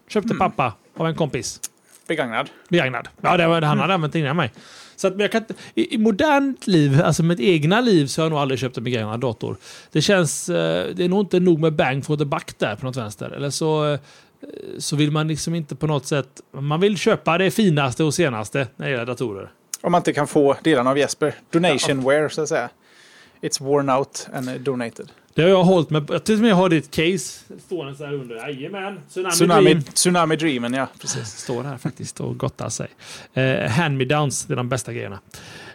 Köpte 0.08 0.34
mm. 0.34 0.38
pappa 0.38 0.74
av 0.98 1.08
en 1.08 1.16
kompis. 1.16 1.62
Begagnad. 2.08 2.50
Begagnad. 2.70 3.08
Ja, 3.22 3.38
det 3.38 3.48
var, 3.48 3.62
han 3.62 3.78
hade 3.78 3.84
mm. 3.84 3.96
använt 3.96 4.16
innan 4.16 4.36
mig. 4.36 4.52
Så 4.96 5.08
att, 5.08 5.20
jag 5.20 5.32
kan, 5.32 5.44
i, 5.76 5.96
I 5.96 5.98
modernt 5.98 6.68
liv, 6.68 7.02
alltså 7.04 7.24
mitt 7.24 7.40
egna 7.40 7.82
liv, 7.82 8.08
så 8.08 8.22
har 8.22 8.26
jag 8.26 8.30
nog 8.30 8.40
aldrig 8.40 8.60
köpt 8.60 8.78
en 8.78 8.84
begagnad 8.84 9.20
dator. 9.20 9.58
Det 9.92 10.02
känns... 10.02 10.50
Eh, 10.50 10.88
det 10.96 11.04
är 11.04 11.10
nog 11.10 11.20
inte 11.20 11.40
nog 11.40 11.60
med 11.60 11.74
bang 11.74 12.06
for 12.06 12.18
the 12.18 12.26
buck 12.26 12.58
där 12.58 12.76
på 12.76 12.86
något 12.86 12.96
vänster. 12.96 13.30
Eller 13.30 13.50
så... 13.50 13.94
Eh, 13.94 14.00
så 14.78 14.96
vill 14.96 15.12
man 15.12 15.28
liksom 15.28 15.56
inte 15.56 15.76
på 15.76 15.88
något 15.88 16.06
sätt... 16.06 16.42
Man 16.52 16.80
vill 16.80 16.98
köpa 16.98 17.38
det 17.38 17.52
finaste 17.52 18.04
och 18.04 18.14
senaste 18.14 18.68
när 18.76 18.86
det 18.86 18.92
gäller 18.92 19.06
datorer. 19.06 19.52
Om 19.82 19.92
man 19.92 20.00
inte 20.00 20.14
kan 20.14 20.28
få 20.28 20.58
delarna 20.64 20.90
av 20.90 20.98
Jesper. 20.98 21.36
Donationware, 21.50 22.30
så 22.30 22.42
att 22.42 22.50
säga. 22.50 22.70
It's 23.42 23.64
worn 23.64 23.90
out 23.90 24.28
and 24.34 24.62
donated. 24.62 25.12
Det 25.38 25.44
har 25.44 25.50
jag 25.50 25.64
hållit 25.64 25.90
med. 25.90 26.06
Jag 26.10 26.24
till 26.24 26.36
och 26.36 26.42
med 26.42 26.56
har 26.56 26.70
ditt 26.70 26.92
case 26.92 27.44
stående 27.66 27.96
så 27.96 28.06
här 28.06 28.14
under. 28.14 28.36
Jajamän. 28.36 29.00
Tsunami, 29.10 29.32
Tsunami, 29.32 29.64
Dream. 29.64 29.84
Tsunami 29.84 30.36
Dreamen, 30.36 30.74
ja. 30.74 30.88
Precis. 31.02 31.28
Står 31.28 31.64
här 31.64 31.78
faktiskt 31.78 32.20
och 32.20 32.38
gottar 32.38 32.70
sig. 32.70 32.88
Eh, 33.34 33.70
Hand-me-downs, 33.70 34.48
det 34.48 34.54
är 34.54 34.56
de 34.56 34.70
bästa 34.70 34.94
grejerna. 34.94 35.20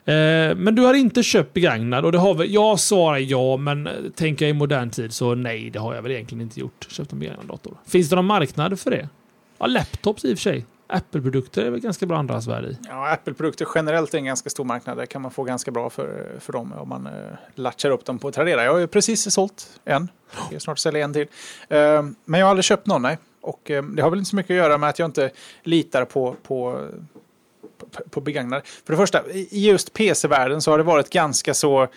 Eh, 0.04 0.56
men 0.56 0.74
du 0.74 0.82
har 0.82 0.94
inte 0.94 1.22
köpt 1.22 1.54
begagnad 1.54 2.04
och 2.04 2.12
det 2.12 2.18
har 2.18 2.34
väl, 2.34 2.52
jag 2.52 2.80
svarar 2.80 3.18
ja, 3.18 3.56
men 3.56 3.86
eh, 3.86 3.92
tänker 4.14 4.44
jag 4.44 4.50
i 4.50 4.52
modern 4.58 4.90
tid 4.90 5.12
så 5.12 5.34
nej, 5.34 5.70
det 5.70 5.78
har 5.78 5.94
jag 5.94 6.02
väl 6.02 6.12
egentligen 6.12 6.42
inte 6.42 6.60
gjort. 6.60 6.86
Köpt 6.90 7.12
en 7.12 7.18
begagnad 7.18 7.46
dator. 7.46 7.76
Finns 7.86 8.08
det 8.08 8.16
någon 8.16 8.26
marknad 8.26 8.80
för 8.80 8.90
det? 8.90 9.08
Ja, 9.58 9.66
laptops 9.66 10.24
i 10.24 10.34
och 10.34 10.38
för 10.38 10.42
sig. 10.42 10.64
Apple-produkter 10.92 11.64
är 11.64 11.70
väl 11.70 11.80
ganska 11.80 12.06
bra 12.06 12.18
andrahandsvärde 12.18 12.68
i. 12.68 12.78
Ja, 12.88 13.12
Apple-produkter 13.12 13.68
generellt 13.74 14.14
är 14.14 14.18
en 14.18 14.24
ganska 14.24 14.50
stor 14.50 14.64
marknad. 14.64 14.96
Där 14.96 15.06
kan 15.06 15.22
man 15.22 15.30
få 15.30 15.44
ganska 15.44 15.70
bra 15.70 15.90
för, 15.90 16.32
för 16.40 16.52
dem 16.52 16.72
om 16.72 16.88
man 16.88 17.06
eh, 17.06 17.12
latchar 17.54 17.90
upp 17.90 18.04
dem 18.04 18.18
på 18.18 18.32
Tradera. 18.32 18.64
Jag 18.64 18.72
har 18.72 18.78
ju 18.78 18.86
precis 18.86 19.34
sålt 19.34 19.80
en. 19.84 20.08
Jag 20.36 20.46
ska 20.46 20.60
snart 20.60 20.78
sälja 20.78 21.04
en 21.04 21.12
till. 21.12 21.26
Eh, 21.68 22.02
men 22.24 22.40
jag 22.40 22.46
har 22.46 22.50
aldrig 22.50 22.64
köpt 22.64 22.86
någon, 22.86 23.02
nej. 23.02 23.18
Och 23.40 23.70
eh, 23.70 23.82
det 23.82 24.02
har 24.02 24.10
väl 24.10 24.18
inte 24.18 24.30
så 24.30 24.36
mycket 24.36 24.50
att 24.50 24.56
göra 24.56 24.78
med 24.78 24.88
att 24.88 24.98
jag 24.98 25.08
inte 25.08 25.30
litar 25.62 26.04
på, 26.04 26.36
på, 26.42 26.88
på, 27.78 27.86
på 28.10 28.20
begagnade. 28.20 28.62
För 28.64 28.92
det 28.92 28.96
första, 28.96 29.30
i 29.30 29.68
just 29.68 29.92
PC-världen 29.92 30.62
så 30.62 30.70
har 30.70 30.78
det 30.78 30.84
varit 30.84 31.10
ganska 31.10 31.54
så... 31.54 31.88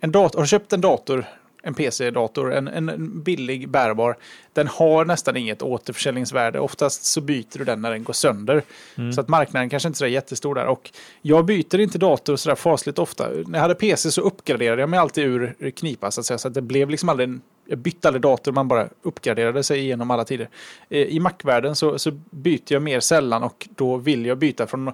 En 0.00 0.12
dator, 0.12 0.38
har 0.38 0.42
du 0.42 0.48
köpt 0.48 0.72
en 0.72 0.80
dator 0.80 1.24
en 1.62 1.74
PC-dator, 1.74 2.52
en, 2.52 2.68
en 2.68 3.22
billig 3.22 3.68
bärbar, 3.68 4.16
den 4.52 4.66
har 4.66 5.04
nästan 5.04 5.36
inget 5.36 5.62
återförsäljningsvärde. 5.62 6.60
Oftast 6.60 7.04
så 7.04 7.20
byter 7.20 7.58
du 7.58 7.64
den 7.64 7.82
när 7.82 7.90
den 7.90 8.04
går 8.04 8.12
sönder. 8.12 8.62
Mm. 8.98 9.12
Så 9.12 9.20
att 9.20 9.28
marknaden 9.28 9.70
kanske 9.70 9.88
inte 9.88 10.04
är 10.04 10.08
jättestor 10.08 10.54
där. 10.54 10.66
Och 10.66 10.90
jag 11.22 11.44
byter 11.44 11.80
inte 11.80 11.98
dator 11.98 12.36
så 12.36 12.48
där 12.48 12.56
fasligt 12.56 12.98
ofta. 12.98 13.28
När 13.28 13.58
jag 13.58 13.62
hade 13.62 13.74
PC 13.74 14.10
så 14.10 14.20
uppgraderade 14.20 14.82
jag 14.82 14.88
mig 14.88 14.98
alltid 14.98 15.24
ur 15.24 15.70
knipa 15.70 16.10
så 16.10 16.20
att 16.20 16.26
säga. 16.26 16.38
Så 16.38 16.48
att 16.48 16.54
det 16.54 16.62
blev 16.62 16.90
liksom 16.90 17.08
aldrig 17.08 17.28
en, 17.28 17.40
jag 17.66 17.78
bytte 17.78 18.08
aldrig 18.08 18.22
dator, 18.22 18.52
man 18.52 18.68
bara 18.68 18.88
uppgraderade 19.02 19.62
sig 19.62 19.84
genom 19.86 20.10
alla 20.10 20.24
tider. 20.24 20.48
Eh, 20.88 21.02
I 21.02 21.20
Mac-världen 21.20 21.76
så, 21.76 21.98
så 21.98 22.10
byter 22.30 22.72
jag 22.72 22.82
mer 22.82 23.00
sällan 23.00 23.42
och 23.42 23.68
då 23.76 23.96
vill 23.96 24.26
jag 24.26 24.38
byta 24.38 24.66
från 24.66 24.92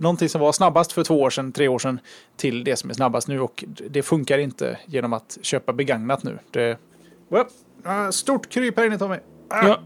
någonting 0.00 0.28
som 0.28 0.40
var 0.40 0.52
snabbast 0.52 0.92
för 0.92 1.04
två 1.04 1.20
år 1.20 1.30
sedan, 1.30 1.52
tre 1.52 1.68
år 1.68 1.78
sedan, 1.78 2.00
till 2.36 2.64
det 2.64 2.76
som 2.76 2.90
är 2.90 2.94
snabbast 2.94 3.28
nu. 3.28 3.40
Och 3.40 3.64
det 3.90 4.02
funkar 4.02 4.38
inte 4.38 4.78
genom 4.86 5.12
att 5.12 5.38
köpa 5.42 5.72
begagnat 5.72 6.22
nu. 6.22 6.38
Det... 6.50 6.78
Well, 7.28 7.44
stort 8.12 8.48
kryp 8.48 8.78
här 8.78 8.86
inne 8.86 8.98
Tommy. 8.98 9.16
Ah. 9.48 9.66
Ja, 9.68 9.80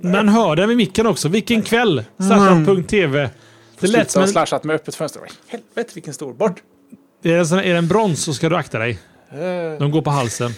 men 0.00 0.28
hör 0.28 0.56
den 0.56 0.68
vid 0.68 0.76
micken 0.76 1.06
också. 1.06 1.28
Vilken 1.28 1.62
kväll! 1.62 2.04
Slashat.tv. 2.16 3.18
Mm. 3.20 3.30
Det 3.80 3.86
lät 3.86 4.10
som 4.10 4.22
en... 4.22 4.28
slashat 4.28 4.64
med 4.64 4.76
öppet 4.76 4.94
fönster. 4.94 5.22
Helvete 5.46 5.90
vilken 5.94 6.14
stor. 6.14 6.32
Bort! 6.32 6.62
Är 7.22 7.56
det, 7.56 7.68
är 7.68 7.72
det 7.72 7.78
en 7.78 7.88
brons 7.88 8.24
så 8.24 8.34
ska 8.34 8.48
du 8.48 8.56
akta 8.56 8.78
dig. 8.78 8.98
Uh... 9.32 9.78
De 9.78 9.90
går 9.90 10.02
på 10.02 10.10
halsen. 10.10 10.50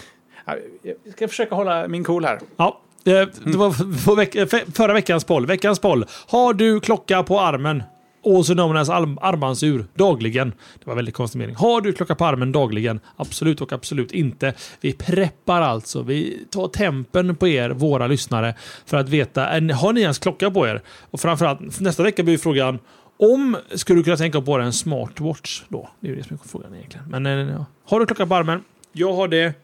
Jag 0.82 1.12
ska 1.12 1.28
försöka 1.28 1.54
hålla 1.54 1.88
min 1.88 2.04
cool 2.04 2.24
här. 2.24 2.40
Ja. 2.56 2.80
Det 3.04 3.56
var 3.56 4.72
förra 4.72 4.92
veckans 4.92 5.24
poll. 5.24 5.46
Veckans 5.46 5.78
poll. 5.78 6.06
Har 6.26 6.54
du 6.54 6.80
klocka 6.80 7.22
på 7.22 7.40
armen? 7.40 7.82
Och 8.28 8.46
så 8.46 8.54
Nomenas 8.54 8.88
armbandsur 8.88 9.86
dagligen. 9.94 10.50
Det 10.50 10.86
var 10.86 10.94
väldigt 10.94 11.14
konstig 11.14 11.38
mening. 11.38 11.56
Har 11.56 11.80
du 11.80 11.92
klocka 11.92 12.14
på 12.14 12.24
armen 12.24 12.52
dagligen? 12.52 13.00
Absolut 13.16 13.60
och 13.60 13.72
absolut 13.72 14.12
inte. 14.12 14.54
Vi 14.80 14.92
preppar 14.92 15.62
alltså. 15.62 16.02
Vi 16.02 16.46
tar 16.50 16.68
tempen 16.68 17.36
på 17.36 17.48
er, 17.48 17.70
våra 17.70 18.06
lyssnare, 18.06 18.54
för 18.86 18.96
att 18.96 19.08
veta. 19.08 19.40
Har 19.74 19.92
ni 19.92 20.00
ens 20.00 20.18
klocka 20.18 20.50
på 20.50 20.66
er? 20.66 20.82
Och 21.10 21.20
framförallt 21.20 21.80
nästa 21.80 22.02
vecka 22.02 22.22
blir 22.22 22.38
frågan 22.38 22.78
om 23.16 23.56
skulle 23.74 24.00
du 24.00 24.04
kunna 24.04 24.16
tänka 24.16 24.40
på 24.40 24.58
en 24.58 24.72
smartwatch 24.72 25.62
då? 25.68 25.88
Det 26.00 26.10
är 26.10 26.16
det 26.16 26.24
som 26.24 26.38
är 26.44 26.48
frågan 26.48 26.74
egentligen. 26.74 27.06
Men 27.08 27.24
ja. 27.24 27.54
Eh, 27.54 27.64
har 27.84 28.00
du 28.00 28.06
klocka 28.06 28.26
på 28.26 28.34
armen? 28.34 28.64
Jag 28.92 29.12
har 29.12 29.28
det 29.28 29.54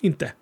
inte. 0.00 0.32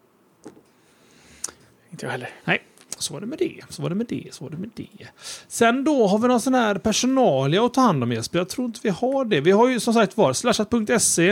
Inte 1.91 2.07
jag 2.07 2.13
heller. 2.13 2.31
Nej. 2.45 2.63
Så 3.03 3.13
var 3.15 3.21
det 3.21 3.27
med 3.27 3.39
det, 3.39 3.61
så 3.69 3.83
var 3.83 3.89
det 3.89 3.95
med 3.95 4.07
det, 4.07 4.25
så 4.31 4.45
var 4.45 4.51
det 4.51 4.57
med 4.57 4.71
det. 4.77 5.07
Sen 5.49 5.85
då 5.85 6.07
har 6.07 6.19
vi 6.19 6.29
någon 6.29 6.41
sån 6.41 6.55
här 6.55 6.75
personalia 6.75 7.65
att 7.65 7.75
ta 7.75 7.81
hand 7.81 8.03
om 8.03 8.13
Jesper. 8.13 8.39
Jag 8.39 8.49
tror 8.49 8.67
inte 8.67 8.81
vi 8.83 8.89
har 8.89 9.25
det. 9.25 9.41
Vi 9.41 9.51
har 9.51 9.69
ju 9.69 9.81
som 9.81 9.95
sagt 9.95 10.17
var 10.17 10.33
slashat.se 10.33 11.29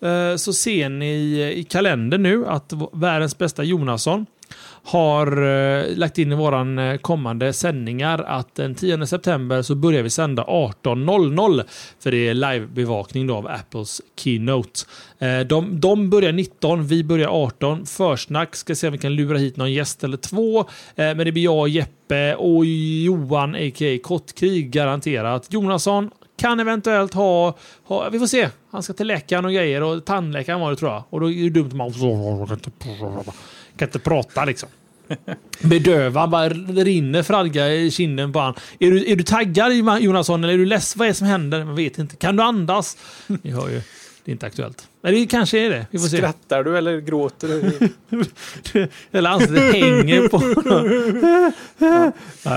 eh, 0.00 0.36
så 0.36 0.52
ser 0.52 0.88
ni 0.88 1.52
i 1.56 1.64
kalendern 1.64 2.22
nu 2.22 2.46
att 2.46 2.72
världens 2.92 3.38
bästa 3.38 3.64
Jonasson 3.64 4.26
har 4.84 5.42
eh, 5.42 5.96
lagt 5.96 6.18
in 6.18 6.32
i 6.32 6.34
våran 6.34 6.78
eh, 6.78 6.96
kommande 6.96 7.52
sändningar 7.52 8.18
att 8.18 8.54
den 8.54 8.74
10 8.74 9.06
september 9.06 9.62
så 9.62 9.74
börjar 9.74 10.02
vi 10.02 10.10
sända 10.10 10.42
18.00 10.42 11.62
för 12.00 12.10
det 12.10 12.28
är 12.28 12.34
livebevakning 12.34 13.30
av 13.30 13.46
Apples 13.46 14.00
Keynote. 14.16 14.80
Eh, 15.18 15.40
de, 15.40 15.80
de 15.80 16.10
börjar 16.10 16.32
19, 16.32 16.86
vi 16.86 17.04
börjar 17.04 17.28
18. 17.28 17.86
Försnack 17.86 18.56
ska 18.56 18.74
se 18.74 18.86
om 18.86 18.92
vi 18.92 18.98
kan 18.98 19.14
lura 19.14 19.38
hit 19.38 19.56
någon 19.56 19.72
gäst 19.72 20.04
eller 20.04 20.16
två. 20.16 20.60
Eh, 20.60 20.64
men 20.94 21.18
det 21.18 21.32
blir 21.32 21.44
jag, 21.44 21.68
Jeppe 21.68 22.34
och 22.34 22.64
Johan, 22.64 23.54
a.k.a. 23.54 23.98
Kottkrig, 24.02 24.70
garanterat. 24.70 25.46
Jonasson 25.52 26.10
kan 26.38 26.60
eventuellt 26.60 27.14
ha, 27.14 27.56
ha, 27.84 28.08
vi 28.08 28.18
får 28.18 28.26
se. 28.26 28.48
Han 28.70 28.82
ska 28.82 28.92
till 28.92 29.06
läkaren 29.06 29.44
och 29.44 29.52
grejer 29.52 29.82
och 29.82 30.04
tandläkaren 30.04 30.60
var 30.60 30.70
det 30.70 30.76
tror 30.76 30.90
jag. 30.90 31.04
Och 31.10 31.20
då 31.20 31.30
är 31.30 31.44
det 31.44 31.50
dumt 31.50 31.70
om 31.72 31.78
man 31.78 31.92
kan 33.78 33.88
inte 33.88 33.98
prata 33.98 34.44
liksom. 34.44 34.68
Bedövad, 35.60 36.30
bara 36.30 36.48
rinner 36.48 37.22
fradga 37.22 37.72
i 37.74 37.90
kinden 37.90 38.32
på 38.32 38.38
han. 38.38 38.54
Är 38.78 38.90
du, 38.90 39.12
är 39.12 39.16
du 39.16 39.24
taggad 39.24 39.72
Jonasson 40.00 40.44
eller 40.44 40.54
är 40.54 40.58
du 40.58 40.66
less? 40.66 40.96
Vad 40.96 41.06
är 41.06 41.10
det 41.10 41.14
som 41.14 41.26
händer? 41.26 41.64
Man 41.64 41.76
vet 41.76 41.98
inte. 41.98 42.16
Kan 42.16 42.36
du 42.36 42.42
andas? 42.42 42.96
Ni 43.26 43.50
hör 43.50 43.68
ju. 43.68 43.80
Det 44.24 44.30
är 44.30 44.32
inte 44.32 44.46
aktuellt. 44.46 44.88
Men 45.02 45.14
det 45.14 45.26
kanske 45.26 45.58
är 45.58 45.70
det. 45.70 45.86
Vi 45.90 45.98
får 45.98 46.08
Skrattar 46.08 46.64
se. 46.64 46.70
du 46.70 46.78
eller 46.78 47.00
gråter 47.00 47.48
du? 47.48 48.88
eller 49.12 49.30
ansiktet 49.30 49.74
hänger 49.74 50.28
på... 50.28 50.42
ja. 51.78 52.12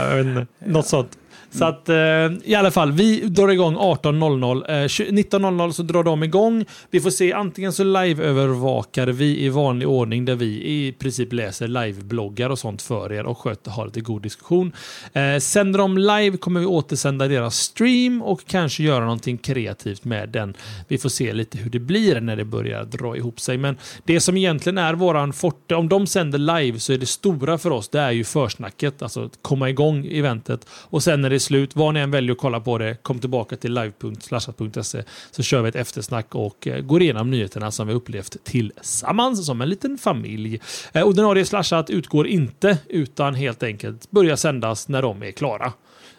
jag 0.09 0.15
vet 0.15 0.26
inte. 0.26 0.47
Något 0.65 0.88
sånt. 0.88 1.17
Mm. 1.53 1.59
Så 1.59 1.65
att 1.65 1.89
eh, 1.89 2.49
i 2.51 2.55
alla 2.55 2.71
fall, 2.71 2.91
vi 2.91 3.21
drar 3.21 3.49
igång 3.49 3.75
18.00. 3.75 4.69
Eh, 4.69 4.73
19.00 4.73 5.71
så 5.71 5.83
drar 5.83 6.03
de 6.03 6.23
igång. 6.23 6.65
Vi 6.91 7.01
får 7.01 7.09
se, 7.09 7.33
antingen 7.33 7.73
så 7.73 7.83
live-övervakar 7.83 9.07
vi 9.07 9.45
i 9.45 9.49
vanlig 9.49 9.87
ordning 9.87 10.25
där 10.25 10.35
vi 10.35 10.45
i 10.45 10.95
princip 10.99 11.33
läser 11.33 11.67
live-bloggar 11.67 12.49
och 12.49 12.59
sånt 12.59 12.81
för 12.81 13.13
er 13.13 13.25
och 13.25 13.37
sköter, 13.37 13.71
har 13.71 13.85
lite 13.85 14.01
god 14.01 14.21
diskussion. 14.21 14.71
Eh, 15.13 15.37
sänder 15.39 15.79
de 15.79 15.97
live 15.97 16.37
kommer 16.37 16.59
vi 16.59 16.65
återsända 16.65 17.27
deras 17.27 17.55
stream 17.55 18.21
och 18.21 18.45
kanske 18.47 18.83
göra 18.83 19.03
någonting 19.03 19.37
kreativt 19.37 20.03
med 20.03 20.29
den. 20.29 20.53
Vi 20.87 20.97
får 20.97 21.09
se 21.09 21.33
lite 21.33 21.57
hur 21.57 21.69
det 21.69 21.79
blir 21.79 22.21
när 22.21 22.35
det 22.35 22.45
börjar 22.45 22.83
dra 22.83 23.17
ihop 23.17 23.39
sig. 23.39 23.57
Men 23.57 23.77
det 24.05 24.19
som 24.19 24.37
egentligen 24.37 24.77
är 24.77 24.93
våran 24.93 25.33
forte, 25.33 25.75
om 25.75 25.89
de 25.89 26.07
sänder 26.07 26.37
live 26.37 26.79
så 26.79 26.93
är 26.93 26.97
det 26.97 27.05
stora 27.05 27.57
för 27.57 27.71
oss, 27.71 27.89
det 27.89 27.99
är 27.99 28.11
ju 28.11 28.23
försnacket, 28.23 29.01
alltså 29.01 29.29
komma 29.41 29.69
igång 29.69 30.07
eventet 30.11 30.65
och 30.71 31.03
sen 31.03 31.21
när 31.21 31.29
det 31.29 31.40
slut. 31.41 31.75
Vad 31.75 31.93
ni 31.93 31.99
än 31.99 32.11
väljer 32.11 32.31
att 32.31 32.37
kolla 32.37 32.59
på 32.59 32.77
det, 32.77 32.97
kom 33.03 33.19
tillbaka 33.19 33.55
till 33.55 33.73
live.slashat.se 33.73 35.03
så 35.31 35.43
kör 35.43 35.61
vi 35.61 35.69
ett 35.69 35.75
eftersnack 35.75 36.35
och 36.35 36.67
eh, 36.67 36.81
går 36.81 37.01
igenom 37.01 37.31
nyheterna 37.31 37.71
som 37.71 37.87
vi 37.87 37.93
upplevt 37.93 38.43
tillsammans 38.43 39.45
som 39.45 39.61
en 39.61 39.69
liten 39.69 39.97
familj. 39.97 40.59
Eh, 40.93 41.07
ordinarie 41.07 41.45
slashat 41.45 41.89
utgår 41.89 42.27
inte 42.27 42.77
utan 42.89 43.35
helt 43.35 43.63
enkelt 43.63 44.11
börjar 44.11 44.35
sändas 44.35 44.87
när 44.87 45.01
de 45.01 45.23
är 45.23 45.31
klara. 45.31 45.73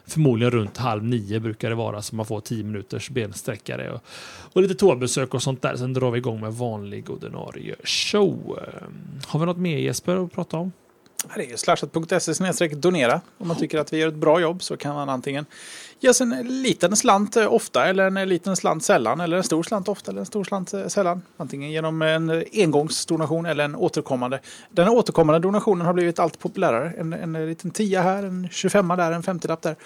Förmodligen 0.06 0.50
runt 0.50 0.76
halv 0.76 1.04
nio 1.04 1.40
brukar 1.40 1.68
det 1.68 1.74
vara 1.74 2.02
så 2.02 2.16
man 2.16 2.26
får 2.26 2.40
tio 2.40 2.64
minuters 2.64 3.10
bensträckare 3.10 3.90
och, 3.90 4.04
och 4.52 4.62
lite 4.62 4.74
toabesök 4.74 5.34
och 5.34 5.42
sånt 5.42 5.62
där. 5.62 5.76
Sen 5.76 5.92
drar 5.92 6.10
vi 6.10 6.18
igång 6.18 6.40
med 6.40 6.52
vanlig 6.52 7.10
ordinarie 7.10 7.74
show. 7.84 8.58
Eh, 8.58 8.88
har 9.26 9.40
vi 9.40 9.46
något 9.46 9.56
mer 9.56 9.78
Jesper 9.78 10.24
att 10.24 10.32
prata 10.32 10.56
om? 10.56 10.72
Det 11.36 11.52
är 11.52 11.56
slashat.se 11.56 12.68
donera. 12.68 13.20
Om 13.38 13.48
man 13.48 13.56
tycker 13.56 13.78
att 13.78 13.92
vi 13.92 13.98
gör 13.98 14.08
ett 14.08 14.14
bra 14.14 14.40
jobb 14.40 14.62
så 14.62 14.76
kan 14.76 14.94
man 14.94 15.08
antingen 15.08 15.46
ge 16.00 16.08
oss 16.08 16.20
en 16.20 16.62
liten 16.62 16.96
slant 16.96 17.36
eh, 17.36 17.52
ofta 17.52 17.86
eller 17.86 18.16
en 18.16 18.28
liten 18.28 18.56
slant 18.56 18.84
sällan 18.84 19.20
eller 19.20 19.36
en 19.36 19.42
stor 19.42 19.62
slant 19.62 19.88
ofta 19.88 20.10
eller 20.10 20.20
en 20.20 20.26
stor 20.26 20.44
slant 20.44 20.74
eh, 20.74 20.86
sällan. 20.86 21.22
Antingen 21.36 21.70
genom 21.70 22.02
en 22.02 22.44
engångsdonation 22.52 23.46
eller 23.46 23.64
en 23.64 23.76
återkommande. 23.76 24.40
Den 24.70 24.88
återkommande 24.88 25.38
donationen 25.38 25.86
har 25.86 25.92
blivit 25.92 26.18
allt 26.18 26.38
populärare. 26.38 26.92
En, 26.98 27.12
en 27.12 27.46
liten 27.46 27.70
tia 27.70 28.02
här, 28.02 28.22
en 28.22 28.48
25 28.50 28.88
där, 28.88 29.12
en 29.12 29.22
50-lapp 29.22 29.62
där 29.62 29.76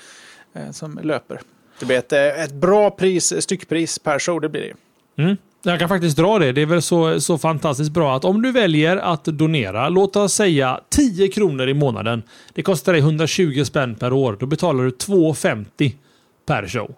eh, 0.55 0.71
som 0.71 1.01
löper. 1.03 1.41
Det 1.81 1.87
blir 1.87 1.99
ett, 1.99 2.13
eh, 2.13 2.45
ett 2.45 2.53
bra 2.53 2.91
pris, 2.91 3.43
styckpris 3.43 3.99
per 3.99 4.19
show, 4.19 4.41
det 4.41 4.49
blir 4.49 4.63
det. 4.63 5.23
Mm. 5.23 5.37
Jag 5.63 5.79
kan 5.79 5.89
faktiskt 5.89 6.17
dra 6.17 6.39
det. 6.39 6.53
Det 6.53 6.63
är 6.63 6.67
väl 6.67 6.83
så, 6.83 7.21
så 7.21 7.39
fantastiskt 7.39 7.91
bra 7.91 8.17
att 8.17 8.25
om 8.25 8.43
du 8.43 8.53
väljer 8.53 8.97
att 8.97 9.25
donera, 9.25 9.89
låt 9.89 10.17
oss 10.17 10.33
säga 10.35 10.81
10 10.89 11.29
kronor 11.29 11.69
i 11.69 11.75
månaden. 11.75 12.23
Det 12.55 12.63
kostar 12.63 12.93
dig 12.93 13.01
120 13.03 13.65
spänn 13.65 13.95
per 13.95 14.13
år. 14.13 14.37
Då 14.41 14.47
betalar 14.47 14.85
du 14.85 14.91
2,50 14.91 15.93
per 16.47 16.69
show. 16.69 16.95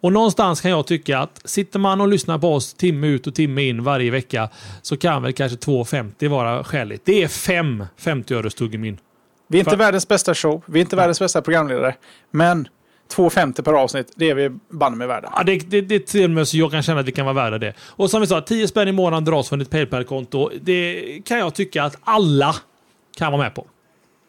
Och 0.00 0.12
någonstans 0.12 0.60
kan 0.60 0.70
jag 0.70 0.86
tycka 0.86 1.18
att 1.18 1.40
sitter 1.44 1.78
man 1.78 2.00
och 2.00 2.08
lyssnar 2.08 2.38
på 2.38 2.54
oss 2.54 2.74
timme 2.74 3.06
ut 3.06 3.26
och 3.26 3.34
timme 3.34 3.62
in 3.68 3.84
varje 3.84 4.10
vecka 4.10 4.48
så 4.82 4.96
kan 4.96 5.22
väl 5.22 5.32
kanske 5.32 5.58
2,50 5.58 6.28
vara 6.28 6.64
skäligt. 6.64 7.02
Det 7.04 7.22
är 7.22 7.28
fem 7.28 7.84
50 7.96 8.34
öres 8.34 8.54
tuggummin. 8.54 8.98
Vi 9.48 9.58
är 9.58 9.60
inte 9.60 9.70
För- 9.70 9.76
världens 9.78 10.08
bästa 10.08 10.34
show, 10.34 10.62
vi 10.66 10.78
är 10.78 10.80
inte 10.80 10.96
världens 10.96 11.18
bästa 11.20 11.42
programledare, 11.42 11.94
men 12.30 12.68
2,50 13.16 13.62
per 13.62 13.72
avsnitt, 13.72 14.12
det 14.16 14.30
är 14.30 14.34
vi 14.34 14.50
banne 14.70 14.96
med 14.96 15.08
värda. 15.08 15.32
Ja, 15.36 15.42
det, 15.42 15.58
det, 15.70 15.80
det 15.80 15.94
är 15.94 15.98
till 15.98 16.24
och 16.24 16.30
med 16.30 16.48
så 16.48 16.56
jag 16.56 16.70
kan 16.70 16.82
känna 16.82 17.00
att 17.00 17.06
vi 17.06 17.12
kan 17.12 17.24
vara 17.24 17.34
värda 17.34 17.58
det. 17.58 17.74
Och 17.80 18.10
som 18.10 18.20
vi 18.20 18.26
sa, 18.26 18.40
10 18.40 18.68
spänn 18.68 18.88
i 18.88 18.92
månaden 18.92 19.24
dras 19.24 19.48
från 19.48 19.58
ditt 19.58 19.70
Paypal-konto. 19.70 20.50
Det 20.60 21.04
kan 21.24 21.38
jag 21.38 21.54
tycka 21.54 21.82
att 21.82 21.96
alla 22.00 22.54
kan 23.16 23.32
vara 23.32 23.42
med 23.42 23.54
på. 23.54 23.66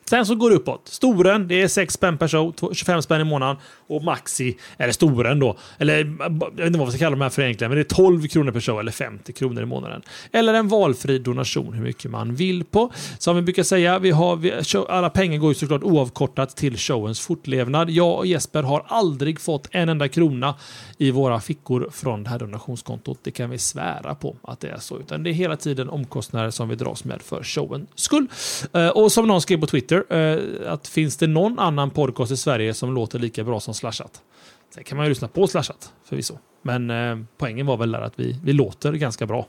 Sen 0.10 0.26
så 0.26 0.36
går 0.36 0.50
det 0.50 0.56
uppåt. 0.56 0.82
Storen, 0.88 1.48
det 1.48 1.62
är 1.62 1.68
6 1.68 1.94
spänn 1.94 2.18
per 2.18 2.28
show, 2.28 2.74
25 2.74 3.02
spänn 3.02 3.22
i 3.22 3.24
månaden. 3.24 3.58
Och 3.88 4.04
Maxi, 4.04 4.58
eller 4.78 4.92
Storen 4.92 5.40
då, 5.40 5.58
eller 5.78 5.98
jag 5.98 6.40
vet 6.56 6.68
inte 6.68 6.80
vad 6.80 6.88
vi 6.88 6.92
ska 6.92 7.00
kalla 7.00 7.16
de 7.16 7.22
här 7.22 7.30
för 7.30 7.42
egentligen, 7.42 7.72
men 7.72 7.78
det 7.78 7.82
är 7.82 7.96
12 7.96 8.28
kronor 8.28 8.52
per 8.52 8.60
show 8.60 8.80
eller 8.80 8.92
50 8.92 9.34
kronor 9.34 9.64
i 9.64 9.66
månaden. 9.66 10.02
Eller 10.32 10.54
en 10.54 10.68
valfri 10.68 11.20
donation, 11.20 11.74
hur 11.74 11.84
mycket 11.84 12.12
man 12.12 12.36
vill 12.36 12.64
på. 12.64 12.92
Som 13.18 13.36
vi 13.36 13.42
brukar 13.42 13.64
säga, 13.64 14.00
vi 14.00 14.12
har, 14.12 14.36
vi, 14.36 14.54
alla 14.90 15.10
pengar 15.10 15.38
går 15.38 15.50
ju 15.50 15.56
såklart 15.56 15.84
oavkortat 15.84 16.58
till 16.58 16.78
showens 16.78 17.20
fortlevnad. 17.20 17.90
Jag 17.90 18.18
och 18.18 18.26
Jesper 18.26 18.64
har 18.64 18.86
aldrig 18.88 19.40
fått 19.40 19.68
en 19.72 19.90
enda 19.90 20.08
krona 20.08 20.56
i 20.98 21.12
våra 21.12 21.40
fickor 21.40 21.90
från 21.92 22.24
det 22.24 22.30
här 22.30 22.40
donationskontot. 22.40 23.20
Det 23.24 23.32
kan 23.32 23.50
vi 23.50 23.58
svära 23.58 24.16
på 24.16 24.36
att 24.42 24.60
det 24.60 24.68
är 24.68 24.80
så. 24.80 25.00
Utan 25.00 25.24
det 25.24 25.30
är 25.30 25.34
hela 25.34 25.56
tiden 25.56 25.90
omkostnader 25.90 26.50
som 26.50 26.70
vi 26.70 26.76
dras 26.76 27.04
med 27.04 27.22
för 27.22 27.44
showens 27.44 27.90
skull. 27.96 28.28
Eh, 28.74 28.88
och 28.88 29.12
som 29.12 29.28
någon 29.28 29.42
skrev 29.42 29.60
på 29.60 29.68
Twitter, 29.68 29.99
eh, 30.10 30.72
att 30.74 30.88
finns 30.88 31.18
det 31.18 31.28
någon 31.28 31.60
annan 31.60 31.90
podcast 31.90 32.32
i 32.32 32.38
Sverige 32.38 32.74
som 32.74 32.94
låter 32.94 33.20
lika 33.20 33.44
bra 33.44 33.60
som 33.60 33.74
Slashat? 33.74 34.22
Sen 34.74 34.84
kan 34.84 34.98
man 34.98 35.06
ju 35.06 35.10
lyssna 35.10 35.28
på 35.28 35.48
Slashat 35.48 35.94
förvisso. 36.04 36.38
Men 36.62 36.90
eh, 36.90 37.18
poängen 37.38 37.66
var 37.66 37.78
väl 37.78 37.92
där 37.92 38.02
att 38.02 38.20
vi, 38.20 38.40
vi 38.44 38.54
låter 38.54 38.94
ganska 38.94 39.26
bra. 39.26 39.48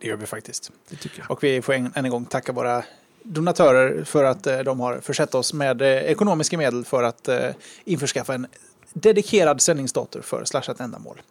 Det 0.00 0.06
gör 0.06 0.16
vi 0.16 0.26
faktiskt. 0.26 0.72
Det 0.88 0.96
tycker 0.96 1.20
jag. 1.20 1.30
Och 1.30 1.44
vi 1.44 1.62
får 1.62 1.74
än 1.74 1.90
en 1.94 2.10
gång 2.10 2.24
tacka 2.24 2.52
våra 2.52 2.84
donatörer 3.24 4.04
för 4.04 4.24
att 4.24 4.46
eh, 4.46 4.58
de 4.58 4.80
har 4.80 5.00
försett 5.00 5.34
oss 5.34 5.52
med 5.52 5.82
eh, 5.82 5.88
ekonomiska 5.88 6.58
medel 6.58 6.84
för 6.84 7.02
att 7.02 7.28
eh, 7.28 7.50
införskaffa 7.84 8.34
en 8.34 8.46
dedikerad 8.92 9.60
sändningsdator 9.60 10.20
för 10.20 10.44
slashat 10.44 10.80
ändamål. 10.80 11.22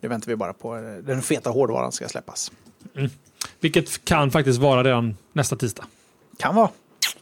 Nu 0.00 0.08
väntar 0.08 0.28
vi 0.28 0.36
bara 0.36 0.52
på 0.52 0.74
den 1.02 1.22
feta 1.22 1.50
hårdvaran 1.50 1.92
ska 1.92 2.08
släppas. 2.08 2.52
Vilket 3.60 4.04
kan 4.04 4.30
faktiskt 4.30 4.58
vara 4.58 4.84
redan 4.84 5.16
nästa 5.32 5.56
tisdag. 5.56 5.84
Kan 6.38 6.54
vara. 6.54 6.68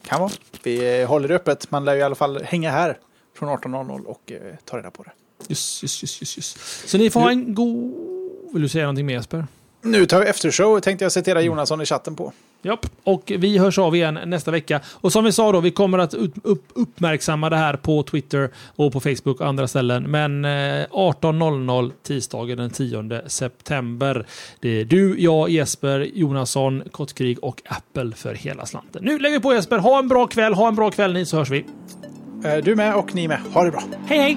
Kan 0.08 0.20
vara. 0.20 0.30
Vi 0.62 1.00
eh, 1.00 1.08
håller 1.08 1.28
det 1.28 1.34
öppet. 1.34 1.70
Man 1.70 1.84
lär 1.84 1.94
ju 1.94 1.98
i 2.00 2.02
alla 2.02 2.14
fall 2.14 2.42
hänga 2.42 2.70
här 2.70 2.98
från 3.38 3.48
18.00 3.48 4.04
och 4.04 4.32
eh, 4.32 4.38
ta 4.64 4.78
reda 4.78 4.90
på 4.90 5.02
det. 5.02 5.10
Just, 5.48 5.82
just, 5.82 6.02
just, 6.02 6.20
just, 6.20 6.36
just. 6.36 6.58
Så 6.88 6.98
ni 6.98 7.10
får 7.10 7.20
ha 7.20 7.30
en 7.30 7.54
god... 7.54 7.94
Vill 8.52 8.62
du 8.62 8.68
säga 8.68 8.84
någonting 8.84 9.06
mer 9.06 9.14
Jesper? 9.14 9.46
Nu 9.82 10.06
tar 10.06 10.20
vi 10.20 10.26
eftershow, 10.26 10.80
tänkte 10.80 11.04
jag 11.04 11.12
citera 11.12 11.40
Jonasson 11.40 11.80
i 11.80 11.86
chatten 11.86 12.16
på. 12.16 12.32
Japp, 12.62 12.86
och 13.04 13.32
vi 13.38 13.58
hörs 13.58 13.78
av 13.78 13.96
igen 13.96 14.18
nästa 14.26 14.50
vecka. 14.50 14.80
Och 14.94 15.12
som 15.12 15.24
vi 15.24 15.32
sa 15.32 15.52
då, 15.52 15.60
vi 15.60 15.70
kommer 15.70 15.98
att 15.98 16.14
upp, 16.14 16.34
upp, 16.42 16.64
uppmärksamma 16.74 17.50
det 17.50 17.56
här 17.56 17.76
på 17.76 18.02
Twitter 18.02 18.50
och 18.76 18.92
på 18.92 19.00
Facebook 19.00 19.40
och 19.40 19.46
andra 19.46 19.68
ställen. 19.68 20.02
Men 20.10 20.44
eh, 20.44 20.48
18.00 20.50 21.92
tisdagen 22.02 22.58
den 22.58 22.70
10 22.70 23.22
september. 23.26 24.26
Det 24.60 24.80
är 24.80 24.84
du, 24.84 25.20
jag, 25.20 25.50
Jesper, 25.50 26.00
Jonasson, 26.14 26.82
Kottkrig 26.90 27.44
och 27.44 27.62
Apple 27.64 28.12
för 28.16 28.34
hela 28.34 28.66
slanten. 28.66 29.04
Nu 29.04 29.18
lägger 29.18 29.36
vi 29.36 29.42
på 29.42 29.54
Jesper. 29.54 29.78
Ha 29.78 29.98
en 29.98 30.08
bra 30.08 30.26
kväll, 30.26 30.54
ha 30.54 30.68
en 30.68 30.74
bra 30.74 30.90
kväll 30.90 31.12
ni 31.12 31.26
så 31.26 31.36
hörs 31.36 31.50
vi. 31.50 31.64
Eh, 32.44 32.56
Du 32.64 32.76
med 32.76 32.94
och 32.94 33.14
ni 33.14 33.28
med. 33.28 33.40
Ha 33.54 33.64
det 33.64 33.70
bra. 33.70 33.82
Hej 34.06 34.18
hej! 34.18 34.36